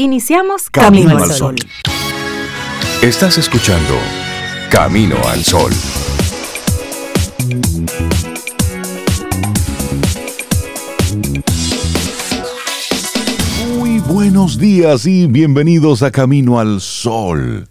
Iniciamos 0.00 0.70
Camino, 0.70 1.18
al 1.18 1.32
Sol. 1.32 1.56
Estás 3.02 3.36
escuchando 3.36 3.94
Camino 4.70 5.16
al 5.26 5.42
Sol. 5.42 5.72
Muy 13.76 13.98
buenos 13.98 14.56
días 14.56 15.04
y 15.04 15.26
bienvenidos 15.26 16.04
a 16.04 16.12
Camino 16.12 16.60
al 16.60 16.80
Sol. 16.80 17.66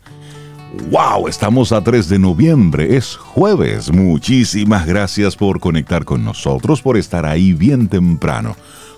¡Wow! 0.92 1.30
Estamos 1.30 1.72
a 1.72 1.82
3 1.82 2.10
de 2.10 2.20
noviembre, 2.20 2.98
es 2.98 3.16
jueves. 3.16 3.90
Muchísimas 3.90 4.86
gracias 4.86 5.38
por 5.38 5.62
conectar 5.62 6.04
con 6.04 6.26
nosotros, 6.26 6.82
por 6.82 6.98
estar 6.98 7.26
ahí 7.26 7.54
bien 7.54 7.88
temprano. 7.88 8.58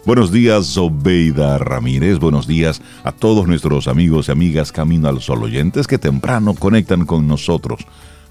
Buenos 0.09 0.31
días, 0.31 0.75
Obeida 0.75 1.59
Ramírez. 1.59 2.17
Buenos 2.17 2.47
días 2.47 2.81
a 3.03 3.11
todos 3.11 3.47
nuestros 3.47 3.87
amigos 3.87 4.27
y 4.27 4.31
amigas 4.31 4.71
Camino 4.71 5.07
al 5.07 5.21
Sol 5.21 5.43
oyentes 5.43 5.85
que 5.85 5.99
temprano 5.99 6.55
conectan 6.55 7.05
con 7.05 7.27
nosotros. 7.27 7.81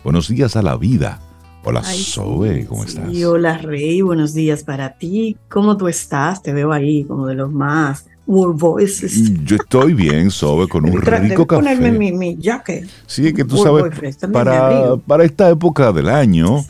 Buenos 0.02 0.27
días 0.27 0.56
a 0.56 0.62
la 0.62 0.77
vida. 0.77 1.20
Hola, 1.62 1.84
Zoe, 1.84 2.66
¿cómo 2.66 2.83
estás? 2.83 3.09
hola, 3.22 3.59
Rey. 3.59 4.02
Buenos 4.02 4.34
días 4.34 4.64
para 4.64 4.98
ti. 4.98 5.36
¿Cómo 5.48 5.77
tú 5.77 5.86
estás? 5.86 6.42
Te 6.42 6.52
veo 6.52 6.72
ahí 6.72 7.05
como 7.05 7.28
de 7.28 7.36
los 7.36 7.52
más 7.52 8.06
World 8.27 8.58
Voices. 8.58 9.45
Yo 9.45 9.55
estoy 9.55 9.95
bien, 9.95 10.30
Sobe, 10.33 10.66
con 10.66 10.84
un 10.84 11.00
rico 11.00 11.47
café. 11.47 11.62
ponerme 11.62 11.92
mi, 11.92 12.10
mi 12.10 12.36
jacket. 12.38 12.88
Sí, 13.06 13.33
que 13.33 13.45
tú 13.45 13.56
sabes, 13.56 14.16
para, 14.33 14.97
para, 14.97 15.22
esta 15.22 15.48
época 15.48 15.92
del 15.92 16.08
año, 16.08 16.64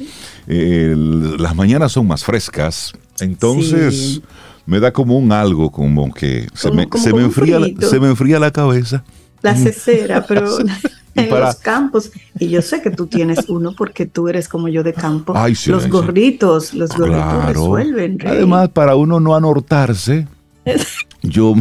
eh, 0.46 0.94
las 1.38 1.56
mañanas 1.56 1.92
son 1.92 2.06
más 2.06 2.22
frescas. 2.22 2.92
Entonces, 3.20 4.20
me 4.68 4.80
da 4.80 4.92
como 4.92 5.16
un 5.16 5.32
algo, 5.32 5.72
como 5.72 6.12
que 6.12 6.46
se, 6.52 6.70
me, 6.70 6.86
se, 6.98 7.14
me 7.14 7.22
enfría, 7.22 7.58
se 7.80 7.98
me 7.98 8.08
enfría 8.08 8.38
la 8.38 8.50
cabeza. 8.50 9.02
La 9.40 9.56
cesera, 9.56 10.22
pero 10.28 10.58
en 11.14 11.30
los 11.30 11.56
campos. 11.56 12.10
Y 12.38 12.50
yo 12.50 12.60
sé 12.60 12.82
que 12.82 12.90
tú 12.90 13.06
tienes 13.06 13.48
uno 13.48 13.72
porque 13.74 14.04
tú 14.04 14.28
eres 14.28 14.46
como 14.46 14.68
yo 14.68 14.82
de 14.82 14.92
campo. 14.92 15.32
los 15.68 15.88
gorritos, 15.88 16.74
los 16.74 16.94
gorritos 16.94 17.46
resuelven. 17.46 18.18
Además, 18.26 18.68
para 18.68 18.94
uno 18.94 19.20
no 19.20 19.34
anortarse, 19.34 20.28
yo. 21.22 21.54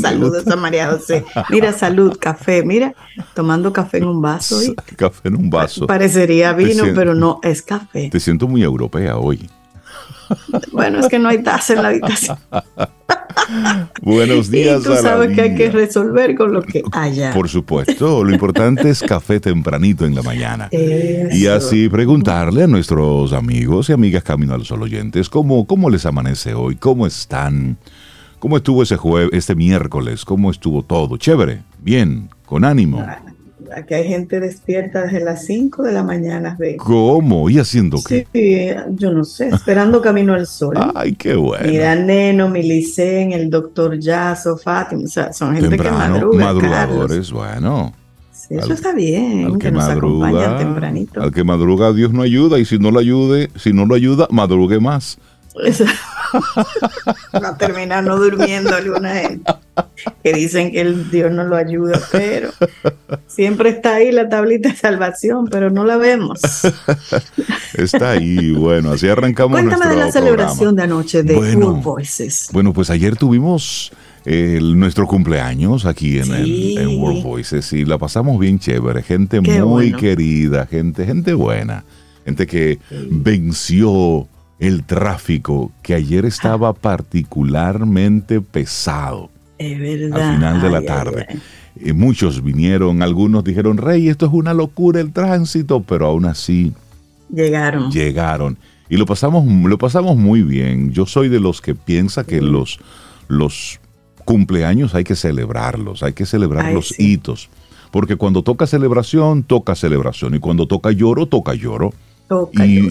Saludos 0.00 0.46
a 0.46 0.56
María 0.56 0.90
José. 0.92 1.26
Mira, 1.50 1.74
salud, 1.74 2.16
café. 2.18 2.64
Mira, 2.64 2.94
tomando 3.34 3.70
café 3.70 3.98
en 3.98 4.04
un 4.04 4.22
vaso. 4.22 4.56
Hoy. 4.56 4.74
Café 4.96 5.28
en 5.28 5.36
un 5.36 5.50
vaso. 5.50 5.86
Parecería 5.86 6.54
vino, 6.54 6.84
pero 6.94 7.14
no, 7.14 7.38
es 7.42 7.60
café. 7.60 8.08
Te 8.08 8.18
siento 8.18 8.48
muy 8.48 8.62
europea 8.62 9.18
hoy. 9.18 9.46
Bueno, 10.72 11.00
es 11.00 11.08
que 11.08 11.18
no 11.18 11.28
hay 11.28 11.42
taza 11.42 11.74
en 11.74 11.82
la 11.82 11.88
habitación. 11.88 12.38
Buenos 14.02 14.50
días. 14.50 14.80
Y 14.80 14.84
tú 14.84 14.94
sabes 14.94 15.34
que 15.34 15.42
hay 15.42 15.54
que 15.54 15.70
resolver 15.70 16.34
con 16.34 16.52
lo 16.52 16.62
que 16.62 16.82
haya. 16.92 17.32
Por 17.32 17.48
supuesto, 17.48 18.24
lo 18.24 18.32
importante 18.32 18.88
es 18.90 19.00
café 19.00 19.40
tempranito 19.40 20.04
en 20.04 20.14
la 20.14 20.22
mañana. 20.22 20.68
Y 20.72 21.46
así 21.46 21.88
preguntarle 21.88 22.64
a 22.64 22.66
nuestros 22.66 23.32
amigos 23.32 23.90
y 23.90 23.92
amigas 23.92 24.22
Camino 24.22 24.54
a 24.54 24.58
los 24.58 24.68
Sol 24.68 24.82
oyentes 24.82 25.28
cómo, 25.28 25.66
cómo 25.66 25.90
les 25.90 26.06
amanece 26.06 26.54
hoy, 26.54 26.76
cómo 26.76 27.06
están, 27.06 27.76
cómo 28.38 28.56
estuvo 28.56 28.82
ese 28.82 28.96
jueves, 28.96 29.30
este 29.32 29.54
miércoles, 29.54 30.24
cómo 30.24 30.50
estuvo 30.50 30.82
todo. 30.82 31.16
Chévere, 31.16 31.62
bien, 31.80 32.30
con 32.46 32.64
ánimo. 32.64 33.04
Aquí 33.76 33.94
hay 33.94 34.08
gente 34.08 34.40
despierta 34.40 35.02
desde 35.02 35.20
las 35.20 35.44
5 35.46 35.82
de 35.82 35.92
la 35.92 36.02
mañana. 36.02 36.56
¿Cómo? 36.78 37.50
¿Y 37.50 37.58
haciendo 37.58 37.98
qué? 38.06 38.26
Sí, 38.32 38.68
yo 38.96 39.12
no 39.12 39.24
sé, 39.24 39.48
esperando 39.48 40.00
Camino 40.00 40.34
al 40.34 40.46
Sol. 40.46 40.76
Ay, 40.94 41.14
qué 41.14 41.34
bueno. 41.34 41.66
Mira, 41.68 41.94
Neno, 41.94 42.48
Milicen, 42.48 43.32
el 43.32 43.50
doctor 43.50 43.98
Yaso, 43.98 44.56
Fátima, 44.56 45.04
o 45.04 45.08
sea, 45.08 45.32
son 45.32 45.54
gente 45.56 45.76
que 45.76 45.90
madruga. 45.90 46.44
Madrugadores, 46.44 47.30
bueno. 47.30 47.92
Sí, 48.32 48.56
eso 48.56 48.72
está 48.72 48.92
bien, 48.92 49.56
que, 49.58 49.70
nos 49.70 49.86
madruga, 49.86 50.58
tempranito. 50.58 51.22
Al 51.22 51.32
que 51.32 51.44
madruga 51.44 51.92
Dios 51.92 52.12
no 52.12 52.22
ayuda 52.22 52.58
y 52.58 52.64
si 52.64 52.78
no 52.78 52.90
lo 52.90 52.98
ayude, 52.98 53.50
si 53.54 53.72
no 53.72 53.86
lo 53.86 53.94
ayuda, 53.94 54.26
madrugue 54.30 54.80
más. 54.80 55.18
Va 57.34 57.48
a 57.48 57.58
terminar 57.58 58.02
no 58.04 58.16
durmiendo 58.16 58.74
alguna 58.74 59.14
gente 59.14 59.52
que 60.22 60.32
dicen 60.32 60.72
que 60.72 60.80
el 60.80 61.10
Dios 61.10 61.30
no 61.32 61.44
lo 61.44 61.56
ayuda, 61.56 62.00
pero 62.10 62.50
siempre 63.26 63.70
está 63.70 63.96
ahí 63.96 64.12
la 64.12 64.28
tablita 64.28 64.70
de 64.70 64.76
salvación, 64.76 65.48
pero 65.50 65.70
no 65.70 65.84
la 65.84 65.96
vemos. 65.96 66.40
Está 67.74 68.12
ahí, 68.12 68.52
bueno, 68.52 68.92
así 68.92 69.08
arrancamos. 69.08 69.60
Cuéntame 69.60 69.86
de 69.86 69.96
la 69.96 70.12
celebración 70.12 70.76
de 70.76 70.82
anoche 70.82 71.22
de 71.22 71.34
bueno, 71.34 71.74
Voices. 71.74 72.48
Bueno, 72.52 72.72
pues 72.72 72.90
ayer 72.90 73.16
tuvimos 73.16 73.92
nuestro 74.24 75.06
cumpleaños 75.06 75.84
aquí 75.84 76.18
en, 76.18 76.32
el, 76.32 76.88
World 76.88 77.22
Voices 77.22 77.72
y 77.72 77.84
la 77.84 77.98
pasamos 77.98 78.38
bien 78.38 78.58
chévere, 78.58 79.02
gente 79.02 79.40
muy 79.40 79.92
querida, 79.92 80.66
gente, 80.66 81.04
gente 81.04 81.34
buena, 81.34 81.84
gente 82.24 82.46
que 82.46 82.78
venció 83.10 84.28
el 84.62 84.84
tráfico 84.84 85.72
que 85.82 85.92
ayer 85.92 86.24
estaba 86.24 86.72
particularmente 86.72 88.40
pesado. 88.40 89.28
Es 89.58 89.76
verdad. 89.76 90.22
Al 90.22 90.34
final 90.36 90.62
de 90.62 90.70
la 90.70 90.82
tarde. 90.82 91.26
Eh, 91.80 91.92
muchos 91.92 92.44
vinieron, 92.44 93.02
algunos 93.02 93.42
dijeron, 93.42 93.76
Rey, 93.76 94.08
esto 94.08 94.26
es 94.26 94.32
una 94.32 94.54
locura 94.54 95.00
el 95.00 95.12
tránsito, 95.12 95.82
pero 95.82 96.06
aún 96.06 96.26
así 96.26 96.72
llegaron. 97.28 97.90
Llegaron. 97.90 98.56
Y 98.88 98.98
lo 98.98 99.04
pasamos, 99.04 99.44
lo 99.44 99.78
pasamos 99.78 100.16
muy 100.16 100.42
bien. 100.42 100.92
Yo 100.92 101.06
soy 101.06 101.28
de 101.28 101.40
los 101.40 101.60
que 101.60 101.74
piensa 101.74 102.22
que 102.22 102.40
los, 102.40 102.78
los 103.26 103.80
cumpleaños 104.24 104.94
hay 104.94 105.02
que 105.02 105.16
celebrarlos, 105.16 106.04
hay 106.04 106.12
que 106.12 106.24
celebrar 106.24 106.72
los 106.72 106.96
hitos. 107.00 107.48
Porque 107.90 108.14
cuando 108.14 108.44
toca 108.44 108.68
celebración, 108.68 109.42
toca 109.42 109.74
celebración. 109.74 110.36
Y 110.36 110.38
cuando 110.38 110.68
toca 110.68 110.92
lloro, 110.92 111.26
toca 111.26 111.52
lloro 111.54 111.92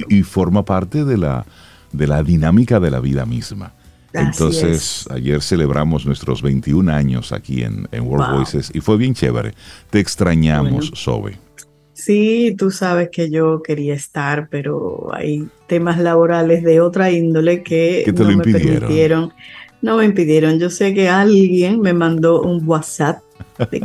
y, 0.09 0.23
forma 0.23 0.63
parte 0.63 1.05
de 1.05 1.17
la, 1.17 1.45
de 1.91 2.07
la 2.07 2.23
dinámica 2.23 2.79
de 2.79 2.91
la 2.91 2.99
vida 2.99 3.25
misma. 3.25 3.73
Entonces, 4.13 5.07
ayer 5.09 5.41
celebramos 5.41 6.05
nuestros 6.05 6.41
21 6.41 6.91
años 6.91 7.31
aquí 7.31 7.63
en, 7.63 7.87
World 8.01 8.35
Voices 8.35 8.71
y 8.73 8.81
fue 8.81 8.97
bien 8.97 9.13
chévere. 9.13 9.53
Te 9.89 9.99
extrañamos, 9.99 10.91
Sobe. 10.95 11.37
Sí, 11.93 12.55
tú 12.57 12.71
sabes 12.71 13.09
que 13.11 13.29
yo 13.29 13.61
quería 13.61 13.93
estar, 13.93 14.49
pero 14.49 15.13
hay 15.13 15.47
temas 15.67 15.99
laborales 15.99 16.63
de 16.63 16.81
otra 16.81 17.11
índole 17.11 17.63
que 17.63 18.11
no 18.17 18.25
me 18.25 18.43
permitieron. 18.43 19.33
No 19.81 19.97
me 19.97 20.05
impidieron. 20.05 20.59
Yo 20.59 20.69
sé 20.69 20.93
que 20.93 21.09
alguien 21.09 21.79
me 21.81 21.93
mandó 21.93 22.41
un 22.41 22.67
WhatsApp 22.67 23.21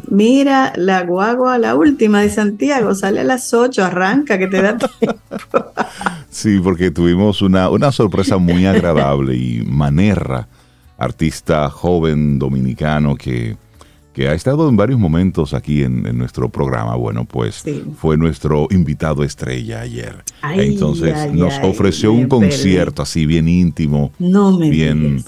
Mira, 0.08 0.72
la 0.76 1.02
guagua, 1.04 1.58
la 1.58 1.74
última 1.74 2.22
de 2.22 2.30
Santiago, 2.30 2.94
sale 2.94 3.20
a 3.20 3.24
las 3.24 3.52
8, 3.52 3.84
arranca, 3.84 4.38
que 4.38 4.46
te 4.46 4.62
da 4.62 4.76
tiempo. 4.98 5.18
Sí, 6.30 6.60
porque 6.62 6.90
tuvimos 6.90 7.42
una, 7.42 7.70
una 7.70 7.92
sorpresa 7.92 8.38
muy 8.38 8.66
agradable 8.66 9.36
y 9.36 9.62
Manerra, 9.66 10.48
artista 10.98 11.68
joven 11.70 12.38
dominicano 12.38 13.16
que, 13.16 13.56
que 14.16 14.28
ha 14.28 14.32
estado 14.32 14.66
en 14.70 14.76
varios 14.76 14.98
momentos 14.98 15.52
aquí 15.52 15.82
en, 15.82 16.02
nuestro 16.16 16.48
programa. 16.48 16.96
Bueno, 16.96 17.26
pues 17.26 17.62
fue 17.98 18.16
nuestro 18.16 18.66
invitado 18.70 19.22
estrella 19.22 19.82
ayer. 19.82 20.24
Entonces 20.54 21.32
nos 21.34 21.52
ofreció 21.62 22.12
un 22.14 22.26
concierto 22.26 23.02
así 23.02 23.26
bien 23.26 23.46
íntimo, 23.46 24.12
no 24.18 24.58
me 24.58 24.70
bien 24.70 25.22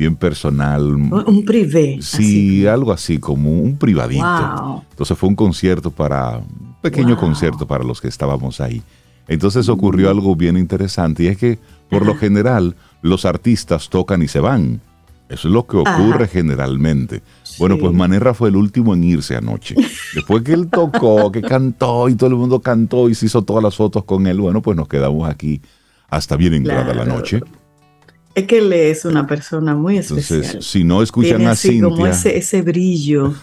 bien 0.00 0.16
personal. 0.16 0.82
Un 0.82 1.44
privé. 1.44 1.98
Sí, 2.00 2.66
algo 2.66 2.90
así 2.90 3.18
como 3.18 3.52
un 3.52 3.76
privadito. 3.76 4.82
Entonces 4.90 5.18
fue 5.18 5.28
un 5.28 5.36
concierto 5.36 5.90
para, 5.90 6.38
un 6.38 6.74
pequeño 6.80 7.18
concierto 7.18 7.66
para 7.66 7.84
los 7.84 8.00
que 8.00 8.08
estábamos 8.08 8.62
ahí. 8.62 8.82
Entonces 9.28 9.68
ocurrió 9.68 10.08
mm. 10.08 10.10
algo 10.10 10.34
bien 10.36 10.56
interesante 10.56 11.24
y 11.24 11.26
es 11.26 11.36
que 11.36 11.58
por 11.90 12.06
lo 12.06 12.16
general 12.16 12.76
los 13.02 13.26
artistas 13.26 13.90
tocan 13.90 14.22
y 14.22 14.28
se 14.28 14.40
van. 14.40 14.80
Eso 15.28 15.48
es 15.48 15.54
lo 15.54 15.66
que 15.66 15.76
ocurre 15.76 16.26
generalmente. 16.28 17.22
Bueno, 17.58 17.76
pues 17.78 17.92
Manerra 17.92 18.32
fue 18.32 18.48
el 18.48 18.56
último 18.56 18.94
en 18.94 19.04
irse 19.04 19.36
anoche. 19.36 19.74
Después 20.14 20.42
que 20.42 20.54
él 20.54 20.70
tocó, 20.70 21.30
que 21.30 21.42
cantó 21.42 22.08
y 22.08 22.14
todo 22.14 22.30
el 22.30 22.36
mundo 22.36 22.60
cantó 22.60 23.10
y 23.10 23.14
se 23.14 23.26
hizo 23.26 23.42
todas 23.42 23.62
las 23.62 23.76
fotos 23.76 24.04
con 24.04 24.26
él, 24.26 24.40
bueno, 24.40 24.62
pues 24.62 24.78
nos 24.78 24.88
quedamos 24.88 25.28
aquí 25.28 25.60
hasta 26.08 26.36
bien 26.36 26.54
entrada 26.54 26.94
la 26.94 27.04
noche. 27.04 27.42
Es 28.32 28.46
que 28.46 28.58
él 28.58 28.72
es 28.72 29.04
una 29.04 29.26
persona 29.26 29.74
muy 29.74 29.98
especial. 29.98 30.44
Entonces, 30.44 30.66
si 30.66 30.84
no 30.84 31.02
escuchan 31.02 31.38
Tiene 31.38 31.46
a 31.46 31.52
así 31.52 31.70
Cintia. 31.70 31.88
como 31.88 32.06
ese, 32.06 32.38
ese 32.38 32.62
brillo 32.62 33.34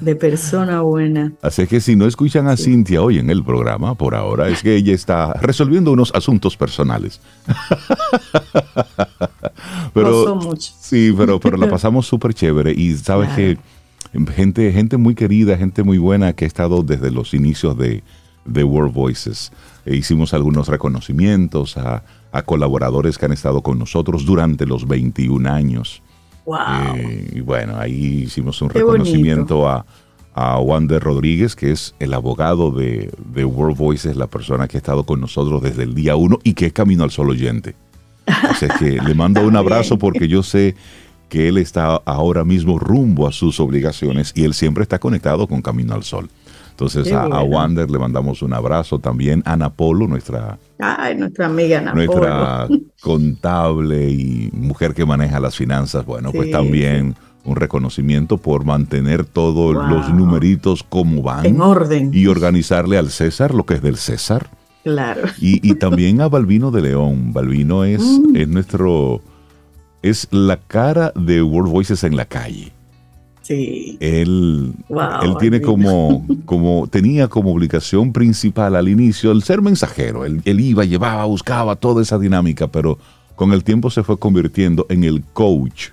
de 0.00 0.16
persona 0.16 0.80
buena. 0.80 1.32
Así 1.42 1.66
que 1.68 1.80
si 1.80 1.94
no 1.94 2.06
escuchan 2.06 2.48
a 2.48 2.56
Cintia 2.56 3.00
hoy 3.00 3.18
en 3.18 3.30
el 3.30 3.44
programa, 3.44 3.94
por 3.94 4.16
ahora, 4.16 4.48
es 4.48 4.62
que 4.62 4.74
ella 4.74 4.92
está 4.92 5.34
resolviendo 5.34 5.92
unos 5.92 6.12
asuntos 6.14 6.56
personales. 6.56 7.20
pero, 9.94 10.34
muchos. 10.34 10.74
Sí, 10.80 11.14
pero, 11.16 11.38
pero 11.38 11.56
la 11.56 11.70
pasamos 11.70 12.06
súper 12.06 12.34
chévere. 12.34 12.72
Y 12.72 12.96
sabes 12.96 13.30
que 13.30 13.56
gente, 14.34 14.72
gente 14.72 14.96
muy 14.96 15.14
querida, 15.14 15.56
gente 15.56 15.84
muy 15.84 15.98
buena 15.98 16.32
que 16.32 16.44
ha 16.44 16.48
estado 16.48 16.82
desde 16.82 17.12
los 17.12 17.34
inicios 17.34 17.78
de, 17.78 18.02
de 18.44 18.64
World 18.64 18.92
Voices. 18.92 19.52
E 19.86 19.94
hicimos 19.94 20.34
algunos 20.34 20.66
reconocimientos 20.66 21.76
a 21.76 22.02
a 22.32 22.42
colaboradores 22.42 23.18
que 23.18 23.26
han 23.26 23.32
estado 23.32 23.62
con 23.62 23.78
nosotros 23.78 24.24
durante 24.24 24.66
los 24.66 24.86
21 24.86 25.48
años. 25.48 26.02
Eh, 26.46 27.30
y 27.34 27.40
bueno, 27.40 27.78
ahí 27.78 28.22
hicimos 28.24 28.60
un 28.62 28.70
reconocimiento 28.70 29.68
a, 29.68 29.84
a 30.34 30.58
Wander 30.60 31.02
Rodríguez, 31.02 31.54
que 31.54 31.72
es 31.72 31.94
el 31.98 32.14
abogado 32.14 32.70
de, 32.70 33.10
de, 33.32 33.44
World 33.44 33.76
Voices, 33.76 34.16
la 34.16 34.28
persona 34.28 34.68
que 34.68 34.76
ha 34.76 34.80
estado 34.80 35.04
con 35.04 35.20
nosotros 35.20 35.62
desde 35.62 35.82
el 35.82 35.94
día 35.94 36.16
uno 36.16 36.38
y 36.44 36.54
que 36.54 36.66
es 36.66 36.72
Camino 36.72 37.04
al 37.04 37.10
Sol 37.10 37.30
oyente. 37.30 37.74
Así 38.26 38.66
que 38.78 39.00
le 39.00 39.14
mando 39.16 39.46
un 39.46 39.56
abrazo 39.56 39.98
porque 39.98 40.28
yo 40.28 40.42
sé 40.42 40.74
que 41.28 41.48
él 41.48 41.58
está 41.58 41.96
ahora 42.04 42.44
mismo 42.44 42.78
rumbo 42.78 43.26
a 43.26 43.32
sus 43.32 43.60
obligaciones 43.60 44.32
y 44.34 44.44
él 44.44 44.54
siempre 44.54 44.82
está 44.82 44.98
conectado 44.98 45.46
con 45.46 45.60
Camino 45.60 45.94
al 45.94 46.04
Sol. 46.04 46.30
Entonces 46.78 47.12
a, 47.12 47.42
Wander 47.42 47.90
le 47.90 47.98
mandamos 47.98 48.40
un 48.40 48.52
abrazo 48.52 49.00
también. 49.00 49.42
Ana 49.44 49.68
Polo, 49.68 50.06
nuestra, 50.06 50.60
Ay, 50.78 51.16
nuestra 51.16 51.46
amiga 51.46 51.78
Ana 51.78 51.92
nuestra 51.92 52.68
contable 53.02 54.08
y 54.08 54.48
mujer 54.52 54.94
que 54.94 55.04
maneja 55.04 55.40
las 55.40 55.56
finanzas. 55.56 56.06
Bueno, 56.06 56.30
pues 56.30 56.52
también 56.52 57.16
un 57.44 57.56
reconocimiento 57.56 58.38
por 58.38 58.64
mantener 58.64 59.24
todos 59.24 59.74
los 59.74 60.08
numeritos 60.14 60.84
como 60.84 61.20
van. 61.20 61.46
En 61.46 61.60
orden. 61.60 62.12
Y 62.14 62.28
organizarle 62.28 62.96
al 62.96 63.10
César 63.10 63.54
lo 63.54 63.66
que 63.66 63.74
es 63.74 63.82
del 63.82 63.96
César. 63.96 64.48
Claro. 64.84 65.22
Y, 65.40 65.74
también 65.80 66.20
a 66.20 66.28
Balvino 66.28 66.70
de 66.70 66.82
León. 66.82 67.32
Balvino 67.32 67.82
es, 67.82 68.02
mm. 68.02 68.36
es 68.36 68.46
nuestro, 68.46 69.20
es 70.02 70.28
la 70.30 70.58
cara 70.58 71.12
de 71.16 71.42
World 71.42 71.72
Voices 71.72 72.04
en 72.04 72.14
la 72.14 72.26
calle. 72.26 72.72
Sí. 73.48 73.96
Él, 74.00 74.74
él 75.22 75.36
tiene 75.40 75.62
como, 75.62 76.22
como, 76.44 76.86
tenía 76.86 77.28
como 77.28 77.50
obligación 77.50 78.12
principal 78.12 78.76
al 78.76 78.90
inicio 78.90 79.32
el 79.32 79.42
ser 79.42 79.62
mensajero. 79.62 80.26
Él, 80.26 80.42
iba, 80.60 80.84
llevaba, 80.84 81.24
buscaba 81.24 81.74
toda 81.74 82.02
esa 82.02 82.18
dinámica, 82.18 82.68
pero 82.68 82.98
con 83.36 83.54
el 83.54 83.64
tiempo 83.64 83.88
se 83.88 84.02
fue 84.02 84.18
convirtiendo 84.18 84.84
en 84.90 85.02
el 85.02 85.24
coach 85.32 85.92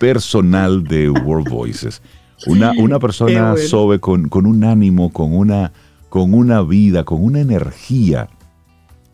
personal 0.00 0.82
de 0.82 1.08
World 1.08 1.48
Voices. 1.48 2.02
Una, 2.48 2.72
una 2.72 2.98
persona 2.98 3.56
sobe 3.56 4.00
con, 4.00 4.28
con, 4.28 4.44
un 4.44 4.64
ánimo, 4.64 5.12
con 5.12 5.32
una, 5.32 5.70
con 6.08 6.34
una 6.34 6.62
vida, 6.62 7.04
con 7.04 7.22
una 7.22 7.38
energía. 7.38 8.28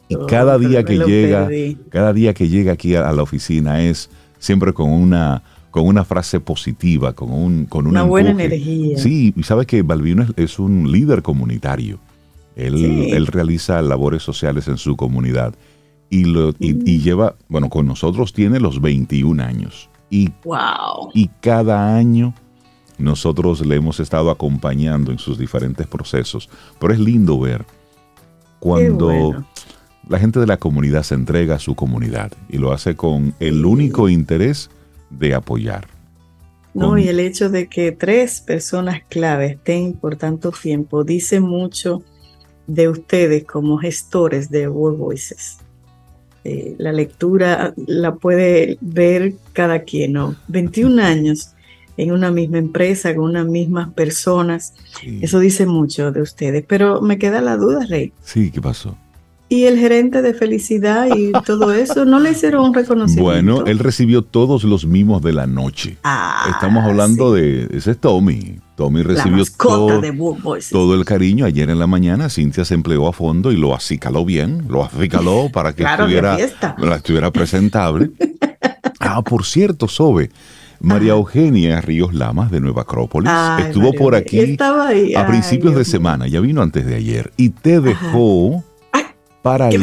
Y 0.08 0.14
oh, 0.14 0.24
cada 0.24 0.56
día 0.56 0.84
que 0.84 1.00
llega, 1.00 1.50
cada 1.90 2.14
día 2.14 2.32
que 2.32 2.48
llega 2.48 2.72
aquí 2.72 2.94
a 2.94 3.12
la 3.12 3.22
oficina 3.22 3.82
es 3.82 4.08
siempre 4.38 4.72
con 4.72 4.90
una 4.90 5.42
con 5.76 5.87
una 5.87 6.06
frase 6.06 6.40
positiva, 6.40 7.12
con, 7.12 7.31
un, 7.31 7.67
con 7.67 7.87
una 7.87 8.02
buena 8.02 8.31
energía. 8.31 8.96
Sí, 8.96 9.34
y 9.37 9.43
sabes 9.43 9.67
que 9.67 9.82
Balvino 9.82 10.25
es, 10.37 10.58
un 10.58 10.90
líder 10.90 11.20
comunitario. 11.20 11.99
Él, 12.56 13.26
realiza 13.26 13.82
labores 13.82 14.23
sociales 14.23 14.69
en 14.69 14.78
su 14.78 14.96
comunidad 14.96 15.55
y, 16.08 16.25
lo, 16.25 16.55
y, 16.58 16.99
lleva, 17.00 17.37
bueno, 17.50 17.69
con 17.69 17.84
nosotros 17.84 18.32
tiene 18.32 18.58
los 18.58 18.81
21 18.81 19.43
años. 19.43 19.90
Y, 20.08 20.31
wow. 20.44 21.11
y 21.12 21.28
cada 21.43 21.94
año 21.94 22.32
nosotros 22.96 23.61
le 23.67 23.76
hemos 23.76 24.00
estado 24.00 24.31
acompañando 24.31 25.12
en 25.12 25.19
sus 25.19 25.37
diferentes 25.37 25.87
procesos. 25.87 26.49
Pero 26.81 26.94
es 26.94 27.00
lindo 27.00 27.38
ver 27.38 27.67
cuando 28.61 29.44
la 30.08 30.19
gente 30.19 30.40
de 30.40 30.46
la 30.46 30.56
comunidad 30.56 31.02
se 31.02 31.17
entrega 31.17 31.56
a 31.56 31.58
su 31.58 31.75
comunidad 31.75 32.32
y 32.49 32.56
lo 32.56 32.73
hace 32.73 32.96
con 32.96 33.34
el 33.40 33.67
único 33.67 34.08
interés 34.08 34.70
de 35.10 35.34
apoyar. 35.34 35.86
No, 36.74 36.98
y 36.98 37.08
el 37.08 37.20
hecho 37.20 37.48
de 37.48 37.68
que 37.68 37.90
tres 37.92 38.42
personas 38.42 39.00
clave 39.08 39.46
estén 39.46 39.94
por 39.94 40.16
tanto 40.16 40.52
tiempo 40.52 41.04
dice 41.04 41.40
mucho 41.40 42.02
de 42.66 42.88
ustedes 42.88 43.44
como 43.44 43.78
gestores 43.78 44.50
de 44.50 44.68
World 44.68 44.98
Voices. 44.98 45.58
Eh, 46.44 46.74
la 46.78 46.92
lectura 46.92 47.72
la 47.86 48.16
puede 48.16 48.76
ver 48.82 49.34
cada 49.54 49.84
quien, 49.84 50.12
¿no? 50.12 50.36
21 50.48 51.02
años 51.02 51.54
en 51.96 52.12
una 52.12 52.30
misma 52.30 52.58
empresa, 52.58 53.14
con 53.14 53.24
unas 53.24 53.46
mismas 53.46 53.88
personas. 53.94 54.74
Eso 55.20 55.38
dice 55.38 55.66
mucho 55.66 56.12
de 56.12 56.20
ustedes. 56.20 56.64
Pero 56.68 57.00
me 57.00 57.18
queda 57.18 57.40
la 57.40 57.56
duda, 57.56 57.86
Rey. 57.88 58.12
Sí, 58.22 58.50
¿qué 58.50 58.60
pasó? 58.60 58.96
Y 59.48 59.64
el 59.64 59.78
gerente 59.78 60.22
de 60.22 60.34
felicidad 60.34 61.06
y 61.14 61.31
todo 61.44 61.72
eso, 61.72 62.04
¿no 62.04 62.19
le 62.19 62.32
hicieron 62.32 62.64
un 62.64 62.75
reconocimiento? 62.75 63.22
Bueno, 63.22 63.64
él 63.66 63.78
recibió 63.78 64.22
todos 64.22 64.64
los 64.64 64.87
mimos 64.87 65.22
de 65.22 65.32
la 65.32 65.46
noche. 65.46 65.98
Ah, 66.02 66.48
Estamos 66.50 66.84
hablando 66.84 67.32
de, 67.32 67.69
ese 67.72 67.93
es 67.93 67.98
Tommy. 67.98 68.58
Tommy 68.75 69.02
recibió 69.02 69.44
todo, 69.56 70.02
todo, 70.70 70.94
el 70.94 71.04
cariño. 71.04 71.46
Ayer 71.46 71.70
en 71.70 71.78
la 71.78 71.87
mañana 71.87 72.28
Cintia 72.28 72.64
se 72.64 72.75
empleó 72.75 73.08
a 73.08 73.12
fondo 73.12 73.52
y 73.52 73.56
lo 73.56 73.75
acicaló 73.75 74.25
bien, 74.25 74.64
lo 74.69 74.84
acicaló 74.84 75.49
para 75.52 75.72
que 75.75 75.84
estuviera, 75.84 76.37
estuviera 76.37 77.31
presentable. 77.31 78.10
ah, 79.00 79.22
por 79.22 79.46
cierto, 79.46 79.88
Sobe, 79.88 80.31
María 80.81 81.12
Eugenia 81.12 81.81
Ríos 81.81 82.12
Lamas 82.12 82.50
de 82.50 82.60
Nueva 82.60 82.82
Acrópolis 82.82 83.31
estuvo 83.60 83.92
por 83.92 84.14
aquí 84.14 84.56
a 85.16 85.26
principios 85.26 85.75
de 85.75 85.84
semana, 85.84 86.26
ya 86.26 86.40
vino 86.40 86.60
antes 86.60 86.84
de 86.84 86.96
ayer, 86.96 87.32
y 87.37 87.50
te 87.50 87.81
dejó 87.81 88.62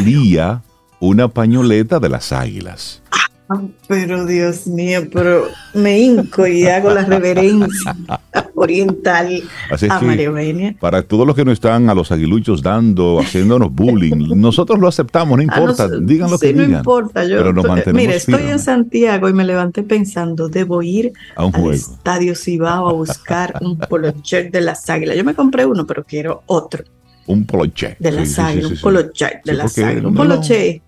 día 0.03 0.61
una 0.99 1.27
pañoleta 1.27 1.99
de 1.99 2.09
las 2.09 2.31
águilas. 2.31 3.01
Ah, 3.49 3.61
pero 3.87 4.25
Dios 4.25 4.67
mío, 4.67 5.01
pero 5.11 5.47
me 5.73 5.99
hinco 5.99 6.47
y 6.47 6.65
hago 6.65 6.91
la 6.91 7.03
reverencia 7.03 7.95
oriental 8.55 9.43
a 9.89 10.01
María 10.01 10.25
Eugenia. 10.25 10.75
Para 10.79 11.03
todos 11.03 11.27
los 11.27 11.35
que 11.35 11.43
no 11.43 11.51
están 11.51 11.89
a 11.89 11.93
los 11.93 12.11
aguiluchos 12.11 12.61
dando, 12.61 13.19
haciéndonos 13.19 13.73
bullying, 13.73 14.29
nosotros 14.35 14.79
lo 14.79 14.87
aceptamos, 14.87 15.37
no 15.37 15.43
importa, 15.43 15.89
digan 15.89 16.31
lo 16.31 16.39
que 16.39 16.53
digan. 16.53 16.71
No 16.71 16.77
importa, 16.77 17.25
yo 17.25 17.37
pero 17.37 17.53
nos 17.53 17.65
mantenemos 17.65 18.01
Mire, 18.01 18.15
estoy 18.15 18.43
en 18.43 18.59
Santiago 18.59 19.27
y 19.27 19.33
me 19.33 19.43
levanté 19.43 19.83
pensando, 19.83 20.47
debo 20.47 20.81
ir 20.81 21.11
a 21.35 21.45
un 21.45 21.55
al 21.55 21.73
Estadio 21.73 22.35
Cibao 22.35 22.89
a 22.89 22.93
buscar 22.93 23.59
un 23.61 23.77
polocher 23.89 24.51
de 24.51 24.61
las 24.61 24.89
águilas. 24.89 25.17
Yo 25.17 25.23
me 25.23 25.35
compré 25.35 25.65
uno, 25.65 25.85
pero 25.85 26.05
quiero 26.05 26.43
otro. 26.45 26.83
Un 27.27 27.45
poloche. 27.45 27.95
De 27.99 28.11
la 28.11 28.25
sangre, 28.25 28.65
un 28.65 28.77
poloche 28.77 29.41
de 29.43 29.53
la 29.53 29.67
sangre. 29.67 30.05
Un 30.07 30.13
poloche. 30.13 30.81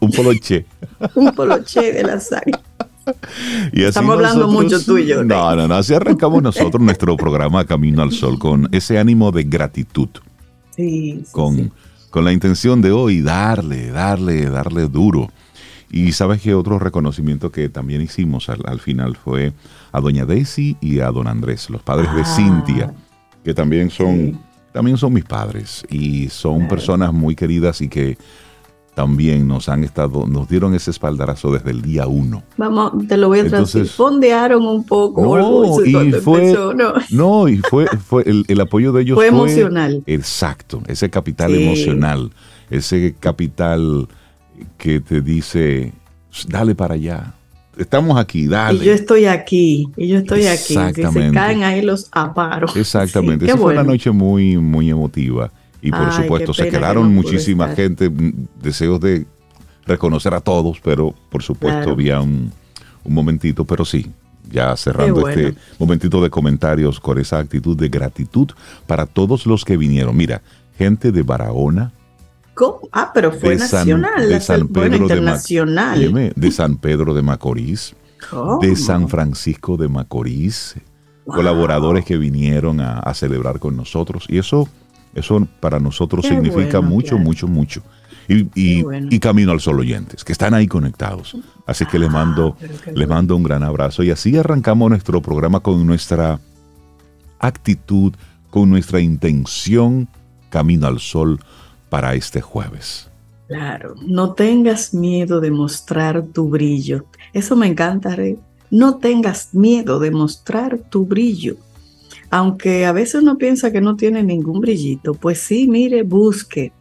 un 0.00 0.10
poloche. 0.10 0.66
un 1.14 1.34
poloche 1.34 1.92
de 1.92 2.02
la 2.02 2.20
sangre. 2.20 2.60
Estamos 3.72 4.14
hablando 4.14 4.48
mucho 4.48 4.82
tú 4.82 4.98
y 4.98 5.06
yo. 5.06 5.22
No, 5.22 5.54
no, 5.54 5.68
no. 5.68 5.74
Así 5.74 5.94
arrancamos 5.94 6.42
nosotros 6.42 6.82
nuestro 6.82 7.16
programa 7.16 7.64
Camino 7.64 8.02
al 8.02 8.12
Sol 8.12 8.38
con 8.38 8.68
ese 8.72 8.98
ánimo 8.98 9.30
de 9.30 9.44
gratitud. 9.44 10.08
Sí. 10.76 11.24
con, 11.32 11.72
con 12.10 12.24
la 12.24 12.32
intención 12.32 12.82
de 12.82 12.92
hoy 12.92 13.22
darle, 13.22 13.90
darle, 13.90 14.50
darle 14.50 14.88
duro. 14.88 15.30
Y 15.90 16.12
sabes 16.12 16.42
que 16.42 16.54
otro 16.54 16.78
reconocimiento 16.78 17.50
que 17.50 17.68
también 17.68 18.02
hicimos 18.02 18.48
al, 18.48 18.80
final 18.80 19.16
fue 19.16 19.52
a 19.92 20.00
doña 20.00 20.26
Daisy 20.26 20.76
y 20.80 21.00
a 21.00 21.10
don 21.10 21.28
Andrés, 21.28 21.70
los 21.70 21.82
padres 21.82 22.12
de 22.14 22.22
ah. 22.22 22.24
Cintia, 22.24 22.94
que 23.44 23.54
también 23.54 23.90
son 23.90 24.38
también 24.76 24.98
son 24.98 25.14
mis 25.14 25.24
padres 25.24 25.86
y 25.88 26.28
son 26.28 26.68
personas 26.68 27.10
muy 27.10 27.34
queridas 27.34 27.80
y 27.80 27.88
que 27.88 28.18
también 28.94 29.48
nos 29.48 29.70
han 29.70 29.84
estado, 29.84 30.26
nos 30.26 30.50
dieron 30.50 30.74
ese 30.74 30.90
espaldarazo 30.90 31.50
desde 31.50 31.70
el 31.70 31.80
día 31.80 32.06
uno. 32.06 32.42
Vamos, 32.58 33.08
te 33.08 33.16
lo 33.16 33.28
voy 33.28 33.38
a 33.38 33.48
traducir. 33.48 33.86
Fondearon 33.86 34.66
un 34.66 34.84
poco. 34.84 35.22
No, 35.22 35.82
y 35.82 36.12
fue, 36.12 36.54
no. 37.08 37.48
y 37.48 37.56
fue, 37.56 37.86
fue 37.86 38.24
el, 38.26 38.60
apoyo 38.60 38.92
de 38.92 39.00
ellos 39.00 39.14
fue, 39.14 39.28
emocional. 39.28 40.02
Exacto, 40.06 40.82
ese 40.88 41.08
capital 41.08 41.54
emocional, 41.54 42.30
ese 42.68 43.14
capital 43.18 44.08
que 44.76 45.00
te 45.00 45.22
dice, 45.22 45.94
dale 46.48 46.74
para 46.74 46.96
allá, 46.96 47.32
estamos 47.76 48.18
aquí, 48.18 48.46
dale. 48.46 48.82
Y 48.82 48.86
yo 48.86 48.92
estoy 48.92 49.26
aquí, 49.26 49.88
y 49.96 50.08
yo 50.08 50.18
estoy 50.18 50.46
aquí. 50.46 50.74
Exactamente. 50.74 51.28
se 51.28 51.34
caen 51.34 51.62
ahí 51.64 51.82
los 51.82 52.08
aparos. 52.12 52.76
Exactamente. 52.76 53.46
Esa 53.46 53.56
fue 53.56 53.72
una 53.72 53.84
noche 53.84 54.10
muy, 54.10 54.56
muy 54.56 54.90
emotiva. 54.90 55.50
Y 55.82 55.90
por 55.90 56.12
supuesto, 56.12 56.52
se 56.52 56.68
quedaron 56.68 57.14
muchísima 57.14 57.68
gente, 57.68 58.10
mm, 58.10 58.48
deseos 58.60 59.00
de 59.00 59.26
reconocer 59.86 60.34
a 60.34 60.40
todos, 60.40 60.80
pero 60.82 61.14
por 61.30 61.42
supuesto 61.42 61.90
había 61.90 62.20
un, 62.20 62.52
momentito, 63.08 63.64
pero 63.64 63.84
sí, 63.84 64.10
ya 64.50 64.76
cerrando 64.76 65.28
este 65.28 65.54
momentito 65.78 66.20
de 66.20 66.28
comentarios 66.28 66.98
con 66.98 67.18
esa 67.18 67.38
actitud 67.38 67.76
de 67.76 67.88
gratitud 67.88 68.48
para 68.88 69.06
todos 69.06 69.46
los 69.46 69.64
que 69.64 69.76
vinieron. 69.76 70.16
Mira, 70.16 70.42
gente 70.76 71.12
de 71.12 71.22
Barahona, 71.22 71.92
Ah, 72.92 73.10
pero 73.12 73.32
fue 73.32 73.56
nacional, 73.56 74.28
de 74.28 74.40
San 74.40 74.68
Pedro 74.68 74.96
internacional. 74.96 76.12
De, 76.12 76.32
de, 76.34 76.50
San 76.50 76.76
Pedro 76.76 77.12
de 77.12 77.22
Macorís, 77.22 77.94
de 78.60 78.76
San 78.76 79.08
Francisco 79.08 79.76
de 79.76 79.88
Macorís, 79.88 80.76
colaboradores 81.26 82.04
que 82.04 82.16
vinieron 82.16 82.80
a, 82.80 83.12
celebrar 83.14 83.58
con 83.58 83.76
nosotros. 83.76 84.24
Y 84.28 84.38
eso, 84.38 84.68
eso 85.14 85.46
para 85.60 85.78
nosotros 85.78 86.26
significa 86.26 86.80
mucho, 86.80 87.18
mucho, 87.18 87.46
mucho. 87.46 87.82
Y, 88.28 88.48
y, 88.54 89.18
Camino 89.20 89.52
al 89.52 89.60
Sol 89.60 89.78
oyentes, 89.78 90.24
que 90.24 90.32
están 90.32 90.54
ahí 90.54 90.66
conectados. 90.66 91.36
Así 91.66 91.86
que 91.86 91.98
les 91.98 92.10
mando, 92.10 92.56
ah, 92.60 92.90
les 92.94 93.06
mando 93.06 93.36
un 93.36 93.42
gran 93.42 93.62
abrazo. 93.62 94.02
Y 94.02 94.10
así 94.10 94.36
arrancamos 94.36 94.88
nuestro 94.88 95.20
programa 95.20 95.60
con 95.60 95.86
nuestra 95.86 96.40
actitud, 97.38 98.14
con 98.50 98.70
nuestra 98.70 99.00
intención, 99.00 100.08
Camino 100.50 100.86
al 100.86 101.00
Sol 101.00 101.38
para 101.88 102.14
este 102.14 102.40
jueves. 102.40 103.08
Claro, 103.48 103.94
no 104.04 104.34
tengas 104.34 104.92
miedo 104.92 105.40
de 105.40 105.50
mostrar 105.50 106.26
tu 106.26 106.48
brillo. 106.48 107.04
Eso 107.32 107.54
me 107.54 107.66
encanta, 107.66 108.16
Rey. 108.16 108.38
No 108.70 108.96
tengas 108.96 109.54
miedo 109.54 110.00
de 110.00 110.10
mostrar 110.10 110.78
tu 110.78 111.06
brillo. 111.06 111.56
Aunque 112.30 112.86
a 112.86 112.92
veces 112.92 113.22
uno 113.22 113.38
piensa 113.38 113.70
que 113.70 113.80
no 113.80 113.94
tiene 113.94 114.22
ningún 114.24 114.60
brillito, 114.60 115.14
pues 115.14 115.40
sí, 115.40 115.68
mire, 115.68 116.02
busque 116.02 116.72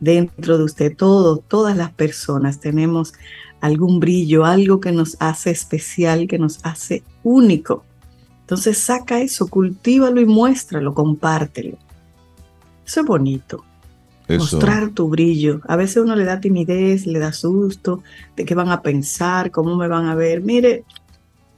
dentro 0.00 0.58
de 0.58 0.64
usted 0.64 0.96
todo, 0.96 1.38
todas 1.38 1.76
las 1.76 1.92
personas 1.92 2.58
tenemos 2.58 3.14
algún 3.60 4.00
brillo, 4.00 4.44
algo 4.44 4.80
que 4.80 4.92
nos 4.92 5.16
hace 5.20 5.50
especial, 5.50 6.26
que 6.26 6.38
nos 6.38 6.58
hace 6.64 7.02
único. 7.22 7.84
Entonces 8.40 8.78
saca 8.78 9.20
eso, 9.20 9.46
cultívalo 9.46 10.20
y 10.20 10.26
muéstralo, 10.26 10.94
compártelo. 10.94 11.76
Eso 12.84 13.00
es 13.00 13.06
bonito. 13.06 13.64
Mostrar 14.28 14.90
tu 14.90 15.08
brillo. 15.08 15.60
A 15.66 15.76
veces 15.76 15.98
uno 15.98 16.14
le 16.14 16.24
da 16.24 16.40
timidez, 16.40 17.06
le 17.06 17.18
da 17.18 17.32
susto 17.32 18.02
de 18.36 18.44
qué 18.44 18.54
van 18.54 18.68
a 18.68 18.82
pensar, 18.82 19.50
cómo 19.50 19.76
me 19.76 19.88
van 19.88 20.06
a 20.06 20.14
ver. 20.14 20.42
Mire, 20.42 20.84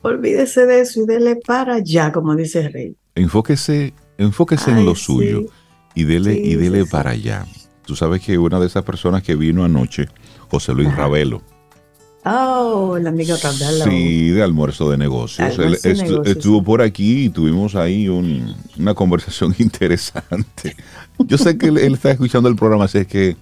olvídese 0.02 0.66
de 0.66 0.80
eso 0.80 1.02
y 1.02 1.06
dele 1.06 1.36
para 1.36 1.74
allá, 1.76 2.12
como 2.12 2.36
dice 2.36 2.60
el 2.60 2.72
rey. 2.72 2.96
Enfóquese, 3.14 3.92
enfóquese 4.18 4.70
en 4.70 4.84
lo 4.84 4.94
suyo 4.94 5.46
y 5.94 6.04
dele, 6.04 6.34
y 6.34 6.54
dele 6.54 6.86
para 6.86 7.10
allá. 7.10 7.44
Tú 7.84 7.96
sabes 7.96 8.22
que 8.22 8.38
una 8.38 8.60
de 8.60 8.66
esas 8.66 8.84
personas 8.84 9.22
que 9.22 9.34
vino 9.34 9.64
anoche, 9.64 10.08
José 10.48 10.72
Luis 10.74 10.94
Ravelo, 10.94 11.42
Oh, 12.24 12.96
el 12.98 13.06
amigo 13.06 13.34
Ravelo. 13.42 13.84
Sí, 13.84 14.30
de 14.30 14.42
almuerzo 14.42 14.90
de 14.90 14.98
negocios. 14.98 15.58
Él 15.58 16.20
estuvo 16.26 16.62
por 16.62 16.82
aquí 16.82 17.24
y 17.24 17.28
tuvimos 17.30 17.74
ahí 17.74 18.08
una 18.08 18.94
conversación 18.94 19.54
interesante. 19.58 20.76
Yo 21.18 21.38
sé 21.38 21.56
que 21.56 21.68
él, 21.68 21.78
está 21.78 22.10
escuchando 22.10 22.48
el 22.48 22.56
programa, 22.56 22.84
así 22.84 22.98
es 22.98 23.06
que 23.06 23.36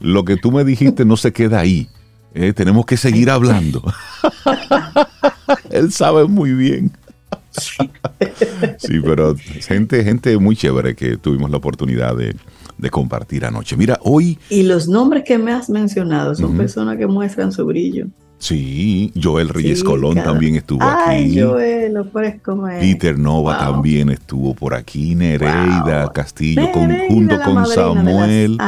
lo 0.00 0.24
que 0.24 0.36
tú 0.36 0.50
me 0.50 0.64
dijiste 0.64 1.04
no 1.04 1.16
se 1.16 1.32
queda 1.32 1.60
ahí. 1.60 1.88
Eh, 2.34 2.52
tenemos 2.52 2.86
que 2.86 2.96
seguir 2.96 3.30
hablando. 3.30 3.82
él 5.70 5.92
sabe 5.92 6.24
muy 6.26 6.52
bien. 6.52 6.92
sí, 8.78 9.00
pero 9.02 9.34
gente, 9.36 10.04
gente 10.04 10.36
muy 10.38 10.56
chévere 10.56 10.94
que 10.94 11.16
tuvimos 11.16 11.50
la 11.50 11.56
oportunidad 11.56 12.14
de, 12.14 12.36
compartir 12.90 13.44
anoche. 13.44 13.76
Mira, 13.76 13.98
hoy... 14.02 14.38
Y 14.50 14.62
los 14.62 14.88
nombres 14.88 15.24
que 15.24 15.38
me 15.38 15.52
has 15.52 15.68
mencionado 15.70 16.34
son 16.34 16.56
personas 16.56 16.96
que 16.96 17.06
muestran 17.06 17.52
su 17.52 17.64
brillo. 17.64 18.06
Sí, 18.38 19.12
Joel 19.20 19.48
Reyes 19.48 19.82
Colón 19.82 20.16
también 20.16 20.56
estuvo 20.56 20.82
aquí. 20.82 21.40
Joel, 21.40 21.94
lo 21.94 22.04
Peter 22.80 23.18
Nova 23.18 23.58
también 23.58 24.10
estuvo 24.10 24.54
por 24.54 24.74
aquí. 24.74 25.14
Nereida 25.14 26.12
Castillo, 26.12 26.68
junto 27.08 27.40
con 27.40 27.66
Samuel. 27.66 28.58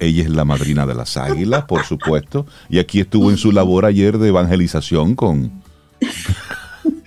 ella 0.00 0.22
es 0.22 0.30
la 0.30 0.44
madrina 0.44 0.86
de 0.86 0.94
las 0.94 1.16
águilas, 1.16 1.64
por 1.64 1.84
supuesto. 1.84 2.46
Y 2.68 2.78
aquí 2.78 3.00
estuvo 3.00 3.30
en 3.30 3.38
su 3.38 3.52
labor 3.52 3.86
ayer 3.86 4.18
de 4.18 4.28
evangelización 4.28 5.14
con. 5.14 5.50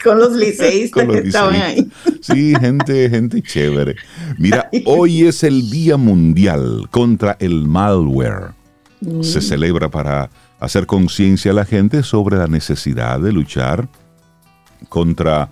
Con 0.04 0.20
los 0.20 0.32
liceístas 0.36 1.08
que 1.08 1.18
estaban 1.20 1.56
ahí. 1.56 1.90
Sí, 2.22 2.54
gente, 2.60 3.10
gente 3.10 3.42
chévere. 3.42 3.96
Mira, 4.38 4.70
hoy 4.86 5.26
es 5.26 5.44
el 5.44 5.70
Día 5.70 5.98
Mundial 5.98 6.88
contra 6.92 7.38
el 7.40 7.66
Malware. 7.68 8.54
Se 9.22 9.40
mm. 9.40 9.42
celebra 9.42 9.90
para 9.90 10.30
hacer 10.60 10.86
conciencia 10.86 11.52
a 11.52 11.56
la 11.56 11.66
gente 11.66 12.04
sobre 12.04 12.38
la 12.38 12.48
necesidad 12.48 13.20
de 13.20 13.32
luchar 13.32 13.88
contra 14.90 15.50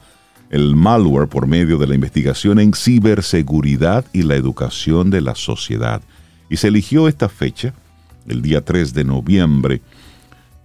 el 0.49 0.75
malware 0.75 1.27
por 1.27 1.47
medio 1.47 1.77
de 1.77 1.87
la 1.87 1.95
investigación 1.95 2.59
en 2.59 2.73
ciberseguridad 2.73 4.05
y 4.13 4.23
la 4.23 4.35
educación 4.35 5.09
de 5.09 5.21
la 5.21 5.35
sociedad. 5.35 6.01
Y 6.49 6.57
se 6.57 6.69
eligió 6.69 7.07
esta 7.07 7.29
fecha, 7.29 7.73
el 8.27 8.41
día 8.41 8.63
3 8.63 8.93
de 8.93 9.03
noviembre, 9.03 9.81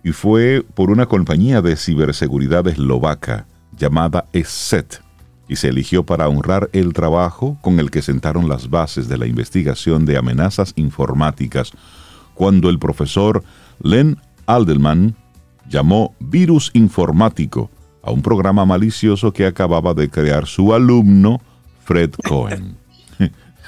y 0.04 0.12
fue 0.12 0.64
por 0.74 0.90
una 0.90 1.06
compañía 1.06 1.62
de 1.62 1.76
ciberseguridad 1.76 2.66
eslovaca 2.66 3.46
llamada 3.76 4.26
ESET, 4.32 5.00
y 5.48 5.56
se 5.56 5.68
eligió 5.68 6.04
para 6.04 6.28
honrar 6.28 6.70
el 6.72 6.92
trabajo 6.92 7.58
con 7.60 7.78
el 7.78 7.90
que 7.90 8.02
sentaron 8.02 8.48
las 8.48 8.70
bases 8.70 9.08
de 9.08 9.18
la 9.18 9.26
investigación 9.26 10.04
de 10.06 10.16
amenazas 10.16 10.72
informáticas 10.76 11.72
cuando 12.34 12.70
el 12.70 12.78
profesor 12.78 13.42
Len 13.82 14.18
Aldelman 14.46 15.14
llamó 15.68 16.14
virus 16.20 16.70
informático 16.74 17.70
a 18.02 18.10
un 18.10 18.22
programa 18.22 18.64
malicioso 18.64 19.32
que 19.32 19.46
acababa 19.46 19.94
de 19.94 20.08
crear 20.08 20.46
su 20.46 20.74
alumno 20.74 21.40
Fred 21.84 22.12
Cohen. 22.26 22.76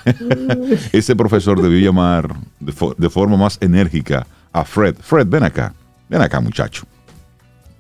Ese 0.93 1.17
profesor 1.17 1.61
debió 1.63 1.79
llamar 1.79 2.35
de, 2.61 3.11
forma 3.11 3.37
más 3.37 3.59
enérgica 3.61 4.27
a 4.53 4.65
Fred. 4.65 4.97
Fred, 5.01 5.27
ven 5.29 5.45
acá, 5.45 5.75
ven 6.09 6.21
acá 6.21 6.41
muchacho. 6.41 6.85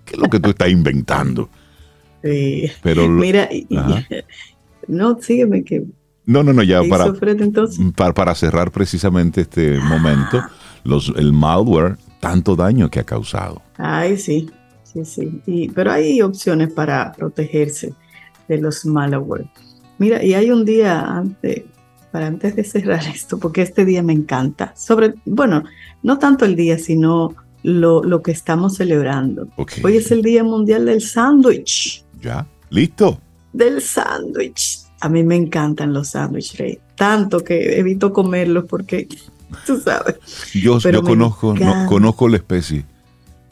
¿Qué 0.04 0.14
es 0.14 0.18
lo 0.18 0.28
que 0.28 0.40
tú 0.40 0.50
estás 0.50 0.70
inventando? 0.70 1.48
Sí. 2.24 2.70
Pero, 2.82 3.06
Mira, 3.08 3.48
no, 4.88 5.20
sígueme 5.20 5.62
que... 5.62 5.84
No, 6.26 6.42
no, 6.42 6.54
no, 6.54 6.62
ya 6.62 6.82
para, 6.88 7.12
para, 7.94 8.14
para, 8.14 8.34
cerrar 8.34 8.70
precisamente 8.70 9.42
este 9.42 9.78
momento, 9.78 10.42
los, 10.82 11.12
el 11.16 11.34
malware 11.34 11.98
tanto 12.20 12.56
daño 12.56 12.90
que 12.90 13.00
ha 13.00 13.04
causado. 13.04 13.60
Ay, 13.76 14.16
sí, 14.16 14.48
sí, 14.82 15.04
sí. 15.04 15.70
pero 15.74 15.92
hay 15.92 16.22
opciones 16.22 16.72
para 16.72 17.12
protegerse 17.12 17.92
de 18.48 18.56
los 18.58 18.86
malware. 18.86 19.46
Mira, 19.98 20.24
y 20.24 20.32
hay 20.32 20.50
un 20.50 20.64
día 20.64 21.00
antes, 21.00 21.64
para 22.10 22.28
antes 22.28 22.56
de 22.56 22.64
cerrar 22.64 23.04
esto, 23.14 23.38
porque 23.38 23.60
este 23.60 23.84
día 23.84 24.02
me 24.02 24.14
encanta. 24.14 24.74
Sobre, 24.74 25.12
bueno, 25.26 25.64
no 26.02 26.18
tanto 26.18 26.46
el 26.46 26.56
día, 26.56 26.78
sino 26.78 27.34
lo, 27.62 28.22
que 28.22 28.30
estamos 28.30 28.76
celebrando. 28.76 29.48
Hoy 29.82 29.96
es 29.96 30.10
el 30.10 30.22
Día 30.22 30.44
Mundial 30.44 30.86
del 30.86 31.00
Sándwich. 31.00 32.03
¿Ya? 32.24 32.46
¿Listo? 32.70 33.20
Del 33.52 33.82
sándwich. 33.82 34.80
A 35.00 35.10
mí 35.10 35.22
me 35.22 35.36
encantan 35.36 35.92
los 35.92 36.08
sándwiches, 36.08 36.78
Tanto 36.96 37.40
que 37.40 37.78
evito 37.78 38.14
comerlos 38.14 38.64
porque 38.66 39.06
tú 39.66 39.78
sabes. 39.78 40.16
Yo, 40.54 40.78
conozco, 41.02 41.54
conozco 41.86 42.28
la 42.28 42.38
especie. 42.38 42.86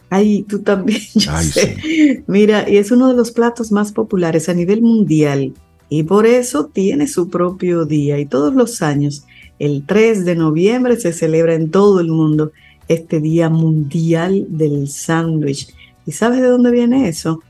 Ay, 0.09 0.45
tú 0.49 0.61
también. 0.61 1.03
Mira, 2.27 2.69
y 2.69 2.79
es 2.79 2.91
uno 2.91 3.09
de 3.09 3.15
los 3.15 3.31
platos 3.33 3.73
más 3.73 3.93
populares 3.93 4.49
a 4.49 4.55
nivel 4.55 4.81
mundial 4.81 5.53
y 5.91 6.05
por 6.05 6.25
eso 6.25 6.71
tiene 6.73 7.07
su 7.07 7.29
propio 7.29 7.85
día 7.85 8.19
y 8.19 8.25
todos 8.25 8.55
los 8.55 8.81
años, 8.81 9.27
el 9.59 9.85
3 9.85 10.25
de 10.25 10.37
noviembre 10.37 10.97
se 10.97 11.13
celebra 11.13 11.55
en 11.55 11.71
todo 11.71 12.01
el 12.01 12.09
mundo 12.09 12.53
este 12.89 13.21
Día 13.21 13.51
Mundial 13.51 14.47
del 14.49 14.89
Sándwich. 14.89 15.75
¿Y 16.07 16.13
sabes 16.13 16.41
de 16.41 16.49
dónde 16.49 16.71
viene 16.71 17.09
eso? 17.09 17.43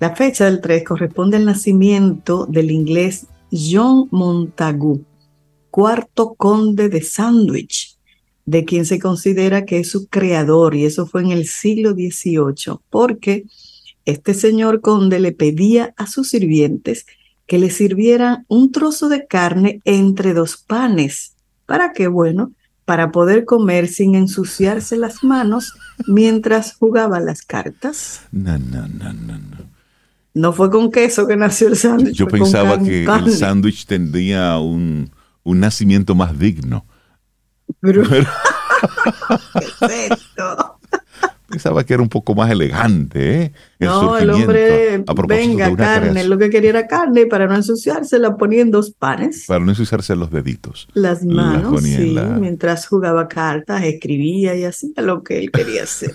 La 0.00 0.14
fecha 0.14 0.44
del 0.44 0.60
3 0.60 0.84
corresponde 0.84 1.38
al 1.38 1.44
nacimiento 1.44 2.46
del 2.46 2.70
inglés 2.70 3.26
John 3.50 4.06
Montagu, 4.12 5.04
cuarto 5.70 6.34
conde 6.34 6.88
de 6.88 7.02
Sandwich, 7.02 7.96
de 8.46 8.64
quien 8.64 8.86
se 8.86 9.00
considera 9.00 9.64
que 9.64 9.80
es 9.80 9.90
su 9.90 10.06
creador, 10.06 10.76
y 10.76 10.84
eso 10.84 11.06
fue 11.06 11.22
en 11.22 11.32
el 11.32 11.46
siglo 11.46 11.92
XVIII, 11.92 12.78
porque 12.90 13.44
este 14.04 14.34
señor 14.34 14.80
conde 14.80 15.18
le 15.18 15.32
pedía 15.32 15.94
a 15.96 16.06
sus 16.06 16.30
sirvientes 16.30 17.04
que 17.46 17.58
le 17.58 17.70
sirvieran 17.70 18.44
un 18.46 18.70
trozo 18.70 19.08
de 19.08 19.26
carne 19.26 19.80
entre 19.84 20.32
dos 20.32 20.56
panes. 20.58 21.34
¿Para 21.66 21.92
qué? 21.92 22.06
Bueno, 22.06 22.52
para 22.84 23.10
poder 23.10 23.44
comer 23.44 23.88
sin 23.88 24.14
ensuciarse 24.14 24.96
las 24.96 25.24
manos 25.24 25.74
mientras 26.06 26.74
jugaba 26.76 27.20
las 27.20 27.42
cartas. 27.42 28.22
No, 28.30 28.58
no, 28.58 28.86
no, 28.86 29.12
no, 29.12 29.38
no. 29.38 29.67
No 30.38 30.52
fue 30.52 30.70
con 30.70 30.92
queso 30.92 31.26
que 31.26 31.36
nació 31.36 31.66
el 31.66 31.76
sándwich. 31.76 32.14
Yo 32.14 32.28
pensaba 32.28 32.78
que 32.78 33.04
el 33.04 33.32
sándwich 33.32 33.86
tendría 33.86 34.58
un, 34.58 35.10
un 35.42 35.60
nacimiento 35.60 36.14
más 36.14 36.38
digno. 36.38 36.86
Pero, 37.80 38.04
Pensaba 41.48 41.82
que 41.82 41.94
era 41.94 42.02
un 42.02 42.10
poco 42.10 42.34
más 42.34 42.50
elegante, 42.50 43.42
¿eh? 43.42 43.52
no, 43.78 44.18
el 44.18 44.28
hombre, 44.28 45.02
venga, 45.26 45.74
carne, 45.76 46.24
lo 46.24 46.36
que 46.36 46.50
quería 46.50 46.68
era 46.70 46.86
carne 46.86 47.24
para 47.24 47.46
no 47.46 47.54
ensuciarse, 47.54 48.18
la 48.18 48.36
ponía 48.36 48.60
en 48.60 48.70
dos 48.70 48.90
panes. 48.90 49.44
Para 49.46 49.64
no 49.64 49.70
ensuciarse 49.70 50.14
los 50.14 50.30
deditos. 50.30 50.88
Las 50.92 51.24
manos, 51.24 51.82
sí, 51.82 52.14
mientras 52.38 52.86
jugaba 52.86 53.28
cartas, 53.28 53.82
escribía 53.82 54.54
y 54.56 54.64
hacía 54.64 55.00
lo 55.00 55.22
que 55.22 55.38
él 55.38 55.50
quería 55.50 55.84
hacer. 55.84 56.12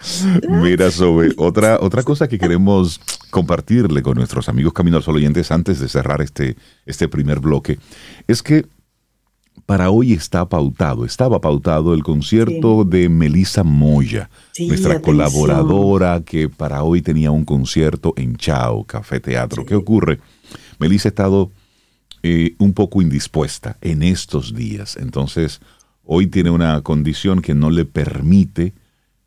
Mira, 0.48 0.90
sobre 0.90 1.34
otra, 1.36 1.78
otra 1.78 2.02
cosa 2.02 2.26
que 2.26 2.38
queremos 2.38 3.02
compartirle 3.30 4.02
con 4.02 4.16
nuestros 4.16 4.48
amigos 4.48 4.72
Camino 4.72 4.96
al 4.96 5.02
Sol 5.02 5.16
oyentes 5.16 5.50
antes 5.50 5.78
de 5.78 5.88
cerrar 5.88 6.22
este, 6.22 6.56
este 6.86 7.06
primer 7.06 7.40
bloque, 7.40 7.78
es 8.26 8.42
que 8.42 8.64
para 9.70 9.90
hoy 9.90 10.14
está 10.14 10.48
pautado, 10.48 11.04
estaba 11.04 11.40
pautado 11.40 11.94
el 11.94 12.02
concierto 12.02 12.82
de 12.82 13.08
Melissa 13.08 13.62
Moya, 13.62 14.28
nuestra 14.58 15.00
colaboradora 15.00 16.22
que 16.26 16.48
para 16.48 16.82
hoy 16.82 17.02
tenía 17.02 17.30
un 17.30 17.44
concierto 17.44 18.12
en 18.16 18.34
Chao, 18.34 18.82
Café 18.82 19.20
Teatro. 19.20 19.64
¿Qué 19.64 19.76
ocurre? 19.76 20.18
Melissa 20.80 21.06
ha 21.06 21.10
estado 21.10 21.52
eh, 22.24 22.56
un 22.58 22.72
poco 22.72 23.00
indispuesta 23.00 23.76
en 23.80 24.02
estos 24.02 24.56
días, 24.56 24.96
entonces 24.96 25.60
hoy 26.04 26.26
tiene 26.26 26.50
una 26.50 26.82
condición 26.82 27.40
que 27.40 27.54
no 27.54 27.70
le 27.70 27.84
permite 27.84 28.72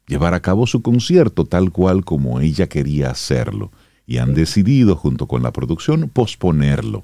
llevar 0.07 0.33
a 0.33 0.41
cabo 0.41 0.67
su 0.67 0.81
concierto 0.81 1.45
tal 1.45 1.71
cual 1.71 2.03
como 2.03 2.41
ella 2.41 2.67
quería 2.67 3.11
hacerlo. 3.11 3.71
y 4.05 4.17
han 4.17 4.33
decidido, 4.33 4.97
junto 4.97 5.25
con 5.25 5.41
la 5.41 5.53
producción, 5.53 6.09
posponerlo. 6.09 7.03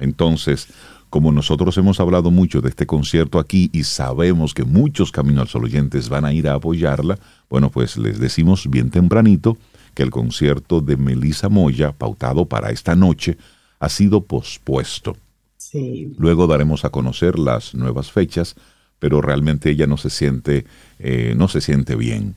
Entonces, 0.00 0.66
como 1.12 1.30
nosotros 1.30 1.76
hemos 1.76 2.00
hablado 2.00 2.30
mucho 2.30 2.62
de 2.62 2.70
este 2.70 2.86
concierto 2.86 3.38
aquí 3.38 3.68
y 3.74 3.84
sabemos 3.84 4.54
que 4.54 4.64
muchos 4.64 5.12
Camino 5.12 5.42
al 5.42 5.48
Sol 5.48 5.64
oyentes 5.64 6.08
van 6.08 6.24
a 6.24 6.32
ir 6.32 6.48
a 6.48 6.54
apoyarla, 6.54 7.18
bueno, 7.50 7.68
pues 7.68 7.98
les 7.98 8.18
decimos 8.18 8.70
bien 8.70 8.88
tempranito 8.88 9.58
que 9.92 10.02
el 10.02 10.10
concierto 10.10 10.80
de 10.80 10.96
Melissa 10.96 11.50
Moya, 11.50 11.92
pautado 11.92 12.46
para 12.46 12.70
esta 12.70 12.96
noche, 12.96 13.36
ha 13.78 13.90
sido 13.90 14.22
pospuesto. 14.22 15.14
Sí. 15.58 16.14
Luego 16.16 16.46
daremos 16.46 16.86
a 16.86 16.88
conocer 16.88 17.38
las 17.38 17.74
nuevas 17.74 18.10
fechas, 18.10 18.56
pero 18.98 19.20
realmente 19.20 19.68
ella 19.68 19.86
no 19.86 19.98
se 19.98 20.08
siente, 20.08 20.64
eh, 20.98 21.34
no 21.36 21.46
se 21.48 21.60
siente 21.60 21.94
bien 21.94 22.36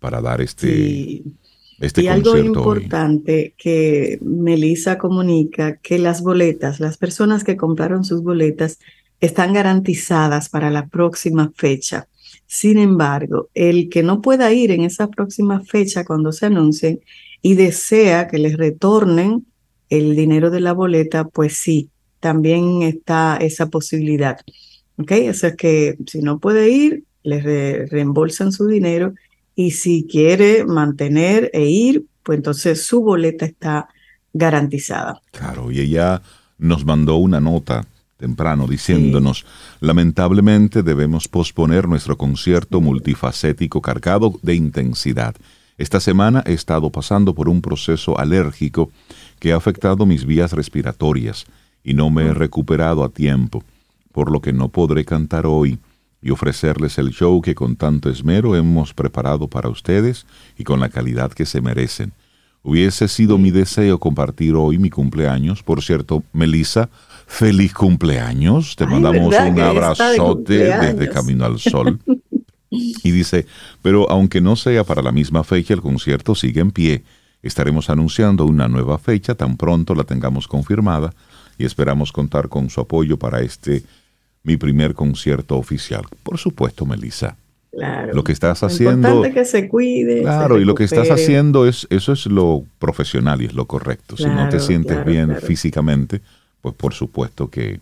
para 0.00 0.20
dar 0.20 0.42
este, 0.42 1.22
este 1.82 2.02
y 2.02 2.06
algo 2.06 2.36
importante 2.38 3.54
que 3.58 4.18
Melissa 4.22 4.98
comunica 4.98 5.78
que 5.78 5.98
las 5.98 6.22
boletas, 6.22 6.78
las 6.78 6.96
personas 6.96 7.42
que 7.42 7.56
compraron 7.56 8.04
sus 8.04 8.22
boletas 8.22 8.78
están 9.20 9.52
garantizadas 9.52 10.48
para 10.48 10.70
la 10.70 10.86
próxima 10.86 11.52
fecha. 11.56 12.06
Sin 12.46 12.78
embargo, 12.78 13.48
el 13.54 13.88
que 13.88 14.04
no 14.04 14.20
pueda 14.20 14.52
ir 14.52 14.70
en 14.70 14.82
esa 14.82 15.08
próxima 15.08 15.60
fecha 15.60 16.04
cuando 16.04 16.30
se 16.30 16.46
anuncien 16.46 17.00
y 17.42 17.56
desea 17.56 18.28
que 18.28 18.38
les 18.38 18.56
retornen 18.56 19.44
el 19.90 20.14
dinero 20.14 20.50
de 20.50 20.60
la 20.60 20.72
boleta, 20.72 21.24
pues 21.24 21.54
sí, 21.54 21.90
también 22.20 22.82
está 22.82 23.38
esa 23.38 23.66
posibilidad. 23.66 24.38
¿Ok? 24.98 25.12
O 25.30 25.34
sea 25.34 25.56
que 25.56 25.96
si 26.06 26.20
no 26.20 26.38
puede 26.38 26.70
ir, 26.70 27.04
les 27.24 27.42
reembolsan 27.90 28.52
su 28.52 28.68
dinero 28.68 29.14
y 29.54 29.72
si 29.72 30.06
quiere 30.10 30.64
mantener 30.64 31.50
e 31.52 31.64
ir, 31.66 32.06
pues 32.22 32.36
entonces 32.36 32.84
su 32.84 33.02
boleta 33.02 33.44
está 33.44 33.88
garantizada. 34.32 35.20
Claro, 35.32 35.70
y 35.70 35.80
ella 35.80 36.22
nos 36.58 36.84
mandó 36.84 37.16
una 37.16 37.40
nota 37.40 37.86
temprano 38.16 38.68
diciéndonos, 38.68 39.44
lamentablemente 39.80 40.84
debemos 40.84 41.26
posponer 41.26 41.88
nuestro 41.88 42.16
concierto 42.16 42.80
multifacético 42.80 43.82
cargado 43.82 44.38
de 44.42 44.54
intensidad. 44.54 45.34
Esta 45.76 45.98
semana 45.98 46.44
he 46.46 46.52
estado 46.52 46.90
pasando 46.90 47.34
por 47.34 47.48
un 47.48 47.60
proceso 47.60 48.16
alérgico 48.20 48.92
que 49.40 49.52
ha 49.52 49.56
afectado 49.56 50.06
mis 50.06 50.24
vías 50.24 50.52
respiratorias 50.52 51.46
y 51.82 51.94
no 51.94 52.10
me 52.10 52.26
he 52.26 52.34
recuperado 52.34 53.02
a 53.02 53.08
tiempo, 53.08 53.64
por 54.12 54.30
lo 54.30 54.40
que 54.40 54.52
no 54.52 54.68
podré 54.68 55.04
cantar 55.04 55.44
hoy 55.46 55.80
y 56.22 56.30
ofrecerles 56.30 56.98
el 56.98 57.10
show 57.10 57.42
que 57.42 57.54
con 57.54 57.76
tanto 57.76 58.08
esmero 58.08 58.54
hemos 58.54 58.94
preparado 58.94 59.48
para 59.48 59.68
ustedes 59.68 60.24
y 60.56 60.64
con 60.64 60.80
la 60.80 60.88
calidad 60.88 61.32
que 61.32 61.44
se 61.44 61.60
merecen. 61.60 62.12
Hubiese 62.62 63.08
sido 63.08 63.38
mi 63.38 63.50
deseo 63.50 63.98
compartir 63.98 64.54
hoy 64.54 64.78
mi 64.78 64.88
cumpleaños. 64.88 65.64
Por 65.64 65.82
cierto, 65.82 66.22
Melissa, 66.32 66.88
feliz 67.26 67.74
cumpleaños. 67.74 68.76
Te 68.76 68.86
mandamos 68.86 69.34
un 69.34 69.60
abrazote 69.60 70.58
desde 70.58 71.10
Camino 71.10 71.44
al 71.44 71.58
Sol. 71.58 71.98
y 72.70 73.10
dice, 73.10 73.46
pero 73.82 74.08
aunque 74.08 74.40
no 74.40 74.54
sea 74.54 74.84
para 74.84 75.02
la 75.02 75.10
misma 75.10 75.42
fecha, 75.42 75.74
el 75.74 75.82
concierto 75.82 76.36
sigue 76.36 76.60
en 76.60 76.70
pie. 76.70 77.02
Estaremos 77.42 77.90
anunciando 77.90 78.46
una 78.46 78.68
nueva 78.68 78.98
fecha 78.98 79.34
tan 79.34 79.56
pronto 79.56 79.96
la 79.96 80.04
tengamos 80.04 80.46
confirmada 80.46 81.12
y 81.58 81.64
esperamos 81.64 82.12
contar 82.12 82.48
con 82.48 82.70
su 82.70 82.80
apoyo 82.80 83.18
para 83.18 83.40
este 83.40 83.82
mi 84.44 84.56
primer 84.56 84.94
concierto 84.94 85.56
oficial. 85.56 86.02
Por 86.22 86.38
supuesto, 86.38 86.84
Melissa. 86.86 87.36
Claro. 87.72 88.12
Lo 88.12 88.22
que 88.22 88.32
estás 88.32 88.62
haciendo. 88.62 89.08
Importante 89.08 89.32
que 89.32 89.44
se 89.46 89.68
cuide. 89.68 90.20
Claro, 90.20 90.60
y 90.60 90.64
lo 90.64 90.74
que 90.74 90.84
estás 90.84 91.10
haciendo 91.10 91.66
es, 91.66 91.86
eso 91.88 92.12
es 92.12 92.26
lo 92.26 92.64
profesional 92.78 93.40
y 93.40 93.46
es 93.46 93.54
lo 93.54 93.66
correcto. 93.66 94.16
si 94.16 94.26
no 94.26 94.48
te 94.50 94.60
sientes 94.60 95.04
bien 95.06 95.36
físicamente, 95.36 96.20
pues 96.60 96.74
por 96.74 96.92
supuesto 96.92 97.48
que 97.48 97.80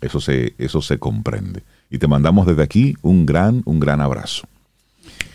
eso 0.00 0.20
se, 0.20 0.54
eso 0.58 0.82
se 0.82 0.98
comprende. 0.98 1.62
Y 1.90 1.98
te 1.98 2.08
mandamos 2.08 2.46
desde 2.46 2.62
aquí 2.62 2.96
un 3.02 3.24
gran, 3.24 3.62
un 3.66 3.78
gran 3.78 4.00
abrazo. 4.00 4.48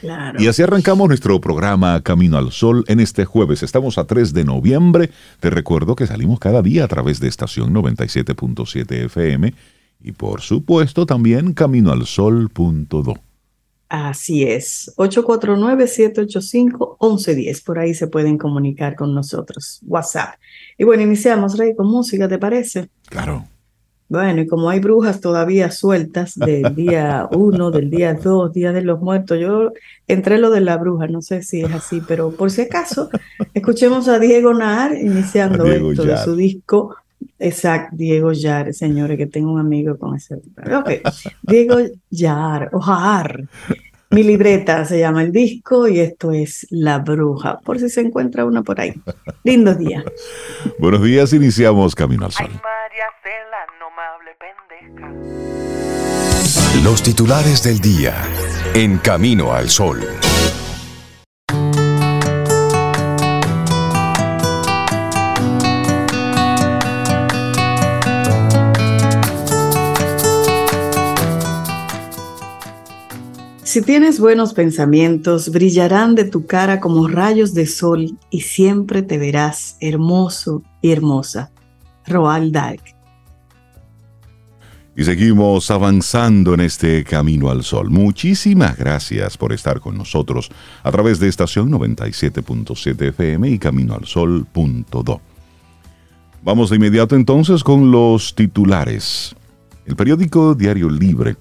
Claro. 0.01 0.41
Y 0.41 0.47
así 0.47 0.61
arrancamos 0.61 1.07
nuestro 1.07 1.39
programa 1.39 2.01
Camino 2.01 2.37
al 2.37 2.51
Sol 2.51 2.83
en 2.87 2.99
este 2.99 3.23
jueves. 3.23 3.63
Estamos 3.63 3.97
a 3.97 4.05
3 4.05 4.33
de 4.33 4.43
noviembre. 4.43 5.09
Te 5.39 5.49
recuerdo 5.49 5.95
que 5.95 6.05
salimos 6.05 6.39
cada 6.39 6.61
día 6.61 6.83
a 6.83 6.87
través 6.87 7.21
de 7.21 7.29
estación 7.29 7.73
97.7 7.73 9.05
FM 9.05 9.53
y 10.05 10.11
por 10.11 10.41
supuesto 10.41 11.07
también 11.07 11.53
caminoalsol.do. 11.53 13.15
Así 13.89 14.43
es, 14.43 14.93
849-785-1110, 14.97 17.63
por 17.63 17.79
ahí 17.79 17.95
se 17.95 18.07
pueden 18.07 18.37
comunicar 18.37 18.95
con 18.95 19.15
nosotros, 19.15 19.81
WhatsApp. 19.85 20.35
Y 20.77 20.83
bueno, 20.83 21.01
iniciamos, 21.01 21.57
Rey, 21.57 21.73
con 21.75 21.87
música, 21.87 22.27
¿te 22.27 22.37
parece? 22.37 22.89
Claro. 23.09 23.47
Bueno, 24.07 24.41
y 24.41 24.47
como 24.47 24.69
hay 24.69 24.79
brujas 24.79 25.19
todavía 25.21 25.71
sueltas 25.71 26.35
del 26.35 26.75
día 26.75 27.27
1, 27.31 27.71
del 27.71 27.89
día 27.89 28.13
2, 28.13 28.53
Día 28.53 28.71
de 28.71 28.83
los 28.83 29.01
Muertos, 29.01 29.39
yo 29.39 29.71
entré 30.07 30.37
lo 30.37 30.51
de 30.51 30.61
la 30.61 30.77
bruja, 30.77 31.07
no 31.07 31.23
sé 31.23 31.41
si 31.41 31.61
es 31.61 31.71
así, 31.71 32.03
pero 32.07 32.29
por 32.29 32.51
si 32.51 32.61
acaso, 32.61 33.09
escuchemos 33.55 34.07
a 34.07 34.19
Diego 34.19 34.53
Nahar 34.53 34.95
iniciando 34.95 35.65
esto 35.65 36.03
de 36.03 36.17
su 36.17 36.35
disco 36.35 36.95
Exacto, 37.39 37.95
Diego 37.95 38.31
Yar, 38.31 38.73
señores, 38.73 39.17
que 39.17 39.27
tengo 39.27 39.51
un 39.51 39.59
amigo 39.59 39.97
con 39.97 40.15
ese. 40.15 40.35
Ok, 40.35 40.89
Diego 41.41 41.77
Yar, 42.09 42.69
Ojar. 42.73 43.45
Mi 44.11 44.23
libreta 44.23 44.85
se 44.85 44.99
llama 44.99 45.23
el 45.23 45.31
disco 45.31 45.87
y 45.87 45.99
esto 45.99 46.31
es 46.31 46.67
La 46.69 46.99
Bruja, 46.99 47.59
por 47.59 47.79
si 47.79 47.89
se 47.89 48.01
encuentra 48.01 48.45
una 48.45 48.61
por 48.61 48.79
ahí. 48.79 48.93
Lindos 49.43 49.77
días. 49.77 50.05
Buenos 50.79 51.03
días, 51.03 51.33
iniciamos 51.33 51.95
Camino 51.95 52.25
al 52.25 52.31
Sol. 52.31 52.49
Los 56.83 57.01
titulares 57.01 57.63
del 57.63 57.79
día 57.79 58.13
en 58.73 58.99
Camino 58.99 59.53
al 59.53 59.69
Sol. 59.69 60.01
Si 73.75 73.81
tienes 73.81 74.21
buenos 74.21 74.53
pensamientos, 74.53 75.51
brillarán 75.51 76.15
de 76.15 76.23
tu 76.23 76.45
cara 76.45 76.79
como 76.79 77.09
rayos 77.09 77.53
de 77.53 77.65
sol 77.65 78.17
y 78.29 78.39
siempre 78.39 79.01
te 79.01 79.17
verás 79.17 79.75
hermoso 79.81 80.63
y 80.81 80.93
hermosa. 80.93 81.51
Roald 82.07 82.53
Dahl. 82.53 82.79
Y 84.95 85.03
seguimos 85.03 85.69
avanzando 85.71 86.53
en 86.53 86.61
este 86.61 87.03
camino 87.03 87.49
al 87.49 87.65
sol. 87.65 87.89
Muchísimas 87.89 88.77
gracias 88.77 89.37
por 89.37 89.51
estar 89.51 89.81
con 89.81 89.97
nosotros 89.97 90.49
a 90.81 90.89
través 90.89 91.19
de 91.19 91.27
estación 91.27 91.69
97.7 91.69 93.09
FM 93.09 93.49
y 93.49 93.59
caminoalsol.do. 93.59 95.21
Vamos 96.45 96.69
de 96.69 96.75
inmediato 96.77 97.17
entonces 97.17 97.61
con 97.61 97.91
los 97.91 98.35
titulares. 98.35 99.35
El 99.85 99.97
periódico 99.97 100.55
Diario 100.55 100.89
Libre 100.89 101.35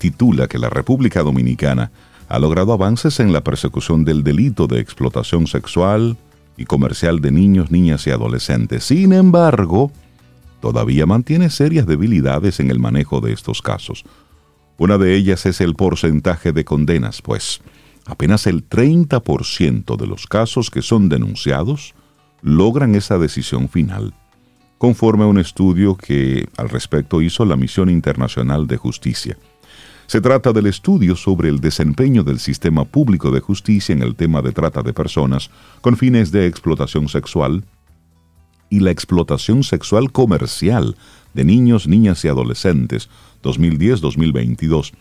titula 0.00 0.48
que 0.48 0.58
la 0.58 0.70
República 0.70 1.22
Dominicana 1.22 1.92
ha 2.28 2.38
logrado 2.38 2.72
avances 2.72 3.20
en 3.20 3.32
la 3.32 3.44
persecución 3.44 4.04
del 4.04 4.24
delito 4.24 4.66
de 4.66 4.80
explotación 4.80 5.46
sexual 5.46 6.16
y 6.56 6.64
comercial 6.64 7.20
de 7.20 7.30
niños, 7.30 7.70
niñas 7.70 8.06
y 8.06 8.10
adolescentes. 8.10 8.84
Sin 8.84 9.12
embargo, 9.12 9.92
todavía 10.60 11.06
mantiene 11.06 11.50
serias 11.50 11.86
debilidades 11.86 12.58
en 12.58 12.70
el 12.70 12.78
manejo 12.78 13.20
de 13.20 13.32
estos 13.32 13.62
casos. 13.62 14.04
Una 14.78 14.96
de 14.96 15.14
ellas 15.14 15.44
es 15.44 15.60
el 15.60 15.74
porcentaje 15.74 16.52
de 16.52 16.64
condenas, 16.64 17.20
pues 17.20 17.60
apenas 18.06 18.46
el 18.46 18.66
30% 18.66 19.96
de 19.96 20.06
los 20.06 20.26
casos 20.26 20.70
que 20.70 20.82
son 20.82 21.10
denunciados 21.10 21.94
logran 22.42 22.94
esa 22.94 23.18
decisión 23.18 23.68
final, 23.68 24.14
conforme 24.78 25.24
a 25.24 25.26
un 25.26 25.38
estudio 25.38 25.96
que 25.96 26.48
al 26.56 26.70
respecto 26.70 27.20
hizo 27.20 27.44
la 27.44 27.56
Misión 27.56 27.90
Internacional 27.90 28.66
de 28.66 28.78
Justicia. 28.78 29.36
Se 30.10 30.20
trata 30.20 30.52
del 30.52 30.66
estudio 30.66 31.14
sobre 31.14 31.48
el 31.48 31.60
desempeño 31.60 32.24
del 32.24 32.40
sistema 32.40 32.84
público 32.84 33.30
de 33.30 33.38
justicia 33.38 33.92
en 33.92 34.02
el 34.02 34.16
tema 34.16 34.42
de 34.42 34.50
trata 34.50 34.82
de 34.82 34.92
personas 34.92 35.52
con 35.82 35.96
fines 35.96 36.32
de 36.32 36.48
explotación 36.48 37.08
sexual 37.08 37.62
y 38.70 38.80
la 38.80 38.90
explotación 38.90 39.62
sexual 39.62 40.10
comercial 40.10 40.96
de 41.32 41.44
niños, 41.44 41.86
niñas 41.86 42.24
y 42.24 42.28
adolescentes 42.28 43.08
2010-2022. 43.44 44.94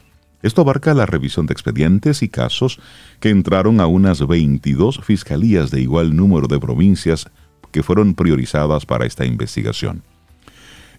Esto 0.43 0.61
abarca 0.61 0.93
la 0.93 1.07
revisión 1.07 1.47
de 1.47 1.53
expedientes 1.53 2.21
y 2.21 2.29
casos 2.29 2.79
que 3.19 3.29
entraron 3.29 3.81
a 3.81 3.87
unas 3.87 4.27
22 4.27 4.99
fiscalías 5.03 5.71
de 5.71 5.81
igual 5.81 6.15
número 6.15 6.47
de 6.47 6.59
provincias 6.59 7.25
que 7.71 7.81
fueron 7.81 8.13
priorizadas 8.13 8.85
para 8.85 9.07
esta 9.07 9.25
investigación. 9.25 10.03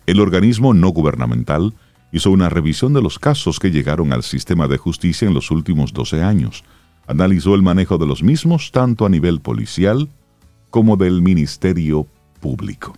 El 0.07 0.18
organismo 0.18 0.75
no 0.75 0.88
gubernamental 0.88 1.75
hizo 2.12 2.31
una 2.31 2.49
revisión 2.49 2.92
de 2.92 3.03
los 3.03 3.18
casos 3.18 3.59
que 3.59 3.70
llegaron 3.70 4.12
al 4.12 4.23
sistema 4.23 4.68
de 4.68 4.79
justicia 4.79 5.29
en 5.29 5.35
los 5.35 5.51
últimos 5.51 5.92
12 5.92 6.23
años. 6.23 6.64
Analizó 7.07 7.55
el 7.55 7.62
manejo 7.62 7.99
de 7.99 8.07
los 8.07 8.23
mismos 8.23 8.73
tanto 8.73 9.07
a 9.07 9.09
nivel 9.09 9.40
policial 9.40 10.09
como 10.70 10.96
del 10.96 11.23
Ministerio 11.23 12.07
Público. 12.40 12.96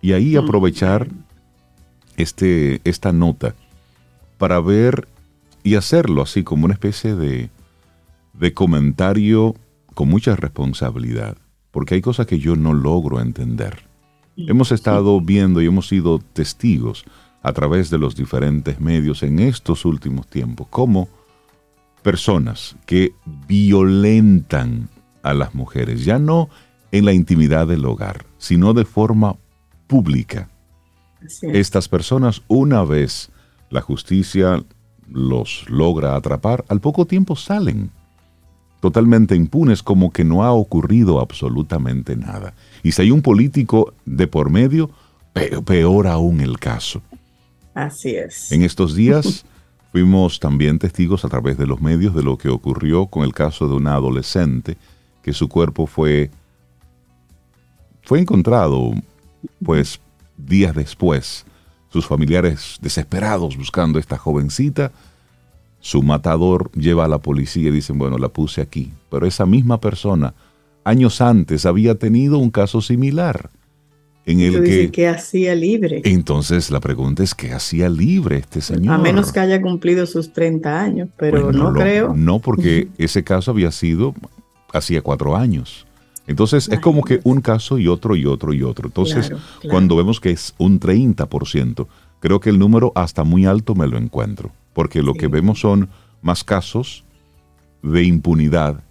Y 0.00 0.12
ahí 0.12 0.36
aprovechar 0.36 1.08
este, 2.16 2.80
esta 2.84 3.12
nota 3.12 3.54
para 4.38 4.60
ver 4.60 5.08
y 5.62 5.76
hacerlo 5.76 6.22
así 6.22 6.42
como 6.42 6.64
una 6.64 6.74
especie 6.74 7.14
de, 7.14 7.50
de 8.32 8.54
comentario 8.54 9.54
con 9.94 10.08
mucha 10.08 10.34
responsabilidad, 10.34 11.36
porque 11.70 11.94
hay 11.94 12.00
cosas 12.00 12.26
que 12.26 12.38
yo 12.38 12.56
no 12.56 12.72
logro 12.72 13.20
entender. 13.20 13.84
Hemos 14.36 14.72
estado 14.72 15.20
viendo 15.20 15.60
y 15.60 15.66
hemos 15.66 15.88
sido 15.88 16.18
testigos 16.18 17.04
a 17.42 17.52
través 17.52 17.90
de 17.90 17.98
los 17.98 18.14
diferentes 18.14 18.80
medios 18.80 19.22
en 19.22 19.38
estos 19.38 19.84
últimos 19.84 20.26
tiempos, 20.28 20.68
como 20.68 21.08
personas 22.02 22.76
que 22.86 23.14
violentan 23.48 24.88
a 25.22 25.34
las 25.34 25.54
mujeres, 25.54 26.04
ya 26.04 26.18
no 26.18 26.48
en 26.90 27.04
la 27.04 27.12
intimidad 27.12 27.66
del 27.66 27.84
hogar, 27.84 28.26
sino 28.38 28.74
de 28.74 28.84
forma 28.84 29.36
pública. 29.86 30.48
Estas 31.42 31.88
personas, 31.88 32.42
una 32.48 32.82
vez 32.84 33.30
la 33.70 33.80
justicia 33.80 34.64
los 35.08 35.68
logra 35.68 36.16
atrapar, 36.16 36.64
al 36.68 36.80
poco 36.80 37.06
tiempo 37.06 37.36
salen 37.36 37.90
totalmente 38.80 39.36
impunes, 39.36 39.80
como 39.80 40.10
que 40.10 40.24
no 40.24 40.42
ha 40.42 40.52
ocurrido 40.52 41.20
absolutamente 41.20 42.16
nada. 42.16 42.54
Y 42.82 42.90
si 42.92 43.02
hay 43.02 43.10
un 43.12 43.22
político 43.22 43.94
de 44.04 44.26
por 44.26 44.50
medio, 44.50 44.90
peor 45.64 46.08
aún 46.08 46.40
el 46.40 46.58
caso. 46.58 47.00
Así 47.74 48.10
es. 48.16 48.52
En 48.52 48.62
estos 48.62 48.94
días 48.94 49.44
fuimos 49.92 50.40
también 50.40 50.78
testigos 50.78 51.24
a 51.24 51.28
través 51.28 51.58
de 51.58 51.66
los 51.66 51.80
medios 51.80 52.14
de 52.14 52.22
lo 52.22 52.38
que 52.38 52.48
ocurrió 52.48 53.06
con 53.06 53.24
el 53.24 53.32
caso 53.32 53.68
de 53.68 53.74
una 53.74 53.94
adolescente 53.94 54.76
que 55.22 55.32
su 55.32 55.48
cuerpo 55.48 55.86
fue 55.86 56.30
fue 58.02 58.20
encontrado 58.20 58.92
pues 59.64 60.00
días 60.36 60.74
después. 60.74 61.44
Sus 61.88 62.06
familiares 62.06 62.78
desesperados 62.80 63.56
buscando 63.56 63.98
a 63.98 64.00
esta 64.00 64.16
jovencita, 64.16 64.92
su 65.80 66.02
matador 66.02 66.70
lleva 66.72 67.04
a 67.04 67.08
la 67.08 67.18
policía 67.18 67.68
y 67.68 67.72
dicen, 67.72 67.98
bueno, 67.98 68.16
la 68.16 68.28
puse 68.28 68.62
aquí. 68.62 68.92
Pero 69.10 69.26
esa 69.26 69.46
misma 69.46 69.78
persona 69.78 70.34
años 70.84 71.20
antes 71.20 71.66
había 71.66 71.96
tenido 71.96 72.38
un 72.38 72.50
caso 72.50 72.80
similar 72.80 73.50
en 74.24 74.40
el 74.40 74.62
que, 74.62 74.90
que 74.90 75.08
hacía 75.08 75.54
libre. 75.54 76.00
Entonces 76.04 76.70
la 76.70 76.80
pregunta 76.80 77.22
es 77.22 77.34
qué 77.34 77.52
hacía 77.52 77.88
libre 77.88 78.38
este 78.38 78.60
señor. 78.60 78.94
A 78.94 78.98
menos 78.98 79.32
que 79.32 79.40
haya 79.40 79.60
cumplido 79.60 80.06
sus 80.06 80.32
30 80.32 80.80
años, 80.80 81.08
pero 81.16 81.52
no, 81.52 81.72
creo. 81.72 82.14
No, 82.14 82.38
porque 82.38 82.88
ese 82.98 83.24
caso 83.24 83.50
había 83.50 83.72
sido 83.72 84.14
hacía 84.72 85.02
cuatro 85.02 85.36
años. 85.36 85.86
Entonces 86.26 86.68
es 86.68 86.78
como 86.78 87.02
que 87.02 87.20
un 87.24 87.40
caso 87.40 87.78
y 87.78 87.88
otro 87.88 88.14
y 88.14 88.26
otro 88.26 88.54
y 88.54 88.62
otro. 88.62 88.86
Entonces 88.86 89.32
cuando 89.68 89.96
vemos 89.96 90.20
que 90.20 90.30
es 90.30 90.54
un 90.58 90.78
30%, 90.78 91.86
creo 92.20 92.40
que 92.40 92.50
el 92.50 92.58
número 92.58 92.92
hasta 92.94 93.24
muy 93.24 93.44
alto 93.44 93.74
me 93.74 93.88
lo 93.88 93.98
encuentro, 93.98 94.52
porque 94.72 95.02
lo 95.02 95.14
que 95.14 95.26
vemos 95.26 95.60
son 95.60 95.88
más 96.22 96.44
casos 96.44 97.04
de 97.82 98.04
impunidad 98.04 98.84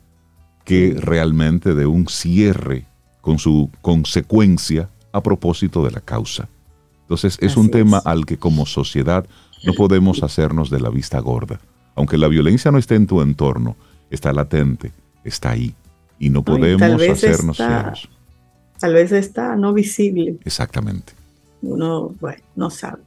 que 0.66 0.96
realmente 1.00 1.74
de 1.74 1.86
un 1.86 2.08
cierre 2.10 2.86
con 3.22 3.40
su 3.40 3.70
consecuencia 3.82 4.90
a 5.12 5.22
propósito 5.22 5.84
de 5.84 5.92
la 5.92 6.02
causa. 6.02 6.48
Entonces 7.02 7.38
es 7.42 7.58
un 7.58 7.70
tema 7.70 7.98
al 7.98 8.26
que 8.26 8.38
como 8.38 8.66
sociedad 8.66 9.26
no 9.66 9.74
podemos 9.74 10.24
hacernos 10.24 10.70
de 10.70 10.80
la 10.80 10.90
vista 10.90 11.20
gorda. 11.20 11.60
Aunque 11.96 12.18
la 12.18 12.28
violencia 12.28 12.72
no 12.72 12.78
esté 12.78 12.96
en 12.96 13.06
tu 13.06 13.22
entorno, 13.22 13.76
está 14.10 14.32
latente, 14.32 14.92
está 15.24 15.52
ahí. 15.52 15.76
Y 16.20 16.30
no 16.30 16.44
podemos 16.44 17.02
hacernos 17.02 17.58
cielos. 17.58 18.10
Tal 18.80 18.94
vez 18.94 19.12
está 19.12 19.56
no 19.56 19.74
visible. 19.74 20.38
Exactamente. 20.46 21.14
Uno, 21.62 22.16
bueno, 22.20 22.42
no 22.56 22.70
sabe. 22.70 23.04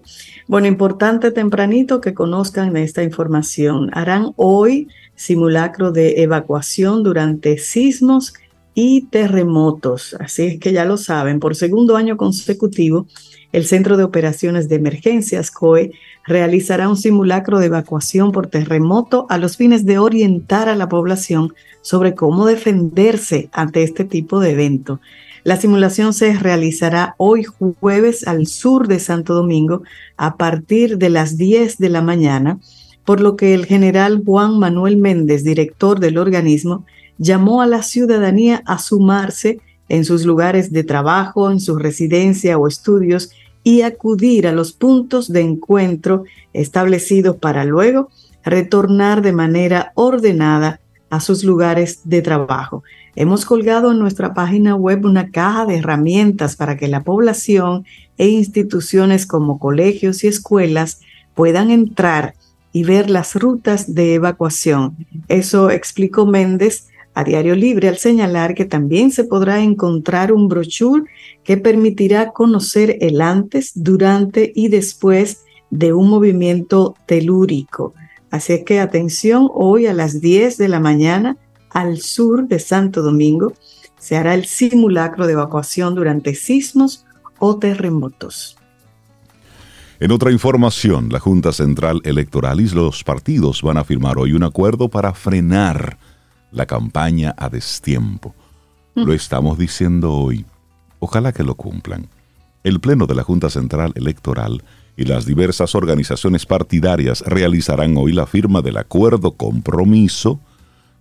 Bueno, 0.46 0.66
importante 0.66 1.30
tempranito 1.30 2.00
que 2.00 2.14
conozcan 2.14 2.76
esta 2.76 3.02
información. 3.02 3.90
Harán 3.92 4.32
hoy 4.36 4.88
simulacro 5.16 5.92
de 5.92 6.22
evacuación 6.22 7.02
durante 7.02 7.58
sismos 7.58 8.34
y 8.74 9.02
terremotos. 9.02 10.16
Así 10.18 10.42
es 10.42 10.60
que 10.60 10.72
ya 10.72 10.84
lo 10.84 10.96
saben, 10.96 11.40
por 11.40 11.54
segundo 11.54 11.96
año 11.96 12.16
consecutivo, 12.16 13.06
el 13.52 13.66
Centro 13.66 13.96
de 13.96 14.02
Operaciones 14.02 14.68
de 14.68 14.76
Emergencias, 14.76 15.52
COE, 15.52 15.92
realizará 16.26 16.88
un 16.88 16.96
simulacro 16.96 17.60
de 17.60 17.66
evacuación 17.66 18.32
por 18.32 18.48
terremoto 18.48 19.26
a 19.28 19.38
los 19.38 19.56
fines 19.56 19.86
de 19.86 19.98
orientar 19.98 20.68
a 20.68 20.74
la 20.74 20.88
población 20.88 21.54
sobre 21.80 22.14
cómo 22.14 22.46
defenderse 22.46 23.48
ante 23.52 23.84
este 23.84 24.04
tipo 24.04 24.40
de 24.40 24.50
evento. 24.50 25.00
La 25.44 25.56
simulación 25.56 26.14
se 26.14 26.32
realizará 26.32 27.14
hoy 27.18 27.44
jueves 27.44 28.26
al 28.26 28.46
sur 28.46 28.88
de 28.88 28.98
Santo 28.98 29.34
Domingo 29.34 29.82
a 30.16 30.36
partir 30.36 30.96
de 30.96 31.10
las 31.10 31.36
10 31.36 31.78
de 31.78 31.90
la 31.90 32.00
mañana, 32.00 32.58
por 33.04 33.20
lo 33.20 33.36
que 33.36 33.52
el 33.52 33.66
general 33.66 34.22
Juan 34.24 34.58
Manuel 34.58 34.96
Méndez, 34.96 35.44
director 35.44 36.00
del 36.00 36.16
organismo, 36.16 36.86
llamó 37.18 37.62
a 37.62 37.66
la 37.66 37.82
ciudadanía 37.82 38.62
a 38.66 38.78
sumarse 38.78 39.60
en 39.88 40.04
sus 40.04 40.24
lugares 40.24 40.72
de 40.72 40.84
trabajo, 40.84 41.50
en 41.50 41.60
su 41.60 41.76
residencia 41.76 42.58
o 42.58 42.68
estudios 42.68 43.30
y 43.62 43.82
acudir 43.82 44.46
a 44.46 44.52
los 44.52 44.72
puntos 44.72 45.32
de 45.32 45.40
encuentro 45.40 46.24
establecidos 46.52 47.36
para 47.36 47.64
luego 47.64 48.08
retornar 48.44 49.22
de 49.22 49.32
manera 49.32 49.92
ordenada 49.94 50.80
a 51.10 51.20
sus 51.20 51.44
lugares 51.44 52.00
de 52.04 52.22
trabajo. 52.22 52.82
Hemos 53.16 53.44
colgado 53.44 53.92
en 53.92 53.98
nuestra 53.98 54.34
página 54.34 54.74
web 54.74 55.04
una 55.04 55.30
caja 55.30 55.64
de 55.66 55.76
herramientas 55.76 56.56
para 56.56 56.76
que 56.76 56.88
la 56.88 57.02
población 57.02 57.84
e 58.18 58.28
instituciones 58.28 59.24
como 59.26 59.58
colegios 59.58 60.24
y 60.24 60.26
escuelas 60.28 61.00
puedan 61.34 61.70
entrar 61.70 62.34
y 62.72 62.82
ver 62.82 63.08
las 63.08 63.36
rutas 63.36 63.94
de 63.94 64.14
evacuación. 64.14 65.06
Eso 65.28 65.70
explicó 65.70 66.26
Méndez 66.26 66.88
a 67.14 67.24
Diario 67.24 67.54
Libre 67.54 67.88
al 67.88 67.98
señalar 67.98 68.54
que 68.54 68.64
también 68.64 69.12
se 69.12 69.24
podrá 69.24 69.60
encontrar 69.60 70.32
un 70.32 70.48
brochure 70.48 71.04
que 71.44 71.56
permitirá 71.56 72.32
conocer 72.32 72.98
el 73.00 73.20
antes, 73.20 73.72
durante 73.74 74.52
y 74.54 74.68
después 74.68 75.44
de 75.70 75.92
un 75.92 76.10
movimiento 76.10 76.94
telúrico. 77.06 77.94
Así 78.30 78.64
que 78.64 78.80
atención, 78.80 79.48
hoy 79.54 79.86
a 79.86 79.92
las 79.92 80.20
10 80.20 80.58
de 80.58 80.68
la 80.68 80.80
mañana 80.80 81.36
al 81.70 81.98
sur 81.98 82.48
de 82.48 82.58
Santo 82.58 83.02
Domingo 83.02 83.52
se 83.98 84.16
hará 84.16 84.34
el 84.34 84.44
simulacro 84.44 85.26
de 85.26 85.34
evacuación 85.34 85.94
durante 85.94 86.34
sismos 86.34 87.06
o 87.38 87.58
terremotos. 87.58 88.56
En 90.00 90.10
otra 90.10 90.32
información, 90.32 91.08
la 91.10 91.20
Junta 91.20 91.52
Central 91.52 92.00
Electoral 92.04 92.60
y 92.60 92.68
los 92.68 93.04
partidos 93.04 93.62
van 93.62 93.78
a 93.78 93.84
firmar 93.84 94.18
hoy 94.18 94.32
un 94.32 94.42
acuerdo 94.42 94.88
para 94.88 95.14
frenar 95.14 95.98
la 96.54 96.66
campaña 96.66 97.34
a 97.36 97.48
destiempo. 97.48 98.34
Lo 98.94 99.12
estamos 99.12 99.58
diciendo 99.58 100.12
hoy. 100.12 100.46
Ojalá 101.00 101.32
que 101.32 101.42
lo 101.42 101.56
cumplan. 101.56 102.08
El 102.62 102.80
Pleno 102.80 103.06
de 103.06 103.16
la 103.16 103.24
Junta 103.24 103.50
Central 103.50 103.92
Electoral 103.96 104.62
y 104.96 105.04
las 105.04 105.26
diversas 105.26 105.74
organizaciones 105.74 106.46
partidarias 106.46 107.22
realizarán 107.22 107.96
hoy 107.96 108.12
la 108.12 108.26
firma 108.26 108.62
del 108.62 108.76
acuerdo 108.76 109.32
compromiso 109.32 110.38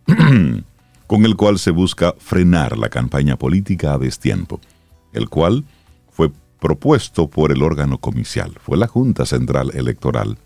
con 1.07 1.25
el 1.25 1.35
cual 1.35 1.59
se 1.59 1.69
busca 1.69 2.15
frenar 2.17 2.77
la 2.77 2.89
campaña 2.89 3.37
política 3.37 3.93
a 3.93 3.99
destiempo, 3.99 4.59
el 5.13 5.29
cual 5.29 5.63
fue 6.11 6.31
propuesto 6.59 7.29
por 7.29 7.51
el 7.51 7.61
órgano 7.61 7.99
comicial. 7.99 8.53
Fue 8.59 8.75
la 8.75 8.87
Junta 8.87 9.27
Central 9.27 9.69
Electoral 9.75 10.37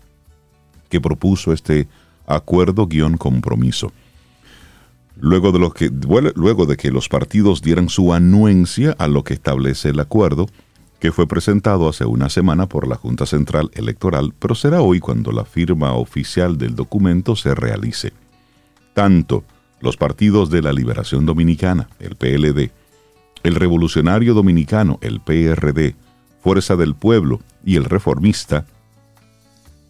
que 0.90 1.00
propuso 1.00 1.54
este 1.54 1.88
acuerdo 2.26 2.86
guion 2.86 3.16
compromiso 3.16 3.90
luego 5.20 5.52
de, 5.52 5.70
que, 5.72 6.76
que 6.76 6.90
los 6.90 7.08
partidos 7.08 7.62
dieran 7.62 7.88
su 7.88 8.12
anuencia 8.12 8.94
a 8.98 9.08
lo 9.08 9.24
que 9.24 9.34
establece 9.34 9.90
el 9.90 10.00
acuerdo, 10.00 10.46
que 11.00 11.12
fue 11.12 11.26
presentado 11.26 11.88
hace 11.88 12.04
una 12.04 12.28
semana 12.28 12.68
por 12.68 12.88
la 12.88 12.96
Junta 12.96 13.26
Central 13.26 13.70
Electoral, 13.74 14.34
pero 14.38 14.54
será 14.54 14.80
hoy 14.80 15.00
cuando 15.00 15.32
la 15.32 15.44
firma 15.44 15.92
oficial 15.92 16.58
del 16.58 16.74
documento 16.74 17.36
se 17.36 17.54
realice. 17.54 18.12
Tanto 18.94 19.44
los 19.80 19.96
partidos 19.96 20.50
de 20.50 20.62
la 20.62 20.72
Liberación 20.72 21.24
Dominicana, 21.24 21.88
el 22.00 22.16
PLD, 22.16 22.72
el 23.44 23.54
Revolucionario 23.54 24.34
Dominicano, 24.34 24.98
el 25.00 25.20
PRD, 25.20 25.94
Fuerza 26.42 26.76
del 26.76 26.94
Pueblo 26.94 27.40
y 27.64 27.76
el 27.76 27.84
Reformista, 27.84 28.66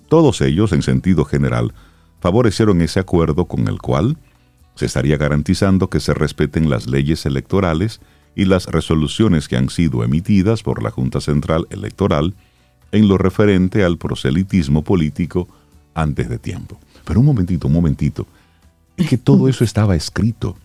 todos 0.09 0.41
ellos, 0.41 0.73
en 0.73 0.83
sentido 0.83 1.25
general, 1.25 1.75
favorecieron 2.21 2.81
ese 2.81 3.01
acuerdo 3.01 3.45
con 3.45 3.69
el 3.69 3.79
cual 3.79 4.17
se 4.79 4.87
estaría 4.87 5.17
garantizando 5.17 5.91
que 5.91 5.99
se 5.99 6.15
respeten 6.15 6.71
las 6.71 6.87
leyes 6.87 7.27
electorales 7.27 8.01
y 8.37 8.45
las 8.45 8.67
resoluciones 8.67 9.49
que 9.49 9.57
han 9.57 9.71
sido 9.71 10.05
emitidas 10.05 10.63
por 10.63 10.85
la 10.85 10.93
Junta 10.93 11.21
Central 11.21 11.67
Electoral 11.71 12.35
en 12.93 13.09
lo 13.09 13.19
referente 13.19 13.83
al 13.83 13.99
proselitismo 13.99 14.85
político 14.85 15.49
antes 15.95 16.29
de 16.29 16.39
tiempo. 16.39 16.79
Pero 17.05 17.19
un 17.19 17.27
momentito, 17.27 17.67
un 17.67 17.73
momentito, 17.73 18.25
es 18.97 19.09
que 19.09 19.19
todo 19.19 19.49
eso 19.49 19.65
estaba 19.65 19.97
escrito. 19.97 20.57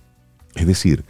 Es 0.54 0.68
decir, 0.68 1.04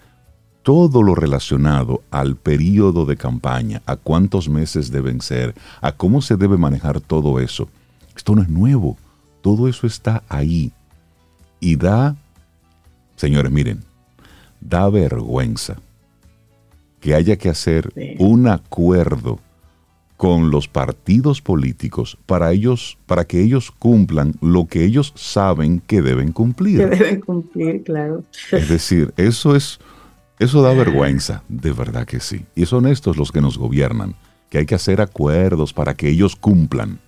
todo 0.62 1.04
lo 1.04 1.14
relacionado 1.14 2.04
al 2.10 2.38
periodo 2.38 3.06
de 3.06 3.18
campaña, 3.18 3.82
a 3.86 3.98
cuántos 3.98 4.48
meses 4.48 4.92
deben 4.92 5.20
ser, 5.20 5.56
a 5.82 5.92
cómo 5.92 6.22
se 6.22 6.38
debe 6.38 6.56
manejar 6.56 7.02
todo 7.02 7.42
eso. 7.42 7.68
Esto 8.16 8.34
no 8.34 8.44
es 8.44 8.48
nuevo, 8.48 8.96
todo 9.42 9.68
eso 9.68 9.88
está 9.88 10.24
ahí. 10.30 10.72
Y 11.60 11.76
da, 11.76 12.16
señores, 13.16 13.52
miren, 13.52 13.84
da 14.62 14.90
vergüenza 14.90 15.78
que 17.00 17.16
haya 17.16 17.38
que 17.38 17.50
hacer 17.50 17.92
un 18.18 18.48
acuerdo 18.48 19.40
con 20.16 20.52
los 20.52 20.70
partidos 20.70 21.42
políticos 21.42 22.18
para 22.26 22.54
ellos, 22.54 22.98
para 23.08 23.26
que 23.26 23.42
ellos 23.42 23.72
cumplan 23.72 24.36
lo 24.40 24.68
que 24.68 24.86
ellos 24.86 25.12
saben 25.18 25.82
que 25.82 26.02
deben 26.02 26.32
cumplir. 26.32 26.78
Que 26.78 26.86
deben 26.96 27.20
cumplir, 27.20 27.84
claro. 27.84 28.24
Es 28.52 28.70
decir, 28.70 29.14
eso 29.18 29.54
es, 29.54 29.82
eso 30.40 30.62
da 30.62 30.74
vergüenza, 30.74 31.44
de 31.50 31.74
verdad 31.74 32.06
que 32.06 32.22
sí. 32.22 32.46
Y 32.56 32.66
son 32.68 32.88
estos 32.88 33.18
los 33.18 33.34
que 33.34 33.42
nos 33.42 33.58
gobiernan, 33.58 34.16
que 34.50 34.60
hay 34.60 34.66
que 34.66 34.76
hacer 34.76 35.02
acuerdos 35.02 35.74
para 35.74 35.96
que 35.96 36.08
ellos 36.08 36.38
cumplan. 36.38 37.02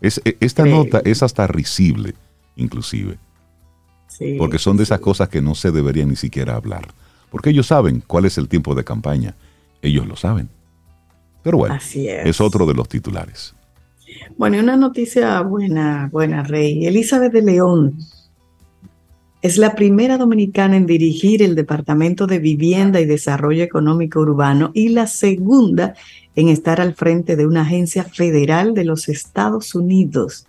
Es, 0.00 0.22
e, 0.24 0.38
esta 0.40 0.64
nota 0.64 1.02
es 1.04 1.22
hasta 1.22 1.46
risible, 1.46 2.14
inclusive. 2.56 3.18
Porque 4.38 4.58
son 4.58 4.76
de 4.76 4.82
esas 4.82 5.00
cosas 5.00 5.28
que 5.28 5.40
no 5.40 5.54
se 5.54 5.70
deberían 5.70 6.08
ni 6.08 6.16
siquiera 6.16 6.56
hablar. 6.56 6.88
Porque 7.30 7.50
ellos 7.50 7.66
saben 7.66 8.02
cuál 8.06 8.24
es 8.24 8.38
el 8.38 8.48
tiempo 8.48 8.74
de 8.74 8.84
campaña. 8.84 9.34
Ellos 9.82 10.06
lo 10.06 10.16
saben. 10.16 10.48
Pero 11.42 11.58
bueno, 11.58 11.78
es. 11.94 12.40
otro 12.40 12.66
de 12.66 12.74
los 12.74 12.88
titulares. 12.88 13.54
Bueno, 14.36 14.56
y 14.56 14.60
una 14.60 14.76
noticia 14.76 15.40
buena, 15.40 16.08
buena, 16.12 16.42
Rey. 16.42 16.86
Elizabeth 16.86 17.32
de 17.32 17.42
León 17.42 17.98
es 19.42 19.56
la 19.56 19.74
primera 19.74 20.18
dominicana 20.18 20.76
en 20.76 20.84
dirigir 20.84 21.42
el 21.42 21.54
Departamento 21.54 22.26
de 22.26 22.38
Vivienda 22.38 23.00
y 23.00 23.06
Desarrollo 23.06 23.62
Económico 23.62 24.20
Urbano 24.20 24.70
y 24.74 24.90
la 24.90 25.06
segunda 25.06 25.94
en 26.36 26.48
estar 26.48 26.80
al 26.80 26.94
frente 26.94 27.36
de 27.36 27.46
una 27.46 27.62
agencia 27.62 28.04
federal 28.04 28.74
de 28.74 28.84
los 28.84 29.08
Estados 29.08 29.74
Unidos. 29.74 30.46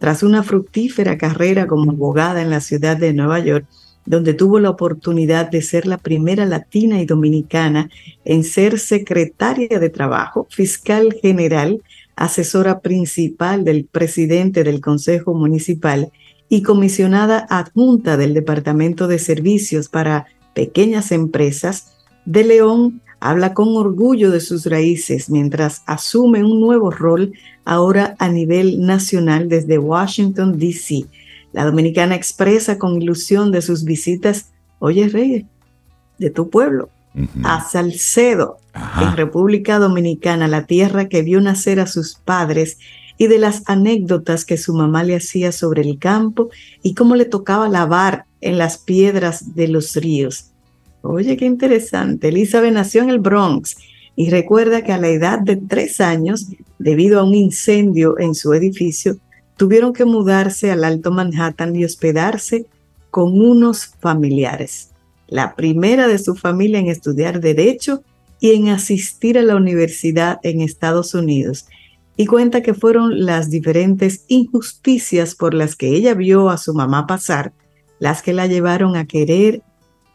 Tras 0.00 0.24
una 0.24 0.42
fructífera 0.42 1.16
carrera 1.16 1.68
como 1.68 1.92
abogada 1.92 2.42
en 2.42 2.50
la 2.50 2.60
ciudad 2.60 2.96
de 2.96 3.12
Nueva 3.12 3.38
York, 3.38 3.66
donde 4.06 4.34
tuvo 4.34 4.58
la 4.58 4.70
oportunidad 4.70 5.50
de 5.50 5.62
ser 5.62 5.86
la 5.86 5.98
primera 5.98 6.46
latina 6.46 7.00
y 7.00 7.06
dominicana 7.06 7.90
en 8.24 8.42
ser 8.42 8.78
secretaria 8.78 9.78
de 9.78 9.90
Trabajo, 9.90 10.46
fiscal 10.50 11.14
general, 11.20 11.82
asesora 12.16 12.80
principal 12.80 13.62
del 13.62 13.84
presidente 13.84 14.64
del 14.64 14.80
Consejo 14.80 15.34
Municipal 15.34 16.10
y 16.48 16.62
comisionada 16.62 17.46
adjunta 17.50 18.16
del 18.16 18.34
Departamento 18.34 19.06
de 19.06 19.18
Servicios 19.18 19.88
para 19.88 20.26
Pequeñas 20.54 21.12
Empresas, 21.12 21.92
De 22.24 22.42
León 22.42 23.02
habla 23.20 23.54
con 23.54 23.76
orgullo 23.76 24.30
de 24.30 24.40
sus 24.40 24.66
raíces 24.66 25.30
mientras 25.30 25.82
asume 25.86 26.42
un 26.42 26.60
nuevo 26.60 26.90
rol 26.90 27.32
ahora 27.64 28.16
a 28.18 28.28
nivel 28.28 28.80
nacional 28.80 29.48
desde 29.48 29.78
Washington, 29.78 30.58
D.C 30.58 31.06
la 31.52 31.64
dominicana 31.64 32.14
expresa 32.14 32.78
con 32.78 33.00
ilusión 33.00 33.50
de 33.50 33.62
sus 33.62 33.84
visitas, 33.84 34.52
oye 34.78 35.08
Reyes, 35.08 35.46
de 36.18 36.30
tu 36.30 36.50
pueblo, 36.50 36.90
a 37.42 37.68
Salcedo, 37.68 38.58
en 39.00 39.16
República 39.16 39.78
Dominicana, 39.78 40.46
la 40.46 40.66
tierra 40.66 41.08
que 41.08 41.22
vio 41.22 41.40
nacer 41.40 41.80
a 41.80 41.86
sus 41.86 42.14
padres, 42.14 42.78
y 43.18 43.26
de 43.26 43.38
las 43.38 43.62
anécdotas 43.66 44.44
que 44.46 44.56
su 44.56 44.74
mamá 44.74 45.02
le 45.02 45.16
hacía 45.16 45.52
sobre 45.52 45.82
el 45.82 45.98
campo 45.98 46.48
y 46.82 46.94
cómo 46.94 47.16
le 47.16 47.26
tocaba 47.26 47.68
lavar 47.68 48.24
en 48.40 48.56
las 48.56 48.78
piedras 48.78 49.54
de 49.54 49.68
los 49.68 49.94
ríos. 49.96 50.49
Oye, 51.02 51.36
qué 51.36 51.46
interesante. 51.46 52.28
Elizabeth 52.28 52.72
nació 52.72 53.02
en 53.02 53.10
el 53.10 53.18
Bronx 53.18 53.76
y 54.16 54.30
recuerda 54.30 54.82
que 54.82 54.92
a 54.92 54.98
la 54.98 55.08
edad 55.08 55.38
de 55.38 55.56
tres 55.56 56.00
años, 56.00 56.48
debido 56.78 57.20
a 57.20 57.24
un 57.24 57.34
incendio 57.34 58.18
en 58.18 58.34
su 58.34 58.52
edificio, 58.52 59.16
tuvieron 59.56 59.92
que 59.92 60.04
mudarse 60.04 60.70
al 60.70 60.84
Alto 60.84 61.10
Manhattan 61.10 61.74
y 61.76 61.84
hospedarse 61.84 62.66
con 63.10 63.40
unos 63.40 63.86
familiares. 64.00 64.90
La 65.26 65.54
primera 65.54 66.08
de 66.08 66.18
su 66.18 66.34
familia 66.34 66.80
en 66.80 66.88
estudiar 66.88 67.40
derecho 67.40 68.02
y 68.40 68.52
en 68.52 68.68
asistir 68.68 69.38
a 69.38 69.42
la 69.42 69.56
universidad 69.56 70.38
en 70.42 70.60
Estados 70.60 71.14
Unidos. 71.14 71.66
Y 72.16 72.26
cuenta 72.26 72.62
que 72.62 72.74
fueron 72.74 73.24
las 73.24 73.50
diferentes 73.50 74.24
injusticias 74.28 75.34
por 75.34 75.54
las 75.54 75.76
que 75.76 75.88
ella 75.88 76.14
vio 76.14 76.50
a 76.50 76.58
su 76.58 76.74
mamá 76.74 77.06
pasar 77.06 77.52
las 78.00 78.22
que 78.22 78.32
la 78.32 78.46
llevaron 78.46 78.96
a 78.96 79.06
querer 79.06 79.62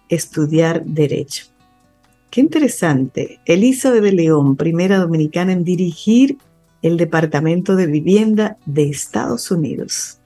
estudiar 0.09 0.83
derecho. 0.85 1.45
Qué 2.29 2.41
interesante. 2.41 3.39
Elizabeth 3.45 4.03
de 4.03 4.11
León, 4.11 4.55
primera 4.55 4.97
dominicana 4.97 5.53
en 5.53 5.63
dirigir 5.63 6.37
el 6.81 6.97
Departamento 6.97 7.75
de 7.75 7.87
Vivienda 7.87 8.57
de 8.65 8.89
Estados 8.89 9.49
Unidos. 9.51 10.19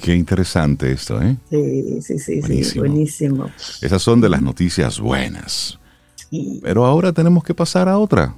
Qué 0.00 0.14
interesante 0.14 0.92
esto, 0.92 1.20
¿eh? 1.20 1.36
Sí, 1.50 2.00
sí, 2.02 2.18
sí, 2.18 2.40
buenísimo. 2.40 2.84
buenísimo. 2.84 3.50
Esas 3.82 4.00
son 4.00 4.20
de 4.20 4.28
las 4.28 4.42
noticias 4.42 4.98
buenas. 4.98 5.78
Pero 6.62 6.86
ahora 6.86 7.12
tenemos 7.12 7.44
que 7.44 7.52
pasar 7.52 7.90
a 7.90 7.98
otra, 7.98 8.34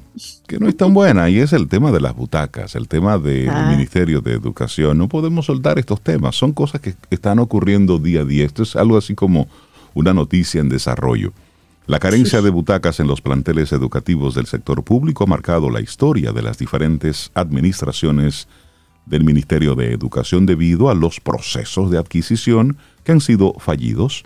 que 0.49 0.59
no 0.59 0.69
es 0.69 0.77
tan 0.77 0.93
buena, 0.93 1.31
y 1.31 1.39
es 1.39 1.53
el 1.53 1.69
tema 1.69 1.93
de 1.93 2.01
las 2.01 2.17
butacas, 2.17 2.75
el 2.75 2.89
tema 2.89 3.19
del 3.19 3.49
ah. 3.51 3.71
Ministerio 3.71 4.21
de 4.21 4.33
Educación. 4.33 4.99
No 4.99 5.09
podemos 5.09 5.47
soltar 5.47 5.79
estos 5.79 6.01
temas, 6.01 6.35
son 6.35 6.53
cosas 6.53 6.81
que 6.81 6.95
están 7.11 7.39
ocurriendo 7.39 8.01
día 8.01 8.23
a 8.23 8.25
día. 8.25 8.45
Esto 8.45 8.65
es 8.65 8.75
algo 8.75 8.97
así 8.97 9.15
como 9.15 9.47
una 9.95 10.13
noticia 10.13 10.61
en 10.61 10.69
desarrollo. 10.69 11.33
La 11.87 11.99
carencia 11.99 12.41
de 12.41 12.51
butacas 12.51 12.99
en 13.01 13.07
los 13.07 13.21
planteles 13.21 13.73
educativos 13.73 14.35
del 14.35 14.47
sector 14.47 14.83
público 14.85 15.25
ha 15.25 15.27
marcado 15.27 15.71
la 15.71 15.81
historia 15.81 16.33
de 16.33 16.43
las 16.43 16.59
diferentes 16.59 17.31
administraciones 17.35 18.49
del 19.07 19.25
Ministerio 19.25 19.75
de 19.75 19.93
Educación 19.93 20.47
debido 20.47 20.89
a 20.89 20.95
los 20.95 21.21
procesos 21.21 21.91
de 21.91 21.99
adquisición 21.99 22.79
que 23.05 23.13
han 23.13 23.21
sido 23.21 23.55
fallidos, 23.59 24.25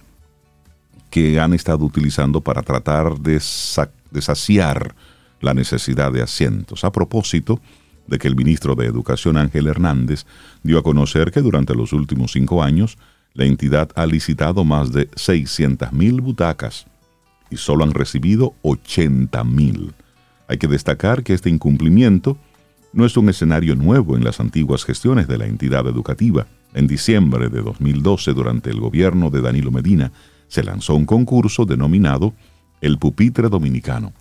que 1.10 1.40
han 1.40 1.52
estado 1.52 1.84
utilizando 1.84 2.40
para 2.40 2.62
tratar 2.62 3.18
de, 3.18 3.40
saciar 3.40 4.94
la 5.40 5.54
necesidad 5.54 6.12
de 6.12 6.22
asientos. 6.22 6.84
A 6.84 6.92
propósito 6.92 7.60
de 8.06 8.18
que 8.18 8.28
el 8.28 8.36
ministro 8.36 8.74
de 8.74 8.86
Educación 8.86 9.36
Ángel 9.36 9.66
Hernández 9.66 10.26
dio 10.62 10.78
a 10.78 10.82
conocer 10.82 11.30
que 11.30 11.40
durante 11.40 11.74
los 11.74 11.92
últimos 11.92 12.32
cinco 12.32 12.62
años 12.62 12.98
la 13.38 13.44
entidad 13.44 13.90
ha 13.94 14.04
licitado 14.04 14.64
más 14.64 14.92
de 14.92 15.08
600.000 15.12 16.20
butacas 16.20 16.86
y 17.50 17.56
solo 17.56 17.84
han 17.84 17.94
recibido 17.94 18.54
80 18.62 19.44
mil. 19.44 19.94
Hay 20.48 20.58
que 20.58 20.66
destacar 20.66 21.22
que 21.22 21.34
este 21.34 21.48
incumplimiento 21.48 22.36
no 22.92 23.06
es 23.06 23.16
un 23.16 23.28
escenario 23.28 23.76
nuevo 23.76 24.16
en 24.16 24.24
las 24.24 24.40
antiguas 24.40 24.84
gestiones 24.84 25.28
de 25.28 25.38
la 25.38 25.46
entidad 25.46 25.86
educativa. 25.86 26.48
En 26.74 26.88
diciembre 26.88 27.48
de 27.48 27.62
2012, 27.62 28.32
durante 28.32 28.70
el 28.70 28.80
gobierno 28.80 29.30
de 29.30 29.40
Danilo 29.40 29.70
Medina, 29.70 30.10
se 30.48 30.64
lanzó 30.64 30.96
un 30.96 31.06
concurso 31.06 31.64
denominado 31.64 32.34
El 32.80 32.98
Pupitre 32.98 33.48
Dominicano. 33.48 34.14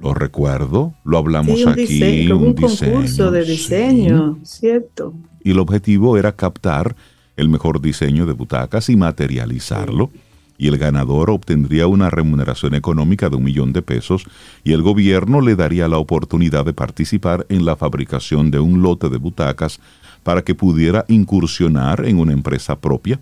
Lo 0.00 0.12
recuerdo, 0.12 0.92
lo 1.04 1.18
hablamos 1.18 1.64
aquí. 1.68 2.28
un, 2.32 2.54
concurso 2.54 3.30
de 3.30 3.44
diseño, 3.44 4.40
¿cierto? 4.42 5.14
Y 5.44 5.52
el 5.52 5.60
objetivo 5.60 6.18
era 6.18 6.32
captar 6.32 6.96
el 7.36 7.48
mejor 7.48 7.80
diseño 7.80 8.26
de 8.26 8.32
butacas 8.32 8.88
y 8.88 8.96
materializarlo 8.96 10.10
y 10.58 10.68
el 10.68 10.78
ganador 10.78 11.30
obtendría 11.30 11.86
una 11.86 12.10
remuneración 12.10 12.74
económica 12.74 13.28
de 13.28 13.36
un 13.36 13.44
millón 13.44 13.72
de 13.72 13.82
pesos 13.82 14.26
y 14.64 14.72
el 14.72 14.82
gobierno 14.82 15.40
le 15.40 15.56
daría 15.56 15.88
la 15.88 15.98
oportunidad 15.98 16.64
de 16.64 16.72
participar 16.72 17.46
en 17.48 17.64
la 17.64 17.76
fabricación 17.76 18.50
de 18.50 18.58
un 18.58 18.82
lote 18.82 19.08
de 19.08 19.18
butacas 19.18 19.80
para 20.22 20.42
que 20.42 20.54
pudiera 20.54 21.04
incursionar 21.08 22.04
en 22.06 22.18
una 22.18 22.32
empresa 22.32 22.80
propia. 22.80 23.20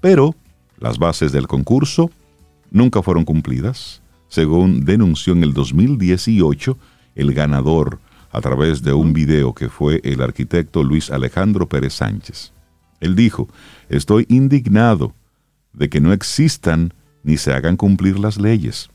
Pero 0.00 0.34
las 0.78 0.98
bases 0.98 1.32
del 1.32 1.46
concurso 1.46 2.10
nunca 2.70 3.02
fueron 3.02 3.24
cumplidas. 3.24 4.02
Según 4.28 4.84
denunció 4.84 5.32
en 5.32 5.44
el 5.44 5.52
2018 5.52 6.76
el 7.14 7.32
ganador 7.32 8.00
a 8.32 8.40
través 8.40 8.82
de 8.82 8.92
un 8.92 9.12
video 9.12 9.54
que 9.54 9.68
fue 9.68 10.00
el 10.04 10.20
arquitecto 10.20 10.82
Luis 10.82 11.10
Alejandro 11.10 11.68
Pérez 11.68 11.94
Sánchez. 11.94 12.55
Él 13.00 13.14
dijo, 13.14 13.48
estoy 13.88 14.26
indignado 14.28 15.14
de 15.72 15.88
que 15.88 16.00
no 16.00 16.12
existan 16.12 16.94
ni 17.22 17.36
se 17.36 17.52
hagan 17.52 17.76
cumplir 17.76 18.18
las 18.18 18.38
leyes. 18.38 18.88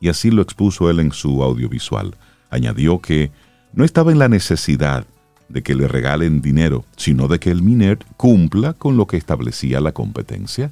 Y 0.00 0.08
así 0.08 0.30
lo 0.30 0.42
expuso 0.42 0.90
él 0.90 1.00
en 1.00 1.12
su 1.12 1.42
audiovisual. 1.42 2.14
Añadió 2.50 3.00
que 3.00 3.30
no 3.72 3.84
estaba 3.84 4.12
en 4.12 4.18
la 4.18 4.28
necesidad 4.28 5.06
de 5.48 5.62
que 5.62 5.74
le 5.74 5.88
regalen 5.88 6.42
dinero, 6.42 6.84
sino 6.96 7.26
de 7.26 7.38
que 7.38 7.50
el 7.50 7.62
MINER 7.62 7.98
cumpla 8.16 8.74
con 8.74 8.96
lo 8.96 9.06
que 9.06 9.16
establecía 9.16 9.80
la 9.80 9.92
competencia. 9.92 10.70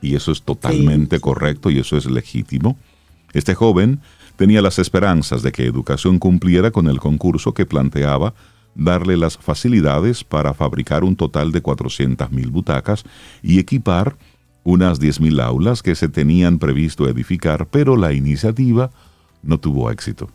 Y 0.00 0.16
eso 0.16 0.32
es 0.32 0.42
totalmente 0.42 1.20
correcto 1.20 1.70
y 1.70 1.78
eso 1.78 1.96
es 1.96 2.06
legítimo. 2.06 2.76
Este 3.32 3.54
joven 3.54 4.00
tenía 4.36 4.62
las 4.62 4.78
esperanzas 4.78 5.42
de 5.42 5.52
que 5.52 5.66
Educación 5.66 6.18
cumpliera 6.18 6.70
con 6.70 6.88
el 6.88 7.00
concurso 7.00 7.54
que 7.54 7.66
planteaba 7.66 8.34
darle 8.74 9.16
las 9.16 9.36
facilidades 9.36 10.24
para 10.24 10.54
fabricar 10.54 11.04
un 11.04 11.16
total 11.16 11.52
de 11.52 11.62
400.000 11.62 12.50
butacas 12.50 13.04
y 13.42 13.58
equipar 13.58 14.16
unas 14.64 15.00
10.000 15.00 15.42
aulas 15.42 15.82
que 15.82 15.94
se 15.94 16.08
tenían 16.08 16.58
previsto 16.58 17.08
edificar, 17.08 17.66
pero 17.66 17.96
la 17.96 18.12
iniciativa 18.12 18.90
no 19.42 19.58
tuvo 19.58 19.90
éxito. 19.90 20.28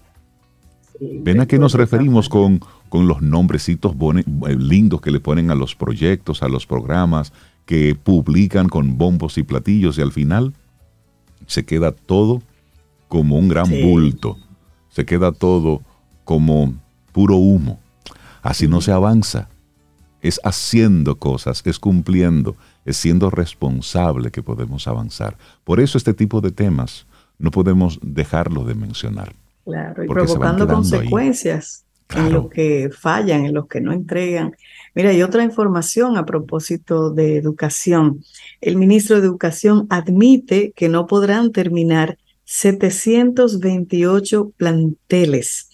¿Ven 0.99 1.39
a 1.39 1.47
qué 1.47 1.57
nos 1.57 1.73
referimos 1.73 2.29
con, 2.29 2.59
con 2.89 3.07
los 3.07 3.21
nombrecitos 3.21 3.93
eh, 3.93 4.55
lindos 4.57 5.01
que 5.01 5.11
le 5.11 5.19
ponen 5.19 5.49
a 5.49 5.55
los 5.55 5.75
proyectos, 5.75 6.43
a 6.43 6.49
los 6.49 6.65
programas, 6.65 7.31
que 7.65 7.95
publican 7.95 8.67
con 8.67 8.97
bombos 8.97 9.37
y 9.37 9.43
platillos 9.43 9.97
y 9.97 10.01
al 10.01 10.11
final 10.11 10.53
se 11.45 11.65
queda 11.65 11.91
todo 11.91 12.41
como 13.07 13.37
un 13.37 13.47
gran 13.47 13.69
bulto, 13.69 14.37
se 14.89 15.05
queda 15.05 15.31
todo 15.31 15.81
como 16.23 16.73
puro 17.11 17.37
humo. 17.37 17.79
Así 18.41 18.67
no 18.67 18.81
se 18.81 18.91
avanza. 18.91 19.49
Es 20.21 20.39
haciendo 20.43 21.17
cosas, 21.17 21.61
es 21.65 21.79
cumpliendo, 21.79 22.55
es 22.85 22.97
siendo 22.97 23.29
responsable 23.29 24.31
que 24.31 24.43
podemos 24.43 24.87
avanzar. 24.87 25.37
Por 25.63 25.79
eso 25.79 25.97
este 25.97 26.13
tipo 26.13 26.41
de 26.41 26.51
temas 26.51 27.05
no 27.37 27.51
podemos 27.51 27.99
dejarlos 28.01 28.67
de 28.67 28.75
mencionar. 28.75 29.33
Claro, 29.63 30.03
y 30.03 30.07
provocando 30.07 30.67
consecuencias 30.67 31.85
en 32.15 32.33
los 32.33 32.49
que 32.49 32.89
fallan, 32.91 33.45
en 33.45 33.53
los 33.53 33.67
que 33.67 33.79
no 33.81 33.93
entregan. 33.93 34.55
Mira, 34.95 35.11
hay 35.11 35.21
otra 35.21 35.43
información 35.43 36.17
a 36.17 36.25
propósito 36.25 37.11
de 37.11 37.37
educación. 37.37 38.23
El 38.61 38.77
ministro 38.77 39.21
de 39.21 39.27
Educación 39.27 39.85
admite 39.89 40.73
que 40.75 40.89
no 40.89 41.05
podrán 41.07 41.51
terminar 41.51 42.17
728 42.45 44.53
planteles. 44.57 45.68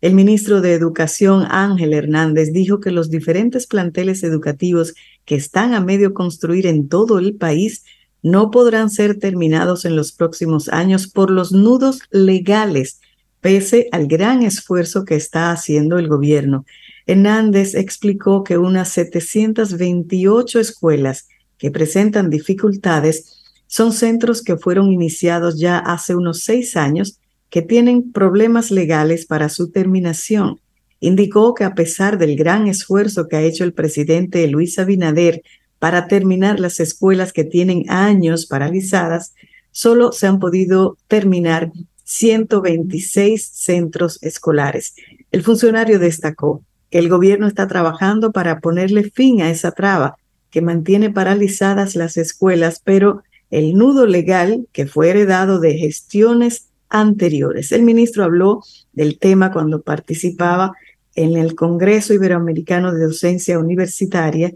El 0.00 0.14
ministro 0.14 0.60
de 0.60 0.74
Educación, 0.74 1.44
Ángel 1.48 1.92
Hernández, 1.92 2.52
dijo 2.52 2.78
que 2.78 2.92
los 2.92 3.10
diferentes 3.10 3.66
planteles 3.66 4.22
educativos 4.22 4.94
que 5.24 5.34
están 5.34 5.74
a 5.74 5.80
medio 5.80 6.14
construir 6.14 6.68
en 6.68 6.88
todo 6.88 7.18
el 7.18 7.34
país 7.34 7.84
no 8.22 8.52
podrán 8.52 8.90
ser 8.90 9.18
terminados 9.18 9.84
en 9.84 9.96
los 9.96 10.12
próximos 10.12 10.68
años 10.68 11.08
por 11.08 11.32
los 11.32 11.50
nudos 11.50 12.00
legales, 12.10 13.00
pese 13.40 13.88
al 13.90 14.06
gran 14.06 14.42
esfuerzo 14.44 15.04
que 15.04 15.16
está 15.16 15.50
haciendo 15.50 15.98
el 15.98 16.06
gobierno. 16.06 16.64
Hernández 17.06 17.74
explicó 17.74 18.44
que 18.44 18.56
unas 18.56 18.90
728 18.90 20.60
escuelas 20.60 21.26
que 21.56 21.72
presentan 21.72 22.30
dificultades 22.30 23.42
son 23.66 23.92
centros 23.92 24.42
que 24.42 24.56
fueron 24.56 24.92
iniciados 24.92 25.58
ya 25.58 25.78
hace 25.78 26.14
unos 26.14 26.40
seis 26.44 26.76
años 26.76 27.18
que 27.50 27.62
tienen 27.62 28.12
problemas 28.12 28.70
legales 28.70 29.26
para 29.26 29.48
su 29.48 29.70
terminación. 29.70 30.60
Indicó 31.00 31.54
que 31.54 31.64
a 31.64 31.74
pesar 31.74 32.18
del 32.18 32.36
gran 32.36 32.66
esfuerzo 32.66 33.28
que 33.28 33.36
ha 33.36 33.42
hecho 33.42 33.64
el 33.64 33.72
presidente 33.72 34.46
Luis 34.48 34.78
Abinader 34.78 35.42
para 35.78 36.08
terminar 36.08 36.60
las 36.60 36.80
escuelas 36.80 37.32
que 37.32 37.44
tienen 37.44 37.84
años 37.88 38.46
paralizadas, 38.46 39.34
solo 39.70 40.12
se 40.12 40.26
han 40.26 40.40
podido 40.40 40.98
terminar 41.06 41.70
126 42.04 43.46
centros 43.46 44.18
escolares. 44.22 44.94
El 45.30 45.42
funcionario 45.42 45.98
destacó 45.98 46.62
que 46.90 46.98
el 46.98 47.08
gobierno 47.08 47.46
está 47.46 47.66
trabajando 47.66 48.32
para 48.32 48.60
ponerle 48.60 49.10
fin 49.10 49.42
a 49.42 49.50
esa 49.50 49.72
traba 49.72 50.16
que 50.50 50.62
mantiene 50.62 51.10
paralizadas 51.10 51.94
las 51.94 52.16
escuelas, 52.16 52.80
pero 52.82 53.22
el 53.50 53.74
nudo 53.74 54.06
legal 54.06 54.66
que 54.72 54.86
fue 54.86 55.10
heredado 55.10 55.60
de 55.60 55.76
gestiones 55.76 56.68
anteriores. 56.88 57.72
El 57.72 57.82
ministro 57.82 58.24
habló 58.24 58.62
del 58.92 59.18
tema 59.18 59.52
cuando 59.52 59.82
participaba 59.82 60.72
en 61.14 61.36
el 61.36 61.54
Congreso 61.54 62.14
Iberoamericano 62.14 62.94
de 62.94 63.06
Docencia 63.06 63.58
Universitaria, 63.58 64.52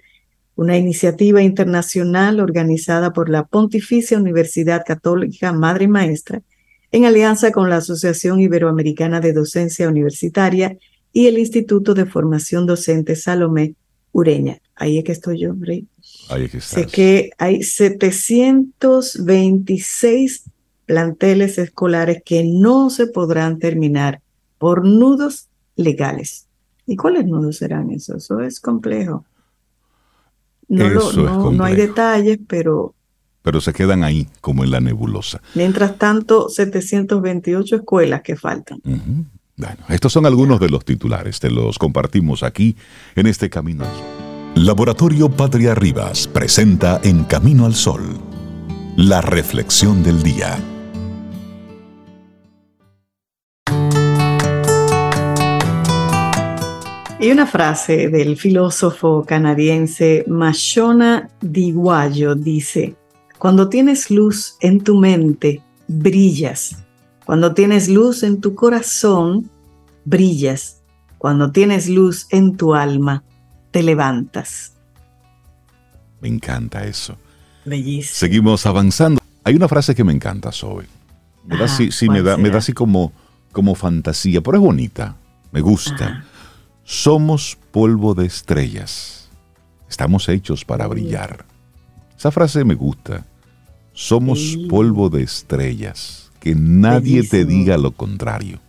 una 0.54 0.76
iniciativa 0.76 1.42
internacional 1.42 2.40
organizada 2.40 3.12
por 3.12 3.28
la 3.28 3.44
Pontificia 3.44 4.18
Universidad 4.18 4.84
Católica 4.86 5.52
Madre 5.52 5.86
y 5.86 5.88
Maestra, 5.88 6.42
en 6.92 7.04
alianza 7.04 7.50
con 7.52 7.68
la 7.70 7.78
Asociación 7.78 8.38
Iberoamericana 8.38 9.20
de 9.20 9.32
Docencia 9.32 9.88
Universitaria 9.88 10.76
y 11.12 11.26
el 11.26 11.38
Instituto 11.38 11.94
de 11.94 12.06
Formación 12.06 12.66
Docente 12.66 13.16
Salomé 13.16 13.74
Ureña. 14.12 14.60
Ahí 14.76 14.98
es 14.98 15.04
que 15.04 15.10
estoy 15.12 15.40
yo, 15.40 15.54
Rey. 15.58 15.88
Ahí 16.28 16.44
es 16.44 16.50
que 16.50 16.60
Sé 16.60 16.86
que 16.86 17.30
hay 17.38 17.62
726 17.62 20.44
planteles 20.92 21.56
escolares 21.56 22.20
que 22.22 22.44
no 22.44 22.90
se 22.90 23.06
podrán 23.06 23.58
terminar 23.58 24.20
por 24.58 24.84
nudos 24.84 25.48
legales. 25.74 26.48
¿Y 26.86 26.96
cuáles 26.96 27.24
nudos 27.24 27.56
serán 27.56 27.90
esos? 27.90 28.24
Eso 28.24 28.40
es 28.40 28.60
complejo. 28.60 29.24
No, 30.68 31.50
no, 31.50 31.64
hay 31.64 31.76
detalles, 31.76 32.38
pero... 32.46 32.94
Pero 33.40 33.62
se 33.62 33.72
quedan 33.72 34.04
ahí, 34.04 34.28
como 34.42 34.64
en 34.64 34.70
la 34.70 34.80
nebulosa. 34.80 35.40
Mientras 35.54 35.96
tanto, 35.96 36.50
728 36.50 37.76
escuelas 37.76 38.20
que 38.20 38.36
faltan. 38.36 38.82
Bueno, 38.84 39.76
estos 39.88 40.12
son 40.12 40.26
algunos 40.26 40.60
de 40.60 40.68
los 40.68 40.84
titulares, 40.84 41.40
te 41.40 41.50
los 41.50 41.78
compartimos 41.78 42.42
aquí 42.42 42.76
en 43.16 43.26
este 43.26 43.48
Camino 43.48 43.84
al 43.84 43.90
Sol. 43.90 44.66
Laboratorio 44.66 45.30
Patria 45.30 45.74
Rivas 45.74 46.28
presenta 46.28 47.00
En 47.02 47.24
Camino 47.24 47.64
al 47.64 47.74
Sol, 47.74 48.02
la 48.96 49.22
reflexión 49.22 50.02
del 50.02 50.22
día. 50.22 50.58
Y 57.22 57.30
una 57.30 57.46
frase 57.46 58.08
del 58.08 58.36
filósofo 58.36 59.24
canadiense 59.24 60.24
Mashona 60.26 61.30
Diguayo 61.40 62.34
dice, 62.34 62.96
cuando 63.38 63.68
tienes 63.68 64.10
luz 64.10 64.56
en 64.60 64.82
tu 64.82 64.98
mente, 64.98 65.62
brillas. 65.86 66.82
Cuando 67.24 67.54
tienes 67.54 67.88
luz 67.88 68.24
en 68.24 68.40
tu 68.40 68.56
corazón, 68.56 69.48
brillas. 70.04 70.82
Cuando 71.18 71.52
tienes 71.52 71.88
luz 71.88 72.26
en 72.30 72.56
tu 72.56 72.74
alma, 72.74 73.22
te 73.70 73.84
levantas. 73.84 74.72
Me 76.20 76.26
encanta 76.26 76.84
eso. 76.84 77.16
Bellísimo. 77.64 78.16
Seguimos 78.16 78.66
avanzando. 78.66 79.20
Hay 79.44 79.54
una 79.54 79.68
frase 79.68 79.94
que 79.94 80.02
me 80.02 80.12
encanta, 80.12 80.50
Zoe. 80.50 80.88
Me 81.46 81.56
da, 81.56 81.68
sí, 81.68 82.08
me 82.08 82.20
da, 82.20 82.36
me 82.36 82.50
da 82.50 82.58
así 82.58 82.72
como, 82.72 83.12
como 83.52 83.76
fantasía, 83.76 84.40
pero 84.40 84.56
es 84.56 84.62
bonita. 84.64 85.14
Me 85.52 85.60
gusta. 85.60 86.24
Somos 86.94 87.58
polvo 87.70 88.12
de 88.14 88.26
estrellas. 88.26 89.30
Estamos 89.88 90.28
hechos 90.28 90.62
para 90.62 90.86
brillar. 90.86 91.46
Esa 92.18 92.30
frase 92.30 92.66
me 92.66 92.74
gusta. 92.74 93.24
Somos 93.94 94.58
polvo 94.68 95.08
de 95.08 95.22
estrellas. 95.22 96.30
Que 96.38 96.54
nadie 96.54 97.22
te 97.22 97.46
diga 97.46 97.78
lo 97.78 97.92
contrario. 97.92 98.60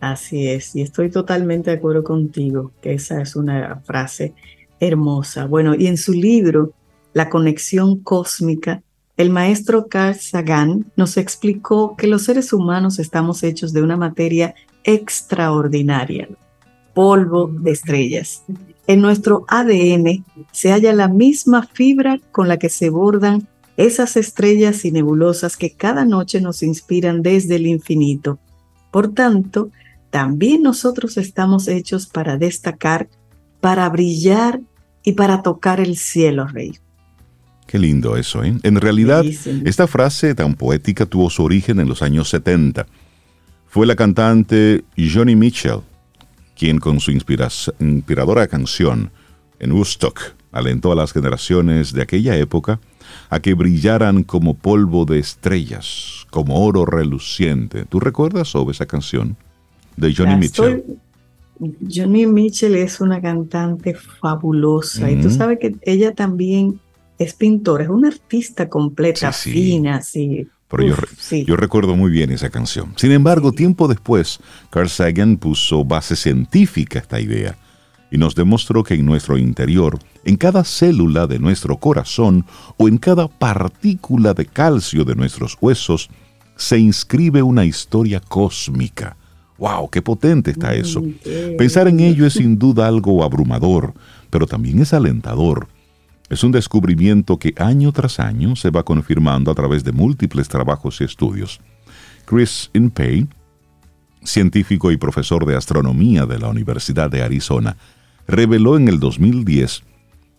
Así 0.00 0.48
es, 0.48 0.74
y 0.74 0.80
estoy 0.80 1.10
totalmente 1.10 1.70
de 1.70 1.76
acuerdo 1.76 2.02
contigo, 2.02 2.72
que 2.80 2.94
esa 2.94 3.20
es 3.20 3.36
una 3.36 3.82
frase 3.84 4.32
hermosa. 4.80 5.44
Bueno, 5.44 5.74
y 5.74 5.88
en 5.88 5.98
su 5.98 6.14
libro, 6.14 6.72
La 7.12 7.28
conexión 7.28 7.98
cósmica, 7.98 8.82
el 9.18 9.28
maestro 9.28 9.88
Carl 9.88 10.14
Sagan 10.14 10.90
nos 10.96 11.18
explicó 11.18 11.96
que 11.96 12.06
los 12.06 12.22
seres 12.22 12.54
humanos 12.54 12.98
estamos 12.98 13.42
hechos 13.42 13.74
de 13.74 13.82
una 13.82 13.98
materia 13.98 14.54
extraordinaria 14.84 16.30
polvo 16.94 17.48
de 17.48 17.70
estrellas. 17.70 18.44
En 18.86 19.00
nuestro 19.00 19.44
ADN 19.48 20.24
se 20.50 20.70
halla 20.70 20.92
la 20.92 21.08
misma 21.08 21.66
fibra 21.72 22.18
con 22.32 22.48
la 22.48 22.58
que 22.58 22.68
se 22.68 22.90
bordan 22.90 23.46
esas 23.76 24.16
estrellas 24.16 24.84
y 24.84 24.92
nebulosas 24.92 25.56
que 25.56 25.72
cada 25.72 26.04
noche 26.04 26.40
nos 26.40 26.62
inspiran 26.62 27.22
desde 27.22 27.56
el 27.56 27.66
infinito. 27.66 28.38
Por 28.90 29.12
tanto, 29.14 29.70
también 30.10 30.62
nosotros 30.62 31.16
estamos 31.16 31.68
hechos 31.68 32.06
para 32.06 32.36
destacar, 32.36 33.08
para 33.60 33.88
brillar 33.88 34.60
y 35.04 35.12
para 35.12 35.42
tocar 35.42 35.80
el 35.80 35.96
cielo, 35.96 36.46
Rey. 36.46 36.78
Qué 37.66 37.78
lindo 37.78 38.16
eso, 38.18 38.44
¿eh? 38.44 38.54
En 38.62 38.76
realidad, 38.76 39.24
esta 39.64 39.86
frase 39.86 40.34
tan 40.34 40.54
poética 40.54 41.06
tuvo 41.06 41.30
su 41.30 41.42
origen 41.42 41.80
en 41.80 41.88
los 41.88 42.02
años 42.02 42.28
70. 42.28 42.86
Fue 43.68 43.86
la 43.86 43.96
cantante 43.96 44.84
Johnny 44.98 45.34
Mitchell 45.34 45.80
quien 46.62 46.78
con 46.78 47.00
su 47.00 47.10
inspiradora 47.10 48.46
canción 48.46 49.10
en 49.58 49.72
Woodstock 49.72 50.20
alentó 50.52 50.92
a 50.92 50.94
las 50.94 51.12
generaciones 51.12 51.92
de 51.92 52.02
aquella 52.02 52.36
época 52.36 52.78
a 53.30 53.40
que 53.40 53.54
brillaran 53.54 54.22
como 54.22 54.54
polvo 54.54 55.04
de 55.04 55.18
estrellas, 55.18 56.24
como 56.30 56.64
oro 56.64 56.86
reluciente. 56.86 57.84
¿Tú 57.86 57.98
recuerdas 57.98 58.46
sobre 58.46 58.70
esa 58.74 58.86
canción 58.86 59.36
de 59.96 60.14
Johnny 60.14 60.36
Mitchell? 60.36 60.84
Johnny 61.92 62.26
Mitchell 62.26 62.76
es 62.76 63.00
una 63.00 63.20
cantante 63.20 63.96
fabulosa 63.96 65.10
y 65.10 65.20
tú 65.20 65.30
sabes 65.30 65.58
que 65.58 65.74
ella 65.82 66.14
también 66.14 66.78
es 67.18 67.34
pintora, 67.34 67.82
es 67.82 67.90
una 67.90 68.06
artista 68.06 68.68
completa, 68.68 69.32
fina, 69.32 70.00
sí. 70.00 70.46
Pero 70.72 70.96
yo, 71.46 71.56
recuerdo 71.56 71.96
muy 71.96 72.10
bien 72.10 72.30
esa 72.30 72.48
canción. 72.48 72.94
Sin 72.96 73.12
embargo, 73.12 73.52
tiempo 73.52 73.88
después, 73.88 74.40
Carl 74.70 74.88
Sagan 74.88 75.36
puso 75.36 75.84
base 75.84 76.16
científica 76.16 76.98
a 76.98 77.02
esta 77.02 77.20
idea 77.20 77.58
y 78.10 78.16
nos 78.16 78.34
demostró 78.34 78.82
que 78.82 78.94
en 78.94 79.04
nuestro 79.04 79.36
interior, 79.36 79.98
en 80.24 80.36
cada 80.36 80.64
célula 80.64 81.26
de 81.26 81.38
nuestro 81.38 81.76
corazón 81.76 82.46
o 82.78 82.88
en 82.88 82.96
cada 82.96 83.28
partícula 83.28 84.32
de 84.34 84.46
calcio 84.46 85.04
de 85.04 85.14
nuestros 85.14 85.58
huesos, 85.60 86.08
se 86.56 86.78
inscribe 86.78 87.42
una 87.42 87.64
historia 87.64 88.20
cósmica. 88.20 89.16
¡Wow! 89.58 89.90
¡Qué 89.90 90.00
potente 90.02 90.52
está 90.52 90.74
eso! 90.74 91.02
Pensar 91.58 91.86
en 91.86 92.00
ello 92.00 92.26
es 92.26 92.34
sin 92.34 92.58
duda 92.58 92.86
algo 92.86 93.22
abrumador, 93.22 93.94
pero 94.30 94.46
también 94.46 94.80
es 94.80 94.92
alentador. 94.92 95.68
Es 96.32 96.42
un 96.42 96.50
descubrimiento 96.50 97.38
que 97.38 97.52
año 97.58 97.92
tras 97.92 98.18
año 98.18 98.56
se 98.56 98.70
va 98.70 98.84
confirmando 98.84 99.50
a 99.50 99.54
través 99.54 99.84
de 99.84 99.92
múltiples 99.92 100.48
trabajos 100.48 101.02
y 101.02 101.04
estudios. 101.04 101.60
Chris 102.24 102.70
Impey, 102.72 103.28
científico 104.24 104.90
y 104.90 104.96
profesor 104.96 105.44
de 105.44 105.56
astronomía 105.56 106.24
de 106.24 106.38
la 106.38 106.48
Universidad 106.48 107.10
de 107.10 107.22
Arizona, 107.22 107.76
reveló 108.26 108.78
en 108.78 108.88
el 108.88 108.98
2010 108.98 109.82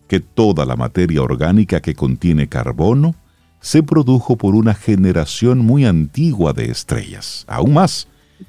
que 0.08 0.18
toda 0.18 0.66
la 0.66 0.74
materia 0.74 1.22
orgánica 1.22 1.80
que 1.80 1.94
contiene 1.94 2.48
carbono 2.48 3.14
se 3.60 3.84
produjo 3.84 4.36
por 4.36 4.56
una 4.56 4.74
generación 4.74 5.60
muy 5.60 5.84
antigua 5.84 6.52
de 6.52 6.72
estrellas. 6.72 7.44
Aún 7.46 7.72
más, 7.72 8.08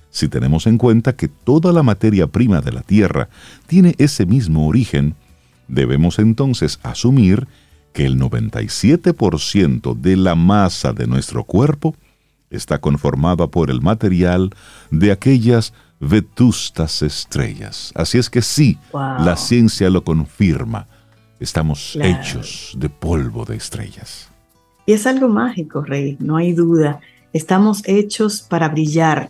si 0.10 0.30
tenemos 0.30 0.66
en 0.66 0.80
cuenta 0.80 1.16
que 1.16 1.28
toda 1.28 1.72
la 1.72 1.84
materia 1.84 2.26
prima 2.26 2.62
de 2.62 2.72
la 2.72 2.82
Tierra 2.82 3.30
tiene 3.68 3.94
ese 4.00 4.26
mismo 4.26 4.68
origen, 4.68 5.14
debemos 5.68 6.20
entonces 6.20 6.80
asumir 6.84 7.48
que 7.94 8.06
el 8.06 8.20
97% 8.20 9.96
de 9.96 10.18
la 10.18 10.36
masa 10.36 10.92
de 10.94 11.08
nuestro 11.08 11.44
cuerpo 11.46 11.96
está 12.50 12.80
conformada 12.80 13.48
por 13.48 13.70
el 13.70 13.82
material 13.82 14.52
de 14.92 15.12
aquellas 15.12 15.74
vetustas 16.00 17.02
estrellas. 17.02 17.92
Así 17.96 18.18
es 18.18 18.30
que 18.30 18.42
sí, 18.42 18.78
la 18.94 19.36
ciencia 19.38 19.90
lo 19.90 20.04
confirma. 20.04 20.88
Estamos 21.40 21.98
hechos 22.02 22.74
de 22.78 22.90
polvo 22.90 23.46
de 23.46 23.56
estrellas. 23.56 24.30
Y 24.86 24.94
es 24.94 25.08
algo 25.08 25.28
mágico, 25.28 25.82
Rey, 25.82 26.18
no 26.20 26.38
hay 26.38 26.54
duda. 26.54 27.00
Estamos 27.34 27.82
hechos 27.86 28.42
para 28.42 28.70
brillar, 28.70 29.30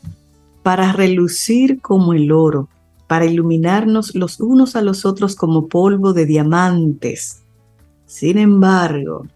para 0.64 0.92
relucir 0.92 1.82
como 1.82 2.14
el 2.14 2.32
oro, 2.32 2.68
para 3.08 3.26
iluminarnos 3.26 4.16
los 4.16 4.40
unos 4.40 4.76
a 4.76 4.82
los 4.82 5.06
otros 5.06 5.36
como 5.36 5.68
polvo 5.68 6.14
de 6.14 6.26
diamantes. 6.26 7.44
Sin 8.06 8.38
embargo, 8.38 9.28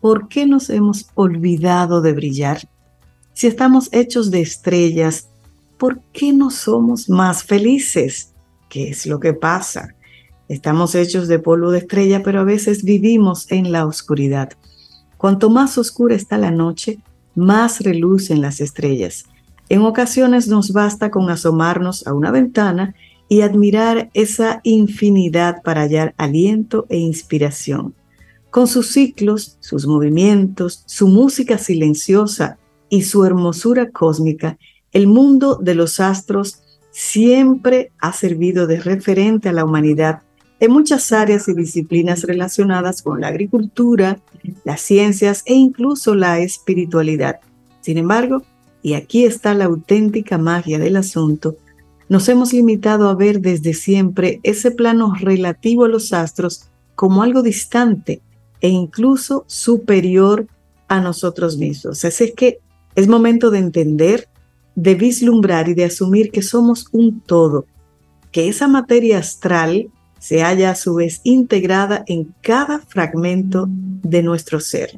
¿por 0.00 0.28
qué 0.28 0.46
nos 0.46 0.70
hemos 0.70 1.06
olvidado 1.14 2.00
de 2.00 2.12
brillar? 2.12 2.68
Si 3.32 3.46
estamos 3.46 3.88
hechos 3.92 4.30
de 4.30 4.40
estrellas, 4.40 5.28
¿por 5.78 6.00
qué 6.12 6.32
no 6.32 6.50
somos 6.50 7.08
más 7.08 7.44
felices? 7.44 8.32
¿Qué 8.68 8.88
es 8.88 9.06
lo 9.06 9.20
que 9.20 9.34
pasa? 9.34 9.94
Estamos 10.48 10.94
hechos 10.94 11.28
de 11.28 11.38
polvo 11.38 11.70
de 11.70 11.78
estrella, 11.78 12.22
pero 12.22 12.40
a 12.40 12.44
veces 12.44 12.84
vivimos 12.84 13.50
en 13.50 13.72
la 13.72 13.84
oscuridad. 13.84 14.50
Cuanto 15.16 15.50
más 15.50 15.76
oscura 15.76 16.14
está 16.14 16.38
la 16.38 16.50
noche, 16.50 16.98
más 17.34 17.80
relucen 17.80 18.40
las 18.40 18.60
estrellas. 18.60 19.24
En 19.68 19.82
ocasiones 19.82 20.46
nos 20.46 20.72
basta 20.72 21.10
con 21.10 21.28
asomarnos 21.28 22.06
a 22.06 22.14
una 22.14 22.30
ventana 22.30 22.94
y 23.28 23.40
admirar 23.40 24.10
esa 24.14 24.60
infinidad 24.62 25.62
para 25.62 25.82
hallar 25.82 26.14
aliento 26.16 26.86
e 26.88 26.98
inspiración. 26.98 27.94
Con 28.50 28.68
sus 28.68 28.92
ciclos, 28.92 29.58
sus 29.60 29.86
movimientos, 29.86 30.84
su 30.86 31.08
música 31.08 31.58
silenciosa 31.58 32.58
y 32.88 33.02
su 33.02 33.24
hermosura 33.24 33.90
cósmica, 33.90 34.56
el 34.92 35.08
mundo 35.08 35.58
de 35.60 35.74
los 35.74 35.98
astros 35.98 36.62
siempre 36.92 37.90
ha 37.98 38.12
servido 38.12 38.66
de 38.66 38.80
referente 38.80 39.48
a 39.48 39.52
la 39.52 39.64
humanidad 39.64 40.22
en 40.60 40.70
muchas 40.70 41.12
áreas 41.12 41.48
y 41.48 41.54
disciplinas 41.54 42.22
relacionadas 42.22 43.02
con 43.02 43.20
la 43.20 43.28
agricultura, 43.28 44.20
las 44.64 44.80
ciencias 44.80 45.42
e 45.44 45.54
incluso 45.54 46.14
la 46.14 46.38
espiritualidad. 46.38 47.40
Sin 47.82 47.98
embargo, 47.98 48.42
y 48.86 48.94
aquí 48.94 49.24
está 49.24 49.52
la 49.52 49.64
auténtica 49.64 50.38
magia 50.38 50.78
del 50.78 50.94
asunto, 50.94 51.56
nos 52.08 52.28
hemos 52.28 52.52
limitado 52.52 53.08
a 53.08 53.16
ver 53.16 53.40
desde 53.40 53.74
siempre 53.74 54.38
ese 54.44 54.70
plano 54.70 55.12
relativo 55.18 55.86
a 55.86 55.88
los 55.88 56.12
astros 56.12 56.68
como 56.94 57.24
algo 57.24 57.42
distante 57.42 58.22
e 58.60 58.68
incluso 58.68 59.42
superior 59.48 60.46
a 60.86 61.00
nosotros 61.00 61.58
mismos. 61.58 62.04
Así 62.04 62.22
es 62.22 62.34
que 62.36 62.60
es 62.94 63.08
momento 63.08 63.50
de 63.50 63.58
entender, 63.58 64.28
de 64.76 64.94
vislumbrar 64.94 65.68
y 65.68 65.74
de 65.74 65.86
asumir 65.86 66.30
que 66.30 66.42
somos 66.42 66.86
un 66.92 67.20
todo, 67.22 67.66
que 68.30 68.46
esa 68.46 68.68
materia 68.68 69.18
astral 69.18 69.90
se 70.20 70.42
halla 70.42 70.70
a 70.70 70.76
su 70.76 70.94
vez 70.94 71.22
integrada 71.24 72.04
en 72.06 72.32
cada 72.40 72.78
fragmento 72.78 73.66
de 73.68 74.22
nuestro 74.22 74.60
ser. 74.60 74.96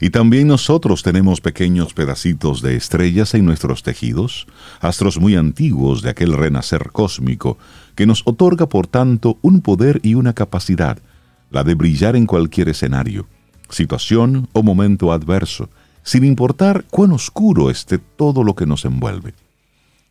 Y 0.00 0.10
también 0.10 0.46
nosotros 0.46 1.02
tenemos 1.02 1.40
pequeños 1.40 1.92
pedacitos 1.92 2.62
de 2.62 2.76
estrellas 2.76 3.34
en 3.34 3.44
nuestros 3.44 3.82
tejidos, 3.82 4.46
astros 4.80 5.18
muy 5.18 5.34
antiguos 5.34 6.02
de 6.02 6.10
aquel 6.10 6.34
renacer 6.34 6.90
cósmico, 6.92 7.58
que 7.96 8.06
nos 8.06 8.22
otorga 8.24 8.68
por 8.68 8.86
tanto 8.86 9.38
un 9.42 9.60
poder 9.60 9.98
y 10.04 10.14
una 10.14 10.34
capacidad, 10.34 10.98
la 11.50 11.64
de 11.64 11.74
brillar 11.74 12.14
en 12.14 12.26
cualquier 12.26 12.68
escenario, 12.68 13.26
situación 13.70 14.48
o 14.52 14.62
momento 14.62 15.12
adverso, 15.12 15.68
sin 16.04 16.24
importar 16.24 16.84
cuán 16.90 17.10
oscuro 17.10 17.68
esté 17.68 17.98
todo 17.98 18.44
lo 18.44 18.54
que 18.54 18.66
nos 18.66 18.84
envuelve. 18.84 19.34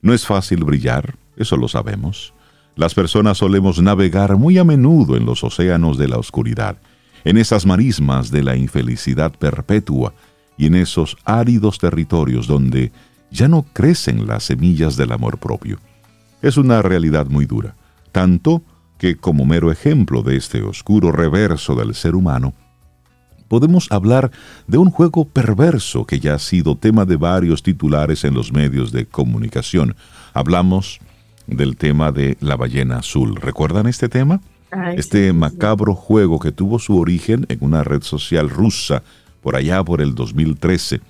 No 0.02 0.14
es 0.14 0.26
fácil 0.26 0.66
brillar, 0.66 1.16
eso 1.38 1.56
lo 1.56 1.70
sabemos. 1.70 2.34
Las 2.76 2.94
personas 2.94 3.38
solemos 3.38 3.82
navegar 3.82 4.36
muy 4.36 4.58
a 4.58 4.64
menudo 4.64 5.16
en 5.16 5.26
los 5.26 5.44
océanos 5.44 5.98
de 5.98 6.10
la 6.10 6.18
oscuridad, 6.18 6.78
en 7.28 7.36
esas 7.36 7.66
marismas 7.66 8.32
de 8.32 8.42
la 8.42 8.56
infelicidad 8.56 9.34
perpetua 9.34 10.14
y 10.58 10.68
en 10.68 10.76
esos 10.76 11.18
áridos 11.26 11.78
territorios 11.78 12.48
donde 12.48 12.94
ya 13.32 13.50
no 13.50 13.64
crecen 13.74 14.28
las 14.28 14.46
semillas 14.46 14.96
del 14.96 15.12
amor 15.12 15.38
propio. 15.38 15.78
Es 16.42 16.56
una 16.56 16.82
realidad 16.82 17.26
muy 17.26 17.46
dura, 17.46 17.76
tanto 18.14 18.64
que 18.98 19.18
como 19.18 19.44
mero 19.44 19.74
ejemplo 19.74 20.22
de 20.24 20.38
este 20.38 20.62
oscuro 20.62 21.12
reverso 21.12 21.76
del 21.76 21.96
ser 21.96 22.16
humano, 22.16 22.54
podemos 23.50 23.92
hablar 23.92 24.32
de 24.66 24.78
un 24.78 24.90
juego 24.90 25.26
perverso 25.26 26.06
que 26.06 26.22
ya 26.22 26.36
ha 26.36 26.40
sido 26.40 26.78
tema 26.78 27.04
de 27.04 27.18
varios 27.18 27.62
titulares 27.62 28.24
en 28.24 28.36
los 28.36 28.54
medios 28.54 28.94
de 28.94 29.06
comunicación. 29.06 29.98
Hablamos 30.34 31.02
del 31.46 31.76
tema 31.76 32.14
de 32.14 32.38
la 32.40 32.56
ballena 32.56 33.00
azul. 33.00 33.36
¿Recuerdan 33.36 33.86
este 33.88 34.08
tema? 34.08 34.40
Este 34.96 35.32
macabro 35.34 35.96
juego 35.96 36.40
que 36.40 36.52
tuvo 36.52 36.80
su 36.80 36.98
origen 36.98 37.46
en 37.50 37.60
una 37.62 37.84
red 37.84 38.02
social 38.02 38.50
rusa 38.50 39.04
por 39.42 39.56
allá 39.56 39.84
por 39.84 40.02
el 40.02 40.14
2013, 40.14 41.02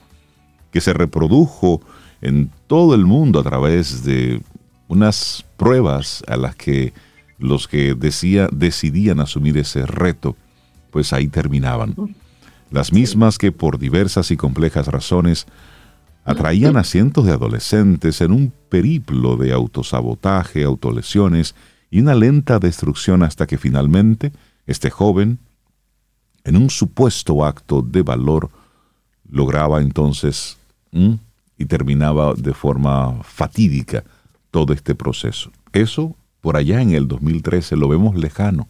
que 0.72 0.82
se 0.82 0.93
reprodujo 0.93 1.82
en 2.22 2.51
todo 2.68 2.93
el 2.93 3.05
mundo 3.05 3.39
a 3.39 3.43
través 3.43 4.03
de 4.03 4.41
unas 4.88 5.45
pruebas 5.58 6.24
a 6.28 6.38
las 6.38 6.55
que 6.55 6.93
los 7.39 7.68
que 7.68 7.93
decía, 7.93 8.49
decidían 8.51 9.20
asumir 9.20 9.58
ese 9.58 9.86
reto, 9.86 10.36
pues 10.91 11.14
ahí 11.14 11.28
terminaban. 11.28 11.95
Las 12.72 12.91
mismas 12.91 13.38
que 13.38 13.51
por 13.51 13.78
diversas 13.78 14.32
y 14.32 14.38
complejas 14.38 14.88
razones 14.88 15.45
atraían 16.26 16.78
a 16.78 16.84
cientos 16.84 17.26
de 17.26 17.32
adolescentes 17.32 18.22
en 18.22 18.32
un 18.32 18.51
periplo 18.70 19.38
de 19.38 19.53
autosabotaje, 19.53 20.64
autolesiones 20.64 21.55
y 21.90 22.00
una 22.00 22.16
lenta 22.16 22.60
destrucción 22.60 23.24
hasta 23.24 23.48
que 23.48 23.58
finalmente 23.58 24.32
este 24.66 24.90
joven, 24.90 25.40
en 26.44 26.58
un 26.58 26.70
supuesto 26.70 27.46
acto 27.46 27.82
de 27.82 28.02
valor, 28.02 28.50
lograba 29.30 29.82
entonces 29.82 30.58
y 30.92 31.66
terminaba 31.66 32.34
de 32.34 32.54
forma 32.54 33.22
fatídica 33.24 34.04
todo 34.52 34.74
este 34.74 34.96
proceso. 34.96 35.52
Eso 35.74 36.16
por 36.42 36.56
allá 36.56 36.82
en 36.82 36.92
el 36.92 37.08
2013 37.08 37.76
lo 37.76 37.90
vemos 37.90 38.16
lejano, 38.16 38.68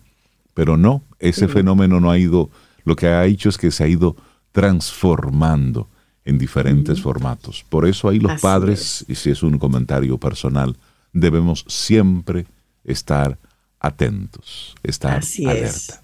pero 0.53 0.77
no, 0.77 1.03
ese 1.19 1.47
fenómeno 1.47 1.99
no 1.99 2.09
ha 2.09 2.17
ido, 2.17 2.49
lo 2.85 2.95
que 2.95 3.07
ha 3.07 3.25
hecho 3.25 3.49
es 3.49 3.57
que 3.57 3.71
se 3.71 3.83
ha 3.83 3.87
ido 3.87 4.15
transformando 4.51 5.87
en 6.25 6.37
diferentes 6.37 7.01
formatos. 7.01 7.63
Por 7.69 7.87
eso 7.87 8.09
ahí 8.09 8.19
los 8.19 8.41
padres, 8.41 9.05
y 9.07 9.15
si 9.15 9.29
es 9.29 9.43
un 9.43 9.59
comentario 9.59 10.17
personal, 10.17 10.75
debemos 11.13 11.65
siempre 11.67 12.47
estar 12.87 13.37
atentos, 13.79 14.75
estar 14.81 15.21
alerta. 15.45 16.01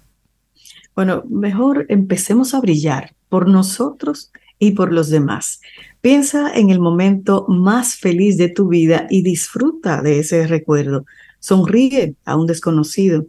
Bueno, 0.94 1.24
mejor 1.28 1.86
empecemos 1.88 2.54
a 2.54 2.60
brillar 2.60 3.14
por 3.28 3.48
nosotros 3.48 4.30
y 4.60 4.72
por 4.72 4.92
los 4.92 5.10
demás. 5.10 5.60
Piensa 6.00 6.54
en 6.54 6.70
el 6.70 6.78
momento 6.78 7.46
más 7.48 7.96
feliz 7.96 8.36
de 8.36 8.48
tu 8.48 8.68
vida 8.68 9.06
y 9.10 9.22
disfruta 9.22 10.02
de 10.02 10.20
ese 10.20 10.46
recuerdo. 10.46 11.04
Sonríe 11.40 12.14
a 12.24 12.36
un 12.36 12.46
desconocido. 12.46 13.26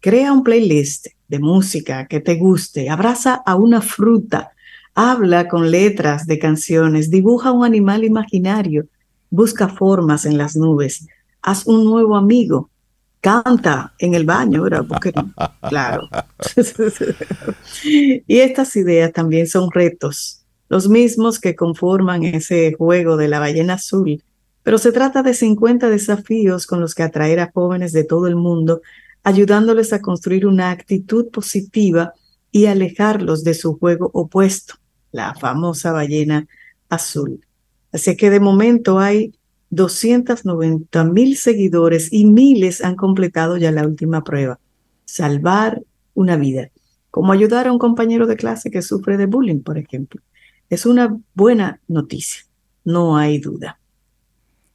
Crea 0.00 0.32
un 0.32 0.44
playlist 0.44 1.08
de 1.28 1.38
música 1.40 2.06
que 2.06 2.20
te 2.20 2.36
guste. 2.36 2.88
Abraza 2.88 3.42
a 3.44 3.56
una 3.56 3.80
fruta. 3.80 4.52
Habla 4.94 5.48
con 5.48 5.70
letras 5.70 6.26
de 6.26 6.38
canciones. 6.38 7.10
Dibuja 7.10 7.52
un 7.52 7.64
animal 7.64 8.04
imaginario. 8.04 8.86
Busca 9.30 9.68
formas 9.68 10.24
en 10.26 10.38
las 10.38 10.56
nubes. 10.56 11.06
Haz 11.42 11.66
un 11.66 11.84
nuevo 11.84 12.16
amigo 12.16 12.70
canta 13.20 13.94
en 13.98 14.14
el 14.14 14.24
baño, 14.24 14.62
¿verdad? 14.62 14.86
Claro. 15.68 16.08
y 17.84 18.38
estas 18.38 18.74
ideas 18.76 19.12
también 19.12 19.46
son 19.46 19.70
retos, 19.70 20.42
los 20.68 20.88
mismos 20.88 21.38
que 21.38 21.54
conforman 21.54 22.24
ese 22.24 22.74
juego 22.76 23.16
de 23.16 23.28
la 23.28 23.38
ballena 23.38 23.74
azul. 23.74 24.22
Pero 24.62 24.78
se 24.78 24.92
trata 24.92 25.22
de 25.22 25.34
50 25.34 25.88
desafíos 25.88 26.66
con 26.66 26.80
los 26.80 26.94
que 26.94 27.02
atraer 27.02 27.40
a 27.40 27.50
jóvenes 27.52 27.92
de 27.92 28.04
todo 28.04 28.26
el 28.26 28.36
mundo, 28.36 28.82
ayudándoles 29.22 29.92
a 29.92 30.00
construir 30.00 30.46
una 30.46 30.70
actitud 30.70 31.28
positiva 31.30 32.14
y 32.52 32.66
alejarlos 32.66 33.44
de 33.44 33.54
su 33.54 33.78
juego 33.78 34.10
opuesto, 34.12 34.74
la 35.12 35.34
famosa 35.34 35.92
ballena 35.92 36.46
azul. 36.88 37.44
Así 37.92 38.16
que 38.16 38.30
de 38.30 38.40
momento 38.40 38.98
hay 38.98 39.34
290 39.70 41.04
mil 41.04 41.36
seguidores 41.36 42.12
y 42.12 42.26
miles 42.26 42.82
han 42.82 42.96
completado 42.96 43.56
ya 43.56 43.70
la 43.70 43.86
última 43.86 44.22
prueba. 44.22 44.58
Salvar 45.04 45.82
una 46.14 46.36
vida. 46.36 46.70
Como 47.10 47.32
ayudar 47.32 47.66
a 47.66 47.72
un 47.72 47.78
compañero 47.78 48.26
de 48.26 48.36
clase 48.36 48.70
que 48.70 48.82
sufre 48.82 49.16
de 49.16 49.26
bullying, 49.26 49.62
por 49.62 49.78
ejemplo. 49.78 50.20
Es 50.68 50.86
una 50.86 51.16
buena 51.34 51.80
noticia, 51.88 52.42
no 52.84 53.16
hay 53.16 53.38
duda. 53.38 53.80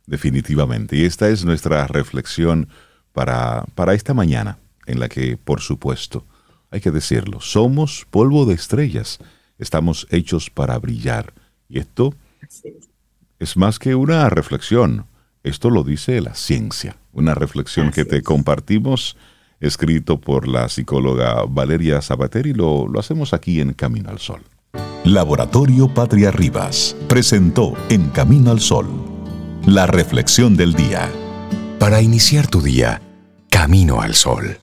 Definitivamente. 0.07 0.97
Y 0.97 1.05
esta 1.05 1.29
es 1.29 1.45
nuestra 1.45 1.87
reflexión 1.87 2.67
para, 3.13 3.65
para 3.75 3.93
esta 3.93 4.13
mañana, 4.13 4.59
en 4.85 4.99
la 4.99 5.07
que, 5.07 5.37
por 5.37 5.61
supuesto, 5.61 6.25
hay 6.69 6.81
que 6.81 6.91
decirlo, 6.91 7.39
somos 7.39 8.05
polvo 8.09 8.45
de 8.45 8.53
estrellas, 8.53 9.19
estamos 9.57 10.07
hechos 10.09 10.49
para 10.49 10.77
brillar. 10.77 11.33
Y 11.69 11.79
esto 11.79 12.13
es 12.41 12.89
más 13.55 13.79
que 13.79 13.95
una 13.95 14.29
reflexión, 14.29 15.05
esto 15.43 15.69
lo 15.69 15.83
dice 15.83 16.19
la 16.21 16.33
ciencia, 16.33 16.97
una 17.13 17.35
reflexión 17.35 17.91
que 17.91 18.03
te 18.03 18.23
compartimos, 18.23 19.15
escrito 19.59 20.19
por 20.19 20.47
la 20.47 20.67
psicóloga 20.69 21.43
Valeria 21.47 22.01
Sabater 22.01 22.47
y 22.47 22.53
lo, 22.53 22.87
lo 22.87 22.99
hacemos 22.99 23.33
aquí 23.33 23.61
en 23.61 23.73
Camino 23.73 24.09
al 24.09 24.19
Sol. 24.19 24.41
Laboratorio 25.03 25.93
Patria 25.93 26.31
Rivas 26.31 26.95
presentó 27.07 27.73
En 27.89 28.09
Camino 28.09 28.49
al 28.49 28.59
Sol, 28.59 28.87
la 29.65 29.85
reflexión 29.85 30.57
del 30.57 30.73
día. 30.73 31.11
Para 31.79 32.01
iniciar 32.01 32.47
tu 32.47 32.61
día, 32.61 33.01
Camino 33.51 34.01
al 34.01 34.15
Sol. 34.15 34.57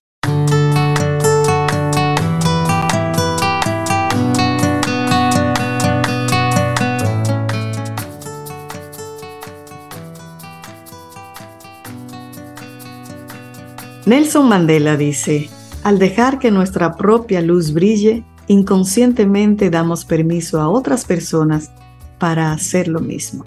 Nelson 14.04 14.48
Mandela 14.48 14.96
dice, 14.96 15.48
al 15.84 16.00
dejar 16.00 16.40
que 16.40 16.50
nuestra 16.50 16.96
propia 16.96 17.40
luz 17.40 17.72
brille, 17.72 18.24
inconscientemente 18.48 19.70
damos 19.70 20.04
permiso 20.04 20.60
a 20.60 20.68
otras 20.68 21.04
personas 21.04 21.70
para 22.18 22.52
hacer 22.52 22.88
lo 22.88 23.00
mismo. 23.00 23.44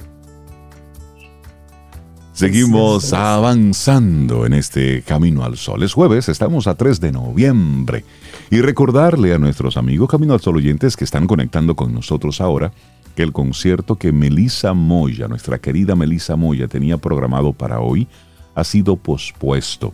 Seguimos 2.32 3.12
avanzando 3.14 4.45
en 4.45 4.53
este 4.53 5.01
camino 5.01 5.43
al 5.43 5.58
sol. 5.58 5.84
Es 5.84 5.93
jueves, 5.93 6.30
estamos 6.30 6.68
a 6.68 6.76
3 6.76 7.01
de 7.01 7.12
noviembre. 7.12 8.06
Y 8.49 8.62
recordarle 8.62 9.34
a 9.34 9.39
nuestros 9.39 9.76
amigos 9.78 10.10
Camino 10.10 10.34
al 10.34 10.41
Sol 10.41 10.58
oyentes 10.58 10.95
que 10.95 11.06
están 11.06 11.28
conectando 11.28 11.76
con 11.76 11.93
nosotros 11.93 12.39
ahora 12.41 12.72
que 13.16 13.24
el 13.24 13.32
concierto 13.32 13.95
que 13.95 14.12
Melisa 14.12 14.74
Moya, 14.74 15.28
nuestra 15.30 15.60
querida 15.60 15.95
Melisa 15.95 16.36
Moya, 16.36 16.68
tenía 16.68 16.97
programado 16.97 17.53
para 17.53 17.80
hoy, 17.80 18.08
ha 18.53 18.64
sido 18.66 18.97
pospuesto. 18.97 19.93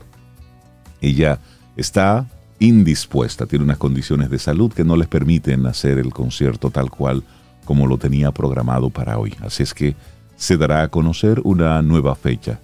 Ella 1.01 1.39
está 1.75 2.27
indispuesta, 2.59 3.47
tiene 3.47 3.65
unas 3.65 3.77
condiciones 3.77 4.29
de 4.29 4.37
salud 4.37 4.71
que 4.71 4.83
no 4.83 4.95
les 4.95 5.07
permiten 5.07 5.65
hacer 5.65 5.97
el 5.97 6.13
concierto 6.13 6.69
tal 6.69 6.91
cual 6.91 7.23
como 7.65 7.87
lo 7.87 7.97
tenía 7.97 8.31
programado 8.31 8.89
para 8.89 9.17
hoy. 9.17 9.33
Así 9.41 9.63
es 9.63 9.73
que 9.73 9.95
se 10.35 10.57
dará 10.57 10.83
a 10.83 10.87
conocer 10.89 11.41
una 11.43 11.81
nueva 11.81 12.15
fecha. 12.15 12.59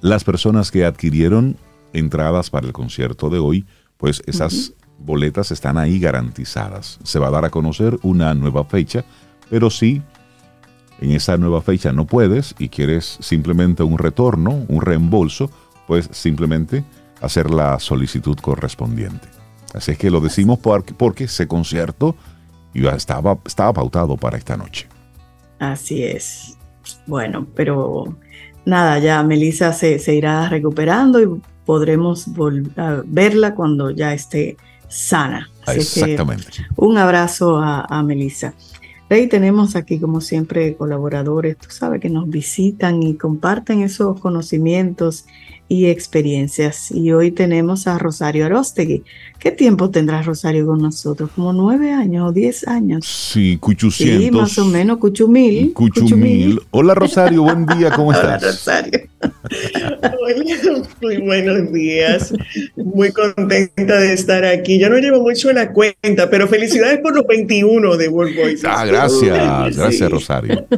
Las 0.00 0.24
personas 0.24 0.70
que 0.70 0.84
adquirieron 0.84 1.56
entradas 1.92 2.50
para 2.50 2.66
el 2.66 2.72
concierto 2.72 3.30
de 3.30 3.38
hoy, 3.38 3.66
pues 3.98 4.22
esas 4.26 4.72
boletas 4.98 5.50
están 5.50 5.78
ahí 5.78 5.98
garantizadas. 5.98 6.98
Se 7.04 7.18
va 7.18 7.28
a 7.28 7.32
dar 7.32 7.44
a 7.44 7.50
conocer 7.50 7.98
una 8.02 8.34
nueva 8.34 8.64
fecha, 8.64 9.04
pero 9.48 9.70
si 9.70 10.02
en 11.00 11.12
esa 11.12 11.36
nueva 11.36 11.62
fecha 11.62 11.92
no 11.92 12.06
puedes 12.06 12.54
y 12.58 12.68
quieres 12.68 13.18
simplemente 13.20 13.82
un 13.82 13.98
retorno, 13.98 14.64
un 14.68 14.80
reembolso, 14.80 15.50
pues 15.86 16.08
simplemente 16.12 16.84
hacer 17.20 17.50
la 17.50 17.78
solicitud 17.78 18.36
correspondiente. 18.36 19.28
Así 19.74 19.92
es 19.92 19.98
que 19.98 20.10
lo 20.10 20.20
decimos 20.20 20.58
porque, 20.58 21.24
ese 21.24 21.46
concierto 21.46 22.16
estaba, 22.74 23.38
estaba 23.44 23.72
pautado 23.72 24.16
para 24.16 24.38
esta 24.38 24.56
noche. 24.56 24.88
Así 25.58 26.02
es. 26.02 26.56
Bueno, 27.06 27.46
pero 27.54 28.16
nada, 28.64 28.98
ya 28.98 29.22
Melissa 29.22 29.72
se, 29.72 30.00
irá 30.14 30.48
recuperando 30.48 31.20
y 31.20 31.40
podremos 31.64 32.26
verla 33.04 33.54
cuando 33.54 33.90
ya 33.90 34.12
esté 34.12 34.56
sana. 34.88 35.48
Exactamente. 35.68 36.66
un 36.76 36.98
abrazo 36.98 37.58
a, 37.58 37.82
a 37.82 38.02
Melissa. 38.02 38.54
Rey, 39.08 39.26
tenemos 39.28 39.74
aquí 39.74 39.98
como 39.98 40.20
siempre 40.20 40.76
colaboradores, 40.76 41.56
tú 41.58 41.66
sabes, 41.70 42.00
que 42.00 42.08
nos 42.08 42.28
visitan 42.28 43.02
y 43.02 43.14
comparten 43.14 43.82
esos 43.82 44.20
conocimientos 44.20 45.26
y 45.70 45.86
experiencias. 45.86 46.90
Y 46.90 47.12
hoy 47.12 47.30
tenemos 47.30 47.86
a 47.86 47.96
Rosario 47.96 48.44
Arostegui. 48.44 49.04
¿Qué 49.38 49.52
tiempo 49.52 49.88
tendrá 49.88 50.20
Rosario 50.20 50.66
con 50.66 50.82
nosotros? 50.82 51.30
¿Como 51.36 51.52
nueve 51.52 51.92
años 51.92 52.28
o 52.28 52.32
diez 52.32 52.66
años? 52.66 53.06
Sí, 53.06 53.56
Cuchucientos. 53.56 54.24
Sí, 54.24 54.30
más 54.32 54.58
o 54.58 54.64
menos, 54.64 54.98
Cuchumil. 54.98 55.72
Cuchumil. 55.72 56.60
Hola 56.72 56.94
Rosario, 56.94 57.44
buen 57.44 57.66
día, 57.66 57.92
¿cómo 57.92 58.12
estás? 58.12 58.42
Hola 58.42 58.50
Rosario. 58.50 59.00
muy 61.00 61.18
buenos 61.18 61.72
días. 61.72 62.34
Muy 62.74 63.12
contenta 63.12 64.00
de 64.00 64.12
estar 64.12 64.44
aquí. 64.44 64.76
Yo 64.76 64.90
no 64.90 64.98
llevo 64.98 65.22
mucho 65.22 65.52
la 65.52 65.72
cuenta, 65.72 66.28
pero 66.28 66.48
felicidades 66.48 66.98
por 66.98 67.14
los 67.14 67.24
21 67.28 67.96
de 67.96 68.08
World 68.08 68.36
Voices. 68.36 68.64
Ah, 68.64 68.84
gracias. 68.84 69.76
Gracias, 69.76 70.10
Rosario. 70.10 70.66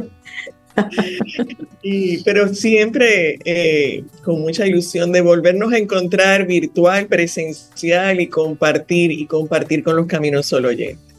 pero 2.25 2.53
siempre 2.53 3.39
eh, 3.45 4.03
con 4.23 4.41
mucha 4.41 4.65
ilusión 4.65 5.11
de 5.11 5.21
volvernos 5.21 5.73
a 5.73 5.77
encontrar 5.77 6.45
virtual, 6.47 7.07
presencial 7.07 8.19
y 8.19 8.27
compartir 8.27 9.11
y 9.11 9.25
compartir 9.25 9.83
con 9.83 9.95
los 9.95 10.07
caminos 10.07 10.45
solo 10.45 10.69
oyentes. 10.69 11.13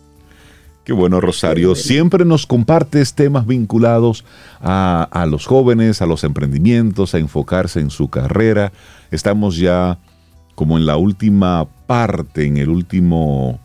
Qué 0.84 0.92
bueno, 0.92 1.18
Rosario. 1.18 1.74
Siempre 1.74 2.26
nos 2.26 2.46
compartes 2.46 3.14
temas 3.14 3.46
vinculados 3.46 4.24
a, 4.60 5.08
a, 5.10 5.24
los 5.24 5.46
jóvenes, 5.46 6.02
a 6.02 6.06
los 6.06 6.24
emprendimientos, 6.24 7.14
a 7.14 7.18
enfocarse 7.18 7.80
en 7.80 7.88
su 7.88 8.10
carrera. 8.10 8.70
Estamos 9.10 9.56
ya 9.56 9.98
como 10.54 10.76
en 10.76 10.84
la 10.84 10.98
última 10.98 11.66
parte, 11.86 12.44
en 12.44 12.58
el 12.58 12.68
último 12.68 13.60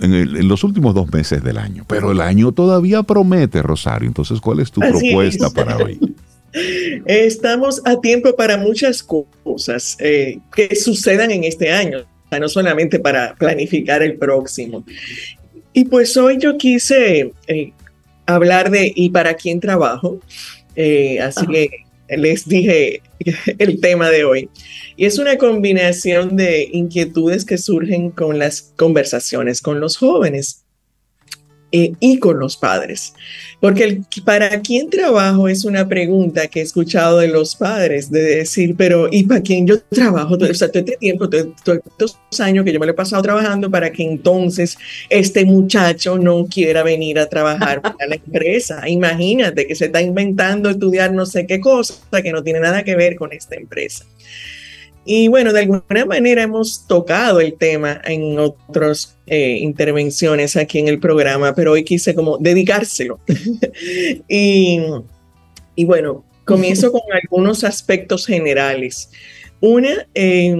en, 0.00 0.48
los 0.48 0.64
últimos 0.64 0.94
dos 0.94 1.10
meses 1.12 1.42
del 1.42 1.58
año. 1.58 1.84
Pero 1.88 2.12
el 2.12 2.20
año 2.20 2.52
todavía 2.52 3.02
promete, 3.02 3.62
Rosario. 3.62 4.08
Entonces, 4.08 4.40
¿cuál 4.40 4.60
es 4.60 4.70
tu 4.70 4.80
propuesta 4.80 5.50
para 5.50 5.76
hoy? 5.76 5.98
Estamos 7.06 7.82
a 7.84 8.00
tiempo 8.00 8.34
para 8.36 8.56
muchas 8.56 9.02
cosas 9.02 9.96
eh, 9.98 10.38
que 10.54 10.76
sucedan 10.76 11.30
en 11.32 11.44
este 11.44 11.72
año, 11.72 12.04
no 12.38 12.48
solamente 12.48 13.00
para 13.00 13.34
planificar 13.34 14.02
el 14.02 14.16
próximo. 14.16 14.84
Y 15.72 15.84
pues 15.86 16.16
hoy 16.16 16.38
yo 16.38 16.56
quise 16.56 17.32
eh, 17.48 17.72
hablar 18.26 18.70
de 18.70 18.92
¿y 18.94 19.10
para 19.10 19.34
quién 19.34 19.58
trabajo? 19.58 20.20
Eh, 20.76 21.20
así 21.20 21.46
que 21.46 21.83
les 22.08 22.46
dije 22.46 23.02
el 23.58 23.80
tema 23.80 24.10
de 24.10 24.24
hoy. 24.24 24.48
Y 24.96 25.06
es 25.06 25.18
una 25.18 25.38
combinación 25.38 26.36
de 26.36 26.68
inquietudes 26.72 27.44
que 27.44 27.58
surgen 27.58 28.10
con 28.10 28.38
las 28.38 28.72
conversaciones 28.76 29.60
con 29.60 29.80
los 29.80 29.96
jóvenes. 29.96 30.63
Eh, 31.76 31.92
y 31.98 32.20
con 32.20 32.38
los 32.38 32.56
padres. 32.56 33.14
Porque 33.58 34.00
para 34.24 34.60
quién 34.60 34.90
trabajo 34.90 35.48
es 35.48 35.64
una 35.64 35.88
pregunta 35.88 36.46
que 36.46 36.60
he 36.60 36.62
escuchado 36.62 37.18
de 37.18 37.26
los 37.26 37.56
padres, 37.56 38.12
de 38.12 38.22
decir, 38.22 38.76
pero 38.78 39.08
¿y 39.10 39.24
para 39.24 39.40
quién 39.40 39.66
yo 39.66 39.80
trabajo? 39.80 40.34
O 40.34 40.38
todo 40.38 40.48
este 40.48 40.68
tiempo, 40.68 41.28
todos 41.28 41.48
estos 41.64 42.40
años 42.40 42.64
que 42.64 42.72
yo 42.72 42.78
me 42.78 42.86
lo 42.86 42.92
he 42.92 42.94
pasado 42.94 43.20
trabajando 43.22 43.68
para 43.72 43.90
que 43.90 44.04
entonces 44.04 44.78
este 45.10 45.44
muchacho 45.44 46.16
no 46.16 46.46
quiera 46.46 46.84
venir 46.84 47.18
a 47.18 47.28
trabajar 47.28 47.82
para 47.82 48.06
la 48.06 48.14
empresa. 48.14 48.88
Imagínate 48.88 49.66
que 49.66 49.74
se 49.74 49.86
está 49.86 50.00
inventando 50.00 50.70
estudiar 50.70 51.12
no 51.12 51.26
sé 51.26 51.44
qué 51.44 51.58
cosa 51.58 52.22
que 52.22 52.30
no 52.30 52.44
tiene 52.44 52.60
nada 52.60 52.84
que 52.84 52.94
ver 52.94 53.16
con 53.16 53.32
esta 53.32 53.56
empresa. 53.56 54.04
Y 55.04 55.28
bueno, 55.28 55.52
de 55.52 55.60
alguna 55.60 56.06
manera 56.06 56.42
hemos 56.42 56.86
tocado 56.86 57.40
el 57.40 57.54
tema 57.54 58.00
en 58.04 58.38
otras 58.38 59.16
eh, 59.26 59.58
intervenciones 59.60 60.56
aquí 60.56 60.78
en 60.78 60.88
el 60.88 60.98
programa, 60.98 61.54
pero 61.54 61.72
hoy 61.72 61.84
quise 61.84 62.14
como 62.14 62.38
dedicárselo. 62.38 63.20
y, 64.28 64.80
y 65.74 65.84
bueno, 65.84 66.24
comienzo 66.44 66.90
con 66.90 67.02
algunos 67.12 67.64
aspectos 67.64 68.26
generales. 68.26 69.10
Una, 69.60 70.06
eh, 70.14 70.56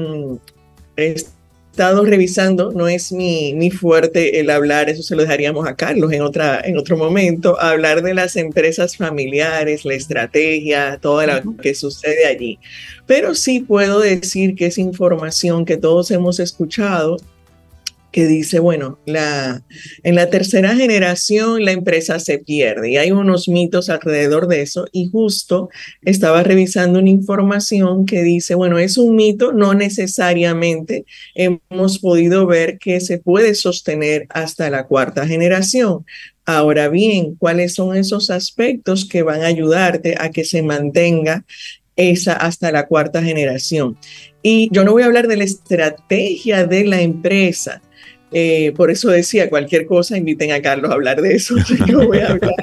estado 1.74 2.04
revisando, 2.04 2.70
no 2.70 2.86
es 2.86 3.10
mi, 3.10 3.52
mi, 3.52 3.68
fuerte 3.68 4.38
el 4.38 4.48
hablar, 4.50 4.88
eso 4.88 5.02
se 5.02 5.16
lo 5.16 5.22
dejaríamos 5.22 5.66
a 5.66 5.74
Carlos 5.74 6.12
en, 6.12 6.22
otra, 6.22 6.60
en 6.64 6.78
otro 6.78 6.96
momento, 6.96 7.60
hablar 7.60 8.00
de 8.02 8.14
las 8.14 8.36
empresas 8.36 8.96
familiares, 8.96 9.84
la 9.84 9.94
estrategia, 9.94 11.00
todo 11.02 11.26
lo 11.26 11.56
que 11.56 11.74
sucede 11.74 12.26
allí. 12.26 12.60
Pero 13.06 13.34
sí 13.34 13.58
puedo 13.58 13.98
decir 13.98 14.54
que 14.54 14.66
es 14.66 14.78
información 14.78 15.64
que 15.64 15.76
todos 15.76 16.12
hemos 16.12 16.38
escuchado 16.38 17.16
que 18.14 18.28
dice, 18.28 18.60
bueno, 18.60 19.00
la, 19.06 19.64
en 20.04 20.14
la 20.14 20.30
tercera 20.30 20.76
generación 20.76 21.64
la 21.64 21.72
empresa 21.72 22.20
se 22.20 22.38
pierde 22.38 22.92
y 22.92 22.96
hay 22.96 23.10
unos 23.10 23.48
mitos 23.48 23.90
alrededor 23.90 24.46
de 24.46 24.62
eso 24.62 24.86
y 24.92 25.10
justo 25.10 25.68
estaba 26.02 26.44
revisando 26.44 27.00
una 27.00 27.10
información 27.10 28.06
que 28.06 28.22
dice, 28.22 28.54
bueno, 28.54 28.78
es 28.78 28.98
un 28.98 29.16
mito, 29.16 29.52
no 29.52 29.74
necesariamente 29.74 31.06
hemos 31.34 31.98
podido 31.98 32.46
ver 32.46 32.78
que 32.78 33.00
se 33.00 33.18
puede 33.18 33.56
sostener 33.56 34.28
hasta 34.28 34.70
la 34.70 34.86
cuarta 34.86 35.26
generación. 35.26 36.06
Ahora 36.46 36.88
bien, 36.88 37.34
¿cuáles 37.34 37.74
son 37.74 37.96
esos 37.96 38.30
aspectos 38.30 39.08
que 39.08 39.24
van 39.24 39.42
a 39.42 39.46
ayudarte 39.46 40.14
a 40.20 40.30
que 40.30 40.44
se 40.44 40.62
mantenga 40.62 41.44
esa 41.96 42.34
hasta 42.34 42.70
la 42.70 42.86
cuarta 42.86 43.24
generación? 43.24 43.98
Y 44.40 44.68
yo 44.70 44.84
no 44.84 44.92
voy 44.92 45.02
a 45.02 45.06
hablar 45.06 45.26
de 45.26 45.38
la 45.38 45.44
estrategia 45.44 46.64
de 46.64 46.84
la 46.84 47.00
empresa, 47.00 47.82
eh, 48.36 48.72
por 48.76 48.90
eso 48.90 49.10
decía, 49.10 49.48
cualquier 49.48 49.86
cosa, 49.86 50.18
inviten 50.18 50.50
a 50.50 50.60
Carlos 50.60 50.90
a 50.90 50.94
hablar 50.94 51.22
de 51.22 51.36
eso. 51.36 51.54
Yo 51.86 52.04
voy 52.04 52.18
a 52.18 52.30
hablar, 52.32 52.54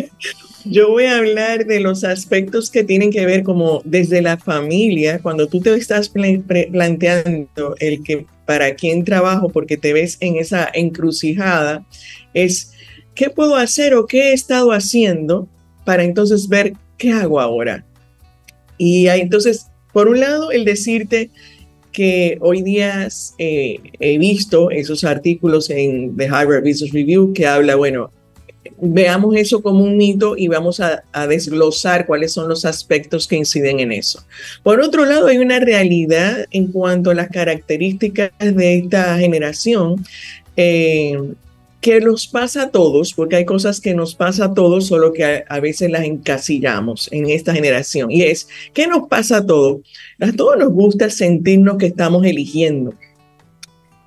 yo 0.64 0.88
voy 0.88 1.04
a 1.04 1.18
hablar 1.18 1.66
de 1.66 1.78
los 1.80 2.04
aspectos 2.04 2.70
que 2.70 2.84
tienen 2.84 3.10
que 3.10 3.26
ver 3.26 3.42
como 3.42 3.82
desde 3.84 4.22
la 4.22 4.38
familia, 4.38 5.18
cuando 5.18 5.46
tú 5.46 5.60
te 5.60 5.74
estás 5.74 6.08
planteando 6.08 7.76
el 7.80 8.02
que 8.02 8.24
para 8.46 8.74
quién 8.74 9.04
trabajo, 9.04 9.50
porque 9.50 9.76
te 9.76 9.92
ves 9.92 10.16
en 10.20 10.36
esa 10.36 10.70
encrucijada, 10.72 11.84
es 12.32 12.72
qué 13.14 13.28
puedo 13.28 13.56
hacer 13.56 13.94
o 13.94 14.06
qué 14.06 14.30
he 14.30 14.32
estado 14.32 14.72
haciendo 14.72 15.46
para 15.84 16.02
entonces 16.02 16.48
ver 16.48 16.72
qué 16.96 17.12
hago 17.12 17.40
ahora. 17.40 17.84
Y 18.78 19.08
entonces, 19.08 19.66
por 19.92 20.08
un 20.08 20.20
lado, 20.20 20.50
el 20.50 20.64
decirte, 20.64 21.30
que 21.94 22.36
hoy 22.40 22.60
día 22.62 23.08
eh, 23.38 23.80
he 24.00 24.18
visto 24.18 24.70
esos 24.70 25.04
artículos 25.04 25.70
en 25.70 26.14
The 26.16 26.26
Harvard 26.26 26.62
Business 26.62 26.92
Review 26.92 27.32
que 27.32 27.46
habla, 27.46 27.76
bueno, 27.76 28.10
veamos 28.80 29.36
eso 29.36 29.62
como 29.62 29.84
un 29.84 29.96
mito 29.96 30.36
y 30.36 30.48
vamos 30.48 30.80
a, 30.80 31.04
desglosar 31.28 32.06
cuáles 32.06 32.32
son 32.32 32.48
los 32.48 32.64
aspectos 32.64 33.26
que 33.28 33.36
inciden 33.36 33.80
en 33.80 33.92
eso. 33.92 34.24
Por 34.62 34.80
otro 34.80 35.04
lado, 35.04 35.28
hay 35.28 35.38
una 35.38 35.60
realidad 35.60 36.46
en 36.50 36.66
cuanto 36.66 37.10
a 37.10 37.14
las 37.14 37.28
características 37.28 38.32
de 38.38 38.78
esta 38.78 39.16
generación. 39.16 40.04
Eh, 40.56 41.18
que 41.84 42.00
nos 42.00 42.26
pasa 42.26 42.62
a 42.62 42.70
todos, 42.70 43.12
porque 43.12 43.36
hay 43.36 43.44
cosas 43.44 43.78
que 43.78 43.92
nos 43.92 44.14
pasa 44.14 44.46
a 44.46 44.54
todos, 44.54 44.86
solo 44.86 45.12
que 45.12 45.44
a, 45.46 45.60
veces 45.60 45.90
las 45.90 46.04
encasillamos 46.04 47.12
en 47.12 47.28
esta 47.28 47.52
generación. 47.52 48.10
Y 48.10 48.22
es, 48.22 48.48
¿qué 48.72 48.86
nos 48.86 49.06
pasa 49.06 49.36
a 49.36 49.46
todos? 49.46 49.82
A 50.18 50.32
todos 50.32 50.56
nos 50.56 50.70
gusta 50.72 51.10
sentirnos 51.10 51.76
que 51.76 51.84
estamos 51.84 52.24
eligiendo, 52.24 52.94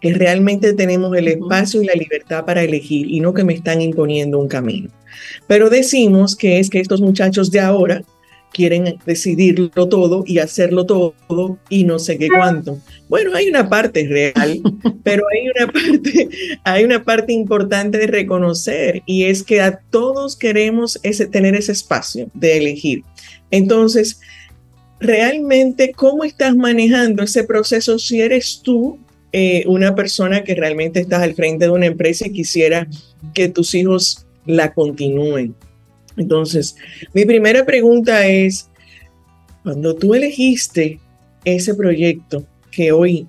que 0.02 0.12
realmente 0.12 0.74
tenemos 0.74 1.16
el 1.16 1.28
espacio 1.28 1.84
y 1.84 1.86
la 1.86 1.94
libertad 1.94 2.46
para 2.46 2.64
elegir 2.64 3.12
y 3.12 3.20
no 3.20 3.36
que 3.36 3.44
me 3.44 3.54
están 3.54 3.80
imponiendo 3.80 4.40
un 4.40 4.48
camino. 4.48 4.90
Pero 5.46 5.70
decimos 5.70 6.36
que 6.36 6.58
es 6.58 6.72
que 6.72 6.80
estos 6.80 7.00
muchachos 7.00 7.52
de 7.52 7.60
ahora 7.60 8.04
quieren 8.52 8.98
decidirlo 9.06 9.70
todo 9.88 10.24
y 10.26 10.40
hacerlo 10.40 10.86
todo 10.86 11.14
y 11.70 11.84
no 11.84 12.00
sé 12.00 12.18
qué 12.18 12.28
cuánto. 12.28 12.80
Bueno, 13.10 13.36
hay 13.36 13.48
una 13.50 13.70
parte 13.70 14.08
real, 14.08 14.62
pero 15.04 15.26
hay 15.32 15.50
una 15.50 15.72
parte, 15.72 16.30
hay 16.64 16.84
una 16.84 17.04
parte 17.04 17.34
importante 17.34 17.98
de 17.98 18.08
reconocer 18.08 19.04
y 19.06 19.26
es 19.26 19.44
que 19.44 19.62
a 19.62 19.80
todos 19.92 20.36
queremos 20.36 21.00
ese, 21.04 21.28
tener 21.28 21.56
ese 21.56 21.72
espacio 21.72 22.30
de 22.34 22.58
elegir. 22.58 23.04
Entonces, 23.52 24.20
realmente, 25.00 25.92
¿cómo 25.96 26.24
estás 26.24 26.56
manejando 26.56 27.24
ese 27.24 27.44
proceso 27.44 28.00
si 28.00 28.22
eres 28.22 28.62
tú 28.64 28.98
eh, 29.34 29.64
una 29.68 29.94
persona 29.94 30.44
que 30.44 30.56
realmente 30.56 31.00
estás 31.00 31.22
al 31.22 31.36
frente 31.36 31.66
de 31.66 31.72
una 31.72 31.86
empresa 31.86 32.28
y 32.28 32.32
quisiera 32.32 32.88
que 33.34 33.50
tus 33.50 33.76
hijos 33.76 34.26
la 34.46 34.74
continúen? 34.74 35.56
Entonces, 36.18 36.76
mi 37.14 37.26
primera 37.26 37.66
pregunta 37.66 38.28
es, 38.28 38.70
cuando 39.64 39.96
tú 39.96 40.14
elegiste 40.14 41.00
ese 41.46 41.76
proyecto 41.76 42.46
que 42.72 42.92
hoy 42.92 43.28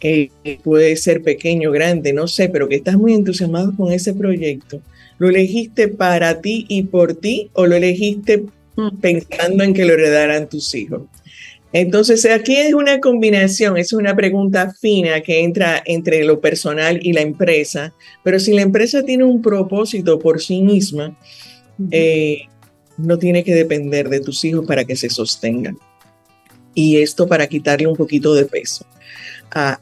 eh, 0.00 0.30
puede 0.62 0.96
ser 0.96 1.22
pequeño, 1.22 1.70
grande, 1.70 2.12
no 2.12 2.26
sé, 2.26 2.48
pero 2.48 2.68
que 2.68 2.76
estás 2.76 2.96
muy 2.96 3.14
entusiasmado 3.14 3.74
con 3.74 3.92
ese 3.92 4.12
proyecto, 4.12 4.82
¿lo 5.18 5.28
elegiste 5.28 5.88
para 5.88 6.40
ti 6.40 6.66
y 6.68 6.82
por 6.82 7.14
ti 7.14 7.50
o 7.54 7.66
lo 7.66 7.76
elegiste 7.76 8.44
pensando 9.00 9.64
en 9.64 9.72
que 9.72 9.84
lo 9.84 9.94
heredaran 9.94 10.48
tus 10.48 10.74
hijos? 10.74 11.02
Entonces, 11.72 12.24
aquí 12.26 12.54
es 12.54 12.72
una 12.72 13.00
combinación, 13.00 13.76
es 13.76 13.92
una 13.92 14.14
pregunta 14.14 14.72
fina 14.80 15.22
que 15.22 15.42
entra 15.42 15.82
entre 15.84 16.22
lo 16.22 16.40
personal 16.40 17.00
y 17.02 17.12
la 17.12 17.22
empresa, 17.22 17.92
pero 18.22 18.38
si 18.38 18.52
la 18.52 18.62
empresa 18.62 19.02
tiene 19.02 19.24
un 19.24 19.42
propósito 19.42 20.20
por 20.20 20.40
sí 20.40 20.62
misma, 20.62 21.18
eh, 21.90 22.42
no 22.96 23.18
tiene 23.18 23.44
que 23.44 23.54
depender 23.54 24.08
de 24.08 24.20
tus 24.20 24.44
hijos 24.44 24.66
para 24.66 24.84
que 24.84 24.96
se 24.96 25.10
sostengan. 25.10 25.76
Y 26.74 26.98
esto 26.98 27.26
para 27.26 27.46
quitarle 27.46 27.86
un 27.86 27.96
poquito 27.96 28.34
de 28.34 28.44
peso 28.46 28.86
a, 29.50 29.78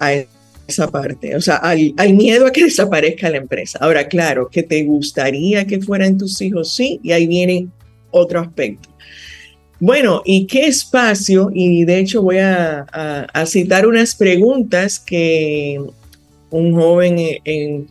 esa 0.68 0.90
parte, 0.90 1.34
o 1.34 1.40
sea, 1.40 1.56
al, 1.56 2.14
miedo 2.14 2.46
a 2.46 2.52
que 2.52 2.64
desaparezca 2.64 3.30
la 3.30 3.38
empresa. 3.38 3.78
Ahora, 3.80 4.06
claro, 4.06 4.48
que 4.48 4.62
te 4.62 4.84
gustaría 4.84 5.66
que 5.66 5.80
fueran 5.80 6.18
tus 6.18 6.40
hijos, 6.40 6.74
sí, 6.74 7.00
y 7.02 7.12
ahí 7.12 7.26
viene 7.26 7.68
otro 8.10 8.40
aspecto. 8.40 8.88
Bueno, 9.80 10.22
¿y 10.24 10.46
qué 10.46 10.66
espacio? 10.68 11.50
Y 11.52 11.84
de 11.84 11.98
hecho 11.98 12.22
voy 12.22 12.38
a, 12.38 12.86
citar 13.46 13.86
unas 13.86 14.14
preguntas 14.14 15.00
que 15.00 15.80
un 16.50 16.74
joven 16.74 17.18
eh, 17.18 17.84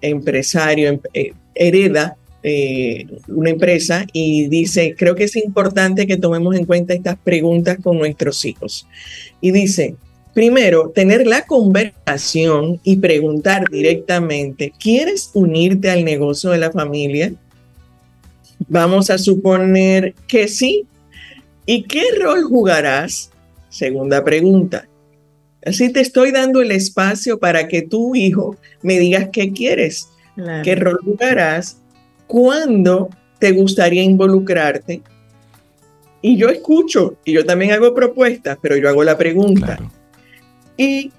empresario 0.00 0.88
em, 0.88 1.00
eh, 1.14 1.32
hereda 1.54 2.16
eh, 2.44 3.06
una 3.28 3.50
empresa 3.50 4.04
y 4.12 4.48
dice, 4.48 4.96
creo 4.98 5.14
que 5.14 5.24
es 5.24 5.36
importante 5.36 6.08
que 6.08 6.16
tomemos 6.16 6.56
en 6.56 6.64
cuenta 6.64 6.92
estas 6.92 7.16
preguntas 7.16 7.78
con 7.80 7.98
nuestros 7.98 8.44
hijos. 8.44 8.86
Y 9.40 9.52
dice, 9.52 9.94
primero, 10.34 10.90
tener 10.90 11.26
la 11.26 11.46
conversación 11.46 12.80
y 12.82 12.96
preguntar 12.96 13.70
directamente, 13.70 14.72
¿quieres 14.76 15.30
unirte 15.34 15.90
al 15.90 16.04
negocio 16.04 16.50
de 16.50 16.58
la 16.58 16.72
familia? 16.72 17.32
Vamos 18.68 19.10
a 19.10 19.18
suponer 19.18 20.14
que 20.26 20.48
sí. 20.48 20.86
¿Y 21.64 21.84
qué 21.84 22.02
rol 22.20 22.42
jugarás? 22.42 23.30
Segunda 23.68 24.24
pregunta. 24.24 24.88
Así 25.64 25.90
te 25.92 26.00
estoy 26.00 26.32
dando 26.32 26.60
el 26.60 26.72
espacio 26.72 27.38
para 27.38 27.68
que 27.68 27.82
tu 27.82 28.16
hijo 28.16 28.56
me 28.82 28.98
digas 28.98 29.28
qué 29.32 29.52
quieres, 29.52 30.08
qué 30.64 30.74
rol 30.74 30.98
jugarás 31.04 31.81
cuándo 32.32 33.10
te 33.38 33.52
gustaría 33.52 34.02
involucrarte. 34.02 35.02
Y 36.22 36.38
yo 36.38 36.48
escucho 36.48 37.16
y 37.26 37.32
yo 37.32 37.44
también 37.44 37.72
hago 37.72 37.94
propuestas, 37.94 38.56
pero 38.62 38.74
yo 38.78 38.88
hago 38.88 39.04
la 39.04 39.18
pregunta. 39.18 39.78
Y 40.78 41.12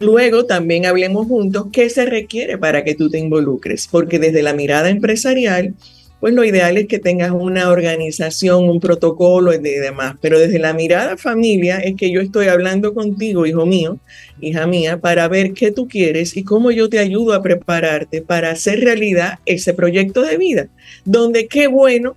luego 0.00 0.44
también 0.44 0.84
hablemos 0.84 1.28
juntos 1.28 1.66
qué 1.70 1.88
se 1.90 2.06
requiere 2.06 2.58
para 2.58 2.82
que 2.82 2.96
tú 2.96 3.08
te 3.08 3.20
involucres, 3.20 3.86
porque 3.86 4.18
desde 4.18 4.42
la 4.42 4.52
mirada 4.52 4.90
empresarial 4.90 5.74
pues 6.20 6.32
lo 6.32 6.44
ideal 6.44 6.76
es 6.78 6.86
que 6.86 6.98
tengas 6.98 7.30
una 7.30 7.68
organización, 7.68 8.68
un 8.68 8.80
protocolo 8.80 9.52
y 9.52 9.58
demás. 9.58 10.16
Pero 10.20 10.38
desde 10.38 10.58
la 10.58 10.72
mirada 10.72 11.16
familia 11.16 11.78
es 11.78 11.94
que 11.96 12.10
yo 12.10 12.20
estoy 12.20 12.48
hablando 12.48 12.94
contigo, 12.94 13.46
hijo 13.46 13.66
mío, 13.66 13.98
hija 14.40 14.66
mía, 14.66 14.98
para 14.98 15.28
ver 15.28 15.52
qué 15.52 15.70
tú 15.70 15.88
quieres 15.88 16.36
y 16.36 16.42
cómo 16.42 16.70
yo 16.70 16.88
te 16.88 16.98
ayudo 16.98 17.34
a 17.34 17.42
prepararte 17.42 18.22
para 18.22 18.50
hacer 18.50 18.80
realidad 18.80 19.38
ese 19.44 19.74
proyecto 19.74 20.22
de 20.22 20.38
vida. 20.38 20.68
Donde 21.04 21.48
qué 21.48 21.66
bueno 21.66 22.16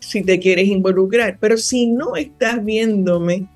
si 0.00 0.22
te 0.22 0.38
quieres 0.38 0.68
involucrar, 0.68 1.38
pero 1.40 1.56
si 1.56 1.86
no 1.86 2.16
estás 2.16 2.64
viéndome, 2.64 3.46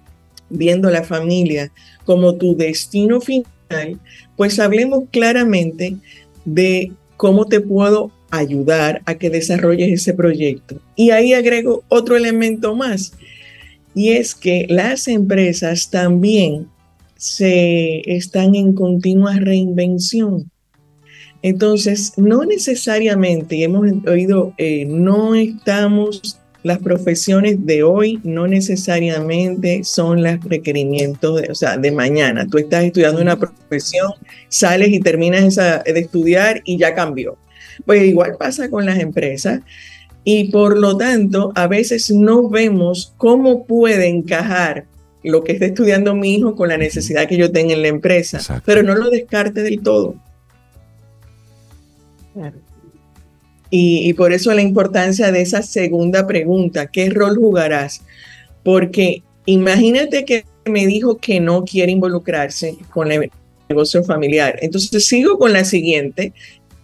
viendo 0.50 0.90
la 0.90 1.02
familia 1.02 1.70
como 2.04 2.36
tu 2.36 2.56
destino 2.56 3.20
final, 3.20 3.98
pues 4.36 4.58
hablemos 4.58 5.04
claramente 5.10 5.96
de 6.44 6.92
cómo 7.16 7.46
te 7.46 7.60
puedo 7.60 8.10
ayudar 8.38 9.02
a 9.06 9.16
que 9.16 9.30
desarrolles 9.30 9.92
ese 9.92 10.14
proyecto. 10.14 10.80
Y 10.96 11.10
ahí 11.10 11.32
agrego 11.32 11.84
otro 11.88 12.16
elemento 12.16 12.74
más, 12.74 13.12
y 13.94 14.10
es 14.10 14.34
que 14.34 14.66
las 14.68 15.08
empresas 15.08 15.90
también 15.90 16.68
se 17.16 18.02
están 18.10 18.54
en 18.54 18.74
continua 18.74 19.36
reinvención. 19.36 20.50
Entonces, 21.42 22.12
no 22.16 22.44
necesariamente, 22.44 23.56
y 23.56 23.64
hemos 23.64 23.86
oído, 24.06 24.54
eh, 24.58 24.86
no 24.86 25.34
estamos 25.34 26.40
las 26.64 26.78
profesiones 26.78 27.64
de 27.66 27.82
hoy 27.82 28.20
no 28.24 28.48
necesariamente 28.48 29.84
son 29.84 30.22
los 30.22 30.42
requerimientos 30.44 31.42
de, 31.42 31.52
o 31.52 31.54
sea, 31.54 31.76
de 31.76 31.92
mañana. 31.92 32.46
Tú 32.50 32.56
estás 32.56 32.84
estudiando 32.84 33.20
una 33.20 33.38
profesión, 33.38 34.12
sales 34.48 34.88
y 34.88 34.98
terminas 34.98 35.44
esa, 35.44 35.80
de 35.80 36.00
estudiar 36.00 36.62
y 36.64 36.78
ya 36.78 36.94
cambió. 36.94 37.36
Pues 37.84 38.02
igual 38.04 38.36
pasa 38.38 38.70
con 38.70 38.86
las 38.86 38.98
empresas 38.98 39.60
y 40.24 40.50
por 40.50 40.78
lo 40.78 40.96
tanto 40.96 41.52
a 41.54 41.66
veces 41.66 42.10
no 42.10 42.48
vemos 42.48 43.14
cómo 43.18 43.64
puede 43.66 44.08
encajar 44.08 44.86
lo 45.22 45.42
que 45.42 45.52
está 45.52 45.66
estudiando 45.66 46.14
mi 46.14 46.34
hijo 46.34 46.54
con 46.54 46.68
la 46.68 46.76
necesidad 46.76 47.26
que 47.26 47.36
yo 47.36 47.50
tenga 47.50 47.72
en 47.74 47.82
la 47.82 47.88
empresa, 47.88 48.62
pero 48.64 48.82
no 48.82 48.94
lo 48.94 49.10
descarte 49.10 49.62
del 49.62 49.80
todo. 49.82 50.16
Y, 53.70 54.12
por 54.14 54.32
eso 54.32 54.52
la 54.54 54.62
importancia 54.62 55.32
de 55.32 55.40
esa 55.40 55.62
segunda 55.62 56.26
pregunta, 56.26 56.86
¿qué 56.86 57.10
rol 57.10 57.36
jugarás? 57.36 58.02
Porque 58.62 59.22
imagínate 59.46 60.24
que 60.24 60.44
me 60.64 60.86
dijo 60.86 61.16
que 61.16 61.40
no 61.40 61.64
quiere 61.64 61.90
involucrarse 61.90 62.76
con 62.90 63.10
el 63.10 63.30
negocio 63.68 64.04
familiar. 64.04 64.58
Entonces 64.62 65.06
sigo 65.06 65.38
con 65.38 65.52
la 65.52 65.64
siguiente, 65.64 66.32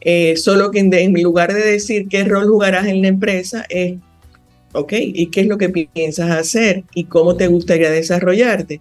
eh, 0.00 0.36
solo 0.36 0.70
que 0.70 0.80
en, 0.80 1.22
lugar 1.22 1.52
de 1.52 1.60
decir 1.60 2.08
qué 2.08 2.24
rol 2.24 2.48
jugarás 2.48 2.86
en 2.86 3.02
la 3.02 3.08
empresa, 3.08 3.64
es, 3.68 3.94
ok, 4.72 4.92
¿y 4.98 5.26
qué 5.26 5.42
es 5.42 5.46
lo 5.46 5.58
que 5.58 5.68
piensas 5.68 6.30
hacer? 6.30 6.84
¿Y 6.94 7.04
cómo 7.04 7.36
te 7.36 7.48
gustaría 7.48 7.90
desarrollarte? 7.90 8.80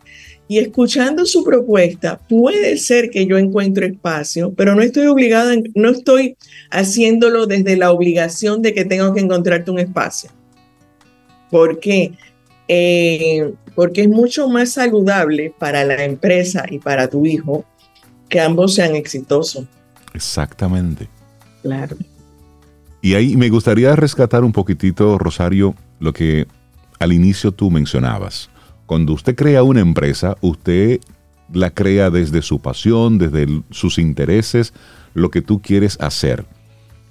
y 0.50 0.58
escuchando 0.58 1.28
su 1.28 1.44
propuesta, 1.44 2.20
puede 2.28 2.76
ser 2.78 3.12
que 3.12 3.28
yo 3.28 3.38
encuentre 3.38 3.86
espacio, 3.86 4.52
pero 4.58 4.74
no 4.74 4.82
estoy 4.82 5.06
obligada, 5.06 5.54
no 5.76 5.92
estoy 5.92 6.38
haciéndolo 6.72 7.46
desde 7.46 7.78
la 7.78 7.92
obligación 7.92 8.64
de 8.64 8.74
que 8.74 8.84
tengo 8.84 9.14
que 9.14 9.20
encontrarte 9.20 9.70
un 9.70 9.78
espacio. 9.78 10.32
¿Por 11.52 11.80
qué? 11.80 12.14
Eh, 12.68 13.54
porque 13.76 14.02
es 14.02 14.10
mucho 14.10 14.50
más 14.50 14.72
saludable 14.72 15.54
para 15.60 15.86
la 15.86 16.04
empresa 16.04 16.66
y 16.68 16.80
para 16.80 17.08
tu 17.08 17.28
hijo 17.28 17.64
que 18.28 18.40
ambos 18.40 18.74
sean 18.74 18.96
exitosos. 18.96 19.66
Exactamente. 20.14 21.08
Claro. 21.62 21.98
Y 23.02 23.14
ahí 23.14 23.38
me 23.38 23.50
gustaría 23.50 23.96
rescatar 23.96 24.44
un 24.44 24.52
poquitito, 24.52 25.18
Rosario, 25.18 25.76
lo 26.00 26.14
que 26.14 26.48
al 27.00 27.14
inicio 27.14 27.52
tú 27.52 27.72
mencionabas 27.72 28.50
cuando 28.90 29.14
usted 29.14 29.36
crea 29.36 29.62
una 29.62 29.82
empresa, 29.82 30.36
usted 30.42 31.00
la 31.54 31.70
crea 31.70 32.10
desde 32.10 32.42
su 32.42 32.60
pasión, 32.60 33.20
desde 33.20 33.62
sus 33.70 34.00
intereses, 34.00 34.74
lo 35.14 35.30
que 35.30 35.44
tú 35.44 35.62
quieres 35.62 35.96
hacer. 36.02 36.48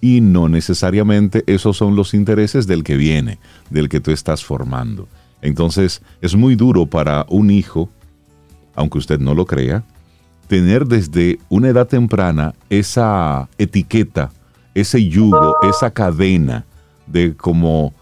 Y 0.01 0.20
no 0.20 0.49
necesariamente 0.49 1.44
esos 1.46 1.76
son 1.76 1.94
los 1.94 2.14
intereses 2.14 2.66
del 2.66 2.82
que 2.82 2.96
viene, 2.96 3.38
del 3.70 3.88
que 3.88 4.01
tú 4.01 4.11
estás 4.11 4.44
formando. 4.44 5.07
Entonces 5.40 6.03
es 6.20 6.34
muy 6.34 6.57
duro 6.57 6.86
para 6.86 7.24
un 7.28 7.49
hijo, 7.49 7.88
aunque 8.74 8.99
usted 8.99 9.20
no 9.20 9.32
lo 9.34 9.46
crea, 9.46 9.84
tener 10.49 10.86
desde 10.86 11.38
una 11.49 11.68
edad 11.68 11.86
temprana 11.86 12.55
esa 12.70 13.49
etiqueta, 13.59 14.32
ese 14.74 15.07
yugo, 15.07 15.57
esa 15.62 15.90
cadena 15.90 16.64
de 17.07 17.36
como 17.36 17.92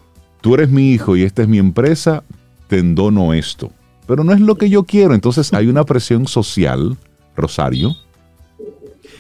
tú 0.40 0.55
eres 0.55 0.70
mi 0.70 0.92
hijo 0.92 1.16
y 1.16 1.22
esta 1.22 1.42
es 1.42 1.49
mi 1.49 1.59
empresa, 1.59 2.22
te 2.68 2.78
endono 2.78 3.34
esto. 3.34 3.70
Pero 4.07 4.22
no 4.22 4.32
es 4.32 4.40
lo 4.40 4.55
que 4.55 4.70
yo 4.70 4.84
quiero. 4.84 5.14
Entonces 5.14 5.53
hay 5.53 5.66
una 5.66 5.84
presión 5.84 6.28
social, 6.28 6.97
Rosario, 7.36 7.97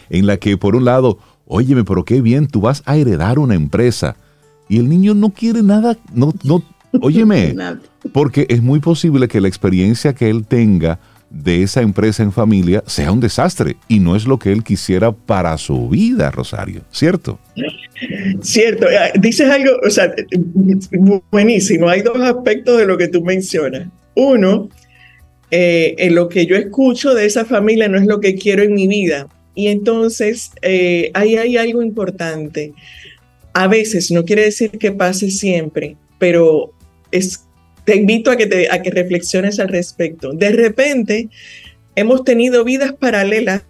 en 0.08 0.26
la 0.26 0.36
que 0.36 0.56
por 0.56 0.76
un 0.76 0.84
lado, 0.84 1.18
óyeme, 1.46 1.84
pero 1.84 2.04
qué 2.04 2.22
bien, 2.22 2.46
tú 2.46 2.60
vas 2.60 2.82
a 2.86 2.96
heredar 2.96 3.40
una 3.40 3.56
empresa. 3.56 4.16
Y 4.68 4.78
el 4.78 4.88
niño 4.88 5.14
no 5.14 5.30
quiere 5.30 5.62
nada, 5.64 5.96
no, 6.12 6.32
no, 6.44 6.62
óyeme, 7.00 7.56
porque 8.12 8.46
es 8.48 8.62
muy 8.62 8.78
posible 8.78 9.26
que 9.26 9.40
la 9.40 9.48
experiencia 9.48 10.14
que 10.14 10.30
él 10.30 10.46
tenga 10.46 11.00
de 11.30 11.62
esa 11.62 11.82
empresa 11.82 12.22
en 12.22 12.32
familia 12.32 12.82
sea 12.86 13.12
un 13.12 13.20
desastre 13.20 13.76
y 13.88 13.98
no 13.98 14.16
es 14.16 14.26
lo 14.26 14.38
que 14.38 14.52
él 14.52 14.62
quisiera 14.62 15.12
para 15.12 15.56
su 15.58 15.88
vida, 15.88 16.30
Rosario, 16.30 16.82
¿cierto? 16.90 17.38
Cierto, 18.42 18.86
ah, 18.86 19.10
dices 19.18 19.48
algo, 19.50 19.72
o 19.84 19.90
sea, 19.90 20.14
buenísimo, 21.30 21.88
hay 21.88 22.02
dos 22.02 22.20
aspectos 22.20 22.78
de 22.78 22.86
lo 22.86 22.96
que 22.96 23.08
tú 23.08 23.22
mencionas. 23.22 23.88
Uno, 24.14 24.68
eh, 25.50 25.94
en 25.98 26.14
lo 26.14 26.28
que 26.28 26.46
yo 26.46 26.56
escucho 26.56 27.14
de 27.14 27.26
esa 27.26 27.44
familia 27.44 27.88
no 27.88 27.98
es 27.98 28.06
lo 28.06 28.20
que 28.20 28.34
quiero 28.34 28.62
en 28.62 28.74
mi 28.74 28.86
vida. 28.86 29.28
Y 29.54 29.68
entonces 29.68 30.50
eh, 30.62 31.10
ahí 31.14 31.36
hay 31.36 31.56
algo 31.56 31.82
importante. 31.82 32.74
A 33.54 33.68
veces, 33.68 34.10
no 34.10 34.24
quiere 34.24 34.42
decir 34.42 34.70
que 34.72 34.92
pase 34.92 35.30
siempre, 35.30 35.96
pero 36.18 36.72
es 37.10 37.45
te 37.86 37.96
invito 37.96 38.30
a 38.32 38.36
que, 38.36 38.46
te, 38.46 38.68
a 38.70 38.82
que 38.82 38.90
reflexiones 38.90 39.58
al 39.60 39.68
respecto. 39.68 40.32
De 40.32 40.50
repente, 40.50 41.28
hemos 41.94 42.24
tenido 42.24 42.64
vidas 42.64 42.92
paralelas 42.92 43.62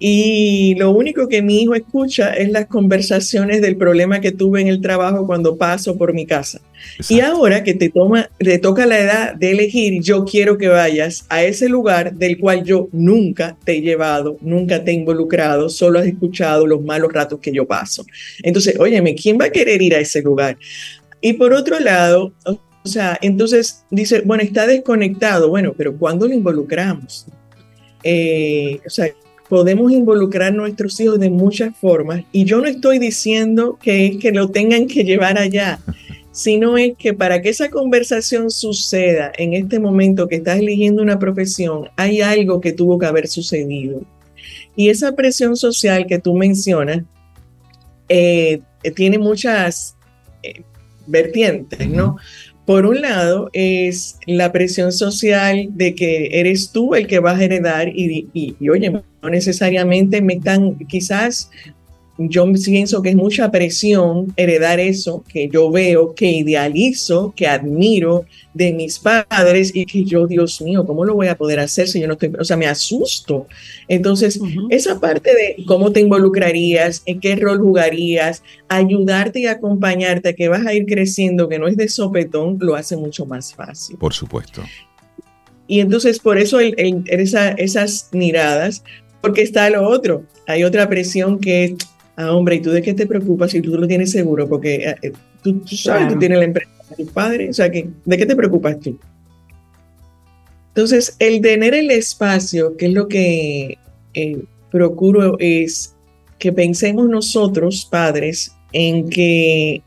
y 0.00 0.74
lo 0.76 0.90
único 0.90 1.28
que 1.28 1.40
mi 1.40 1.62
hijo 1.62 1.74
escucha 1.74 2.32
es 2.34 2.50
las 2.50 2.66
conversaciones 2.66 3.62
del 3.62 3.76
problema 3.76 4.20
que 4.20 4.32
tuve 4.32 4.60
en 4.60 4.66
el 4.66 4.80
trabajo 4.80 5.24
cuando 5.26 5.56
paso 5.56 5.96
por 5.96 6.14
mi 6.14 6.26
casa. 6.26 6.60
Y 7.08 7.20
ahora 7.20 7.62
que 7.62 7.74
te, 7.74 7.88
toma, 7.88 8.28
te 8.38 8.58
toca 8.58 8.86
la 8.86 8.98
edad 8.98 9.34
de 9.34 9.52
elegir, 9.52 10.02
yo 10.02 10.24
quiero 10.24 10.58
que 10.58 10.68
vayas 10.68 11.24
a 11.28 11.44
ese 11.44 11.68
lugar 11.68 12.14
del 12.14 12.38
cual 12.38 12.64
yo 12.64 12.88
nunca 12.92 13.56
te 13.64 13.78
he 13.78 13.80
llevado, 13.80 14.36
nunca 14.40 14.82
te 14.82 14.90
he 14.90 14.94
involucrado, 14.94 15.68
solo 15.68 16.00
has 16.00 16.06
escuchado 16.06 16.66
los 16.66 16.82
malos 16.82 17.12
ratos 17.12 17.38
que 17.40 17.52
yo 17.52 17.66
paso. 17.66 18.04
Entonces, 18.42 18.76
óyeme, 18.78 19.14
¿quién 19.14 19.38
va 19.40 19.46
a 19.46 19.50
querer 19.50 19.80
ir 19.80 19.94
a 19.94 20.00
ese 20.00 20.22
lugar? 20.22 20.58
Y 21.20 21.32
por 21.34 21.52
otro 21.52 21.80
lado, 21.80 22.32
o 22.44 22.67
sea, 22.86 23.18
entonces 23.22 23.84
dice, 23.90 24.22
bueno, 24.22 24.42
está 24.42 24.66
desconectado. 24.66 25.48
Bueno, 25.48 25.74
pero 25.76 25.96
¿cuándo 25.96 26.28
lo 26.28 26.34
involucramos? 26.34 27.26
Eh, 28.04 28.80
o 28.86 28.90
sea, 28.90 29.08
podemos 29.48 29.90
involucrar 29.92 30.52
a 30.52 30.56
nuestros 30.56 31.00
hijos 31.00 31.18
de 31.18 31.30
muchas 31.30 31.76
formas 31.76 32.22
y 32.32 32.44
yo 32.44 32.60
no 32.60 32.66
estoy 32.66 32.98
diciendo 32.98 33.78
que 33.82 34.18
que 34.20 34.30
lo 34.30 34.50
tengan 34.50 34.86
que 34.86 35.04
llevar 35.04 35.38
allá, 35.38 35.80
sino 36.32 36.76
es 36.78 36.96
que 36.96 37.14
para 37.14 37.42
que 37.42 37.48
esa 37.48 37.70
conversación 37.70 38.50
suceda 38.50 39.32
en 39.36 39.54
este 39.54 39.80
momento 39.80 40.28
que 40.28 40.36
estás 40.36 40.58
eligiendo 40.58 41.02
una 41.02 41.18
profesión, 41.18 41.88
hay 41.96 42.20
algo 42.20 42.60
que 42.60 42.72
tuvo 42.72 42.98
que 42.98 43.06
haber 43.06 43.26
sucedido. 43.26 44.02
Y 44.76 44.90
esa 44.90 45.16
presión 45.16 45.56
social 45.56 46.06
que 46.06 46.20
tú 46.20 46.34
mencionas 46.34 47.02
eh, 48.08 48.60
tiene 48.94 49.18
muchas 49.18 49.96
eh, 50.42 50.62
vertientes, 51.06 51.88
¿no? 51.88 52.16
Por 52.68 52.84
un 52.84 53.00
lado, 53.00 53.48
es 53.54 54.18
la 54.26 54.52
presión 54.52 54.92
social 54.92 55.70
de 55.70 55.94
que 55.94 56.38
eres 56.38 56.70
tú 56.70 56.94
el 56.94 57.06
que 57.06 57.18
vas 57.18 57.40
a 57.40 57.44
heredar 57.44 57.88
y, 57.88 58.28
y, 58.34 58.68
oye, 58.68 58.90
no 58.90 59.30
necesariamente 59.30 60.20
me 60.20 60.34
están, 60.34 60.76
quizás 60.80 61.50
yo 62.18 62.44
pienso 62.52 63.00
que 63.00 63.10
es 63.10 63.16
mucha 63.16 63.50
presión 63.50 64.32
heredar 64.36 64.80
eso 64.80 65.22
que 65.28 65.48
yo 65.48 65.70
veo, 65.70 66.14
que 66.14 66.30
idealizo, 66.32 67.32
que 67.36 67.46
admiro 67.46 68.24
de 68.52 68.72
mis 68.72 68.98
padres 68.98 69.70
y 69.72 69.86
que 69.86 70.02
yo, 70.04 70.26
Dios 70.26 70.60
mío, 70.60 70.84
¿cómo 70.84 71.04
lo 71.04 71.14
voy 71.14 71.28
a 71.28 71.38
poder 71.38 71.60
hacer 71.60 71.88
si 71.88 72.00
yo 72.00 72.08
no 72.08 72.14
estoy, 72.14 72.32
o 72.38 72.44
sea, 72.44 72.56
me 72.56 72.66
asusto. 72.66 73.46
Entonces, 73.86 74.40
esa 74.68 74.98
parte 74.98 75.30
de 75.30 75.64
cómo 75.64 75.92
te 75.92 76.00
involucrarías, 76.00 77.02
en 77.06 77.20
qué 77.20 77.36
rol 77.36 77.60
jugarías, 77.60 78.42
ayudarte 78.68 79.40
y 79.40 79.46
acompañarte 79.46 80.34
que 80.34 80.48
vas 80.48 80.66
a 80.66 80.74
ir 80.74 80.86
creciendo, 80.86 81.48
que 81.48 81.60
no 81.60 81.68
es 81.68 81.76
de 81.76 81.88
sopetón, 81.88 82.58
lo 82.60 82.74
hace 82.74 82.96
mucho 82.96 83.26
más 83.26 83.54
fácil. 83.54 83.96
Por 83.96 84.12
supuesto. 84.12 84.62
Y 85.68 85.80
entonces, 85.80 86.18
por 86.18 86.38
eso 86.38 86.58
esas 86.58 88.08
miradas, 88.10 88.82
porque 89.20 89.42
está 89.42 89.70
lo 89.70 89.86
otro. 89.86 90.24
Hay 90.48 90.64
otra 90.64 90.88
presión 90.88 91.38
que 91.38 91.76
ah, 92.18 92.32
hombre, 92.32 92.56
¿y 92.56 92.60
tú 92.60 92.70
de 92.70 92.82
qué 92.82 92.94
te 92.94 93.06
preocupas 93.06 93.52
si 93.52 93.62
tú 93.62 93.70
lo 93.76 93.86
tienes 93.86 94.10
seguro? 94.10 94.48
Porque 94.48 94.74
eh, 94.74 94.96
eh, 95.02 95.12
tú, 95.42 95.62
sabes, 95.66 96.12
tú 96.12 96.18
tienes 96.18 96.38
la 96.38 96.44
empresa 96.44 96.70
de 96.90 97.04
tu 97.04 97.12
padre, 97.12 97.48
o 97.48 97.52
sea, 97.52 97.70
que, 97.70 97.88
¿de 98.04 98.18
qué 98.18 98.26
te 98.26 98.36
preocupas 98.36 98.78
tú? 98.80 98.98
Entonces, 100.68 101.16
el 101.20 101.40
tener 101.40 101.74
el 101.74 101.90
espacio, 101.90 102.76
que 102.76 102.86
es 102.86 102.92
lo 102.92 103.08
que 103.08 103.78
eh, 104.14 104.42
procuro, 104.70 105.36
es 105.38 105.94
que 106.38 106.52
pensemos 106.52 107.08
nosotros, 107.08 107.86
padres, 107.90 108.52
en 108.72 109.08
que 109.08 109.82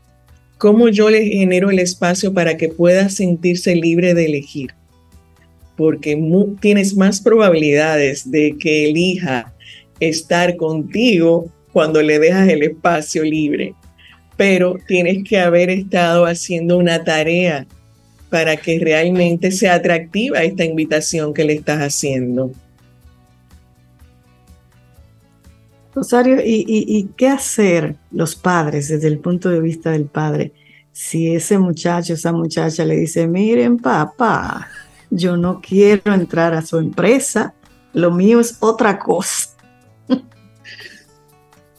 cómo 0.58 0.88
yo 0.88 1.10
le 1.10 1.24
genero 1.26 1.70
el 1.70 1.78
espacio 1.78 2.32
para 2.32 2.56
que 2.56 2.68
pueda 2.68 3.08
sentirse 3.10 3.74
libre 3.74 4.14
de 4.14 4.26
elegir. 4.26 4.70
Porque 5.76 6.18
tienes 6.60 6.96
más 6.96 7.20
probabilidades 7.20 8.30
de 8.30 8.56
que 8.58 8.88
elija 8.88 9.54
estar 10.00 10.56
contigo 10.56 11.50
cuando 11.72 12.02
le 12.02 12.18
dejas 12.18 12.48
el 12.48 12.62
espacio 12.62 13.22
libre, 13.22 13.74
pero 14.36 14.76
tienes 14.86 15.24
que 15.28 15.38
haber 15.38 15.70
estado 15.70 16.26
haciendo 16.26 16.78
una 16.78 17.04
tarea 17.04 17.66
para 18.30 18.56
que 18.56 18.78
realmente 18.78 19.50
sea 19.50 19.74
atractiva 19.74 20.42
esta 20.42 20.64
invitación 20.64 21.34
que 21.34 21.44
le 21.44 21.52
estás 21.54 21.80
haciendo. 21.80 22.50
Rosario, 25.94 26.38
¿y, 26.42 27.10
qué 27.16 27.28
hacer 27.28 27.96
los 28.10 28.34
padres 28.34 28.88
desde 28.88 29.08
el 29.08 29.18
punto 29.18 29.50
de 29.50 29.60
vista 29.60 29.90
del 29.90 30.06
padre 30.06 30.52
si 30.92 31.34
ese 31.34 31.58
muchacho, 31.58 32.14
esa 32.14 32.32
muchacha 32.32 32.84
le 32.84 32.96
dice, 32.96 33.26
miren 33.26 33.78
papá, 33.78 34.68
yo 35.10 35.36
no 35.36 35.60
quiero 35.60 36.14
entrar 36.14 36.54
a 36.54 36.62
su 36.62 36.78
empresa, 36.78 37.54
lo 37.92 38.10
mío 38.10 38.40
es 38.40 38.56
otra 38.60 38.98
cosa. 38.98 39.50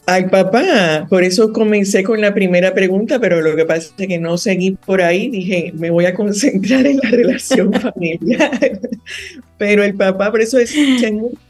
Ay, 0.06 0.26
papá, 0.26 1.06
por 1.08 1.24
eso 1.24 1.50
comencé 1.50 2.04
con 2.04 2.20
la 2.20 2.34
primera 2.34 2.74
pregunta, 2.74 3.18
pero 3.18 3.40
lo 3.40 3.56
que 3.56 3.64
pasa 3.64 3.90
es 3.96 4.06
que 4.06 4.18
no 4.18 4.36
seguí 4.36 4.72
por 4.72 5.00
ahí. 5.00 5.30
Dije, 5.30 5.72
me 5.74 5.90
voy 5.90 6.04
a 6.04 6.12
concentrar 6.12 6.86
en 6.86 6.98
la 7.02 7.10
relación 7.10 7.72
familiar. 7.80 8.80
pero 9.56 9.82
el 9.82 9.94
papá, 9.94 10.30
por 10.30 10.42
eso 10.42 10.58
es, 10.58 10.74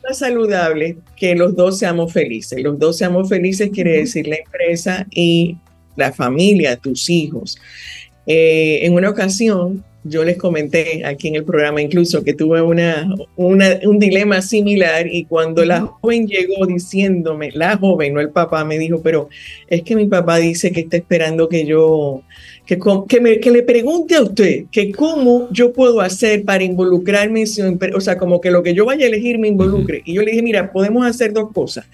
más 0.05 0.19
saludable 0.19 0.99
que 1.17 1.35
los 1.35 1.57
dos 1.57 1.81
seamos 1.81 2.13
felices. 2.13 2.63
Los 2.63 2.79
dos 2.79 2.97
seamos 2.97 3.29
felices 3.29 3.71
quiere 3.73 3.99
decir 3.99 4.29
la 4.29 4.37
empresa 4.37 5.05
y 5.11 5.57
la 5.97 6.13
familia, 6.13 6.77
tus 6.77 7.11
hijos. 7.11 7.59
Eh, 8.25 8.81
en 8.83 8.95
una 8.95 9.11
ocasión, 9.11 9.83
yo 10.05 10.23
les 10.23 10.37
comenté 10.37 11.05
aquí 11.05 11.29
en 11.29 11.37
el 11.37 11.45
programa 11.45 11.81
incluso 11.81 12.23
que 12.23 12.35
tuve 12.35 12.61
una, 12.61 13.09
un 13.37 13.99
dilema 13.99 14.43
similar 14.43 15.07
y 15.07 15.25
cuando 15.25 15.65
la 15.65 15.81
joven 15.81 16.27
llegó 16.27 16.67
diciéndome, 16.67 17.51
la 17.53 17.79
joven, 17.79 18.13
no 18.13 18.21
el 18.21 18.31
papá, 18.31 18.65
me 18.65 18.79
dijo, 18.79 19.01
pero 19.03 19.31
es 19.67 19.83
que 19.83 19.97
mi 19.97 20.07
papá 20.07 20.37
dice 20.37 20.73
que 20.73 20.81
está 20.81 20.99
esperando 20.99 21.49
que 21.49 21.65
yo, 21.65 22.23
que, 22.67 22.79
que, 23.09 23.21
me, 23.21 23.41
que 23.41 23.51
le 23.51 23.63
pregunte 23.63 24.15
a 24.15 24.23
usted 24.23 24.67
que 24.71 24.93
cómo 24.93 25.49
yo 25.51 25.73
puedo 25.73 26.03
hacer 26.03 26.45
para 26.45 26.65
involucrarme 26.65 27.45
o 27.95 28.01
sea, 28.01 28.19
como 28.19 28.41
que 28.41 28.51
lo 28.51 28.63
que 28.63 28.75
yo 28.75 28.85
vaya 28.85 29.07
a 29.07 29.09
elegir 29.09 29.39
me 29.39 29.49
involucre. 29.49 30.03
Y 30.05 30.15
yo 30.15 30.23
le 30.23 30.33
dije, 30.33 30.43
mira, 30.43 30.71
podemos 30.71 31.07
hacer 31.07 31.33
dos 31.33 31.51
cosas 31.53 31.87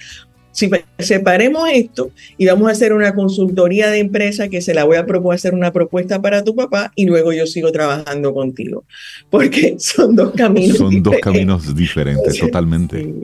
si 0.60 0.70
separemos 0.98 1.68
esto 1.72 2.10
y 2.36 2.46
vamos 2.46 2.68
a 2.68 2.72
hacer 2.72 2.92
una 2.92 3.14
consultoría 3.14 3.90
de 3.90 3.98
empresa 3.98 4.48
que 4.48 4.60
se 4.60 4.74
la 4.74 4.84
voy 4.84 4.96
a 4.98 5.06
proponer 5.06 5.30
hacer 5.36 5.54
una 5.54 5.72
propuesta 5.72 6.20
para 6.20 6.44
tu 6.44 6.54
papá 6.54 6.92
y 6.94 7.06
luego 7.06 7.32
yo 7.32 7.46
sigo 7.46 7.72
trabajando 7.72 8.34
contigo. 8.34 8.84
Porque 9.30 9.76
son 9.78 10.14
dos 10.14 10.32
caminos. 10.32 10.76
Son 10.76 11.02
dos 11.02 11.16
caminos 11.22 11.74
diferentes, 11.74 12.38
totalmente. 12.38 13.14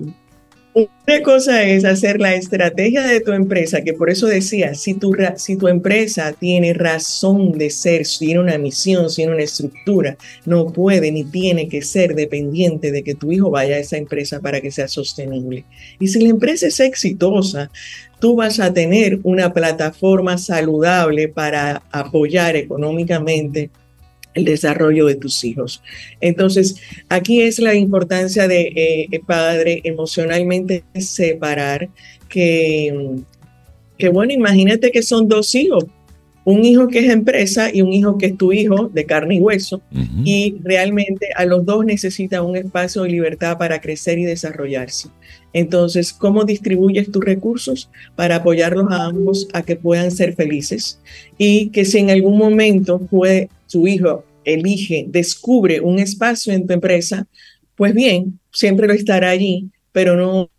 Una 0.77 1.23
cosa 1.23 1.63
es 1.63 1.87
hacer 1.87 2.21
la 2.21 2.35
estrategia 2.35 3.07
de 3.07 3.23
tu 3.23 3.33
empresa, 3.33 3.81
que 3.81 3.95
por 3.95 4.11
eso 4.11 4.27
decía, 4.27 4.75
si 4.75 4.93
tu, 4.93 5.17
si 5.37 5.57
tu 5.57 5.69
empresa 5.69 6.35
tiene 6.39 6.75
razón 6.75 7.53
de 7.53 7.71
ser, 7.71 8.05
si 8.05 8.27
tiene 8.27 8.41
una 8.41 8.59
misión, 8.59 9.09
si 9.09 9.23
tiene 9.23 9.33
una 9.33 9.43
estructura, 9.43 10.19
no 10.45 10.67
puede 10.67 11.11
ni 11.13 11.25
tiene 11.25 11.71
que 11.71 11.81
ser 11.81 12.15
dependiente 12.15 12.93
de 12.93 13.03
que 13.03 13.15
tu 13.15 13.33
hijo 13.33 13.49
vaya 13.49 13.77
a 13.77 13.79
esa 13.79 13.97
empresa 13.97 14.41
para 14.41 14.61
que 14.61 14.71
sea 14.71 14.87
sostenible. 14.87 15.65
Y 15.99 16.09
si 16.09 16.21
la 16.21 16.29
empresa 16.29 16.67
es 16.67 16.79
exitosa, 16.79 17.71
tú 18.21 18.37
vas 18.37 18.61
a 18.61 18.75
tener 18.75 19.21
una 19.23 19.55
plataforma 19.55 20.37
saludable 20.37 21.29
para 21.29 21.85
apoyar 21.91 22.55
económicamente 22.55 23.71
el 24.37 24.45
desarrollo 24.45 25.07
de 25.07 25.17
tus 25.17 25.43
hijos. 25.43 25.83
Entonces, 26.21 26.77
aquí 27.09 27.43
es 27.43 27.59
la 27.59 27.75
importancia 27.75 28.47
de 28.47 29.09
eh, 29.11 29.21
padre 29.27 29.81
emocionalmente 29.85 30.85
separar 30.95 31.89
que, 32.29 33.17
que, 33.99 34.09
bueno, 34.11 34.33
imagínate 34.33 34.93
que 34.93 35.03
son 35.03 35.27
dos 35.29 35.55
hijos, 35.55 35.87
un 36.45 36.65
hijo 36.65 36.87
que 36.87 37.01
es 37.01 37.11
empresa 37.11 37.71
y 37.75 37.83
un 37.83 37.93
hijo 37.93 38.19
que 38.19 38.27
es 38.27 38.37
tu 38.37 38.53
hijo 38.53 38.89
de 38.95 39.05
carne 39.05 39.35
y 39.35 39.41
hueso, 39.41 39.83
y 40.25 40.55
realmente 40.63 41.31
a 41.35 41.45
los 41.45 41.67
dos 41.67 41.85
necesitan 41.85 42.45
un 42.45 42.57
espacio 42.57 43.03
de 43.03 43.09
libertad 43.09 43.59
para 43.59 43.81
crecer 43.81 44.21
y 44.21 44.25
desarrollarse. 44.25 45.09
Entonces, 45.53 46.13
¿cómo 46.13 46.45
distribuyes 46.45 47.11
tus 47.11 47.25
recursos 47.25 47.91
para 48.15 48.37
apoyarlos 48.37 48.87
a 48.93 49.07
ambos 49.07 49.49
a 49.55 49.63
que 49.63 49.75
puedan 49.75 50.13
ser 50.13 50.35
felices? 50.35 51.01
Y 51.37 51.71
que 51.71 51.85
si 51.85 51.99
en 51.99 52.11
algún 52.11 52.39
momento 52.39 53.01
fue 53.11 53.49
su 53.67 53.87
hijo 53.87 54.25
elige, 54.45 55.07
descubre 55.09 55.81
un 55.81 55.99
espacio 55.99 56.53
en 56.53 56.67
tu 56.67 56.73
empresa, 56.73 57.27
pues 57.75 57.95
bien, 57.95 58.39
siempre 58.53 58.87
lo 58.87 58.95
estará 58.95 59.31
allí, 59.31 59.71
pero 59.93 60.17
no, 60.17 60.51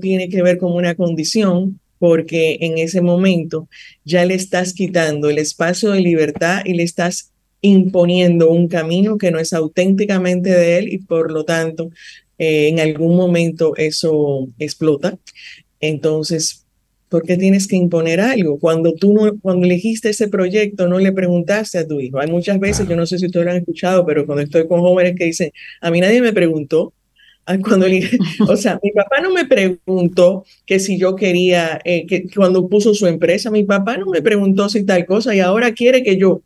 tiene 0.00 0.28
que 0.28 0.42
ver 0.42 0.58
con 0.58 0.72
una 0.72 0.94
condición, 0.94 1.80
porque 1.98 2.58
en 2.60 2.76
ese 2.76 3.00
momento 3.00 3.68
ya 4.04 4.24
le 4.24 4.34
estás 4.34 4.74
quitando 4.74 5.30
el 5.30 5.38
espacio 5.38 5.92
de 5.92 6.00
libertad 6.00 6.62
y 6.64 6.74
le 6.74 6.82
estás 6.82 7.32
imponiendo 7.62 8.50
un 8.50 8.68
camino 8.68 9.16
que 9.16 9.30
no 9.30 9.38
es 9.38 9.52
auténticamente 9.52 10.50
de 10.50 10.78
él 10.78 10.92
y 10.92 10.98
por 10.98 11.32
lo 11.32 11.44
tanto 11.44 11.90
eh, 12.38 12.68
en 12.68 12.80
algún 12.80 13.16
momento 13.16 13.74
eso 13.76 14.48
explota. 14.58 15.18
Entonces, 15.80 16.65
¿Por 17.08 17.22
qué 17.22 17.36
tienes 17.36 17.68
que 17.68 17.76
imponer 17.76 18.20
algo? 18.20 18.58
Cuando 18.58 18.92
tú 18.92 19.14
no, 19.14 19.38
cuando 19.40 19.64
elegiste 19.64 20.08
ese 20.08 20.28
proyecto, 20.28 20.88
no 20.88 20.98
le 20.98 21.12
preguntaste 21.12 21.78
a 21.78 21.86
tu 21.86 22.00
hijo. 22.00 22.18
Hay 22.18 22.28
muchas 22.28 22.58
veces, 22.58 22.88
yo 22.88 22.96
no 22.96 23.06
sé 23.06 23.18
si 23.18 23.26
ustedes 23.26 23.46
lo 23.46 23.52
han 23.52 23.58
escuchado, 23.58 24.04
pero 24.04 24.26
cuando 24.26 24.42
estoy 24.42 24.66
con 24.66 24.80
jóvenes 24.80 25.14
que 25.16 25.26
dicen, 25.26 25.52
a 25.80 25.90
mí 25.90 26.00
nadie 26.00 26.20
me 26.20 26.32
preguntó. 26.32 26.92
Cuando 27.62 27.86
o 28.48 28.56
sea, 28.56 28.80
mi 28.82 28.90
papá 28.90 29.20
no 29.22 29.32
me 29.32 29.44
preguntó 29.44 30.44
que 30.66 30.80
si 30.80 30.98
yo 30.98 31.14
quería, 31.14 31.78
eh, 31.84 32.04
que 32.04 32.26
cuando 32.34 32.68
puso 32.68 32.92
su 32.92 33.06
empresa, 33.06 33.52
mi 33.52 33.62
papá 33.62 33.96
no 33.96 34.06
me 34.06 34.20
preguntó 34.20 34.68
si 34.68 34.84
tal 34.84 35.06
cosa 35.06 35.32
y 35.32 35.38
ahora 35.38 35.72
quiere 35.72 36.02
que 36.02 36.16
yo. 36.16 36.42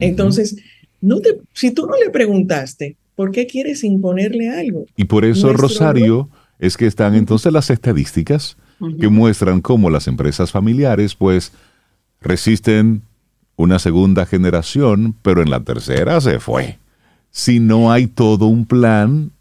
Entonces, 0.00 0.56
no 1.00 1.20
te, 1.20 1.36
si 1.52 1.70
tú 1.70 1.86
no 1.86 1.96
le 1.96 2.10
preguntaste, 2.10 2.96
¿por 3.14 3.30
qué 3.30 3.46
quieres 3.46 3.84
imponerle 3.84 4.48
algo? 4.48 4.86
Y 4.96 5.04
por 5.04 5.24
eso, 5.24 5.52
Rosario, 5.52 6.28
es 6.58 6.76
que 6.76 6.86
están 6.86 7.14
entonces 7.14 7.52
las 7.52 7.70
estadísticas 7.70 8.56
que 8.98 9.08
muestran 9.08 9.60
cómo 9.60 9.90
las 9.90 10.06
empresas 10.08 10.50
familiares 10.50 11.14
pues 11.14 11.52
resisten 12.20 13.02
una 13.56 13.78
segunda 13.78 14.26
generación, 14.26 15.14
pero 15.22 15.42
en 15.42 15.50
la 15.50 15.60
tercera 15.60 16.20
se 16.20 16.40
fue. 16.40 16.78
Si 17.30 17.60
no 17.60 17.92
hay 17.92 18.06
todo 18.06 18.46
un 18.46 18.66
plan 18.66 19.32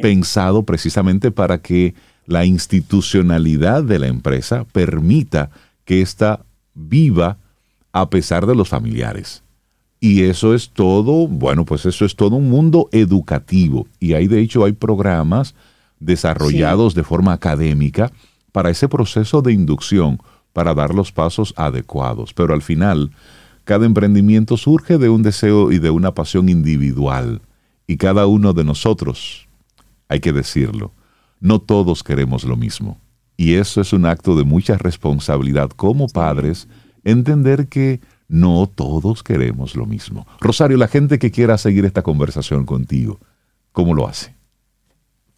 pensado 0.00 0.62
precisamente 0.62 1.30
para 1.30 1.58
que 1.58 1.94
la 2.26 2.44
institucionalidad 2.44 3.82
de 3.82 3.98
la 3.98 4.06
empresa 4.06 4.64
permita 4.72 5.50
que 5.84 6.00
ésta 6.00 6.40
viva 6.74 7.36
a 7.92 8.08
pesar 8.08 8.46
de 8.46 8.54
los 8.54 8.68
familiares. 8.68 9.42
Y 9.98 10.22
eso 10.22 10.54
es 10.54 10.70
todo, 10.70 11.26
bueno, 11.26 11.66
pues 11.66 11.84
eso 11.84 12.06
es 12.06 12.16
todo 12.16 12.36
un 12.36 12.48
mundo 12.48 12.88
educativo. 12.92 13.86
Y 13.98 14.14
ahí 14.14 14.28
de 14.28 14.40
hecho 14.40 14.64
hay 14.64 14.72
programas 14.72 15.54
desarrollados 15.98 16.94
de 16.94 17.04
forma 17.04 17.34
académica 17.34 18.10
para 18.52 18.70
ese 18.70 18.88
proceso 18.88 19.42
de 19.42 19.52
inducción, 19.52 20.18
para 20.52 20.74
dar 20.74 20.94
los 20.94 21.12
pasos 21.12 21.54
adecuados. 21.56 22.34
Pero 22.34 22.54
al 22.54 22.62
final, 22.62 23.10
cada 23.64 23.86
emprendimiento 23.86 24.56
surge 24.56 24.98
de 24.98 25.08
un 25.08 25.22
deseo 25.22 25.70
y 25.72 25.78
de 25.78 25.90
una 25.90 26.14
pasión 26.14 26.48
individual. 26.48 27.40
Y 27.86 27.96
cada 27.96 28.26
uno 28.26 28.52
de 28.52 28.64
nosotros, 28.64 29.48
hay 30.08 30.20
que 30.20 30.32
decirlo, 30.32 30.92
no 31.40 31.60
todos 31.60 32.02
queremos 32.02 32.44
lo 32.44 32.56
mismo. 32.56 33.00
Y 33.36 33.54
eso 33.54 33.80
es 33.80 33.92
un 33.92 34.06
acto 34.06 34.36
de 34.36 34.44
mucha 34.44 34.76
responsabilidad 34.76 35.70
como 35.70 36.08
padres, 36.08 36.68
entender 37.04 37.68
que 37.68 38.00
no 38.28 38.70
todos 38.72 39.22
queremos 39.22 39.74
lo 39.74 39.86
mismo. 39.86 40.26
Rosario, 40.40 40.76
la 40.76 40.88
gente 40.88 41.18
que 41.18 41.30
quiera 41.30 41.58
seguir 41.58 41.84
esta 41.84 42.02
conversación 42.02 42.66
contigo, 42.66 43.18
¿cómo 43.72 43.94
lo 43.94 44.06
hace? 44.06 44.34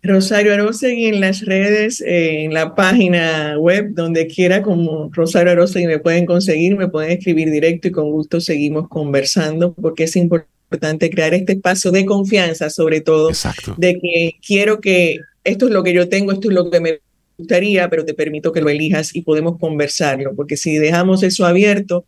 Rosario 0.03 0.53
Arosegui 0.53 1.07
en 1.07 1.21
las 1.21 1.43
redes, 1.43 2.01
eh, 2.01 2.45
en 2.45 2.53
la 2.53 2.75
página 2.75 3.57
web, 3.59 3.91
donde 3.95 4.27
quiera, 4.27 4.61
como 4.61 5.11
Rosario 5.13 5.53
Arosegui 5.53 5.87
me 5.87 6.01
pueden 6.01 6.27
conseguir, 6.27 6.77
me 6.77 6.89
pueden 6.89 7.13
escribir 7.13 7.51
directo 7.51 7.87
y 7.87 7.93
con 7.93 8.11
gusto 8.11 8.41
seguimos 8.41 8.89
conversando, 8.89 9.75
porque 9.75 10.05
es 10.05 10.17
importante 10.17 11.09
crear 11.09 11.35
este 11.35 11.53
espacio 11.53 11.93
de 11.93 12.05
confianza, 12.05 12.69
sobre 12.69 13.01
todo, 13.01 13.31
de 13.77 14.01
que 14.01 14.33
quiero 14.45 14.81
que 14.81 15.19
esto 15.45 15.67
es 15.67 15.73
lo 15.73 15.85
que 15.85 15.93
yo 15.93 16.09
tengo, 16.09 16.33
esto 16.33 16.49
es 16.49 16.55
lo 16.55 16.69
que 16.69 16.81
me 16.81 17.01
gustaría, 17.39 17.89
pero 17.89 18.05
te 18.05 18.15
permito 18.15 18.53
que 18.53 18.61
lo 18.61 18.71
elijas 18.71 19.15
y 19.15 19.23
podemos 19.23 19.59
conversarlo, 19.61 20.35
porque 20.35 20.57
si 20.57 20.79
dejamos 20.79 21.23
eso 21.23 21.47
abierto, 21.47 22.05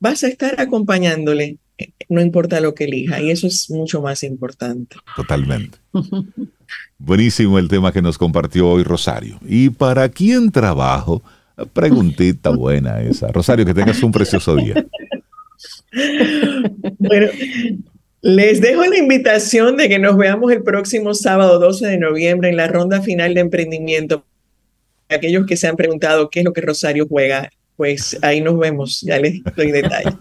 vas 0.00 0.22
a 0.22 0.28
estar 0.28 0.60
acompañándole, 0.60 1.56
no 2.08 2.20
importa 2.20 2.60
lo 2.60 2.74
que 2.74 2.84
elija, 2.84 3.20
y 3.20 3.30
eso 3.30 3.46
es 3.46 3.70
mucho 3.70 4.00
más 4.02 4.22
importante. 4.22 4.96
Totalmente. 5.16 5.78
Buenísimo 6.98 7.58
el 7.58 7.68
tema 7.68 7.92
que 7.92 8.02
nos 8.02 8.16
compartió 8.18 8.68
hoy 8.68 8.82
Rosario. 8.82 9.38
¿Y 9.46 9.70
para 9.70 10.08
quién 10.08 10.50
trabajo? 10.50 11.22
Preguntita 11.72 12.50
buena 12.56 13.00
esa. 13.02 13.28
Rosario, 13.28 13.66
que 13.66 13.74
tengas 13.74 14.02
un 14.02 14.12
precioso 14.12 14.56
día. 14.56 14.86
Bueno, 16.98 17.26
les 18.22 18.60
dejo 18.60 18.84
la 18.86 18.98
invitación 18.98 19.76
de 19.76 19.88
que 19.88 19.98
nos 19.98 20.16
veamos 20.16 20.52
el 20.52 20.62
próximo 20.62 21.12
sábado 21.12 21.58
12 21.58 21.86
de 21.86 21.98
noviembre 21.98 22.48
en 22.48 22.56
la 22.56 22.68
ronda 22.68 23.02
final 23.02 23.34
de 23.34 23.40
emprendimiento. 23.40 24.24
Aquellos 25.08 25.44
que 25.46 25.56
se 25.56 25.66
han 25.66 25.76
preguntado 25.76 26.30
qué 26.30 26.40
es 26.40 26.44
lo 26.44 26.52
que 26.52 26.60
Rosario 26.60 27.06
juega, 27.08 27.50
pues 27.76 28.16
ahí 28.22 28.40
nos 28.40 28.58
vemos, 28.58 29.00
ya 29.00 29.18
les 29.18 29.42
doy 29.56 29.72
detalle. 29.72 30.16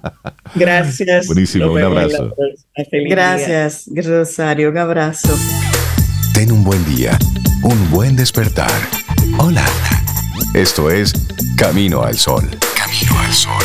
Gracias. 0.55 1.27
Buenísimo, 1.27 1.71
un 1.71 1.81
abrazo. 1.81 2.33
Gracias. 3.09 3.89
Rosario, 3.95 4.69
un 4.69 4.77
abrazo. 4.77 5.37
Ten 6.33 6.51
un 6.51 6.63
buen 6.63 6.83
día, 6.85 7.17
un 7.63 7.91
buen 7.91 8.15
despertar. 8.15 8.71
Hola. 9.37 9.65
Esto 10.53 10.89
es 10.89 11.13
Camino 11.55 12.03
al 12.03 12.17
Sol. 12.17 12.43
Camino 12.75 13.19
al 13.19 13.31
Sol. 13.31 13.63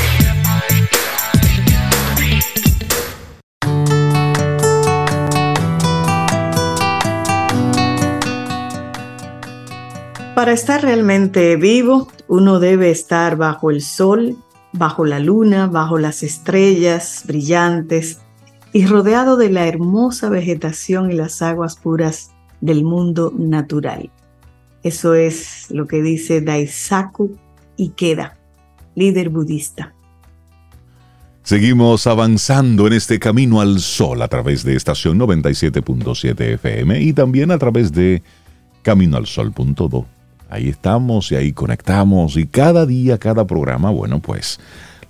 Para 10.36 10.52
estar 10.52 10.82
realmente 10.82 11.56
vivo, 11.56 12.12
uno 12.28 12.58
debe 12.58 12.90
estar 12.90 13.36
bajo 13.36 13.70
el 13.70 13.80
sol, 13.80 14.36
bajo 14.72 15.04
la 15.04 15.20
luna, 15.20 15.66
bajo 15.66 15.98
las 15.98 16.22
estrellas 16.22 17.22
brillantes 17.26 18.18
y 18.72 18.86
rodeado 18.86 19.36
de 19.36 19.50
la 19.50 19.66
hermosa 19.66 20.28
vegetación 20.28 21.10
y 21.10 21.14
las 21.14 21.40
aguas 21.42 21.76
puras 21.76 22.30
del 22.60 22.84
mundo 22.84 23.32
natural. 23.36 24.10
Eso 24.82 25.14
es 25.14 25.66
lo 25.70 25.86
que 25.86 26.02
dice 26.02 26.40
Daisaku 26.40 27.36
Ikeda, 27.76 28.36
líder 28.94 29.30
budista. 29.30 29.94
Seguimos 31.42 32.08
avanzando 32.08 32.88
en 32.88 32.92
este 32.92 33.20
camino 33.20 33.60
al 33.60 33.78
sol 33.78 34.20
a 34.20 34.28
través 34.28 34.64
de 34.64 34.74
estación 34.74 35.18
97.7 35.20 36.54
FM 36.54 37.00
y 37.00 37.12
también 37.12 37.52
a 37.52 37.58
través 37.58 37.92
de 37.92 38.22
caminoalsol.do. 38.82 40.15
Ahí 40.48 40.68
estamos 40.68 41.32
y 41.32 41.36
ahí 41.36 41.52
conectamos. 41.52 42.36
Y 42.36 42.46
cada 42.46 42.86
día, 42.86 43.18
cada 43.18 43.46
programa, 43.46 43.90
bueno, 43.90 44.20
pues 44.20 44.60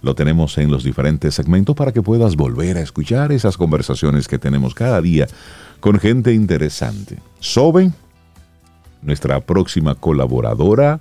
lo 0.02 0.14
tenemos 0.14 0.56
en 0.58 0.70
los 0.70 0.84
diferentes 0.84 1.34
segmentos 1.34 1.74
para 1.74 1.92
que 1.92 2.02
puedas 2.02 2.36
volver 2.36 2.76
a 2.76 2.80
escuchar 2.80 3.32
esas 3.32 3.56
conversaciones 3.56 4.28
que 4.28 4.38
tenemos 4.38 4.74
cada 4.74 5.00
día 5.00 5.26
con 5.80 5.98
gente 5.98 6.32
interesante. 6.32 7.18
Sobe, 7.40 7.90
nuestra 9.02 9.40
próxima 9.40 9.94
colaboradora, 9.94 11.00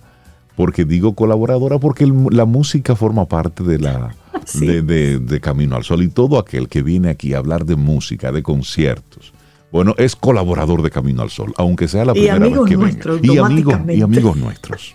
porque 0.55 0.85
digo 0.85 1.13
colaboradora 1.13 1.79
porque 1.79 2.11
la 2.31 2.45
música 2.45 2.95
forma 2.95 3.27
parte 3.27 3.63
de 3.63 3.79
la 3.79 4.15
de 4.53 5.39
Camino 5.41 5.75
al 5.75 5.83
Sol 5.83 6.01
y 6.03 6.07
todo 6.07 6.39
aquel 6.39 6.67
que 6.67 6.81
viene 6.81 7.09
aquí 7.09 7.33
a 7.33 7.37
hablar 7.37 7.65
de 7.65 7.75
música, 7.75 8.31
de 8.31 8.43
conciertos, 8.43 9.34
bueno, 9.75 9.93
es 9.97 10.15
colaborador 10.15 10.83
de 10.83 10.89
Camino 10.89 11.21
al 11.21 11.29
Sol, 11.29 11.53
aunque 11.57 11.89
sea 11.89 12.05
la 12.05 12.13
primera 12.13 12.39
vez 12.39 12.53
que 12.65 12.77
venga. 12.77 13.19
Y 13.21 13.37
amigos, 13.37 13.75
y 13.89 14.01
amigos 14.01 14.37
nuestros. 14.37 14.93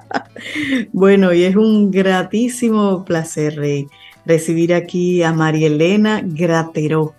bueno, 0.94 1.34
y 1.34 1.42
es 1.42 1.56
un 1.56 1.90
gratísimo 1.90 3.04
placer 3.04 3.60
recibir 4.24 4.72
aquí 4.72 5.22
a 5.22 5.34
María 5.34 5.66
Elena 5.66 6.22
Grateró. 6.24 7.12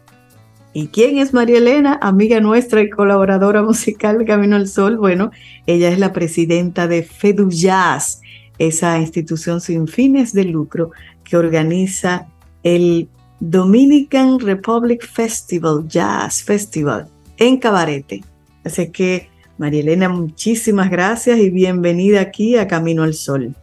¿Y 0.73 0.87
quién 0.87 1.19
es 1.19 1.31
María 1.31 1.59
Elena? 1.59 1.99
Amiga 2.01 2.39
nuestra 2.39 2.81
y 2.81 2.89
colaboradora 2.89 3.61
musical 3.61 4.17
de 4.17 4.25
Camino 4.25 4.55
al 4.55 4.67
Sol. 4.67 4.97
Bueno, 4.97 5.29
ella 5.67 5.89
es 5.89 5.99
la 5.99 6.11
presidenta 6.11 6.87
de 6.87 7.03
FEDUJAZ, 7.03 8.19
esa 8.57 8.97
institución 8.97 9.61
sin 9.61 9.87
fines 9.87 10.33
de 10.33 10.45
lucro 10.45 10.89
que 11.23 11.37
organiza 11.37 12.25
el 12.63 13.09
Dominican 13.39 14.39
Republic 14.39 15.05
Festival, 15.05 15.87
Jazz 15.87 16.43
Festival, 16.43 17.07
en 17.37 17.57
Cabarete. 17.57 18.23
Así 18.63 18.89
que, 18.91 19.29
María 19.57 19.81
Elena, 19.81 20.09
muchísimas 20.09 20.89
gracias 20.89 21.39
y 21.39 21.49
bienvenida 21.49 22.21
aquí 22.21 22.57
a 22.57 22.67
Camino 22.67 23.03
al 23.03 23.13
Sol. 23.13 23.55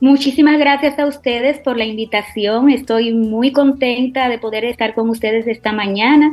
Muchísimas 0.00 0.58
gracias 0.58 0.98
a 0.98 1.06
ustedes 1.06 1.58
por 1.58 1.76
la 1.76 1.84
invitación. 1.84 2.70
Estoy 2.70 3.12
muy 3.12 3.52
contenta 3.52 4.30
de 4.30 4.38
poder 4.38 4.64
estar 4.64 4.94
con 4.94 5.10
ustedes 5.10 5.46
esta 5.46 5.72
mañana 5.72 6.32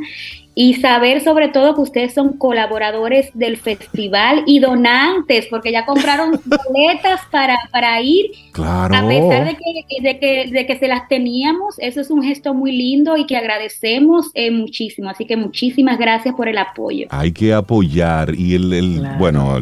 y 0.54 0.74
saber 0.74 1.22
sobre 1.22 1.48
todo 1.48 1.74
que 1.74 1.82
ustedes 1.82 2.14
son 2.14 2.38
colaboradores 2.38 3.30
del 3.34 3.58
festival 3.58 4.42
y 4.46 4.58
donantes, 4.58 5.46
porque 5.50 5.70
ya 5.70 5.84
compraron 5.84 6.32
boletas 6.46 7.20
para, 7.30 7.56
para 7.70 8.00
ir. 8.00 8.32
Claro. 8.52 8.96
A 8.96 9.06
pesar 9.06 9.44
de 9.44 9.56
que, 9.56 10.02
de, 10.02 10.18
que, 10.18 10.50
de 10.50 10.66
que 10.66 10.78
se 10.78 10.88
las 10.88 11.06
teníamos, 11.06 11.78
eso 11.78 12.00
es 12.00 12.10
un 12.10 12.22
gesto 12.22 12.54
muy 12.54 12.72
lindo 12.72 13.18
y 13.18 13.26
que 13.26 13.36
agradecemos 13.36 14.30
eh, 14.32 14.50
muchísimo. 14.50 15.10
Así 15.10 15.26
que 15.26 15.36
muchísimas 15.36 15.98
gracias 15.98 16.34
por 16.34 16.48
el 16.48 16.56
apoyo. 16.56 17.06
Hay 17.10 17.32
que 17.32 17.52
apoyar 17.52 18.34
y 18.34 18.54
el, 18.54 18.72
el 18.72 19.06
bueno, 19.18 19.58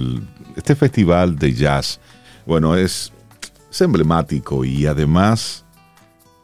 este 0.56 0.76
festival 0.76 1.36
de 1.36 1.52
jazz, 1.52 2.00
bueno, 2.46 2.76
es 2.76 3.12
es 3.76 3.82
emblemático 3.82 4.64
y 4.64 4.86
además 4.86 5.66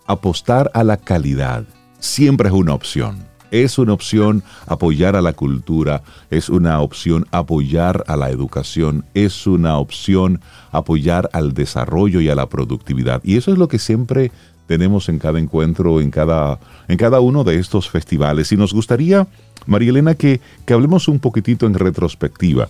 apostar 0.06 0.70
a 0.74 0.84
la 0.84 0.98
calidad 0.98 1.64
siempre 1.98 2.48
es 2.48 2.54
una 2.54 2.74
opción. 2.74 3.24
Es 3.50 3.78
una 3.78 3.94
opción 3.94 4.42
apoyar 4.66 5.16
a 5.16 5.22
la 5.22 5.32
cultura, 5.32 6.02
es 6.30 6.50
una 6.50 6.80
opción 6.80 7.26
apoyar 7.30 8.04
a 8.06 8.16
la 8.16 8.28
educación, 8.28 9.06
es 9.14 9.46
una 9.46 9.78
opción 9.78 10.40
apoyar 10.72 11.30
al 11.32 11.54
desarrollo 11.54 12.20
y 12.20 12.28
a 12.28 12.34
la 12.34 12.50
productividad. 12.50 13.22
Y 13.24 13.38
eso 13.38 13.50
es 13.50 13.58
lo 13.58 13.68
que 13.68 13.78
siempre 13.78 14.30
tenemos 14.66 15.08
en 15.08 15.18
cada 15.18 15.38
encuentro, 15.38 16.02
en 16.02 16.10
cada, 16.10 16.60
en 16.86 16.98
cada 16.98 17.20
uno 17.20 17.44
de 17.44 17.58
estos 17.58 17.88
festivales. 17.88 18.52
Y 18.52 18.58
nos 18.58 18.74
gustaría, 18.74 19.26
María 19.64 19.90
Elena, 19.90 20.14
que, 20.14 20.42
que 20.66 20.74
hablemos 20.74 21.08
un 21.08 21.18
poquitito 21.18 21.66
en 21.66 21.74
retrospectiva 21.74 22.68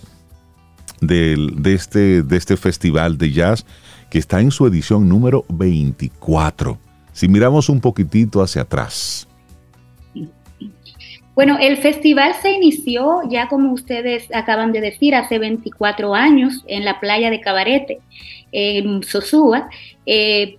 de, 1.02 1.74
este, 1.74 2.22
de 2.22 2.36
este 2.36 2.56
festival 2.56 3.18
de 3.18 3.32
jazz 3.32 3.66
que 4.12 4.18
está 4.18 4.42
en 4.42 4.50
su 4.50 4.66
edición 4.66 5.08
número 5.08 5.46
24. 5.48 6.78
Si 7.14 7.28
miramos 7.28 7.70
un 7.70 7.80
poquitito 7.80 8.42
hacia 8.42 8.60
atrás. 8.60 9.26
Bueno, 11.34 11.56
el 11.58 11.78
festival 11.78 12.34
se 12.42 12.52
inició 12.52 13.22
ya 13.30 13.48
como 13.48 13.72
ustedes 13.72 14.28
acaban 14.34 14.70
de 14.70 14.82
decir 14.82 15.14
hace 15.14 15.38
24 15.38 16.14
años 16.14 16.62
en 16.66 16.84
la 16.84 17.00
playa 17.00 17.30
de 17.30 17.40
Cabarete, 17.40 18.00
en 18.52 19.02
Sosúa. 19.02 19.70
Eh, 20.04 20.58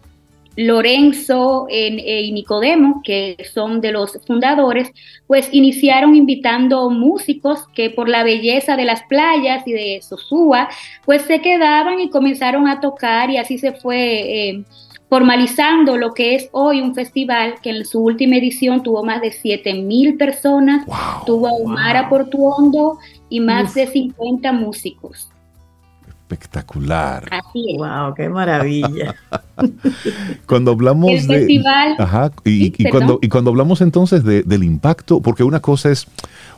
Lorenzo 0.56 1.68
eh, 1.70 2.22
y 2.22 2.32
Nicodemo, 2.32 3.02
que 3.04 3.38
son 3.54 3.82
de 3.82 3.92
los 3.92 4.20
fundadores, 4.26 4.92
pues 5.26 5.50
iniciaron 5.52 6.16
invitando 6.16 6.90
músicos 6.90 7.68
que 7.74 7.90
por 7.90 8.08
la 8.08 8.24
belleza 8.24 8.76
de 8.76 8.86
las 8.86 9.04
playas 9.04 9.68
y 9.68 9.74
de 9.74 10.02
Sosúa, 10.02 10.70
pues 11.06 11.24
se 11.24 11.42
quedaban 11.42 12.00
y 12.00 12.10
comenzaron 12.10 12.68
a 12.68 12.80
tocar 12.80 13.32
y 13.32 13.38
así 13.38 13.58
se 13.58 13.74
fue 13.74 14.50
eh, 14.50 14.64
formalizando 15.10 15.98
lo 15.98 16.14
que 16.14 16.36
es 16.36 16.50
hoy 16.52 16.82
un 16.82 16.94
festival 16.94 17.56
que 17.62 17.72
en 17.72 17.86
su 17.86 18.04
última 18.04 18.38
edición 18.38 18.84
tuvo 18.84 19.04
más 19.04 19.22
de 19.22 19.32
7 19.32 19.74
mil 19.76 20.18
personas, 20.18 20.86
tuvo 21.26 21.48
a 21.48 21.54
Umara 21.54 22.10
Portuondo 22.10 23.00
y 23.30 23.40
más 23.40 23.74
de 23.74 23.88
50 23.88 24.52
músicos 24.52 25.33
espectacular. 26.34 27.30
Así 27.32 27.72
es. 27.72 27.78
Wow, 27.78 28.14
qué 28.16 28.30
maravilla. 28.30 29.16
cuando 30.46 30.72
hablamos 30.72 31.12
el 31.12 31.28
de 31.28 31.38
festival, 31.40 31.96
ajá, 32.00 32.32
y, 32.44 32.72
cuando 32.90 33.20
y 33.22 33.30
cuando 33.30 33.52
hablamos 33.52 33.82
entonces 33.82 34.24
del 34.24 34.64
impacto, 34.64 35.22
porque 35.22 35.44
una 35.44 35.60
cosa 35.60 35.92
es 35.92 36.08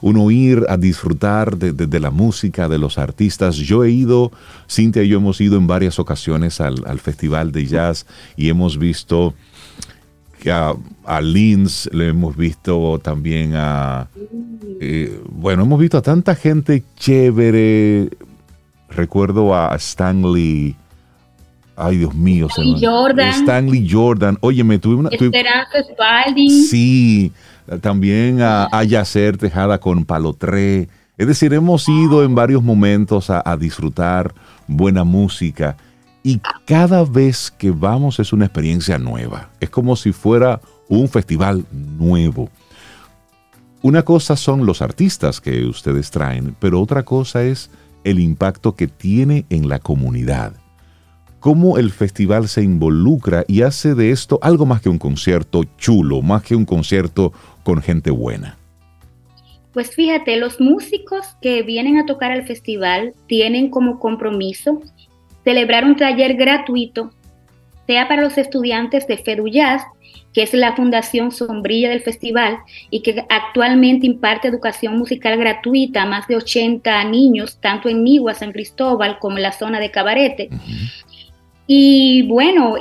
uno 0.02 0.32
ir 0.32 0.66
a 0.70 0.78
disfrutar 0.78 1.58
de, 1.58 2.00
la 2.00 2.12
música 2.12 2.68
de 2.68 2.78
los 2.78 2.98
artistas. 2.98 3.56
Yo 3.56 3.84
he 3.84 3.92
ido, 3.92 4.32
Cintia 4.70 5.04
y 5.04 5.10
yo 5.10 5.18
hemos 5.18 5.40
ido 5.42 5.58
en 5.58 5.68
varias 5.68 6.00
ocasiones 6.00 6.62
al, 6.62 7.00
festival 7.00 7.52
de 7.52 7.66
jazz 7.66 8.06
y 8.38 8.50
hemos 8.50 8.78
visto 8.78 9.34
a, 10.50 10.76
a 11.06 11.22
Linz, 11.22 11.90
le 11.92 12.10
hemos 12.10 12.36
visto 12.38 13.00
también 13.04 13.54
a, 13.56 14.08
eh, 14.80 15.20
bueno, 15.30 15.64
hemos 15.64 15.80
visto 15.80 15.98
a 15.98 16.02
tanta 16.02 16.36
gente 16.36 16.84
chévere, 16.98 18.10
recuerdo 18.90 19.56
a 19.56 19.76
Stanley. 19.76 20.76
Ay, 21.76 21.98
Dios 21.98 22.16
mío. 22.16 22.48
Stanley 22.50 22.86
Jordan. 22.86 23.30
Stanley 23.30 23.90
Jordan. 23.90 24.38
Oye, 24.42 24.64
me 24.64 24.80
tuve 24.80 24.96
una. 24.96 25.10
Esperanza 25.10 25.84
Spalding. 25.92 26.64
Sí. 26.66 27.32
También 27.82 28.42
a, 28.42 28.68
a 28.72 28.84
Yacer 28.84 29.38
Tejada 29.38 29.80
con 29.80 30.06
Palotré. 30.06 30.88
Es 31.18 31.28
decir, 31.28 31.54
hemos 31.54 31.88
ido 31.90 32.24
en 32.24 32.36
varios 32.36 32.62
momentos 32.62 33.30
a, 33.30 33.42
a 33.46 33.58
disfrutar 33.58 34.34
buena 34.68 35.04
música. 35.04 35.78
Y 36.24 36.42
cada 36.66 37.04
vez 37.04 37.52
que 37.56 37.72
vamos 37.72 38.20
es 38.20 38.34
una 38.34 38.46
experiencia 38.46 38.98
nueva. 38.98 39.50
Es 39.60 39.70
como 39.70 39.96
si 39.96 40.12
fuera 40.12 40.60
un 40.88 41.08
festival 41.08 41.66
nuevo. 41.72 42.50
Una 43.82 44.02
cosa 44.02 44.36
son 44.36 44.66
los 44.66 44.82
artistas 44.82 45.40
que 45.40 45.66
ustedes 45.66 46.10
traen, 46.10 46.56
pero 46.60 46.82
otra 46.82 47.04
cosa 47.04 47.44
es 47.44 47.70
el 48.06 48.20
impacto 48.20 48.76
que 48.76 48.88
tiene 48.88 49.46
en 49.50 49.68
la 49.68 49.80
comunidad. 49.80 50.54
Cómo 51.42 51.78
el 51.78 51.92
festival 51.92 52.48
se 52.48 52.64
involucra 52.64 53.44
y 53.48 53.64
hace 53.64 53.94
de 53.94 54.12
esto 54.12 54.40
algo 54.42 54.66
más 54.66 54.82
que 54.82 54.90
un 54.90 54.98
concierto 54.98 55.64
chulo, 55.78 56.22
más 56.22 56.44
que 56.44 56.56
un 56.56 56.66
concierto 56.66 57.34
con 57.64 57.82
gente 57.82 58.10
buena. 58.10 58.58
Pues 59.74 59.94
fíjate, 59.94 60.38
los 60.38 60.62
músicos 60.62 61.26
que 61.42 61.62
vienen 61.62 61.98
a 61.98 62.06
tocar 62.06 62.32
al 62.32 62.48
festival 62.48 63.14
tienen 63.28 63.70
como 63.70 64.00
compromiso 64.00 64.82
celebrar 65.44 65.84
un 65.84 65.98
taller 65.98 66.36
gratuito, 66.36 67.12
sea 67.86 68.08
para 68.08 68.24
los 68.24 68.38
estudiantes 68.38 69.06
de 69.06 69.18
FEDUYAS 69.18 69.84
que 70.36 70.44
es 70.44 70.54
la 70.54 70.76
fundación 70.76 71.32
sombrilla 71.32 71.90
del 71.90 72.02
festival 72.02 72.58
y 72.90 73.00
que 73.00 73.26
actualmente 73.30 74.06
imparte 74.06 74.50
educación 74.50 74.98
musical 74.98 75.38
gratuita 75.38 76.04
a 76.04 76.06
más 76.06 76.28
de 76.28 76.36
80 76.36 77.06
niños, 77.06 77.58
tanto 77.62 77.88
en 77.88 78.04
Nigua, 78.04 78.34
San 78.34 78.52
Cristóbal, 78.52 79.18
como 79.20 79.38
en 79.38 79.44
la 79.44 79.54
zona 79.54 79.80
de 79.80 79.92
Cabarete. 79.92 80.50
Y 81.68 82.24
bueno, 82.28 82.76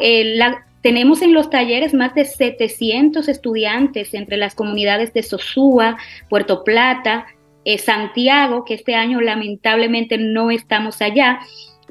tenemos 0.81 1.23
en 1.23 1.33
los 1.33 1.49
talleres 1.49 1.95
más 1.95 2.13
de 2.17 2.25
700 2.25 3.29
estudiantes 3.29 4.15
entre 4.15 4.37
las 4.37 4.57
comunidades 4.57 5.15
de 5.15 5.23
Sosúa, 5.23 5.97
Puerto 6.29 6.65
Plata, 6.65 7.27
eh, 7.65 7.79
Santiago, 7.79 8.65
que 8.65 8.75
este 8.75 8.97
año 8.97 9.21
lamentablemente 9.21 10.19
no 10.19 10.51
estamos 10.51 11.01
allá, 11.01 11.39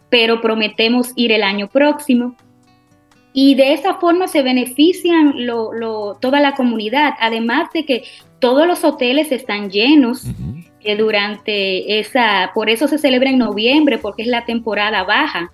pero 0.10 0.42
prometemos 0.42 1.14
ir 1.16 1.32
el 1.32 1.42
año 1.42 1.70
próximo. 1.70 2.36
Y 3.34 3.56
de 3.56 3.74
esa 3.74 3.96
forma 3.96 4.28
se 4.28 4.44
benefician 4.44 5.36
toda 6.22 6.40
la 6.40 6.54
comunidad, 6.54 7.14
además 7.20 7.70
de 7.74 7.86
que 7.86 8.04
todos 8.40 8.68
los 8.68 8.84
hoteles 8.84 9.32
están 9.32 9.72
llenos 9.72 10.26
eh, 10.82 10.96
durante 10.96 12.00
esa, 12.00 12.52
por 12.54 12.70
eso 12.70 12.88
se 12.88 13.00
celebra 13.00 13.30
en 13.30 13.40
noviembre, 13.40 13.98
porque 13.98 14.22
es 14.22 14.28
la 14.28 14.46
temporada 14.46 15.04
baja 15.04 15.52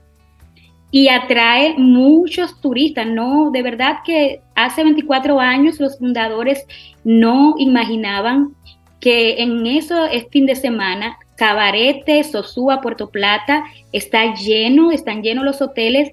y 0.91 1.07
atrae 1.07 1.75
muchos 1.77 2.59
turistas. 2.61 3.07
No, 3.07 3.51
de 3.51 3.61
verdad 3.61 3.99
que 4.03 4.41
hace 4.55 4.83
24 4.83 5.39
años 5.39 5.79
los 5.79 5.97
fundadores 5.99 6.65
no 7.03 7.55
imaginaban 7.57 8.55
que 8.99 9.41
en 9.41 9.65
eso 9.65 10.05
es 10.05 10.27
fin 10.29 10.45
de 10.45 10.55
semana 10.55 11.17
Cabarete, 11.35 12.23
Sosúa, 12.25 12.81
Puerto 12.81 13.09
Plata 13.09 13.63
está 13.93 14.33
lleno, 14.35 14.91
están 14.91 15.23
llenos 15.23 15.45
los 15.45 15.61
hoteles. 15.61 16.11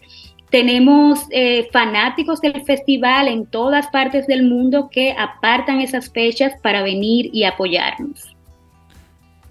Tenemos 0.51 1.21
eh, 1.31 1.69
fanáticos 1.73 2.41
del 2.41 2.63
festival 2.65 3.29
en 3.29 3.47
todas 3.47 3.89
partes 3.89 4.27
del 4.27 4.49
mundo 4.49 4.89
que 4.91 5.13
apartan 5.13 5.81
esas 5.81 6.11
fechas 6.11 6.53
para 6.63 6.83
venir 6.83 7.31
y 7.33 7.45
apoyarnos. 7.45 8.37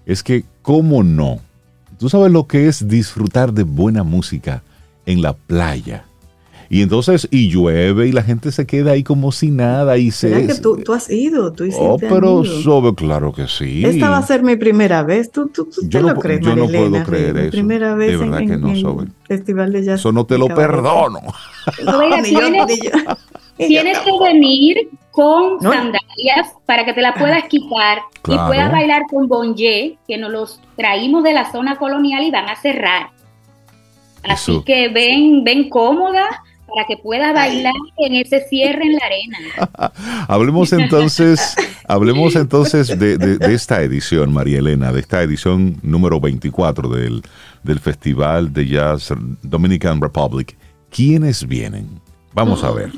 Es 0.06 0.22
que, 0.22 0.44
¿cómo 0.62 1.02
no? 1.02 1.40
Tú 1.98 2.08
sabes 2.08 2.32
lo 2.32 2.46
que 2.46 2.68
es 2.68 2.88
disfrutar 2.88 3.52
de 3.52 3.62
buena 3.62 4.02
música 4.02 4.62
en 5.04 5.22
la 5.22 5.34
playa. 5.34 6.04
Y 6.68 6.82
entonces, 6.82 7.28
y 7.30 7.48
llueve 7.48 8.08
y 8.08 8.12
la 8.12 8.22
gente 8.22 8.50
se 8.50 8.66
queda 8.66 8.92
ahí 8.92 9.02
como 9.02 9.30
si 9.30 9.50
nada 9.50 9.98
y 9.98 10.10
se... 10.10 10.46
que 10.46 10.54
tú, 10.54 10.78
tú, 10.78 10.92
has 10.92 11.08
ido? 11.10 11.52
¿Tú 11.52 11.64
hiciste 11.64 11.84
oh, 11.84 11.96
pero 11.98 12.44
sobre, 12.44 12.94
claro 12.94 13.32
que 13.32 13.46
sí. 13.46 13.84
Esta 13.84 14.10
va 14.10 14.18
a 14.18 14.22
ser 14.22 14.42
mi 14.42 14.56
primera 14.56 15.02
vez. 15.02 15.30
¿Tú, 15.30 15.48
tú, 15.48 15.68
yo 15.82 16.02
no, 16.02 16.14
lo 16.14 16.20
crees, 16.20 16.40
Yo 16.40 16.56
no 16.56 16.66
puedo 16.66 17.04
creer 17.04 17.36
eso. 17.36 17.50
primera 17.52 17.94
vez 17.94 18.10
de 18.12 18.16
verdad 18.16 18.38
que 18.38 18.56
no, 18.56 18.70
en 18.70 19.14
Festival 19.24 19.72
de 19.72 19.84
Jazz. 19.84 20.00
Eso 20.00 20.12
no 20.12 20.26
te 20.26 20.38
lo 20.38 20.48
perdono. 20.48 21.20
tienes, 23.56 23.98
que 23.98 24.10
venir 24.20 24.88
con 25.12 25.60
sandalias 25.60 26.52
para 26.66 26.84
que 26.84 26.92
te 26.92 27.00
la 27.00 27.14
puedas 27.14 27.44
quitar 27.44 27.98
y 28.26 28.36
puedas 28.36 28.72
bailar 28.72 29.02
con 29.08 29.28
bonje, 29.28 29.98
que 30.06 30.18
nos 30.18 30.30
los 30.30 30.60
traímos 30.76 31.22
de 31.22 31.32
la 31.32 31.50
zona 31.50 31.76
colonial 31.76 32.24
y 32.24 32.30
van 32.30 32.48
a 32.48 32.56
cerrar. 32.56 33.10
Así 34.24 34.62
que 34.64 34.88
ven, 34.88 35.44
ven 35.44 35.68
cómoda 35.68 36.42
para 36.76 36.86
que 36.86 36.98
puedas 36.98 37.32
bailar 37.32 37.72
en 37.96 38.14
ese 38.16 38.46
cierre 38.50 38.84
en 38.84 38.92
la 38.92 39.06
arena. 39.06 39.92
hablemos 40.28 40.74
entonces, 40.74 41.56
hablemos 41.88 42.36
entonces 42.36 42.98
de, 42.98 43.38
esta 43.40 43.80
edición, 43.80 44.30
María 44.30 44.58
Elena, 44.58 44.92
de 44.92 45.00
esta 45.00 45.22
edición 45.22 45.78
número 45.82 46.20
24 46.20 46.90
del, 46.90 47.22
del 47.62 47.80
Festival 47.80 48.52
de 48.52 48.66
Jazz 48.66 49.10
Dominican 49.40 50.02
Republic. 50.02 50.54
¿Quiénes 50.90 51.48
vienen? 51.48 51.88
Vamos 52.34 52.62
a 52.62 52.70
ver. 52.72 52.92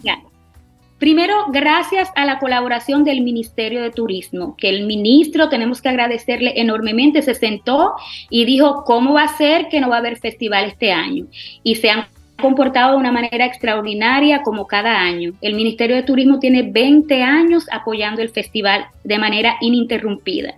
Primero, 0.99 1.35
gracias 1.53 2.11
a 2.17 2.25
la 2.25 2.41
colaboración 2.41 3.05
del 3.05 3.21
Ministerio 3.21 3.81
de 3.81 3.93
Turismo, 3.93 4.57
que 4.57 4.71
el 4.71 4.87
ministro, 4.87 5.49
tenemos 5.49 5.81
que 5.81 5.89
agradecerle 5.89 6.55
enormemente, 6.57 7.23
se 7.23 7.35
sentó 7.35 7.93
y 8.29 8.45
dijo, 8.45 8.83
¿cómo 8.85 9.15
va 9.15 9.23
a 9.23 9.37
ser 9.37 9.69
que 9.69 9.81
no 9.81 9.89
va 9.89 9.97
a 9.97 9.99
haber 10.01 10.19
festival 10.19 10.65
este 10.65 10.91
año? 10.91 11.27
Y 11.63 11.77
se 11.77 11.91
han 11.91 12.07
comportado 12.41 12.93
de 12.93 12.99
una 12.99 13.13
manera 13.13 13.45
extraordinaria 13.45 14.43
como 14.43 14.67
cada 14.67 14.99
año. 15.01 15.33
El 15.41 15.55
Ministerio 15.55 15.97
de 15.97 16.03
Turismo 16.03 16.39
tiene 16.39 16.63
20 16.63 17.23
años 17.23 17.67
apoyando 17.71 18.23
el 18.23 18.31
festival 18.31 18.87
de 19.05 19.19
manera 19.19 19.57
ininterrumpida. 19.61 20.55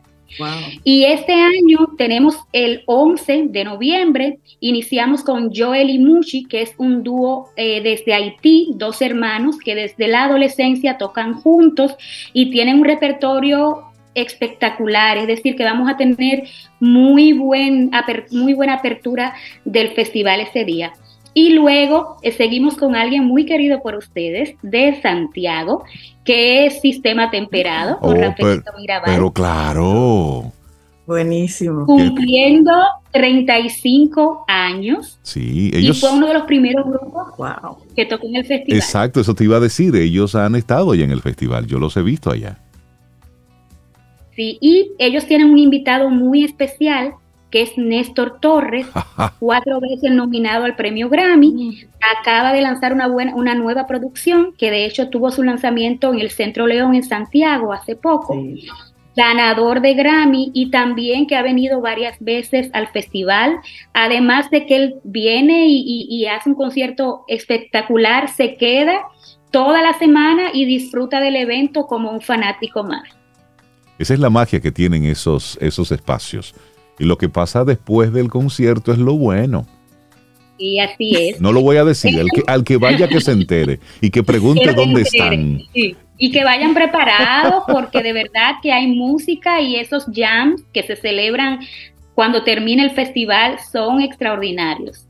Y 0.85 1.05
este 1.05 1.33
año 1.33 1.89
tenemos 1.99 2.37
el 2.53 2.85
11 2.87 3.47
de 3.49 3.65
noviembre, 3.65 4.39
iniciamos 4.61 5.25
con 5.25 5.51
Joel 5.53 5.91
y 5.91 5.99
Mushi, 5.99 6.45
que 6.45 6.63
es 6.63 6.73
un 6.79 7.03
dúo 7.03 7.49
eh, 7.57 7.81
desde 7.83 8.15
Haití, 8.15 8.71
dos 8.77 9.03
hermanos 9.03 9.59
que 9.59 9.75
desde 9.75 10.07
la 10.07 10.25
adolescencia 10.25 10.99
tocan 10.99 11.35
juntos 11.35 11.97
y 12.33 12.51
tienen 12.51 12.79
un 12.79 12.85
repertorio 12.85 13.91
espectacular, 14.15 15.19
es 15.19 15.27
decir, 15.27 15.57
que 15.57 15.65
vamos 15.65 15.89
a 15.89 15.97
tener 15.97 16.45
muy, 16.79 17.33
buen, 17.33 17.91
muy 18.31 18.55
buena 18.55 18.75
apertura 18.75 19.35
del 19.65 19.91
festival 19.91 20.41
ese 20.41 20.65
día. 20.65 20.93
Y 21.33 21.51
luego 21.51 22.17
eh, 22.23 22.33
seguimos 22.33 22.77
con 22.77 22.97
alguien 22.97 23.25
muy 23.25 23.47
querido 23.47 23.83
por 23.83 23.95
ustedes 23.95 24.57
de 24.63 25.01
Santiago, 25.01 25.85
que 26.25 26.67
es 26.67 26.81
Sistema 26.81 27.31
Temperado, 27.31 27.99
con 27.99 28.23
oh, 28.23 28.35
pero, 28.37 28.63
pero 29.05 29.33
claro. 29.33 30.53
Buenísimo. 31.07 31.87
Cumpliendo 31.87 32.73
35 33.13 34.45
años. 34.47 35.19
Sí, 35.23 35.71
ellos. 35.75 35.97
Y 35.97 36.01
fue 36.01 36.13
uno 36.13 36.29
de 36.29 36.35
los 36.35 36.45
primeros 36.45 36.87
grupos 36.87 37.33
que 37.97 38.07
tocó 38.07 38.29
en 38.29 38.37
el 38.37 38.47
festival. 38.47 38.79
Exacto, 38.79 39.21
eso 39.21 39.35
te 39.35 39.43
iba 39.43 39.57
a 39.57 39.61
decir. 39.61 39.97
Ellos 39.97 40.37
han 40.37 40.55
estado 40.55 40.95
ya 40.95 41.05
en 41.05 41.11
el 41.11 41.21
festival. 41.21 41.67
Yo 41.67 41.81
los 41.81 41.97
he 41.97 42.03
visto 42.03 42.31
allá. 42.31 42.59
Sí, 44.37 44.59
y 44.61 44.93
ellos 44.99 45.27
tienen 45.27 45.51
un 45.51 45.59
invitado 45.59 46.11
muy 46.11 46.45
especial 46.45 47.15
que 47.51 47.63
es 47.63 47.77
Néstor 47.77 48.39
Torres, 48.41 48.87
cuatro 49.39 49.81
veces 49.81 50.13
nominado 50.13 50.65
al 50.65 50.77
premio 50.77 51.09
Grammy. 51.09 51.53
Mm. 51.53 51.89
Acaba 52.21 52.53
de 52.53 52.61
lanzar 52.61 52.93
una, 52.93 53.07
buena, 53.07 53.35
una 53.35 53.55
nueva 53.55 53.87
producción 53.87 54.55
que 54.57 54.71
de 54.71 54.87
hecho 54.87 55.09
tuvo 55.09 55.31
su 55.31 55.43
lanzamiento 55.43 56.13
en 56.13 56.21
el 56.21 56.31
Centro 56.31 56.67
León 56.67 56.95
en 56.95 57.03
Santiago 57.03 57.73
hace 57.73 57.97
poco. 57.97 58.37
Ganador 59.17 59.81
de 59.81 59.95
Grammy 59.95 60.51
y 60.55 60.71
también 60.71 61.27
que 61.27 61.37
ha 61.37 61.43
venido 61.43 61.81
varias 61.81 62.17
veces 62.21 62.71
al 62.73 62.89
festival. 62.89 63.59
Además 63.93 64.51
de 64.51 64.67
que 64.67 64.77
él 64.77 64.95
viene 65.05 65.67
y, 65.67 66.07
y 66.09 66.27
hace 66.27 66.49
un 66.49 66.55
concierto 66.55 67.25
espectacular, 67.27 68.29
se 68.29 68.57
queda 68.57 69.03
toda 69.51 69.83
la 69.83 69.99
semana 69.99 70.51
y 70.53 70.65
disfruta 70.65 71.21
del 71.21 71.37
evento 71.37 71.87
como 71.87 72.11
un 72.11 72.21
fanático 72.21 72.85
más. 72.85 73.03
Esa 73.99 74.15
es 74.15 74.21
la 74.21 74.31
magia 74.31 74.61
que 74.61 74.73
tienen 74.73 75.05
esos, 75.05 75.59
esos 75.61 75.93
espacios 75.93 76.55
y 77.01 77.07
lo 77.07 77.17
que 77.17 77.31
pasa 77.31 77.65
después 77.65 78.13
del 78.13 78.29
concierto 78.29 78.93
es 78.93 78.99
lo 78.99 79.15
bueno. 79.15 79.67
Y 80.59 80.79
así 80.81 81.17
es. 81.17 81.41
No 81.41 81.51
lo 81.51 81.63
voy 81.63 81.79
a 81.79 81.85
decir, 81.85 82.15
que, 82.35 82.43
al 82.47 82.63
que 82.63 82.77
vaya 82.77 83.09
que 83.09 83.23
se 83.23 83.33
entere 83.33 83.81
y 84.03 84.11
que 84.11 84.23
pregunte 84.23 84.75
dónde 84.75 85.01
están. 85.01 85.63
Y 85.73 86.31
que 86.31 86.45
vayan 86.45 86.75
preparados 86.75 87.65
porque 87.67 88.03
de 88.03 88.13
verdad 88.13 88.57
que 88.63 88.71
hay 88.71 88.87
música 88.89 89.63
y 89.63 89.77
esos 89.77 90.05
jams 90.15 90.63
que 90.75 90.83
se 90.83 90.97
celebran 90.97 91.61
cuando 92.15 92.45
termina 92.45 92.85
el 92.85 92.91
festival 92.91 93.57
son 93.73 94.03
extraordinarios. 94.03 95.07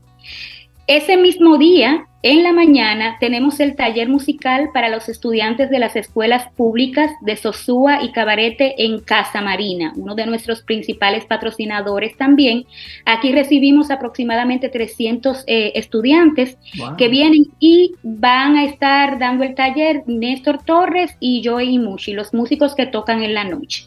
Ese 0.87 1.17
mismo 1.17 1.57
día 1.57 2.07
en 2.23 2.43
la 2.43 2.53
mañana 2.53 3.17
tenemos 3.19 3.59
el 3.59 3.75
taller 3.75 4.07
musical 4.07 4.69
para 4.73 4.89
los 4.89 5.09
estudiantes 5.09 5.71
de 5.71 5.79
las 5.79 5.95
escuelas 5.95 6.51
públicas 6.55 7.09
de 7.21 7.35
Sosúa 7.35 8.03
y 8.03 8.11
Cabarete 8.11 8.85
en 8.85 8.99
Casa 8.99 9.41
Marina, 9.41 9.91
uno 9.95 10.13
de 10.13 10.27
nuestros 10.27 10.61
principales 10.61 11.25
patrocinadores 11.25 12.15
también. 12.17 12.65
Aquí 13.05 13.31
recibimos 13.31 13.89
aproximadamente 13.89 14.69
300 14.69 15.45
eh, 15.47 15.71
estudiantes 15.73 16.57
que 16.95 17.07
vienen 17.07 17.45
y 17.59 17.95
van 18.03 18.55
a 18.55 18.65
estar 18.65 19.17
dando 19.17 19.43
el 19.43 19.55
taller 19.55 20.03
Néstor 20.05 20.63
Torres 20.63 21.15
y 21.19 21.41
Joey 21.43 21.79
Mushi, 21.79 22.13
los 22.13 22.35
músicos 22.35 22.75
que 22.75 22.85
tocan 22.85 23.23
en 23.23 23.33
la 23.33 23.45
noche. 23.45 23.85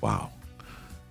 Wow. 0.00 0.30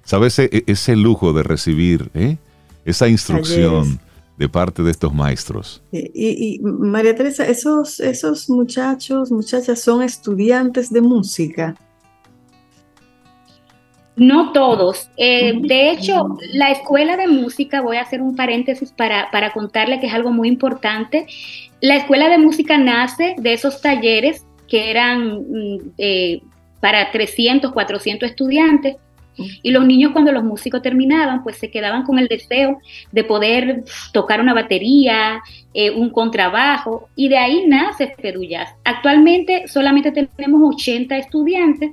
¿Sabes 0.03 0.39
e, 0.39 0.63
ese, 0.65 0.95
lujo 0.95 1.33
de 1.33 1.43
recibir 1.43 2.09
eh? 2.15 2.37
esa 2.83 3.07
instrucción? 3.07 3.99
De 4.37 4.47
parte 4.47 4.83
de 4.83 4.91
estos 4.91 5.13
maestros. 5.13 5.83
Y, 5.91 6.59
María 6.61 7.15
Teresa, 7.15 7.45
esos, 7.45 7.99
esos 7.99 8.49
muchachos, 8.49 9.31
muchachas 9.31 9.81
son 9.81 10.03
estudiantes 10.03 10.91
de 10.91 11.01
música. 11.01 11.75
No 14.15 14.51
todos. 14.51 15.09
Eh, 15.17 15.53
de 15.61 15.91
hecho, 15.91 16.37
la 16.53 16.71
escuela 16.71 17.17
de 17.17 17.27
música, 17.27 17.81
voy 17.81 17.97
a 17.97 18.01
hacer 18.01 18.21
un 18.21 18.35
paréntesis 18.35 18.91
para, 18.91 19.29
para 19.31 19.51
contarle 19.53 19.99
que 19.99 20.07
es 20.07 20.13
algo 20.13 20.31
muy 20.31 20.47
importante. 20.47 21.27
La 21.81 21.97
escuela 21.97 22.27
de 22.29 22.39
música 22.39 22.77
nace 22.77 23.35
de 23.37 23.53
esos 23.53 23.81
talleres 23.81 24.45
que 24.67 24.89
eran 24.89 25.41
mm, 25.41 25.93
eh, 25.97 26.41
para 26.79 27.11
300, 27.11 27.71
400 27.71 28.29
estudiantes 28.29 28.97
y 29.37 29.71
los 29.71 29.85
niños 29.85 30.11
cuando 30.11 30.31
los 30.31 30.43
músicos 30.43 30.81
terminaban, 30.81 31.43
pues 31.43 31.57
se 31.57 31.69
quedaban 31.69 32.03
con 32.03 32.19
el 32.19 32.27
deseo 32.27 32.79
de 33.11 33.23
poder 33.23 33.83
tocar 34.13 34.41
una 34.41 34.53
batería, 34.53 35.41
eh, 35.73 35.91
un 35.91 36.09
contrabajo, 36.09 37.09
y 37.15 37.29
de 37.29 37.37
ahí 37.37 37.65
nace 37.67 38.15
Feduyas. 38.19 38.73
Actualmente 38.83 39.67
solamente 39.67 40.11
tenemos 40.11 40.75
80 40.75 41.17
estudiantes 41.17 41.91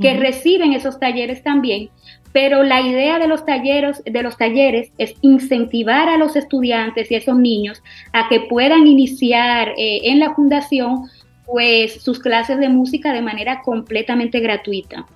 que 0.00 0.14
reciben 0.14 0.72
esos 0.72 1.00
talleres 1.00 1.42
también, 1.42 1.88
pero 2.32 2.62
la 2.62 2.82
idea 2.82 3.18
de 3.18 3.28
los 3.28 3.46
talleres, 3.46 4.02
de 4.04 4.22
los 4.22 4.36
talleres 4.36 4.92
es 4.98 5.14
incentivar 5.22 6.08
a 6.10 6.18
los 6.18 6.36
estudiantes 6.36 7.10
y 7.10 7.14
a 7.14 7.18
esos 7.18 7.38
niños 7.38 7.82
a 8.12 8.28
que 8.28 8.40
puedan 8.40 8.86
iniciar 8.86 9.70
eh, 9.78 10.00
en 10.04 10.18
la 10.18 10.34
fundación 10.34 11.04
pues 11.46 12.02
sus 12.02 12.18
clases 12.18 12.58
de 12.58 12.68
música 12.68 13.12
de 13.12 13.22
manera 13.22 13.62
completamente 13.62 14.40
gratuita. 14.40 15.06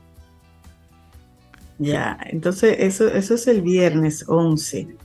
Ya, 1.81 2.19
entonces 2.27 2.77
eso, 2.81 3.09
eso 3.09 3.35
es 3.35 3.47
el 3.47 3.63
viernes 3.63 4.27
11. 4.29 4.97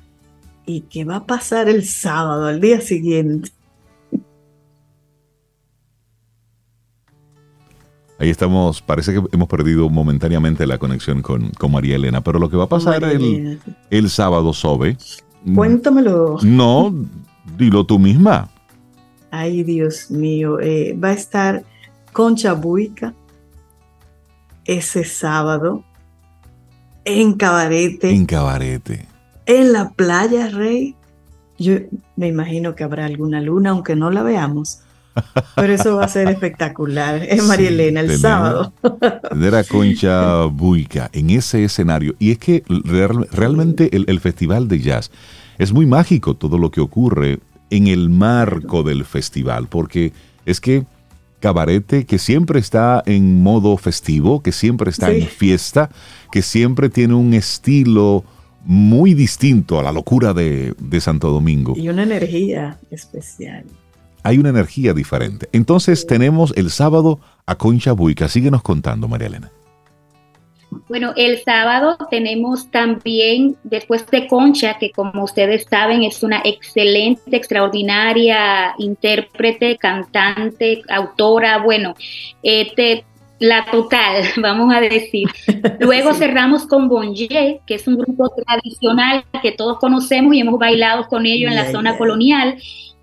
¿Y 0.65 0.81
qué 0.81 1.05
va 1.05 1.17
a 1.17 1.25
pasar 1.25 1.69
el 1.69 1.85
sábado, 1.85 2.47
al 2.47 2.59
día 2.59 2.81
siguiente? 2.81 3.49
Ahí 8.19 8.29
estamos, 8.29 8.81
parece 8.81 9.13
que 9.13 9.21
hemos 9.31 9.47
perdido 9.47 9.89
momentáneamente 9.89 10.67
la 10.67 10.77
conexión 10.77 11.21
con, 11.21 11.49
con 11.51 11.71
María 11.71 11.95
Elena, 11.95 12.21
pero 12.21 12.39
lo 12.39 12.49
que 12.49 12.57
va 12.57 12.65
a 12.65 12.69
pasar 12.69 13.01
el, 13.05 13.57
el, 13.89 14.09
sábado, 14.09 14.51
Sobe. 14.51 14.97
Mm, 15.45 15.55
Cuéntamelo. 15.55 16.39
No, 16.43 16.93
dilo 17.57 17.85
tú 17.85 17.99
misma. 17.99 18.49
Ay, 19.31 19.63
Dios 19.63 20.11
mío, 20.11 20.59
eh, 20.59 20.93
va 21.01 21.09
a 21.09 21.13
estar 21.13 21.63
Concha 22.11 22.51
Buica 22.51 23.13
ese 24.65 25.05
sábado 25.05 25.85
en 27.05 27.33
Cabarete. 27.33 28.11
En 28.11 28.25
Cabarete. 28.25 29.07
En 29.45 29.71
la 29.73 29.91
playa, 29.91 30.49
Rey. 30.49 30.95
Yo 31.57 31.75
me 32.15 32.27
imagino 32.27 32.75
que 32.75 32.83
habrá 32.83 33.05
alguna 33.05 33.41
luna, 33.41 33.69
aunque 33.69 33.95
no 33.95 34.11
la 34.11 34.23
veamos. 34.23 34.79
Pero 35.55 35.73
eso 35.73 35.95
va 35.95 36.05
a 36.05 36.09
ser 36.09 36.27
espectacular. 36.27 37.23
Es 37.23 37.43
María 37.47 37.69
Elena 37.69 38.01
el 38.01 38.17
sábado. 38.19 38.73
De 39.33 39.51
la 39.51 39.63
Concha 39.63 40.45
Buica 40.45 41.09
en 41.13 41.29
ese 41.29 41.63
escenario. 41.63 42.15
Y 42.19 42.31
es 42.31 42.37
que 42.37 42.63
realmente 43.31 43.95
el, 43.95 44.05
el, 44.07 44.19
Festival 44.19 44.67
de 44.67 44.79
Jazz 44.79 45.11
es 45.57 45.71
muy 45.71 45.85
mágico 45.85 46.35
todo 46.35 46.57
lo 46.57 46.71
que 46.71 46.81
ocurre 46.81 47.39
en 47.69 47.87
el 47.87 48.09
marco 48.09 48.83
del 48.83 49.05
festival, 49.05 49.67
porque 49.67 50.11
es 50.45 50.59
que 50.59 50.85
Cabarete, 51.45 52.07
que 52.07 52.17
siempre 52.17 52.59
está 52.59 53.03
en 53.05 53.43
modo 53.43 53.77
festivo, 53.77 54.41
que 54.41 54.51
siempre 54.51 54.89
está 54.89 55.11
en 55.11 55.27
fiesta, 55.27 55.91
que 56.31 56.41
siempre 56.41 56.89
tiene 56.89 57.13
un 57.13 57.35
estilo 57.35 58.23
muy 58.63 59.13
distinto 59.13 59.79
a 59.79 59.83
la 59.83 59.91
locura 59.91 60.33
de, 60.33 60.73
de 60.79 61.01
Santo 61.01 61.29
Domingo. 61.29 61.75
Y 61.77 61.87
una 61.89 62.01
energía 62.01 62.79
especial 62.89 63.63
hay 64.23 64.39
una 64.39 64.49
energía 64.49 64.95
diferente. 64.95 65.47
Entonces 65.51 66.07
tenemos 66.07 66.51
el 66.57 66.71
sábado 66.71 67.19
a 67.45 67.59
Concha 67.59 67.91
Buica. 67.91 68.27
Síguenos 68.27 68.63
contando, 68.63 69.07
María 69.07 69.27
Elena. 69.27 69.51
Bueno, 70.87 71.13
el 71.15 71.41
sábado 71.43 71.97
tenemos 72.09 72.69
también, 72.71 73.55
después 73.63 74.05
de 74.07 74.27
Concha, 74.27 74.77
que 74.77 74.91
como 74.91 75.23
ustedes 75.23 75.65
saben 75.69 76.03
es 76.03 76.23
una 76.23 76.41
excelente, 76.43 77.35
extraordinaria 77.35 78.73
intérprete, 78.77 79.77
cantante, 79.77 80.81
autora, 80.89 81.59
bueno, 81.59 81.95
este, 82.43 83.05
la 83.39 83.65
total, 83.65 84.23
vamos 84.41 84.73
a 84.73 84.81
decir. 84.81 85.27
Luego 85.79 86.13
cerramos 86.13 86.65
con 86.65 86.87
Bonje, 86.87 87.61
que 87.65 87.75
es 87.75 87.87
un 87.87 87.97
grupo 87.97 88.29
tradicional 88.29 89.25
que 89.41 89.51
todos 89.51 89.79
conocemos 89.79 90.33
y 90.33 90.39
hemos 90.39 90.59
bailado 90.59 91.07
con 91.07 91.25
ellos 91.25 91.51
en 91.51 91.57
la 91.57 91.71
zona 91.71 91.97
colonial 91.97 92.57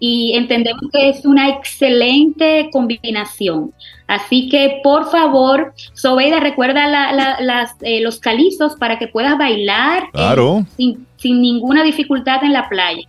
y 0.05 0.35
entendemos 0.35 0.83
que 0.93 1.11
es 1.11 1.25
una 1.25 1.49
excelente 1.49 2.71
combinación. 2.73 3.73
Así 4.09 4.49
que, 4.49 4.81
por 4.83 5.09
favor, 5.09 5.75
Sobeida, 5.95 6.41
recuerda 6.41 6.89
las, 7.41 7.71
eh, 7.83 8.01
los 8.01 8.19
calizos 8.19 8.75
para 8.75 8.99
que 8.99 9.07
puedas 9.07 9.39
bailar 9.39 10.03
eh, 10.13 10.65
sin, 10.77 11.07
sin, 11.19 11.41
ninguna 11.41 11.85
dificultad 11.85 12.43
en 12.43 12.53
la 12.53 12.69
playa. 12.69 13.07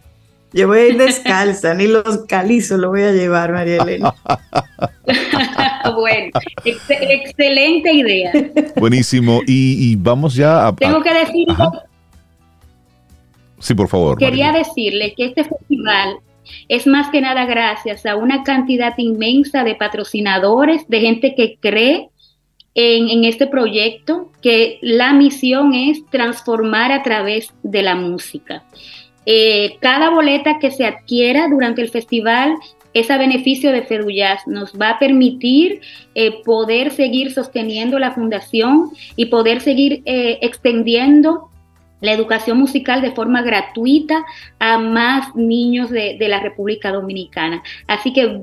Yo 0.52 0.68
voy 0.68 0.78
a 0.78 0.88
ir 0.90 0.98
descalza, 0.99 1.74
ni 1.74 1.88
los 1.88 2.26
calizos 2.28 2.80
lo 2.80 2.90
voy 2.91 3.02
a 3.02 3.11
llevar, 3.11 3.52
María 3.53 3.78
Elena. 3.78 4.14
bueno, 5.95 6.32
excelente 6.64 7.91
idea. 7.91 8.32
Buenísimo. 8.76 9.41
Y, 9.48 9.95
vamos 9.95 10.36
ya 10.36 10.68
a... 10.68 10.76
Tengo 10.76 11.02
que 11.02 11.11
decir... 11.11 11.48
Sí, 13.57 13.74
por 13.74 13.88
favor. 13.88 14.20
Quería 14.20 14.52
decirle 14.52 15.15
que 15.18 15.26
este 15.26 15.44
festival 15.44 16.20
es 16.68 16.88
más 16.88 17.10
que 17.10 17.22
nada 17.22 17.45
gracias 17.45 18.06
a 18.06 18.15
una 18.15 18.44
cantidad 18.44 18.94
inmensa 18.98 19.64
de 19.64 19.76
patrocinadores, 19.76 20.88
de 20.88 20.99
gente 20.99 21.36
que 21.36 21.57
cree 21.60 22.10
en, 22.76 23.24
este 23.24 23.48
proyecto, 23.48 24.32
que 24.41 24.80
la 24.82 25.14
misión 25.14 25.74
es 25.74 26.06
transformar 26.10 26.91
a 26.91 27.03
través 27.03 27.53
de 27.61 27.84
la 27.84 27.95
música. 27.95 28.64
Eh, 29.26 29.78
cada 29.80 30.10
boleta 30.10 30.60
que 30.60 30.72
se 30.72 30.86
adquiera 30.86 31.48
durante 31.48 31.82
el 31.82 31.90
festival 31.90 32.56
es 32.94 33.10
a 33.10 33.18
beneficio 33.18 33.72
de 33.72 33.84
Feduyaz, 33.84 34.48
nos 34.48 34.74
va 34.74 34.91
a 34.91 34.99
permitir 34.99 35.82
eh, 36.14 36.44
poder 36.44 36.91
seguir 36.91 37.32
sosteniendo 37.32 37.98
la 37.99 38.11
fundación 38.11 38.91
y 39.15 39.28
poder 39.28 39.61
seguir 39.61 40.03
eh, 40.06 40.40
extendiendo 40.41 41.49
la 42.04 42.12
educación 42.12 42.58
musical 42.58 43.02
de 43.02 43.14
forma 43.14 43.42
gratuita 43.42 44.26
a 44.60 44.78
más 44.78 45.34
niños 45.36 45.90
de, 45.90 46.18
la 46.20 46.42
República 46.42 46.92
Dominicana. 46.92 47.64
Así 47.88 48.12
que 48.12 48.42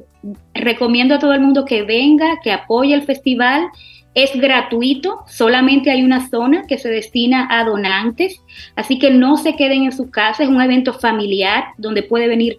recomiendo 0.55 1.15
a 1.15 1.19
todo 1.19 1.35
el 1.35 1.43
mundo 1.43 1.67
que 1.67 1.83
venga, 1.83 2.41
que 2.43 2.53
apoye 2.53 2.95
el 2.95 3.03
festival. 3.03 3.69
Es 4.15 4.31
gratuito, 4.35 5.25
solamente 5.29 5.91
hay 5.91 6.03
una 6.03 6.31
zona 6.31 6.63
que 6.67 6.79
se 6.79 6.89
destina 6.89 7.49
a 7.51 7.65
donantes, 7.65 8.41
así 8.77 8.99
que 8.99 9.11
no 9.11 9.37
se 9.37 9.55
queden 9.57 9.85
en 9.85 9.93
su 9.93 10.11
casa, 10.11 10.43
es 10.43 10.49
un 10.49 10.61
evento 10.61 10.95
familiar 10.95 11.67
donde 11.77 12.03
puede 12.03 12.29
venir. 12.29 12.59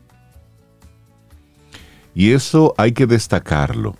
Y 2.13 2.31
eso 2.31 2.75
hay 2.77 2.91
que 2.91 3.07
destacarlo. 3.07 3.95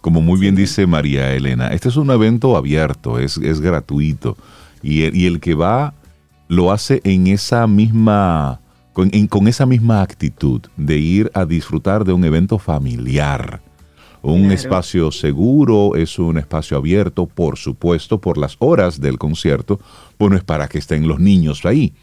Como 0.00 0.22
muy 0.22 0.40
bien 0.40 0.56
dice 0.56 0.86
María 0.86 1.34
Elena, 1.34 1.68
este 1.68 1.90
es 1.90 1.96
un 1.96 2.10
evento 2.10 2.56
abierto, 2.56 3.18
es, 3.18 3.36
es 3.36 3.60
gratuito. 3.60 4.38
Y 4.82 5.04
y 5.16 5.26
el 5.26 5.38
que 5.38 5.54
va 5.54 5.94
lo 6.48 6.72
hace 6.72 7.00
en 7.04 7.26
esa 7.26 7.66
misma, 7.66 8.60
con, 8.92 9.10
esa 9.46 9.66
misma 9.66 10.02
actitud 10.02 10.62
de 10.76 10.98
ir 10.98 11.30
a 11.34 11.44
disfrutar 11.44 12.04
de 12.04 12.12
un 12.12 12.24
evento 12.24 12.58
familiar. 12.58 13.60
Un 14.22 14.50
espacio 14.50 15.12
seguro, 15.12 15.94
es 15.94 16.18
un 16.18 16.36
espacio 16.38 16.76
abierto, 16.76 17.26
por 17.26 17.58
supuesto, 17.58 18.20
por 18.20 18.38
las 18.38 18.56
horas 18.58 19.00
del 19.00 19.18
concierto, 19.18 19.78
bueno, 20.18 20.36
es 20.36 20.42
para 20.42 20.66
que 20.66 20.78
estén 20.78 21.06
los 21.06 21.20
niños 21.20 21.64
ahí, 21.64 21.94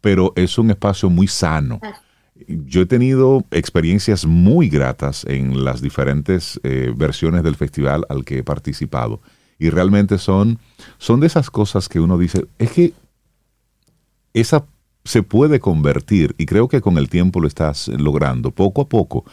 pero 0.00 0.32
es 0.34 0.56
un 0.56 0.70
espacio 0.70 1.10
muy 1.10 1.26
sano. 1.26 1.78
Yo 2.46 2.82
he 2.82 2.86
tenido 2.86 3.44
experiencias 3.50 4.24
muy 4.24 4.68
gratas 4.68 5.26
en 5.28 5.62
las 5.62 5.82
diferentes 5.82 6.58
eh, 6.62 6.92
versiones 6.96 7.42
del 7.42 7.56
festival 7.56 8.06
al 8.08 8.24
que 8.24 8.38
he 8.38 8.42
participado 8.44 9.20
y 9.58 9.70
realmente 9.70 10.18
son, 10.18 10.58
son 10.98 11.20
de 11.20 11.26
esas 11.26 11.50
cosas 11.50 11.88
que 11.88 12.00
uno 12.00 12.16
dice, 12.16 12.46
es 12.58 12.70
que 12.70 12.94
esa 14.34 14.66
se 15.04 15.22
puede 15.22 15.58
convertir, 15.58 16.34
y 16.38 16.46
creo 16.46 16.68
que 16.68 16.80
con 16.80 16.98
el 16.98 17.08
tiempo 17.08 17.40
lo 17.40 17.48
estás 17.48 17.88
logrando, 17.88 18.50
poco 18.50 18.82
a 18.82 18.88
poco, 18.88 19.24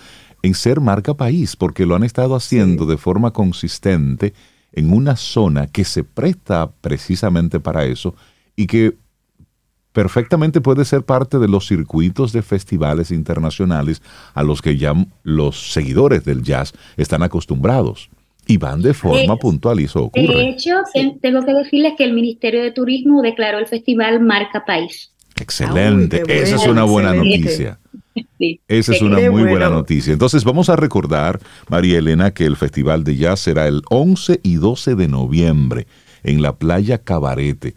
en 0.41 0.53
ser 0.53 0.79
marca 0.79 1.15
país, 1.15 1.55
porque 1.55 1.85
lo 1.85 1.95
han 1.95 2.03
estado 2.03 2.35
haciendo 2.35 2.85
de 2.85 2.97
forma 2.97 3.31
consistente 3.31 4.33
en 4.71 4.93
una 4.93 5.15
zona 5.15 5.67
que 5.67 5.83
se 5.83 6.03
presta 6.03 6.71
precisamente 6.81 7.59
para 7.59 7.85
eso 7.85 8.15
y 8.55 8.67
que 8.67 8.97
perfectamente 9.91 10.59
puede 10.61 10.83
ser 10.85 11.03
parte 11.03 11.39
de 11.39 11.47
los 11.47 11.67
circuitos 11.67 12.33
de 12.33 12.41
festivales 12.41 13.11
internacionales 13.11 14.01
a 14.33 14.43
los 14.43 14.61
que 14.61 14.77
ya 14.77 14.93
los 15.23 15.71
seguidores 15.71 16.25
del 16.25 16.43
jazz 16.43 16.73
están 16.97 17.23
acostumbrados. 17.23 18.09
Y 18.47 18.57
van 18.57 18.81
de 18.81 18.93
forma 18.93 19.35
puntual 19.37 19.79
y 19.79 19.85
eso 19.85 20.03
ocurre. 20.03 20.35
De 20.35 20.49
hecho, 20.49 20.75
tengo 21.21 21.43
que 21.43 21.53
decirles 21.53 21.93
que 21.97 22.03
el 22.03 22.13
Ministerio 22.13 22.61
de 22.61 22.71
Turismo 22.71 23.21
declaró 23.21 23.57
el 23.57 23.67
festival 23.67 24.19
Marca 24.19 24.65
País. 24.65 25.11
Excelente, 25.39 26.23
esa 26.27 26.55
es 26.55 26.67
una 26.67 26.83
buena 26.83 27.13
noticia. 27.13 27.79
Esa 28.67 28.93
es 28.93 29.01
una 29.01 29.19
muy 29.29 29.43
buena 29.43 29.69
noticia. 29.69 30.13
Entonces 30.13 30.43
vamos 30.43 30.69
a 30.69 30.75
recordar, 30.75 31.39
María 31.69 31.97
Elena, 31.97 32.31
que 32.31 32.45
el 32.45 32.55
Festival 32.55 33.03
de 33.03 33.17
Jazz 33.17 33.41
será 33.41 33.67
el 33.67 33.81
11 33.89 34.39
y 34.43 34.55
12 34.55 34.95
de 34.95 35.07
noviembre 35.07 35.87
en 36.23 36.41
la 36.41 36.55
playa 36.55 36.97
Cabarete. 36.97 37.75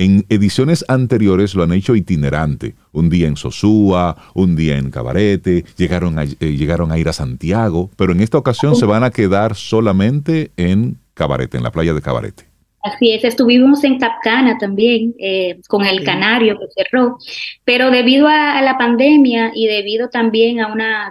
En 0.00 0.24
ediciones 0.28 0.84
anteriores 0.86 1.56
lo 1.56 1.64
han 1.64 1.72
hecho 1.72 1.96
itinerante. 1.96 2.76
Un 2.92 3.10
día 3.10 3.26
en 3.26 3.34
Sosúa, 3.34 4.16
un 4.32 4.54
día 4.54 4.78
en 4.78 4.92
Cabarete, 4.92 5.64
llegaron 5.76 6.20
a, 6.20 6.22
eh, 6.22 6.36
llegaron 6.38 6.92
a 6.92 6.98
ir 6.98 7.08
a 7.08 7.12
Santiago, 7.12 7.90
pero 7.96 8.12
en 8.12 8.20
esta 8.20 8.38
ocasión 8.38 8.76
se 8.76 8.86
van 8.86 9.02
a 9.02 9.10
quedar 9.10 9.56
solamente 9.56 10.52
en 10.56 10.98
Cabarete, 11.14 11.56
en 11.56 11.64
la 11.64 11.72
playa 11.72 11.94
de 11.94 12.00
Cabarete. 12.00 12.44
Así 12.80 13.10
es, 13.10 13.24
estuvimos 13.24 13.82
en 13.82 13.98
Capcana 13.98 14.56
también, 14.56 15.16
eh, 15.18 15.58
con 15.66 15.84
el 15.84 16.04
Canario 16.04 16.56
que 16.60 16.66
cerró, 16.76 17.18
pero 17.64 17.90
debido 17.90 18.28
a, 18.28 18.62
la 18.62 18.78
pandemia 18.78 19.50
y 19.52 19.66
debido 19.66 20.10
también 20.10 20.60
a 20.60 20.72
una 20.72 21.10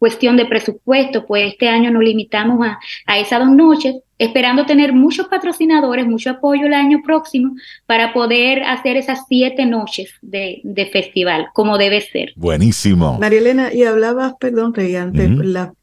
cuestión 0.00 0.38
de 0.38 0.46
presupuesto, 0.46 1.26
pues 1.26 1.52
este 1.52 1.68
año 1.68 1.90
nos 1.90 2.02
limitamos 2.02 2.66
a, 2.66 2.78
a 3.06 3.18
esas 3.18 3.40
dos 3.40 3.50
noches, 3.50 3.96
esperando 4.18 4.64
tener 4.64 4.94
muchos 4.94 5.28
patrocinadores, 5.28 6.06
mucho 6.06 6.30
apoyo 6.30 6.66
el 6.66 6.72
año 6.72 7.02
próximo 7.04 7.54
para 7.84 8.14
poder 8.14 8.62
hacer 8.62 8.96
esas 8.96 9.20
siete 9.28 9.66
noches 9.66 10.14
de, 10.22 10.88
festival, 10.90 11.48
como 11.52 11.76
debe 11.76 12.00
ser. 12.00 12.32
Buenísimo. 12.34 13.18
María 13.20 13.40
Elena, 13.40 13.74
y 13.74 13.84
hablabas, 13.84 14.34
perdón, 14.40 14.72
Rey, 14.72 14.96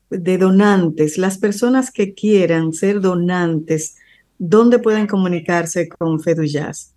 de 0.09 0.37
donantes, 0.37 1.19
las 1.19 1.37
personas 1.37 1.91
que 1.91 2.15
quieran 2.15 2.73
ser 2.73 3.01
donantes, 3.01 3.97
¿dónde 4.39 4.79
pueden 4.79 5.05
comunicarse 5.05 5.89
con 5.89 6.19
Feduyaz? 6.19 6.96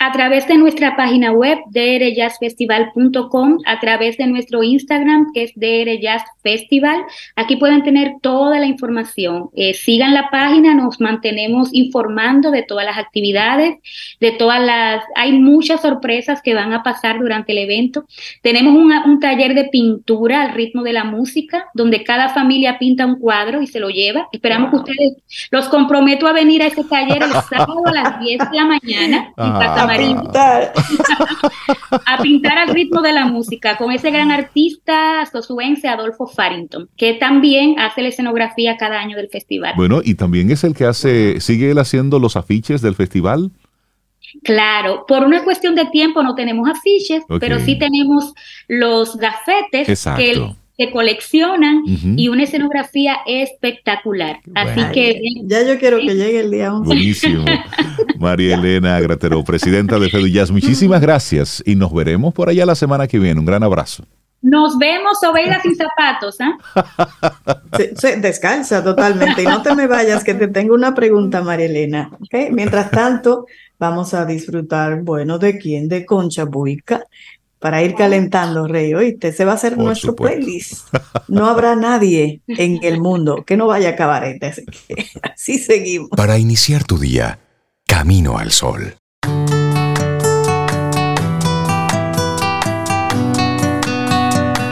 A 0.00 0.10
través 0.12 0.48
de 0.48 0.56
nuestra 0.56 0.96
página 0.96 1.30
web 1.30 1.58
drjazzfestival.com, 1.70 3.58
a 3.66 3.80
través 3.80 4.16
de 4.16 4.26
nuestro 4.26 4.62
Instagram 4.62 5.26
que 5.34 5.42
es 5.42 5.52
drjazzfestival. 5.54 7.02
Aquí 7.36 7.56
pueden 7.56 7.82
tener 7.82 8.14
toda 8.22 8.58
la 8.58 8.64
información. 8.64 9.50
Eh, 9.54 9.74
sigan 9.74 10.14
la 10.14 10.30
página, 10.30 10.72
nos 10.74 11.02
mantenemos 11.02 11.68
informando 11.72 12.50
de 12.50 12.62
todas 12.62 12.86
las 12.86 12.96
actividades, 12.96 13.76
de 14.20 14.32
todas 14.32 14.64
las... 14.64 15.04
Hay 15.16 15.32
muchas 15.32 15.82
sorpresas 15.82 16.40
que 16.40 16.54
van 16.54 16.72
a 16.72 16.82
pasar 16.82 17.18
durante 17.18 17.52
el 17.52 17.58
evento. 17.58 18.06
Tenemos 18.40 18.72
un 18.74 19.20
taller 19.20 19.52
de 19.54 19.64
pintura 19.64 20.40
al 20.40 20.54
ritmo 20.54 20.82
de 20.82 20.94
la 20.94 21.04
música, 21.04 21.66
donde 21.74 22.04
cada 22.04 22.30
familia 22.30 22.78
pinta 22.78 23.04
un 23.04 23.18
cuadro 23.18 23.60
y 23.60 23.66
se 23.66 23.80
lo 23.80 23.90
lleva. 23.90 24.28
Esperamos 24.32 24.70
que 24.70 24.76
ustedes 24.76 25.12
los 25.50 25.68
comprometo 25.68 26.26
a 26.26 26.32
venir 26.32 26.62
a 26.62 26.68
ese 26.68 26.84
taller 26.84 27.22
el 27.22 27.32
sábado 27.32 27.82
a 27.84 27.92
las 27.92 28.18
10 28.18 28.50
de 28.50 28.56
la 28.56 28.64
mañana 28.64 29.34
a 32.06 32.22
pintar 32.22 32.58
al 32.58 32.68
ritmo 32.68 33.02
de 33.02 33.12
la 33.12 33.26
música 33.26 33.76
con 33.76 33.92
ese 33.92 34.10
gran 34.10 34.30
artista 34.30 35.26
sosuense 35.30 35.88
Adolfo 35.88 36.26
Farrington, 36.26 36.88
que 36.96 37.14
también 37.14 37.78
hace 37.78 38.02
la 38.02 38.08
escenografía 38.08 38.76
cada 38.76 39.00
año 39.00 39.16
del 39.16 39.28
festival. 39.28 39.74
Bueno, 39.76 40.00
y 40.04 40.14
también 40.14 40.50
es 40.50 40.64
el 40.64 40.74
que 40.74 40.84
hace, 40.84 41.40
sigue 41.40 41.70
él 41.70 41.78
haciendo 41.78 42.18
los 42.18 42.36
afiches 42.36 42.82
del 42.82 42.94
festival. 42.94 43.50
Claro, 44.44 45.04
por 45.08 45.24
una 45.24 45.42
cuestión 45.42 45.74
de 45.74 45.86
tiempo 45.86 46.22
no 46.22 46.34
tenemos 46.34 46.68
afiches, 46.68 47.24
pero 47.40 47.58
sí 47.58 47.78
tenemos 47.78 48.32
los 48.68 49.16
gafetes 49.16 50.04
que 50.16 50.54
que 50.80 50.90
coleccionan 50.90 51.82
y 52.16 52.28
una 52.28 52.44
escenografía 52.44 53.18
espectacular. 53.26 54.40
Así 54.54 54.80
que 54.94 55.20
ya 55.44 55.62
yo 55.62 55.78
quiero 55.78 55.98
que 55.98 56.14
llegue 56.14 56.40
el 56.40 56.50
día 56.50 56.72
11. 56.72 56.86
Buenísimo. 56.86 57.44
María 58.18 58.54
Elena 58.54 58.98
Gratero, 58.98 59.44
presidenta 59.44 59.98
de 59.98 60.08
Feduyas, 60.08 60.50
muchísimas 60.50 61.02
gracias 61.02 61.62
y 61.66 61.74
nos 61.74 61.92
veremos 61.92 62.32
por 62.32 62.48
allá 62.48 62.64
la 62.64 62.74
semana 62.74 63.06
que 63.06 63.18
viene. 63.18 63.38
Un 63.38 63.44
gran 63.44 63.62
abrazo. 63.62 64.04
Nos 64.40 64.78
vemos 64.78 65.18
ovejas 65.22 65.60
sin 65.60 65.76
zapatos, 65.76 66.38
¿ah? 66.40 66.56
descansa 68.22 68.82
totalmente 68.82 69.42
y 69.42 69.44
no 69.44 69.60
te 69.60 69.74
me 69.74 69.86
vayas 69.86 70.24
que 70.24 70.32
te 70.32 70.48
tengo 70.48 70.74
una 70.74 70.94
pregunta, 70.94 71.42
María 71.42 71.66
Elena. 71.66 72.10
Mientras 72.52 72.90
tanto, 72.90 73.44
vamos 73.78 74.14
a 74.14 74.24
disfrutar, 74.24 75.02
bueno, 75.02 75.38
¿de 75.38 75.58
quién? 75.58 75.90
De 75.90 76.06
Concha 76.06 76.44
Buica 76.44 77.04
para 77.60 77.82
ir 77.82 77.94
calentando, 77.94 78.66
Rey. 78.66 78.94
Oíste, 78.94 79.32
se 79.32 79.44
va 79.44 79.52
a 79.52 79.54
hacer 79.54 79.76
nuestro 79.76 80.16
playlist. 80.16 80.88
No 81.28 81.46
habrá 81.46 81.76
nadie 81.76 82.40
en 82.48 82.82
el 82.82 83.00
mundo 83.00 83.44
que 83.46 83.56
no 83.56 83.66
vaya 83.66 83.90
a 83.90 83.92
acabar. 83.92 84.24
Así, 84.40 84.64
así 85.22 85.58
seguimos. 85.58 86.08
Para 86.10 86.38
iniciar 86.38 86.84
tu 86.84 86.98
día, 86.98 87.38
camino 87.86 88.38
al 88.38 88.50
sol. 88.50 88.94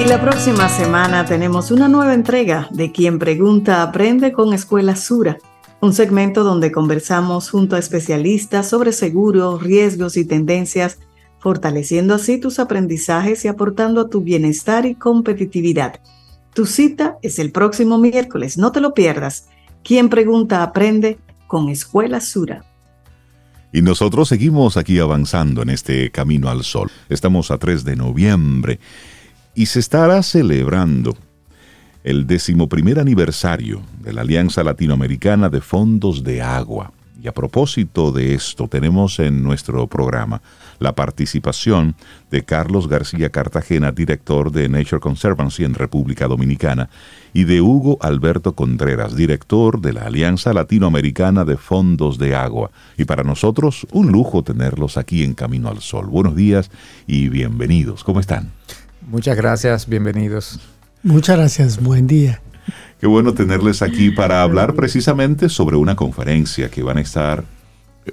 Y 0.01 0.05
la 0.05 0.21
próxima 0.21 0.69
semana 0.71 1.27
tenemos 1.27 1.71
una 1.71 1.89
nueva 1.89 2.15
entrega 2.15 2.69
de 2.71 2.91
Quien 2.91 3.19
Pregunta 3.19 3.83
Aprende 3.83 4.33
con 4.33 4.55
Escuela 4.55 4.97
Sura, 4.97 5.37
un 5.81 5.93
segmento 5.93 6.43
donde 6.43 6.73
conversamos 6.73 7.51
junto 7.51 7.77
a 7.77 7.81
especialistas 7.81 8.69
sobre 8.69 8.93
seguros, 8.93 9.63
riesgos 9.63 10.17
y 10.17 10.25
tendencias 10.25 10.99
fortaleciendo 11.39 12.15
así 12.15 12.39
tus 12.39 12.59
aprendizajes 12.59 13.45
y 13.45 13.49
aportando 13.49 14.01
a 14.01 14.09
tu 14.09 14.21
bienestar 14.21 14.87
y 14.87 14.95
competitividad. 14.95 16.01
Tu 16.55 16.67
cita 16.67 17.19
es 17.23 17.39
el 17.39 17.53
próximo 17.53 17.99
miércoles, 17.99 18.59
no 18.59 18.73
te 18.73 18.81
lo 18.81 18.95
pierdas. 18.95 19.49
Quien 19.85 20.09
pregunta 20.09 20.63
aprende 20.63 21.19
con 21.47 21.69
Escuela 21.69 22.21
Sura. 22.21 22.65
Y 23.73 23.83
nosotros 23.83 24.29
seguimos 24.29 24.77
aquí 24.77 24.99
avanzando 24.99 25.63
en 25.63 25.69
este 25.71 26.11
camino 26.11 26.49
al 26.49 26.65
sol. 26.65 26.91
Estamos 27.09 27.51
a 27.51 27.59
3 27.59 27.85
de 27.85 27.97
noviembre 27.97 28.81
y 29.55 29.67
se 29.67 29.81
estará 29.81 30.23
celebrando 30.23 31.17
el 32.03 32.27
decimoprimer 32.27 32.99
aniversario 32.99 33.83
de 34.01 34.13
la 34.15 34.23
Alianza 34.23 34.65
Latinoamericana 34.65 35.51
de 35.51 35.61
Fondos 35.61 36.25
de 36.25 36.41
Agua. 36.41 36.93
Y 37.21 37.29
a 37.29 37.33
propósito 37.33 38.13
de 38.13 38.35
esto, 38.35 38.69
tenemos 38.69 39.19
en 39.19 39.43
nuestro 39.43 39.87
programa 39.87 40.41
la 40.79 40.95
participación 40.95 41.95
de 42.31 42.45
Carlos 42.45 42.89
García 42.89 43.31
Cartagena, 43.31 43.93
director 43.93 44.53
de 44.53 44.69
Nature 44.69 45.01
Conservancy 45.01 45.65
en 45.65 45.75
República 45.75 46.27
Dominicana, 46.27 46.89
y 47.33 47.45
de 47.45 47.61
Hugo 47.61 47.99
Alberto 48.01 48.55
Contreras, 48.55 49.17
director 49.17 49.81
de 49.81 49.93
la 49.93 50.03
Alianza 50.03 50.53
Latinoamericana 50.53 51.45
de 51.45 51.57
Fondos 51.57 52.19
de 52.19 52.35
Agua. 52.35 52.71
Y 52.97 53.05
para 53.05 53.25
nosotros, 53.25 53.87
un 53.93 54.13
lujo 54.13 54.43
tenerlos 54.43 54.97
aquí 54.97 55.25
en 55.25 55.35
Camino 55.35 55.69
al 55.69 55.81
Sol. 55.81 56.07
Buenos 56.07 56.37
días 56.37 56.71
y 57.07 57.29
bienvenidos. 57.29 58.05
¿Cómo 58.05 58.21
están? 58.21 58.51
Muchas 59.07 59.37
gracias, 59.37 59.89
bienvenidos. 59.89 60.61
Muchas 61.03 61.37
gracias, 61.37 61.83
buen 61.83 62.07
día. 62.07 62.41
Qué 63.01 63.07
bueno 63.07 63.33
tenerles 63.33 63.83
aquí 63.83 64.11
para 64.11 64.43
hablar 64.43 64.75
precisamente 64.75 65.49
sobre 65.49 65.77
una 65.77 65.95
conferencia 65.95 66.69
que 66.69 66.83
van 66.83 66.99
a 66.99 67.01
estar 67.01 67.45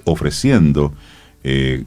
ofreciendo 0.04 0.94
eh, 1.42 1.84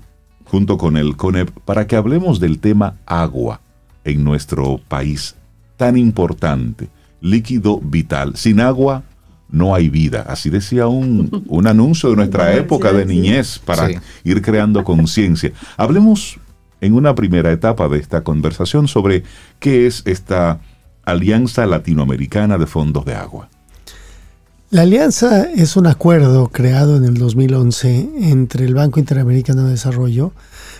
junto 0.49 0.77
con 0.77 0.97
el 0.97 1.15
CONEP 1.15 1.49
para 1.65 1.87
que 1.87 1.95
hablemos 1.95 2.39
del 2.39 2.59
tema 2.59 2.95
agua 3.05 3.61
en 4.03 4.23
nuestro 4.23 4.79
país 4.87 5.35
tan 5.77 5.95
importante, 5.97 6.89
líquido 7.21 7.79
vital. 7.79 8.35
Sin 8.35 8.59
agua 8.59 9.03
no 9.49 9.75
hay 9.75 9.89
vida. 9.89 10.25
Así 10.27 10.49
decía 10.49 10.87
un, 10.87 11.43
un 11.47 11.67
anuncio 11.67 12.09
de 12.09 12.15
nuestra 12.15 12.55
época 12.55 12.91
de 12.91 13.05
niñez 13.05 13.59
para 13.59 13.89
ir 14.23 14.41
creando 14.41 14.83
conciencia. 14.83 15.51
Hablemos 15.77 16.39
en 16.81 16.93
una 16.93 17.13
primera 17.15 17.51
etapa 17.51 17.87
de 17.87 17.99
esta 17.99 18.23
conversación 18.23 18.87
sobre 18.87 19.23
qué 19.59 19.85
es 19.85 20.01
esta 20.05 20.59
Alianza 21.05 21.65
Latinoamericana 21.65 22.57
de 22.57 22.65
Fondos 22.65 23.05
de 23.05 23.15
Agua. 23.15 23.49
La 24.71 24.83
alianza 24.83 25.49
es 25.51 25.77
un 25.77 25.87
acuerdo 25.87 26.49
creado 26.49 26.95
en 26.95 27.03
el 27.03 27.15
2011 27.15 28.11
entre 28.19 28.65
el 28.65 28.75
Banco 28.75 28.99
Interamericano 28.99 29.63
de 29.63 29.71
Desarrollo, 29.71 30.31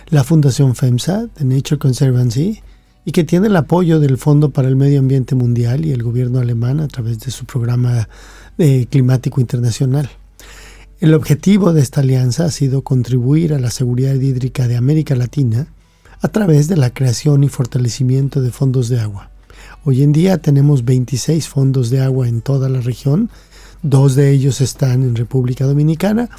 la 0.09 0.23
Fundación 0.23 0.75
FEMSA, 0.75 1.25
de 1.35 1.45
Nature 1.45 1.79
Conservancy, 1.79 2.61
y 3.03 3.11
que 3.11 3.23
tiene 3.23 3.47
el 3.47 3.55
apoyo 3.55 3.99
del 3.99 4.19
Fondo 4.19 4.51
para 4.51 4.67
el 4.67 4.75
Medio 4.75 4.99
Ambiente 4.99 5.33
Mundial 5.33 5.87
y 5.87 5.91
el 5.91 6.03
gobierno 6.03 6.37
alemán 6.37 6.81
a 6.81 6.87
través 6.87 7.19
de 7.21 7.31
su 7.31 7.45
programa 7.45 8.07
climático 8.91 9.41
internacional. 9.41 10.07
El 10.99 11.15
objetivo 11.15 11.73
de 11.73 11.81
esta 11.81 12.01
alianza 12.01 12.45
ha 12.45 12.51
sido 12.51 12.83
contribuir 12.83 13.55
a 13.55 13.59
la 13.59 13.71
seguridad 13.71 14.13
hídrica 14.13 14.67
de 14.67 14.77
América 14.77 15.15
Latina 15.15 15.65
a 16.21 16.27
través 16.27 16.67
de 16.67 16.77
la 16.77 16.93
creación 16.93 17.43
y 17.43 17.49
fortalecimiento 17.49 18.39
de 18.43 18.51
fondos 18.51 18.87
de 18.89 18.99
agua. 18.99 19.31
Hoy 19.83 20.03
en 20.03 20.11
día 20.11 20.37
tenemos 20.37 20.85
26 20.85 21.47
fondos 21.47 21.89
de 21.89 22.01
agua 22.01 22.27
en 22.27 22.41
toda 22.41 22.69
la 22.69 22.81
región, 22.81 23.31
dos 23.81 24.15
de 24.15 24.31
ellos 24.31 24.61
están 24.61 25.03
en 25.03 25.15
República 25.15 25.65
Dominicana 25.65 26.29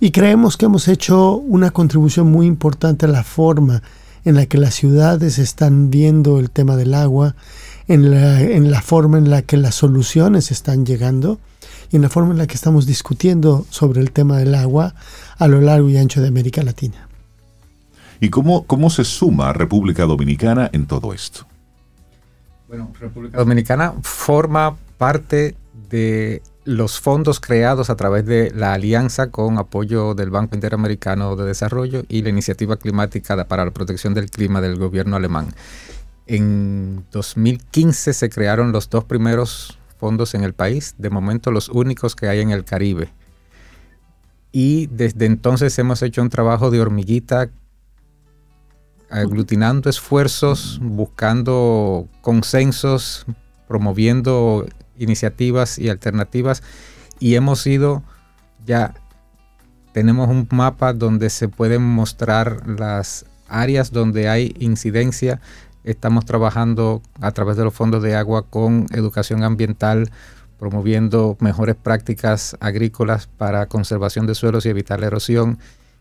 y 0.00 0.10
creemos 0.10 0.56
que 0.56 0.66
hemos 0.66 0.88
hecho 0.88 1.36
una 1.36 1.70
contribución 1.70 2.30
muy 2.30 2.46
importante 2.46 3.06
a 3.06 3.08
la 3.08 3.22
forma 3.22 3.82
en 4.24 4.34
la 4.34 4.46
que 4.46 4.58
las 4.58 4.74
ciudades 4.74 5.38
están 5.38 5.90
viendo 5.90 6.38
el 6.38 6.50
tema 6.50 6.76
del 6.76 6.94
agua, 6.94 7.34
en 7.88 8.10
la, 8.10 8.40
en 8.40 8.70
la 8.70 8.82
forma 8.82 9.18
en 9.18 9.30
la 9.30 9.42
que 9.42 9.56
las 9.56 9.74
soluciones 9.74 10.50
están 10.50 10.86
llegando 10.86 11.38
y 11.90 11.96
en 11.96 12.02
la 12.02 12.08
forma 12.08 12.32
en 12.32 12.38
la 12.38 12.46
que 12.46 12.54
estamos 12.54 12.86
discutiendo 12.86 13.66
sobre 13.70 14.00
el 14.00 14.12
tema 14.12 14.38
del 14.38 14.54
agua 14.54 14.94
a 15.38 15.48
lo 15.48 15.60
largo 15.60 15.88
y 15.88 15.96
ancho 15.96 16.20
de 16.20 16.28
América 16.28 16.62
Latina. 16.62 17.08
¿Y 18.20 18.30
cómo, 18.30 18.64
cómo 18.64 18.88
se 18.88 19.04
suma 19.04 19.52
República 19.52 20.04
Dominicana 20.04 20.70
en 20.72 20.86
todo 20.86 21.12
esto? 21.12 21.46
Bueno, 22.68 22.92
República 22.98 23.38
Dominicana 23.38 23.94
forma 24.02 24.76
parte 24.96 25.56
de 25.90 26.40
los 26.64 27.00
fondos 27.00 27.40
creados 27.40 27.90
a 27.90 27.96
través 27.96 28.24
de 28.24 28.52
la 28.54 28.72
alianza 28.74 29.30
con 29.30 29.58
apoyo 29.58 30.14
del 30.14 30.30
Banco 30.30 30.54
Interamericano 30.54 31.34
de 31.34 31.44
Desarrollo 31.44 32.04
y 32.08 32.22
la 32.22 32.28
Iniciativa 32.28 32.76
Climática 32.76 33.44
para 33.48 33.64
la 33.64 33.72
Protección 33.72 34.14
del 34.14 34.30
Clima 34.30 34.60
del 34.60 34.76
gobierno 34.76 35.16
alemán. 35.16 35.48
En 36.26 37.04
2015 37.10 38.12
se 38.12 38.30
crearon 38.30 38.70
los 38.70 38.88
dos 38.88 39.04
primeros 39.04 39.78
fondos 39.98 40.34
en 40.34 40.44
el 40.44 40.52
país, 40.52 40.94
de 40.98 41.10
momento 41.10 41.50
los 41.50 41.68
únicos 41.68 42.14
que 42.14 42.28
hay 42.28 42.40
en 42.40 42.50
el 42.50 42.64
Caribe. 42.64 43.12
Y 44.52 44.86
desde 44.86 45.26
entonces 45.26 45.76
hemos 45.78 46.02
hecho 46.02 46.22
un 46.22 46.28
trabajo 46.28 46.70
de 46.70 46.80
hormiguita 46.80 47.50
aglutinando 49.10 49.90
esfuerzos, 49.90 50.78
buscando 50.82 52.08
consensos, 52.20 53.26
promoviendo 53.66 54.66
iniciativas 54.98 55.78
y 55.78 55.88
alternativas 55.88 56.62
y 57.18 57.34
hemos 57.34 57.66
ido 57.66 58.02
ya 58.64 58.94
tenemos 59.92 60.28
un 60.28 60.48
mapa 60.50 60.92
donde 60.92 61.30
se 61.30 61.48
pueden 61.48 61.82
mostrar 61.82 62.66
las 62.66 63.26
áreas 63.48 63.92
donde 63.92 64.28
hay 64.28 64.54
incidencia. 64.58 65.40
Estamos 65.84 66.24
trabajando 66.24 67.02
a 67.20 67.32
través 67.32 67.56
de 67.56 67.64
los 67.64 67.74
fondos 67.74 68.02
de 68.02 68.16
agua 68.16 68.46
con 68.48 68.86
educación 68.92 69.44
ambiental, 69.44 70.10
promoviendo 70.58 71.36
mejores 71.40 71.76
prácticas 71.76 72.56
agrícolas 72.60 73.26
para 73.26 73.66
conservación 73.66 74.26
de 74.26 74.34
suelos 74.34 74.64
y 74.64 74.70
evitar 74.70 75.00
la 75.00 75.08
erosión 75.08 75.58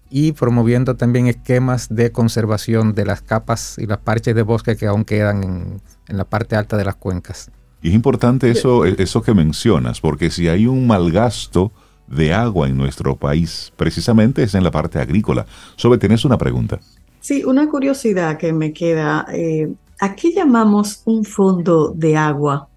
y 0.10 0.34
promoviendo 0.34 0.96
también 0.96 1.28
esquemas 1.28 1.88
de 1.90 2.12
conservación 2.12 2.94
de 2.94 3.06
las 3.06 3.22
capas 3.22 3.78
y 3.78 3.88
las 3.88 3.98
parches 3.98 4.36
de 4.36 4.44
bosque 4.44 4.76
que 4.76 4.88
aún 4.88 5.04
quedan 5.04 5.44
en, 5.44 5.82
en 6.08 6.18
la 6.18 6.26
parte 6.26 6.56
alta 6.56 6.78
de 6.78 6.86
las 6.86 6.96
cuencas. 6.96 7.50
Y 7.82 7.90
es 7.90 7.96
importante 7.96 8.52
eso, 8.52 8.86
eso 8.86 9.22
que 9.22 9.34
mencionas, 9.34 10.02
porque 10.02 10.30
si 10.30 10.48
hay 10.48 10.68
un 10.68 10.86
mal 10.86 11.12
gasto 11.12 11.72
de 12.08 12.34
agua 12.34 12.68
en 12.68 12.78
nuestro 12.78 13.16
país, 13.16 13.72
precisamente 13.76 14.44
es 14.44 14.54
en 14.54 14.64
la 14.64 14.72
parte 14.72 15.00
agrícola. 15.00 15.46
Sobre, 15.76 15.98
¿tienes 15.98 16.24
una 16.26 16.38
pregunta? 16.38 16.80
Sí, 17.20 17.44
una 17.44 17.68
curiosidad 17.70 18.38
que 18.38 18.54
me 18.54 18.74
queda. 18.74 19.26
Eh, 19.32 19.72
¿A 20.00 20.16
qué 20.16 20.32
llamamos 20.32 21.02
un 21.06 21.24
fondo 21.24 21.94
de 21.96 22.18
agua? 22.18 22.68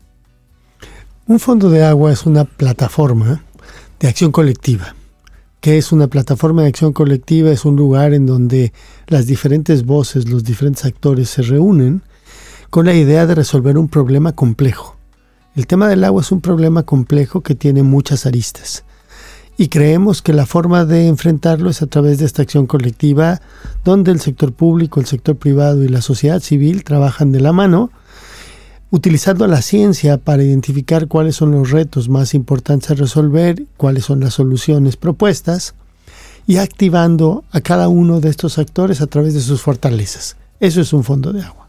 Un 1.27 1.41
fondo 1.41 1.71
de 1.71 1.83
agua 1.85 2.13
es 2.13 2.27
una 2.27 2.45
plataforma 2.45 3.43
de 3.99 4.09
acción 4.09 4.31
colectiva. 4.31 4.95
¿Qué 5.61 5.79
es 5.79 5.93
una 5.93 6.09
plataforma 6.09 6.63
de 6.63 6.69
acción 6.69 6.93
colectiva? 6.93 7.51
Es 7.51 7.65
un 7.65 7.77
lugar 7.77 8.13
en 8.13 8.27
donde 8.27 8.75
las 9.07 9.27
diferentes 9.27 9.87
voces, 9.87 10.29
los 10.29 10.45
diferentes 10.45 10.85
actores 10.85 11.31
se 11.31 11.41
reúnen 11.41 12.03
con 12.75 12.87
la 12.87 12.95
idea 12.95 13.25
de 13.25 13.37
resolver 13.37 13.79
un 13.79 13.87
problema 13.87 14.33
complejo. 14.33 14.97
El 15.55 15.69
tema 15.69 15.87
del 15.87 16.03
agua 16.03 16.23
es 16.23 16.33
un 16.33 16.41
problema 16.41 16.83
complejo 16.83 17.41
que 17.41 17.55
tiene 17.55 17.85
muchas 17.85 18.27
aristas 18.27 18.83
y 19.57 19.69
creemos 19.69 20.23
que 20.23 20.33
la 20.33 20.45
forma 20.45 20.85
de 20.85 21.07
enfrentarlo 21.07 21.71
es 21.71 21.83
a 21.83 21.87
través 21.87 22.19
de 22.19 22.25
esta 22.25 22.43
acción 22.43 22.67
colectiva 22.67 23.41
donde 23.85 24.11
el 24.11 24.19
sector 24.19 24.53
público, 24.53 24.99
el 24.99 25.07
sector 25.07 25.37
privado 25.37 25.85
y 25.85 25.89
la 25.89 26.03
sociedad 26.03 26.41
civil 26.41 26.83
trabajan 26.83 27.31
de 27.31 27.39
la 27.39 27.53
mano, 27.53 27.93
utilizando 28.91 29.47
la 29.47 29.63
ciencia 29.63 30.19
para 30.19 30.43
identificar 30.43 31.07
cuáles 31.07 31.37
son 31.37 31.53
los 31.53 31.71
retos 31.71 32.09
más 32.09 32.35
importantes 32.35 32.91
a 32.91 32.95
resolver, 32.95 33.67
cuáles 33.77 34.05
son 34.05 34.19
las 34.19 34.35
soluciones 34.35 34.97
propuestas 34.97 35.77
y 36.45 36.57
activando 36.57 37.45
a 37.53 37.61
cada 37.61 37.87
uno 37.87 38.19
de 38.19 38.31
estos 38.31 38.59
actores 38.59 39.01
a 39.01 39.07
través 39.07 39.33
de 39.33 39.43
sus 39.43 39.63
fortalezas. 39.63 40.37
Eso 40.59 40.81
es 40.81 40.93
un 40.93 41.05
fondo 41.05 41.33
de 41.33 41.43
agua. 41.43 41.64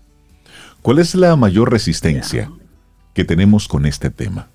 ¿Cuál 0.85 0.99
es 0.99 1.15
la 1.15 1.35
mayor 1.35 1.71
resistencia 1.71 2.51
que 3.15 3.25
tenemos 3.25 3.67
con 3.67 3.87
este 3.87 4.11
tema? 4.11 4.49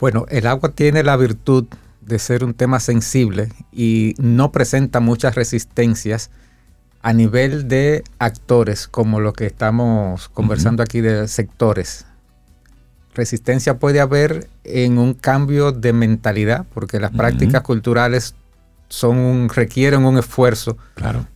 Bueno, 0.00 0.24
el 0.30 0.46
agua 0.46 0.70
tiene 0.70 1.02
la 1.02 1.18
virtud 1.18 1.66
de 2.00 2.18
ser 2.18 2.44
un 2.44 2.54
tema 2.54 2.80
sensible 2.80 3.50
y 3.70 4.14
no 4.16 4.52
presenta 4.52 5.00
muchas 5.00 5.34
resistencias 5.34 6.30
a 7.02 7.12
nivel 7.12 7.68
de 7.68 8.04
actores, 8.18 8.88
como 8.88 9.20
lo 9.20 9.34
que 9.34 9.44
estamos 9.44 10.30
conversando 10.30 10.82
aquí 10.82 11.02
de 11.02 11.28
sectores. 11.28 12.06
Resistencia 13.14 13.78
puede 13.78 14.00
haber 14.00 14.48
en 14.64 14.96
un 14.96 15.12
cambio 15.12 15.72
de 15.72 15.92
mentalidad, 15.92 16.64
porque 16.72 16.98
las 16.98 17.10
prácticas 17.10 17.60
culturales 17.60 18.34
son 18.88 19.48
requieren 19.48 20.04
un 20.04 20.18
esfuerzo 20.18 20.76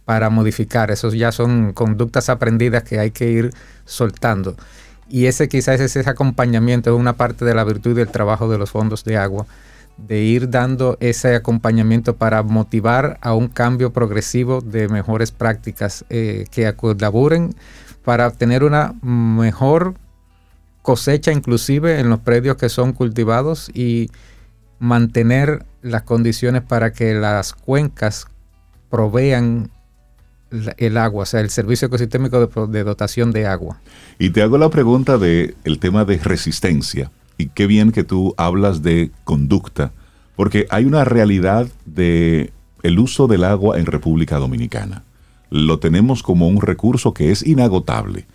para 0.05 0.31
modificar. 0.31 0.91
Esos 0.91 1.15
ya 1.15 1.33
son 1.33 1.73
conductas 1.73 2.29
aprendidas 2.29 2.83
que 2.83 2.99
hay 2.99 3.11
que 3.11 3.31
ir 3.31 3.51
soltando. 3.85 4.57
Y 5.09 5.27
ese 5.27 5.49
quizás 5.49 5.81
es 5.81 5.95
ese 5.97 6.09
acompañamiento, 6.09 6.95
es 6.95 6.99
una 6.99 7.15
parte 7.15 7.45
de 7.45 7.55
la 7.55 7.65
virtud 7.65 7.95
del 7.95 8.09
trabajo 8.09 8.49
de 8.49 8.57
los 8.57 8.71
fondos 8.71 9.05
de 9.05 9.19
agua, 9.19 9.47
de 9.99 10.21
ir 10.21 10.49
dando 10.49 10.97
ese 11.01 11.35
acompañamiento 11.35 12.17
para 12.17 12.43
motivar 12.43 13.19
a 13.21 13.35
un 13.35 13.49
cambio 13.49 13.93
progresivo 13.93 14.63
de 14.63 14.89
mejores 14.89 15.31
prácticas 15.31 16.05
eh, 16.09 16.47
que 16.51 16.73
colaboren 16.75 17.55
para 18.05 18.27
obtener 18.27 18.65
una 18.65 18.95
mejor 19.03 19.95
cosecha 20.81 21.31
inclusive 21.31 22.01
en 22.01 22.11
los 22.11 22.21
predios 22.21 22.57
que 22.57 22.69
son 22.69 22.93
cultivados 22.93 23.71
y 23.73 24.11
mantener 24.83 25.65
las 25.81 26.03
condiciones 26.03 26.63
para 26.63 26.93
que 26.93 27.15
las 27.15 27.53
cuencas 27.53 28.27
provean 28.91 29.71
el 30.77 30.97
agua, 30.99 31.23
o 31.23 31.27
sea, 31.27 31.39
el 31.39 31.51
servicio 31.51 31.87
ecosistémico 31.87 32.49
de, 32.67 32.83
dotación 32.83 33.31
de 33.31 33.47
agua. 33.47 33.81
Y 34.19 34.31
te 34.31 34.43
hago 34.43 34.59
la 34.59 34.71
pregunta 34.71 35.19
de 35.19 35.55
el 35.63 35.79
tema 35.79 36.05
de 36.05 36.19
resistencia. 36.19 37.13
Y 37.39 37.47
qué 37.47 37.69
bien 37.69 37.93
que 37.93 38.03
tú 38.03 38.35
hablas 38.37 38.83
de 38.83 39.13
conducta, 39.23 39.93
porque 40.35 40.67
hay 40.69 40.85
una 40.85 41.05
realidad 41.05 41.69
de 41.87 42.53
uso 42.99 43.29
del 43.29 43.45
agua 43.45 43.79
en 43.79 43.87
República 43.87 44.39
Dominicana. 44.39 45.05
Lo 45.49 45.79
tenemos 45.79 46.25
como 46.25 46.49
un 46.49 46.61
recurso 46.61 47.15
que 47.15 47.31
es 47.31 47.47
inagotable. 47.47 48.27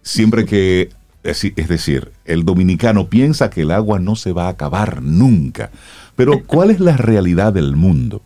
Siempre 0.00 0.46
que, 0.46 0.88
es 1.22 1.68
decir, 1.68 2.12
el 2.24 2.44
dominicano 2.44 3.06
piensa 3.06 3.50
que 3.50 3.62
el 3.62 3.70
agua 3.70 3.98
no 3.98 4.16
se 4.16 4.32
va 4.32 4.46
a 4.46 4.50
acabar 4.50 5.02
nunca. 5.02 5.70
Pero 6.16 6.42
¿cuál 6.44 6.70
es 6.70 6.80
la 6.80 6.96
realidad 6.96 7.52
del 7.52 7.76
mundo? 7.76 8.22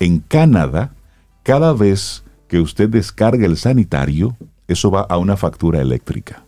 En 0.00 0.18
Canadá, 0.18 0.92
cada 1.42 1.72
vez 1.72 2.24
que 2.48 2.60
usted 2.60 2.88
descarga 2.88 3.46
el 3.46 3.56
sanitario, 3.56 4.36
eso 4.68 4.90
va 4.90 5.02
a 5.02 5.18
una 5.18 5.36
factura 5.36 5.80
eléctrica. 5.80 6.44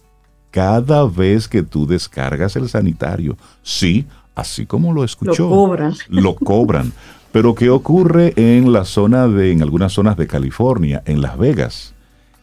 Cada 0.50 1.06
vez 1.06 1.48
que 1.48 1.62
tú 1.62 1.86
descargas 1.86 2.56
el 2.56 2.68
sanitario, 2.68 3.36
sí, 3.62 4.06
así 4.34 4.66
como 4.66 4.92
lo 4.92 5.04
escuchó. 5.04 5.44
Lo 5.44 5.50
cobran. 5.50 5.94
Lo 6.08 6.34
cobran. 6.34 6.92
Pero 7.32 7.54
¿qué 7.54 7.70
ocurre 7.70 8.32
en 8.36 8.72
la 8.72 8.84
zona 8.84 9.26
de, 9.26 9.50
en 9.50 9.62
algunas 9.62 9.92
zonas 9.92 10.16
de 10.16 10.26
California, 10.26 11.02
en 11.06 11.20
Las 11.20 11.38
Vegas? 11.38 11.94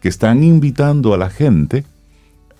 Que 0.02 0.10
están 0.10 0.44
invitando 0.44 1.14
a 1.14 1.18
la 1.18 1.30
gente 1.30 1.86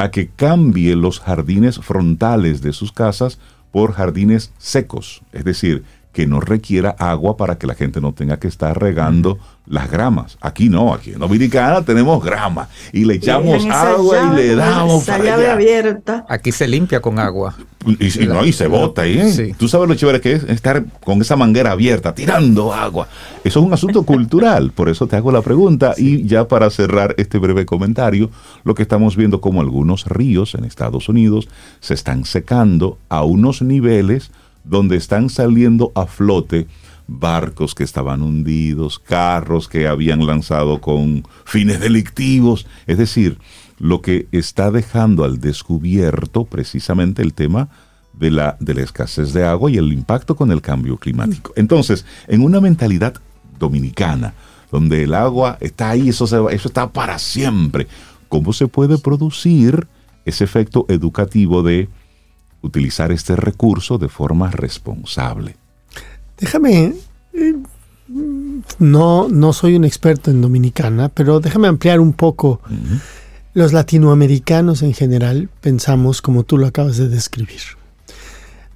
a 0.02 0.10
que 0.10 0.30
cambie 0.30 0.96
los 0.96 1.20
jardines 1.20 1.78
frontales 1.78 2.64
de 2.64 2.74
sus 2.74 2.92
casas 2.92 3.38
por 3.72 3.94
jardines 3.94 4.52
secos. 4.58 5.22
Es 5.32 5.46
decir, 5.46 5.84
que 6.12 6.28
no 6.28 6.40
requiera 6.40 6.96
agua 6.98 7.38
para 7.38 7.58
que 7.58 7.68
la 7.68 7.76
gente 7.76 8.02
no 8.02 8.14
tenga 8.14 8.38
que 8.38 8.48
estar 8.48 8.80
regando 8.80 9.40
las 9.66 9.90
gramas. 9.90 10.38
Aquí 10.42 10.70
no, 10.70 10.94
aquí 10.94 11.12
en 11.14 11.20
Dominicana 11.20 11.84
tenemos 11.84 12.24
grama 12.24 12.68
y 12.92 13.06
le 13.06 13.16
echamos 13.16 13.66
agua 13.66 14.34
y 14.34 14.36
le 14.36 14.56
damos 14.56 15.04
esa 15.04 15.18
llave 15.18 15.50
abierta. 15.50 16.26
Aquí 16.28 16.52
se 16.52 16.68
limpia 16.68 17.00
con 17.00 17.20
agua. 17.20 17.56
Y, 17.86 18.26
no, 18.28 18.46
y 18.46 18.52
se 18.52 18.68
bota 18.68 19.04
ahí. 19.04 19.18
¿eh? 19.18 19.56
Tú 19.58 19.68
sabes 19.68 19.88
lo 19.88 19.96
chévere 19.96 20.22
que 20.22 20.34
es 20.34 20.44
estar 20.44 20.84
con 21.04 21.22
esa 21.22 21.36
manguera 21.36 21.72
abierta, 21.72 22.14
tirando 22.14 22.74
agua. 22.74 23.08
Eso 23.44 23.60
es 23.60 23.66
un 23.66 23.74
asunto 23.74 24.04
cultural, 24.06 24.72
por 24.72 24.90
eso 24.90 25.08
te 25.08 25.16
hago 25.16 25.32
la 25.32 25.42
pregunta. 25.42 25.96
Y 25.98 26.26
ya 26.26 26.48
para 26.48 26.70
cerrar 26.70 27.16
este 27.18 27.38
breve 27.38 27.66
comentario, 27.66 28.30
lo 28.64 28.76
que 28.76 28.84
estamos 28.84 29.16
viendo 29.16 29.42
como 29.42 29.62
algunos 29.62 30.06
ríos 30.06 30.54
en 30.54 30.66
Estados 30.66 31.08
Unidos 31.08 31.48
se 31.80 31.94
están 31.94 32.26
secando 32.26 32.98
a 33.10 33.24
unos 33.24 33.62
niveles 33.62 34.32
donde 34.64 34.98
están 34.98 35.30
saliendo 35.30 35.92
a 35.96 36.06
flote 36.06 36.68
barcos 37.08 37.76
que 37.76 37.84
estaban 37.84 38.22
hundidos, 38.22 39.00
carros 39.00 39.68
que 39.68 39.88
habían 39.88 40.26
lanzado 40.26 40.80
con 40.80 41.24
fines 41.46 41.80
delictivos, 41.80 42.68
es 42.88 42.98
decir, 42.98 43.38
lo 43.80 44.02
que 44.02 44.28
está 44.32 44.72
dejando 44.72 45.24
al 45.24 45.40
descubierto 45.40 46.46
precisamente 46.46 47.22
el 47.22 47.34
tema 47.34 47.70
de 48.14 48.32
la, 48.32 48.58
de 48.60 48.76
la 48.76 48.82
escasez 48.82 49.34
de 49.34 49.46
agua 49.46 49.72
y 49.72 49.78
el 49.78 49.92
impacto 49.92 50.36
con 50.36 50.52
el 50.52 50.62
cambio 50.62 50.98
climático. 50.98 51.52
Entonces, 51.56 52.06
en 52.28 52.44
una 52.44 52.62
mentalidad 52.62 53.16
dominicana, 53.58 54.34
donde 54.72 55.04
el 55.04 55.14
agua 55.14 55.58
está 55.60 55.90
ahí, 55.90 56.10
eso, 56.10 56.26
eso 56.50 56.68
está 56.68 56.92
para 56.92 57.20
siempre, 57.20 57.88
¿cómo 58.30 58.54
se 58.54 58.68
puede 58.68 58.98
producir 58.98 59.88
ese 60.26 60.44
efecto 60.44 60.86
educativo 60.88 61.64
de 61.64 61.90
utilizar 62.62 63.12
este 63.12 63.36
recurso 63.36 63.98
de 63.98 64.10
forma 64.10 64.52
responsable. 64.52 65.56
Déjame, 66.38 66.94
eh, 67.34 67.56
no, 68.80 69.28
no 69.30 69.54
soy 69.54 69.76
un 69.76 69.86
experto 69.86 70.32
en 70.32 70.42
Dominicana, 70.42 71.10
pero 71.10 71.40
déjame 71.40 71.68
ampliar 71.68 72.00
un 72.00 72.14
poco. 72.14 72.62
Los 73.54 73.74
latinoamericanos 73.74 74.82
en 74.82 74.94
general 74.94 75.50
pensamos 75.62 76.22
como 76.22 76.44
tú 76.44 76.58
lo 76.58 76.68
acabas 76.68 76.98
de 76.98 77.10
describir. 77.10 77.62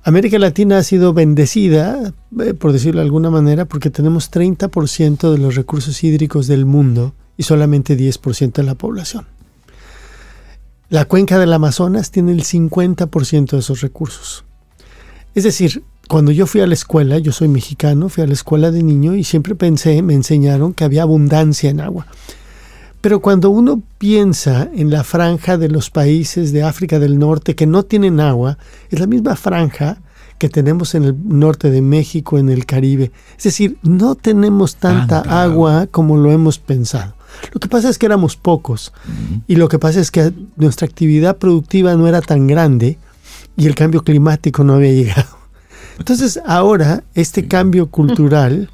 América 0.03 0.37
Latina 0.37 0.77
ha 0.77 0.83
sido 0.83 1.13
bendecida, 1.13 2.13
eh, 2.39 2.53
por 2.53 2.73
decirlo 2.73 3.01
de 3.01 3.05
alguna 3.05 3.31
manera, 3.31 3.65
porque 3.65 3.89
tenemos 3.89 4.31
30% 4.31 5.31
de 5.31 5.37
los 5.39 5.55
recursos 5.55 6.03
hídricos 6.03 6.45
del 6.45 6.65
mundo 6.65 7.15
y 7.37 7.43
solamente 7.43 7.97
10% 7.97 8.61
de 8.61 8.63
la 8.63 8.75
población. 8.75 9.25
La 10.89 11.05
cuenca 11.05 11.39
del 11.39 11.51
Amazonas 11.51 12.11
tiene 12.11 12.31
el 12.31 12.43
50% 12.43 13.49
de 13.49 13.57
esos 13.57 13.81
recursos. 13.81 14.45
Es 15.33 15.43
decir, 15.43 15.83
cuando 16.07 16.31
yo 16.31 16.45
fui 16.45 16.61
a 16.61 16.67
la 16.67 16.75
escuela, 16.75 17.17
yo 17.17 17.31
soy 17.31 17.47
mexicano, 17.47 18.07
fui 18.07 18.23
a 18.23 18.27
la 18.27 18.33
escuela 18.33 18.69
de 18.69 18.83
niño 18.83 19.15
y 19.15 19.23
siempre 19.23 19.55
pensé, 19.55 20.03
me 20.03 20.13
enseñaron 20.13 20.73
que 20.73 20.83
había 20.83 21.01
abundancia 21.01 21.71
en 21.71 21.81
agua. 21.81 22.05
Pero 23.01 23.19
cuando 23.19 23.49
uno 23.49 23.81
piensa 23.97 24.69
en 24.75 24.91
la 24.91 25.03
franja 25.03 25.57
de 25.57 25.69
los 25.69 25.89
países 25.89 26.51
de 26.51 26.61
África 26.61 26.99
del 26.99 27.17
Norte 27.17 27.55
que 27.55 27.65
no 27.65 27.83
tienen 27.83 28.19
agua, 28.19 28.59
es 28.91 28.99
la 28.99 29.07
misma 29.07 29.35
franja 29.35 29.97
que 30.37 30.49
tenemos 30.49 30.93
en 30.93 31.03
el 31.03 31.15
norte 31.23 31.71
de 31.71 31.81
México, 31.81 32.37
en 32.37 32.49
el 32.49 32.67
Caribe. 32.67 33.11
Es 33.37 33.43
decir, 33.45 33.77
no 33.81 34.13
tenemos 34.13 34.75
tanta 34.75 35.21
agua 35.21 35.87
como 35.87 36.17
lo 36.17 36.31
hemos 36.31 36.59
pensado. 36.59 37.15
Lo 37.51 37.59
que 37.59 37.67
pasa 37.67 37.89
es 37.89 37.97
que 37.97 38.05
éramos 38.05 38.35
pocos 38.35 38.93
y 39.47 39.55
lo 39.55 39.69
que 39.69 39.79
pasa 39.79 39.99
es 39.99 40.11
que 40.11 40.33
nuestra 40.55 40.85
actividad 40.87 41.37
productiva 41.37 41.95
no 41.95 42.07
era 42.07 42.21
tan 42.21 42.47
grande 42.47 42.97
y 43.57 43.67
el 43.67 43.75
cambio 43.75 44.03
climático 44.03 44.63
no 44.63 44.73
había 44.73 44.91
llegado. 44.91 45.37
Entonces 45.97 46.39
ahora 46.45 47.03
este 47.13 47.47
cambio 47.47 47.87
cultural 47.87 48.69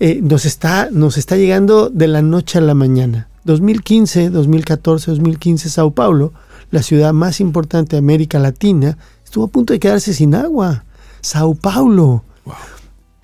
eh, 0.00 0.20
nos, 0.22 0.44
está, 0.44 0.90
nos 0.92 1.16
está 1.16 1.36
llegando 1.36 1.90
de 1.90 2.08
la 2.08 2.22
noche 2.22 2.58
a 2.58 2.60
la 2.60 2.74
mañana. 2.74 3.28
2015, 3.44 4.30
2014, 4.30 5.10
2015, 5.10 5.70
Sao 5.70 5.92
Paulo, 5.92 6.32
la 6.70 6.82
ciudad 6.82 7.12
más 7.12 7.40
importante 7.40 7.96
de 7.96 7.98
América 7.98 8.38
Latina, 8.38 8.98
estuvo 9.24 9.46
a 9.46 9.48
punto 9.48 9.72
de 9.72 9.80
quedarse 9.80 10.12
sin 10.12 10.34
agua. 10.34 10.84
Sao 11.20 11.54
Paulo. 11.54 12.24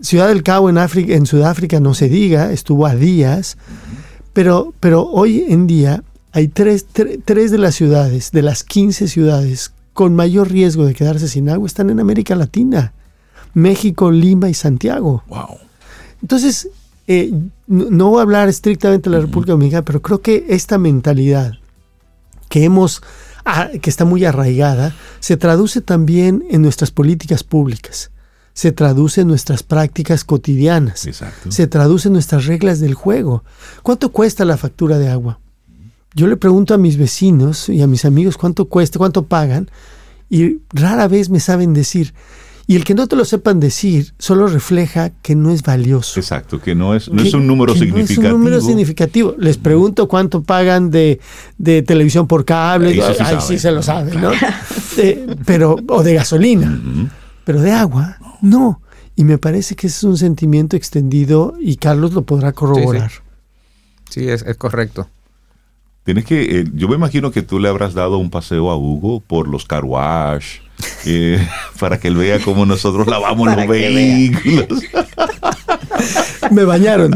Ciudad 0.01 0.29
del 0.29 0.43
Cabo 0.43 0.69
en, 0.69 0.79
África, 0.79 1.15
en 1.15 1.27
Sudáfrica 1.27 1.79
no 1.79 1.95
se 1.95 2.09
diga, 2.09 2.53
estuvo 2.53 2.87
a 2.87 2.95
días, 2.95 3.57
pero, 4.35 4.75
pero 4.81 5.09
hoy 5.09 5.47
en 5.49 5.67
día 5.67 6.05
hay 6.33 6.49
tres, 6.49 6.85
tres 7.25 7.51
de 7.51 7.59
las 7.59 7.75
ciudades, 7.75 8.31
de 8.33 8.43
las 8.43 8.63
15 8.65 9.09
ciudades 9.09 9.73
con 9.95 10.15
mayor 10.15 10.51
riesgo 10.51 10.85
de 10.85 10.95
quedarse 10.95 11.29
sin 11.29 11.49
agua, 11.49 11.67
están 11.67 11.89
en 11.89 12.01
América 12.01 12.35
Latina. 12.35 12.93
México, 13.55 14.11
Lima 14.11 14.51
y 14.51 14.55
Santiago. 14.55 15.23
Wow. 15.29 15.59
Entonces, 16.21 16.69
eh, 17.07 17.33
no, 17.69 18.11
voy 18.11 18.19
a 18.19 18.23
hablar 18.23 18.49
estrictamente 18.49 19.09
de 19.09 19.17
la 19.17 19.23
República 19.23 19.53
Dominicana, 19.53 19.85
pero 19.85 20.03
creo 20.03 20.21
que 20.21 20.45
esta 20.49 20.77
mentalidad 20.77 21.53
que 22.49 22.65
hemos 22.65 23.01
ah, 23.45 23.71
que 23.81 23.91
está 23.91 24.05
muy 24.05 24.25
arraigada, 24.25 24.95
se 25.21 25.37
traduce 25.37 25.81
también 25.81 26.45
en 26.51 26.63
nuestras 26.63 26.91
políticas 26.91 27.45
públicas, 27.45 28.11
se 28.55 28.71
traduce 28.71 29.23
en 29.23 29.29
nuestras 29.29 29.65
prácticas 29.65 30.25
cotidianas, 30.25 31.07
se 31.49 31.67
traduce 31.67 32.09
en 32.09 32.15
nuestras 32.15 32.47
reglas 32.47 32.79
del 32.79 32.95
juego. 32.95 33.45
¿Cuánto 33.83 34.11
cuesta 34.11 34.45
la 34.45 34.57
factura 34.57 34.99
de 34.99 35.11
agua? 35.11 35.41
Yo 36.15 36.29
le 36.29 36.37
pregunto 36.37 36.73
a 36.73 36.79
mis 36.79 36.97
vecinos 36.97 37.69
y 37.69 37.83
a 37.83 37.89
mis 37.89 38.05
amigos 38.05 38.37
cuánto 38.37 38.67
cuesta, 38.67 38.99
cuánto 38.99 39.25
pagan, 39.25 39.69
y 40.31 40.59
rara 40.71 41.09
vez 41.09 41.29
me 41.29 41.41
saben 41.41 41.75
decir. 41.75 42.15
Y 42.67 42.77
el 42.77 42.85
que 42.85 42.95
no 42.95 43.07
te 43.09 43.17
lo 43.17 43.27
sepan 43.27 43.61
decir 43.61 44.15
solo 44.19 44.47
refleja 44.47 45.11
que 45.11 45.35
no 45.35 45.51
es 45.51 45.63
valioso. 45.63 46.19
Exacto, 46.19 46.61
que 46.61 46.75
no 46.75 46.95
es, 46.95 47.11
no 47.11 47.23
es 47.23 47.35
un 47.35 47.47
número 47.47 47.75
significativo. 47.75 48.23
No 48.23 48.29
es 48.29 48.35
un 48.35 48.41
número 48.41 48.61
significativo. 48.61 49.35
Les 49.37 49.59
pregunto 49.59 50.09
cuánto 50.09 50.43
pagan 50.43 50.91
de, 50.91 51.21
televisión 51.59 52.27
por 52.27 52.45
cable. 52.45 53.03
Ahí 53.19 53.37
sí, 53.41 53.59
se 53.59 53.71
lo 53.71 53.83
saben, 53.83 54.21
¿no? 54.21 54.31
pero, 55.45 55.77
o 55.89 56.03
de 56.03 56.15
gasolina. 56.15 56.81
Pero 57.45 57.61
de 57.61 57.73
agua, 57.73 58.19
no. 58.41 58.81
Y 59.17 59.25
me 59.25 59.39
parece 59.39 59.77
que 59.77 59.87
ese 59.87 59.99
es 59.99 60.05
un 60.05 60.17
sentimiento 60.17 60.77
extendido 60.77 61.55
y 61.61 61.77
Carlos 61.77 62.13
lo 62.13 62.23
podrá 62.23 62.53
corroborar. 62.53 63.13
Sí, 64.11 64.29
es, 64.29 64.43
es 64.43 64.57
correcto. 64.57 65.09
Tienes 66.05 66.27
que, 66.27 66.61
eh, 66.61 66.65
yo 66.75 66.87
me 66.89 66.97
imagino 66.97 67.31
que 67.31 67.43
tú 67.43 67.59
le 67.59 67.69
habrás 67.69 67.95
dado 67.95 68.19
un 68.19 68.29
paseo 68.29 68.71
a 68.71 68.77
Hugo 68.77 69.21
por 69.21 69.49
los 69.49 69.65
car 69.65 69.85
wash, 69.87 70.59
eh, 71.07 71.47
para 71.81 71.99
que 71.99 72.09
él 72.09 72.17
vea 72.17 72.39
cómo 72.41 72.67
nosotros 72.67 73.07
lavamos 73.07 73.47
los 73.57 73.67
vehículos. 73.67 74.69
me 76.55 76.65
bañaron. 76.65 77.11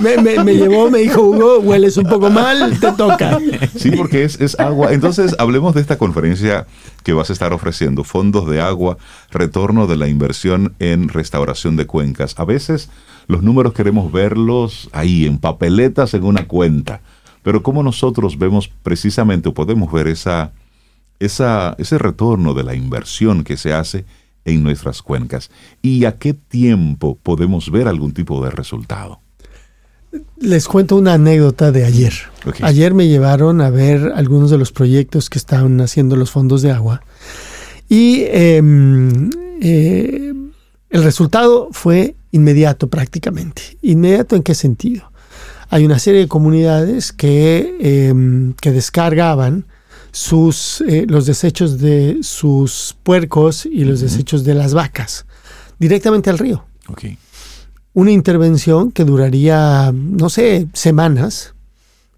me, 0.00 0.54
llevó, 0.54 0.90
me 0.90 0.98
dijo, 1.00 1.22
Hugo, 1.22 1.58
hueles 1.60 1.96
un 1.96 2.04
poco 2.04 2.30
mal, 2.30 2.78
te 2.80 2.92
toca. 2.92 3.38
Sí, 3.76 3.90
porque 3.90 4.24
es, 4.24 4.58
agua. 4.58 4.92
Entonces, 4.92 5.36
hablemos 5.38 5.74
de 5.74 5.80
esta 5.80 5.98
conferencia 5.98 6.66
que 7.02 7.12
vas 7.12 7.30
a 7.30 7.32
estar 7.32 7.52
ofreciendo, 7.52 8.02
fondos 8.04 8.48
de 8.48 8.60
agua, 8.60 8.96
retorno 9.30 9.86
de 9.86 9.96
la 9.96 10.08
inversión 10.08 10.74
en 10.78 11.08
restauración 11.08 11.76
de 11.76 11.86
cuencas. 11.86 12.34
A 12.38 12.44
veces 12.44 12.90
los 13.26 13.42
números 13.42 13.74
queremos 13.74 14.10
verlos 14.10 14.88
ahí, 14.92 15.26
en 15.26 15.38
papeletas, 15.38 16.14
en 16.14 16.24
una 16.24 16.46
cuenta 16.46 17.00
pero 17.44 17.62
cómo 17.62 17.82
nosotros 17.82 18.38
vemos 18.38 18.68
precisamente 18.82 19.50
o 19.50 19.54
podemos 19.54 19.92
ver 19.92 20.08
esa, 20.08 20.52
esa, 21.20 21.76
ese 21.78 21.98
retorno 21.98 22.54
de 22.54 22.64
la 22.64 22.74
inversión 22.74 23.44
que 23.44 23.58
se 23.58 23.74
hace 23.74 24.06
en 24.44 24.62
nuestras 24.62 25.02
cuencas 25.02 25.50
y 25.82 26.04
a 26.04 26.18
qué 26.18 26.34
tiempo 26.34 27.18
podemos 27.22 27.70
ver 27.70 27.88
algún 27.88 28.12
tipo 28.12 28.44
de 28.44 28.50
resultado. 28.50 29.20
Les 30.38 30.68
cuento 30.68 30.96
una 30.96 31.14
anécdota 31.14 31.72
de 31.72 31.84
ayer. 31.84 32.12
Ayer 32.62 32.94
me 32.94 33.08
llevaron 33.08 33.60
a 33.60 33.70
ver 33.70 34.12
algunos 34.14 34.50
de 34.50 34.58
los 34.58 34.70
proyectos 34.70 35.28
que 35.28 35.38
estaban 35.38 35.80
haciendo 35.80 36.14
los 36.14 36.30
fondos 36.30 36.62
de 36.62 36.70
agua 36.70 37.02
y 37.88 38.22
em, 38.28 39.30
eh, 39.60 40.32
el 40.90 41.02
resultado 41.02 41.68
fue 41.72 42.14
inmediato 42.30 42.88
prácticamente. 42.88 43.76
¿Inmediato 43.82 44.36
en 44.36 44.42
qué 44.42 44.54
sentido? 44.54 45.10
hay 45.74 45.84
una 45.84 45.98
serie 45.98 46.20
de 46.20 46.28
comunidades 46.28 47.12
que, 47.12 47.76
em, 47.80 48.54
que 48.54 48.70
descargaban 48.70 49.66
sus, 50.14 50.80
eh, 50.82 51.06
los 51.08 51.26
desechos 51.26 51.78
de 51.80 52.18
sus 52.22 52.96
puercos 53.02 53.66
y 53.66 53.84
los 53.84 54.00
desechos 54.00 54.44
de 54.44 54.54
las 54.54 54.72
vacas 54.72 55.26
directamente 55.80 56.30
al 56.30 56.38
río. 56.38 56.64
Una 57.94 58.12
intervención 58.12 58.92
que 58.92 59.04
duraría, 59.04 59.92
no 59.92 60.30
sé, 60.30 60.68
semanas, 60.72 61.54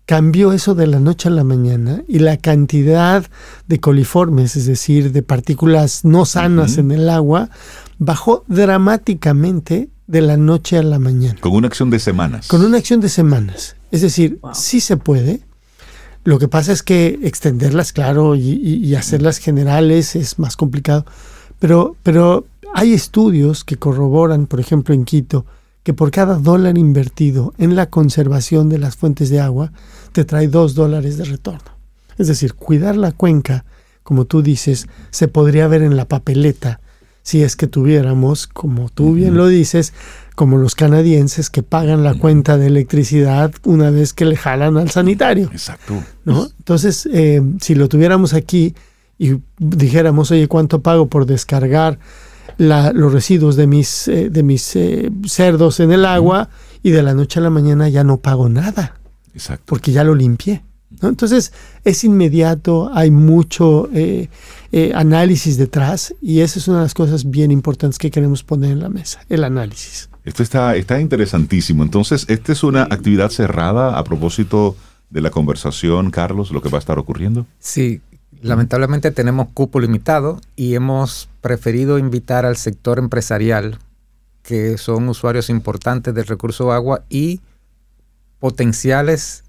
cambió 0.04 0.52
eso 0.52 0.74
de 0.74 0.86
la 0.86 1.00
noche 1.00 1.28
a 1.28 1.32
la 1.32 1.42
mañana 1.42 2.02
y 2.06 2.18
la 2.18 2.36
cantidad 2.36 3.24
de 3.66 3.80
coliformes, 3.80 4.56
es 4.56 4.66
decir, 4.66 5.12
de 5.12 5.22
partículas 5.22 6.04
no 6.04 6.26
sanas 6.26 6.76
en 6.76 6.90
el 6.90 7.08
agua, 7.08 7.48
bajó 7.98 8.44
dramáticamente 8.46 9.88
de 10.06 10.20
la 10.20 10.36
noche 10.36 10.76
a 10.76 10.82
la 10.82 10.98
mañana. 10.98 11.40
Con 11.40 11.52
una 11.52 11.68
acción 11.68 11.88
de 11.88 11.98
semanas. 11.98 12.46
Con 12.46 12.62
una 12.62 12.76
acción 12.76 13.00
de 13.00 13.08
semanas. 13.08 13.74
Es 13.90 14.02
decir, 14.02 14.38
sí 14.52 14.80
se 14.80 14.98
puede. 14.98 15.40
Lo 16.26 16.40
que 16.40 16.48
pasa 16.48 16.72
es 16.72 16.82
que 16.82 17.20
extenderlas, 17.22 17.92
claro, 17.92 18.34
y, 18.34 18.92
hacerlas 18.96 19.38
generales 19.38 20.16
es 20.16 20.40
más 20.40 20.56
complicado. 20.56 21.06
Pero, 21.60 21.94
pero 22.02 22.46
hay 22.74 22.94
estudios 22.94 23.62
que 23.62 23.76
corroboran, 23.76 24.48
por 24.48 24.58
ejemplo, 24.58 24.92
en 24.92 25.04
Quito, 25.04 25.46
que 25.84 25.94
por 25.94 26.10
cada 26.10 26.34
dólar 26.34 26.78
invertido 26.78 27.54
en 27.58 27.76
la 27.76 27.90
conservación 27.90 28.68
de 28.68 28.78
las 28.78 28.96
fuentes 28.96 29.30
de 29.30 29.38
agua, 29.38 29.70
te 30.10 30.24
trae 30.24 30.48
dos 30.48 30.74
dólares 30.74 31.16
de 31.16 31.26
retorno. 31.26 31.70
Es 32.18 32.26
decir, 32.26 32.54
cuidar 32.54 32.96
la 32.96 33.12
cuenca, 33.12 33.64
como 34.02 34.24
tú 34.24 34.42
dices, 34.42 34.88
se 35.10 35.28
podría 35.28 35.68
ver 35.68 35.82
en 35.82 35.96
la 35.96 36.08
papeleta 36.08 36.80
si 37.22 37.44
es 37.44 37.54
que 37.54 37.68
tuviéramos, 37.68 38.48
como 38.48 38.88
tú 38.88 39.14
bien 39.14 39.36
lo 39.36 39.46
dices, 39.46 39.92
como 40.36 40.56
los 40.58 40.76
canadienses 40.76 41.50
que 41.50 41.64
pagan 41.64 42.04
la 42.04 42.14
cuenta 42.14 42.56
de 42.56 42.68
electricidad 42.68 43.52
una 43.64 43.90
vez 43.90 44.12
que 44.12 44.24
le 44.24 44.36
jalan 44.36 44.76
al 44.76 44.90
sanitario. 44.90 45.48
Exacto. 45.50 45.94
¿no? 46.24 46.46
Entonces, 46.58 47.08
eh, 47.12 47.42
si 47.60 47.74
lo 47.74 47.88
tuviéramos 47.88 48.34
aquí 48.34 48.76
y 49.18 49.40
dijéramos, 49.58 50.30
oye, 50.30 50.46
¿cuánto 50.46 50.82
pago 50.82 51.08
por 51.08 51.26
descargar 51.26 51.98
los 52.58 53.12
residuos 53.12 53.56
de 53.56 53.66
mis, 53.66 54.06
eh, 54.06 54.30
de 54.30 54.42
mis 54.44 54.76
eh, 54.76 55.10
cerdos 55.26 55.80
en 55.80 55.90
el 55.90 56.04
agua? 56.04 56.48
Y 56.84 56.90
de 56.90 57.02
la 57.02 57.14
noche 57.14 57.40
a 57.40 57.42
la 57.42 57.50
mañana 57.50 57.88
ya 57.88 58.04
no 58.04 58.18
pago 58.18 58.48
nada. 58.48 58.94
Exacto. 59.34 59.64
Porque 59.66 59.90
ya 59.90 60.04
lo 60.04 60.14
limpié. 60.14 60.62
Entonces 61.02 61.52
es 61.84 62.04
inmediato, 62.04 62.90
hay 62.94 63.10
mucho 63.10 63.88
eh, 63.92 64.28
eh, 64.72 64.92
análisis 64.94 65.58
detrás 65.58 66.14
y 66.22 66.40
esa 66.40 66.58
es 66.58 66.68
una 66.68 66.78
de 66.78 66.84
las 66.84 66.94
cosas 66.94 67.28
bien 67.28 67.50
importantes 67.50 67.98
que 67.98 68.10
queremos 68.10 68.42
poner 68.42 68.72
en 68.72 68.80
la 68.80 68.88
mesa, 68.88 69.20
el 69.28 69.44
análisis. 69.44 70.08
Esto 70.26 70.42
está, 70.42 70.74
está 70.74 71.00
interesantísimo. 71.00 71.84
Entonces, 71.84 72.26
esta 72.28 72.50
es 72.52 72.64
una 72.64 72.82
actividad 72.82 73.30
cerrada 73.30 73.96
a 73.96 74.02
propósito 74.02 74.76
de 75.08 75.20
la 75.20 75.30
conversación, 75.30 76.10
Carlos, 76.10 76.50
lo 76.50 76.60
que 76.60 76.68
va 76.68 76.78
a 76.78 76.80
estar 76.80 76.98
ocurriendo. 76.98 77.46
Sí, 77.60 78.00
lamentablemente 78.42 79.12
tenemos 79.12 79.46
cupo 79.54 79.78
limitado 79.78 80.40
y 80.56 80.74
hemos 80.74 81.28
preferido 81.40 81.96
invitar 81.96 82.44
al 82.44 82.56
sector 82.56 82.98
empresarial, 82.98 83.78
que 84.42 84.78
son 84.78 85.08
usuarios 85.08 85.48
importantes 85.48 86.12
del 86.12 86.26
recurso 86.26 86.72
agua 86.72 87.04
y 87.08 87.40
potenciales 88.40 89.44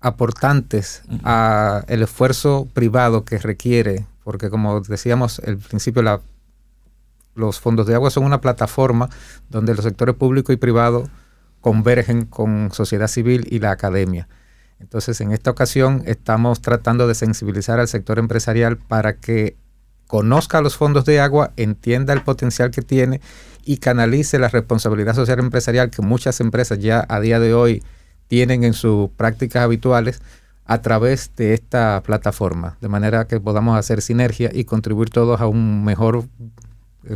aportantes 0.00 1.02
a 1.22 1.84
el 1.86 2.02
esfuerzo 2.02 2.66
privado 2.74 3.24
que 3.24 3.38
requiere, 3.38 4.06
porque 4.24 4.50
como 4.50 4.80
decíamos 4.80 5.38
al 5.38 5.58
principio, 5.58 6.02
la, 6.02 6.20
los 7.34 7.60
fondos 7.60 7.86
de 7.86 7.94
agua 7.94 8.10
son 8.10 8.24
una 8.24 8.40
plataforma 8.40 9.08
donde 9.48 9.74
los 9.74 9.84
sectores 9.84 10.14
público 10.14 10.52
y 10.52 10.56
privado 10.56 11.08
convergen 11.60 12.26
con 12.26 12.70
sociedad 12.72 13.08
civil 13.08 13.46
y 13.50 13.58
la 13.58 13.70
academia. 13.70 14.28
Entonces, 14.80 15.20
en 15.20 15.32
esta 15.32 15.50
ocasión 15.50 16.02
estamos 16.04 16.60
tratando 16.60 17.06
de 17.06 17.14
sensibilizar 17.14 17.80
al 17.80 17.88
sector 17.88 18.18
empresarial 18.18 18.76
para 18.76 19.16
que 19.16 19.56
conozca 20.06 20.60
los 20.60 20.76
fondos 20.76 21.04
de 21.04 21.20
agua, 21.20 21.52
entienda 21.56 22.12
el 22.12 22.22
potencial 22.22 22.70
que 22.70 22.82
tiene 22.82 23.20
y 23.64 23.78
canalice 23.78 24.38
la 24.38 24.48
responsabilidad 24.48 25.14
social 25.14 25.38
empresarial 25.38 25.90
que 25.90 26.02
muchas 26.02 26.40
empresas 26.40 26.78
ya 26.78 27.04
a 27.08 27.20
día 27.20 27.40
de 27.40 27.54
hoy 27.54 27.82
tienen 28.28 28.64
en 28.64 28.74
sus 28.74 29.10
prácticas 29.10 29.62
habituales 29.62 30.20
a 30.66 30.82
través 30.82 31.30
de 31.36 31.54
esta 31.54 32.02
plataforma, 32.04 32.76
de 32.80 32.88
manera 32.88 33.26
que 33.26 33.40
podamos 33.40 33.78
hacer 33.78 34.02
sinergia 34.02 34.50
y 34.52 34.64
contribuir 34.64 35.10
todos 35.10 35.40
a 35.40 35.46
un 35.46 35.84
mejor 35.84 36.24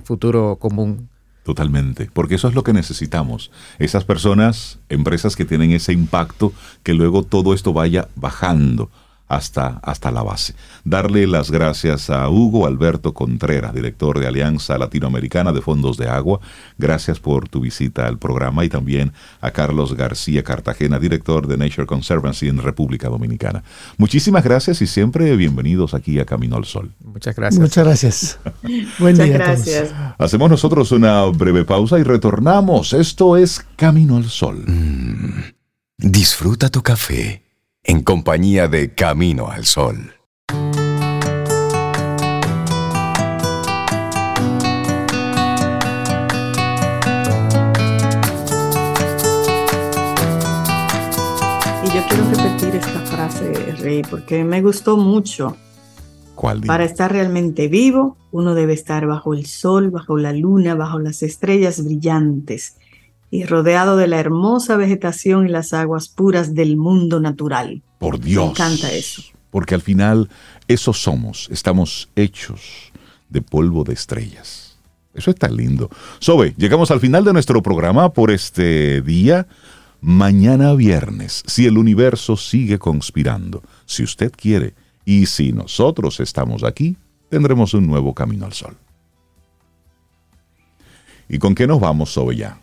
futuro 0.05 0.57
común. 0.57 1.09
Totalmente, 1.45 2.11
porque 2.13 2.35
eso 2.35 2.49
es 2.49 2.55
lo 2.55 2.63
que 2.63 2.73
necesitamos. 2.73 3.51
Esas 3.79 4.05
personas, 4.05 4.79
empresas 4.89 5.35
que 5.35 5.47
tienen 5.47 5.71
ese 5.73 5.93
impacto, 5.93 6.53
que 6.83 6.93
luego 6.93 7.23
todo 7.23 7.55
esto 7.55 7.73
vaya 7.73 8.09
bajando 8.17 8.91
hasta, 9.29 9.79
hasta 9.83 10.11
la 10.11 10.23
base. 10.23 10.55
Darle 10.85 11.27
las 11.27 11.51
gracias 11.51 12.11
a 12.11 12.29
Hugo 12.29 12.67
Alberto 12.67 13.13
Contreras, 13.15 13.75
director 13.75 14.19
de 14.19 14.27
Alianza 14.27 14.79
Latinoamericana 14.79 15.53
de 15.53 15.61
Fondos 15.61 15.97
de 15.97 16.09
Agua. 16.09 16.41
Gracias 16.79 17.21
por 17.21 17.49
tu 17.49 17.61
visita 17.61 18.07
al 18.07 18.19
programa 18.19 18.65
y 18.65 18.69
también 18.69 19.13
a 19.41 19.51
Carlos 19.51 19.95
García 19.95 20.43
Cartagena, 20.43 20.99
director 20.99 21.47
de 21.47 21.59
Nature 21.59 21.87
Conservancy 21.87 22.49
en 22.49 22.59
República 22.59 23.09
Dominicana. 23.09 23.63
Muchísimas 23.99 24.43
gracias 24.45 24.81
y 24.83 24.87
siempre 24.87 25.37
bienvenidos 25.37 25.95
aquí 25.95 26.19
a 26.19 26.25
Camino 26.25 26.57
al 26.57 26.65
Sol. 26.65 26.93
Muchas 27.05 27.37
gracias. 27.37 27.61
Muchas 27.61 27.85
gracias. 27.85 28.39
Buen 28.99 29.17
Muchas 29.17 29.27
día. 29.27 29.35
a 29.35 29.39
gracias. 29.39 29.89
todos. 29.89 30.01
Hacemos 30.19 30.51
nosotros 30.51 30.91
una 30.93 31.25
breve 31.25 31.65
pausa 31.65 31.99
y 31.99 32.03
retornamos. 32.03 32.93
Esto 32.95 33.37
es 33.37 33.65
Camino 33.77 34.17
al 34.17 34.25
Sol. 34.25 34.65
Disfruta 35.99 36.71
tu 36.71 36.83
café 36.83 37.48
en 37.89 38.03
compañía 38.03 38.69
de 38.69 38.93
Camino 38.93 39.49
al 39.49 39.65
Sol. 39.65 40.13
Y 51.83 51.87
yo 51.87 52.03
quiero 52.07 52.25
repetir 52.31 52.77
esta 52.77 53.01
frase, 53.07 53.53
Rey, 53.79 54.03
porque 54.03 54.45
me 54.45 54.61
gustó 54.61 54.99
mucho. 54.99 55.57
¿Cuál? 56.35 56.61
Para 56.61 56.85
estar 56.85 57.11
realmente 57.11 57.69
vivo, 57.69 58.19
uno 58.33 58.55
debe 58.55 58.75
estar 58.75 59.07
bajo 59.07 59.33
el 59.33 59.47
sol, 59.47 59.91
bajo 59.91 60.19
la 60.19 60.35
luna, 60.35 60.75
bajo 60.75 60.99
las 60.99 61.23
estrellas 61.23 61.83
brillantes 61.83 62.77
y 63.31 63.45
rodeado 63.45 63.97
de 63.97 64.09
la 64.09 64.19
hermosa 64.19 64.77
vegetación 64.77 65.47
y 65.47 65.51
las 65.51 65.73
aguas 65.73 66.09
puras 66.09 66.55
del 66.55 66.77
mundo 66.77 67.21
natural. 67.21 67.83
Por 67.99 68.21
Dios. 68.21 68.45
Me 68.45 68.51
encanta 68.51 68.93
eso. 68.93 69.23
Porque 69.51 69.75
al 69.75 69.83
final, 69.83 70.29
eso 70.67 70.93
somos. 70.93 71.49
Estamos 71.51 72.11
hechos 72.17 72.93
de 73.29 73.43
polvo 73.43 73.85
de 73.85 73.95
estrellas. 73.95 74.79
Eso 75.15 75.31
está 75.31 75.49
lindo. 75.49 75.91
Sobe, 76.21 76.55
llegamos 76.57 76.91
al 76.91 77.01
final 77.01 77.25
de 77.25 77.33
nuestro 77.33 77.63
programa 77.63 78.13
por 78.13 78.31
este 78.31 79.03
día. 79.03 79.47
Mañana 80.01 80.75
viernes, 80.75 81.43
si 81.47 81.67
el 81.67 81.77
universo 81.77 82.37
sigue 82.37 82.79
conspirando, 82.79 83.63
si 83.85 84.05
usted 84.05 84.31
quiere, 84.31 84.75
y 85.05 85.27
si 85.27 85.53
nosotros 85.53 86.21
estamos 86.21 86.63
aquí, 86.63 86.97
tendremos 87.31 87.75
un 87.75 87.87
nuevo 87.87 88.15
camino 88.15 88.47
al 88.47 88.53
sol. 88.53 88.77
¿Y 91.29 91.39
con 91.39 91.55
qué 91.55 91.67
nos 91.67 91.81
vamos, 91.81 92.13
Sobe, 92.13 92.37
ya? 92.37 92.61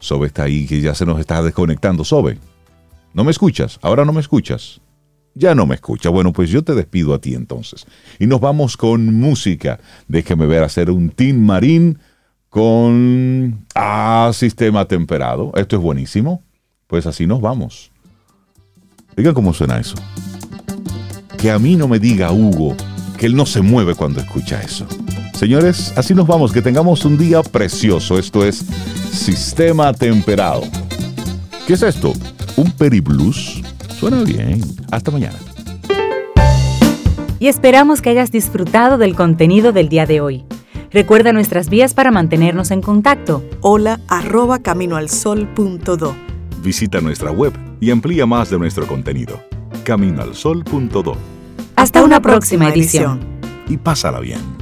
Sobe 0.00 0.26
está 0.26 0.44
ahí, 0.44 0.66
que 0.66 0.80
ya 0.80 0.94
se 0.94 1.06
nos 1.06 1.20
está 1.20 1.42
desconectando. 1.42 2.04
Sobe, 2.04 2.38
¿no 3.14 3.22
me 3.22 3.30
escuchas? 3.30 3.78
¿Ahora 3.82 4.04
no 4.04 4.12
me 4.12 4.20
escuchas? 4.20 4.80
Ya 5.34 5.54
no 5.54 5.66
me 5.66 5.76
escucha. 5.76 6.08
Bueno, 6.08 6.32
pues 6.32 6.50
yo 6.50 6.64
te 6.64 6.74
despido 6.74 7.14
a 7.14 7.20
ti 7.20 7.34
entonces. 7.34 7.86
Y 8.18 8.26
nos 8.26 8.40
vamos 8.40 8.76
con 8.76 9.14
música. 9.14 9.78
Déjeme 10.08 10.46
ver 10.46 10.64
hacer 10.64 10.90
un 10.90 11.10
Tin 11.10 11.44
Marín 11.44 11.98
con 12.48 13.64
ah, 13.76 14.32
sistema 14.34 14.86
temperado. 14.86 15.52
Esto 15.54 15.76
es 15.76 15.82
buenísimo. 15.82 16.42
Pues 16.88 17.06
así 17.06 17.26
nos 17.26 17.40
vamos. 17.40 17.92
Digan 19.16 19.34
cómo 19.34 19.54
suena 19.54 19.78
eso. 19.78 19.94
Que 21.38 21.52
a 21.52 21.58
mí 21.58 21.76
no 21.76 21.86
me 21.86 22.00
diga 22.00 22.32
Hugo 22.32 22.76
que 23.20 23.26
él 23.26 23.36
no 23.36 23.44
se 23.44 23.60
mueve 23.60 23.94
cuando 23.94 24.18
escucha 24.20 24.62
eso. 24.62 24.86
Señores, 25.40 25.94
así 25.96 26.14
nos 26.14 26.26
vamos. 26.26 26.52
Que 26.52 26.60
tengamos 26.60 27.06
un 27.06 27.16
día 27.16 27.42
precioso. 27.42 28.18
Esto 28.18 28.44
es 28.44 28.58
sistema 29.10 29.90
temperado. 29.94 30.60
¿Qué 31.66 31.72
es 31.72 31.82
esto? 31.82 32.12
¿Un 32.56 32.70
periblues? 32.72 33.62
Suena 33.98 34.22
bien. 34.22 34.60
Hasta 34.90 35.10
mañana. 35.10 35.38
Y 37.38 37.46
esperamos 37.46 38.02
que 38.02 38.10
hayas 38.10 38.30
disfrutado 38.30 38.98
del 38.98 39.16
contenido 39.16 39.72
del 39.72 39.88
día 39.88 40.04
de 40.04 40.20
hoy. 40.20 40.44
Recuerda 40.90 41.32
nuestras 41.32 41.70
vías 41.70 41.94
para 41.94 42.10
mantenernos 42.10 42.70
en 42.70 42.82
contacto. 42.82 43.42
Hola 43.62 43.98
arroba 44.08 44.58
caminoalsol.do. 44.58 46.16
Visita 46.62 47.00
nuestra 47.00 47.30
web 47.30 47.54
y 47.80 47.90
amplía 47.90 48.26
más 48.26 48.50
de 48.50 48.58
nuestro 48.58 48.86
contenido. 48.86 49.42
Caminoalsol.do. 49.84 51.16
Hasta, 51.76 52.04
una 52.04 52.20
próxima 52.20 52.68
edición. 52.68 53.20
Y 53.70 53.78
pásala 53.78 54.20
bien. 54.20 54.59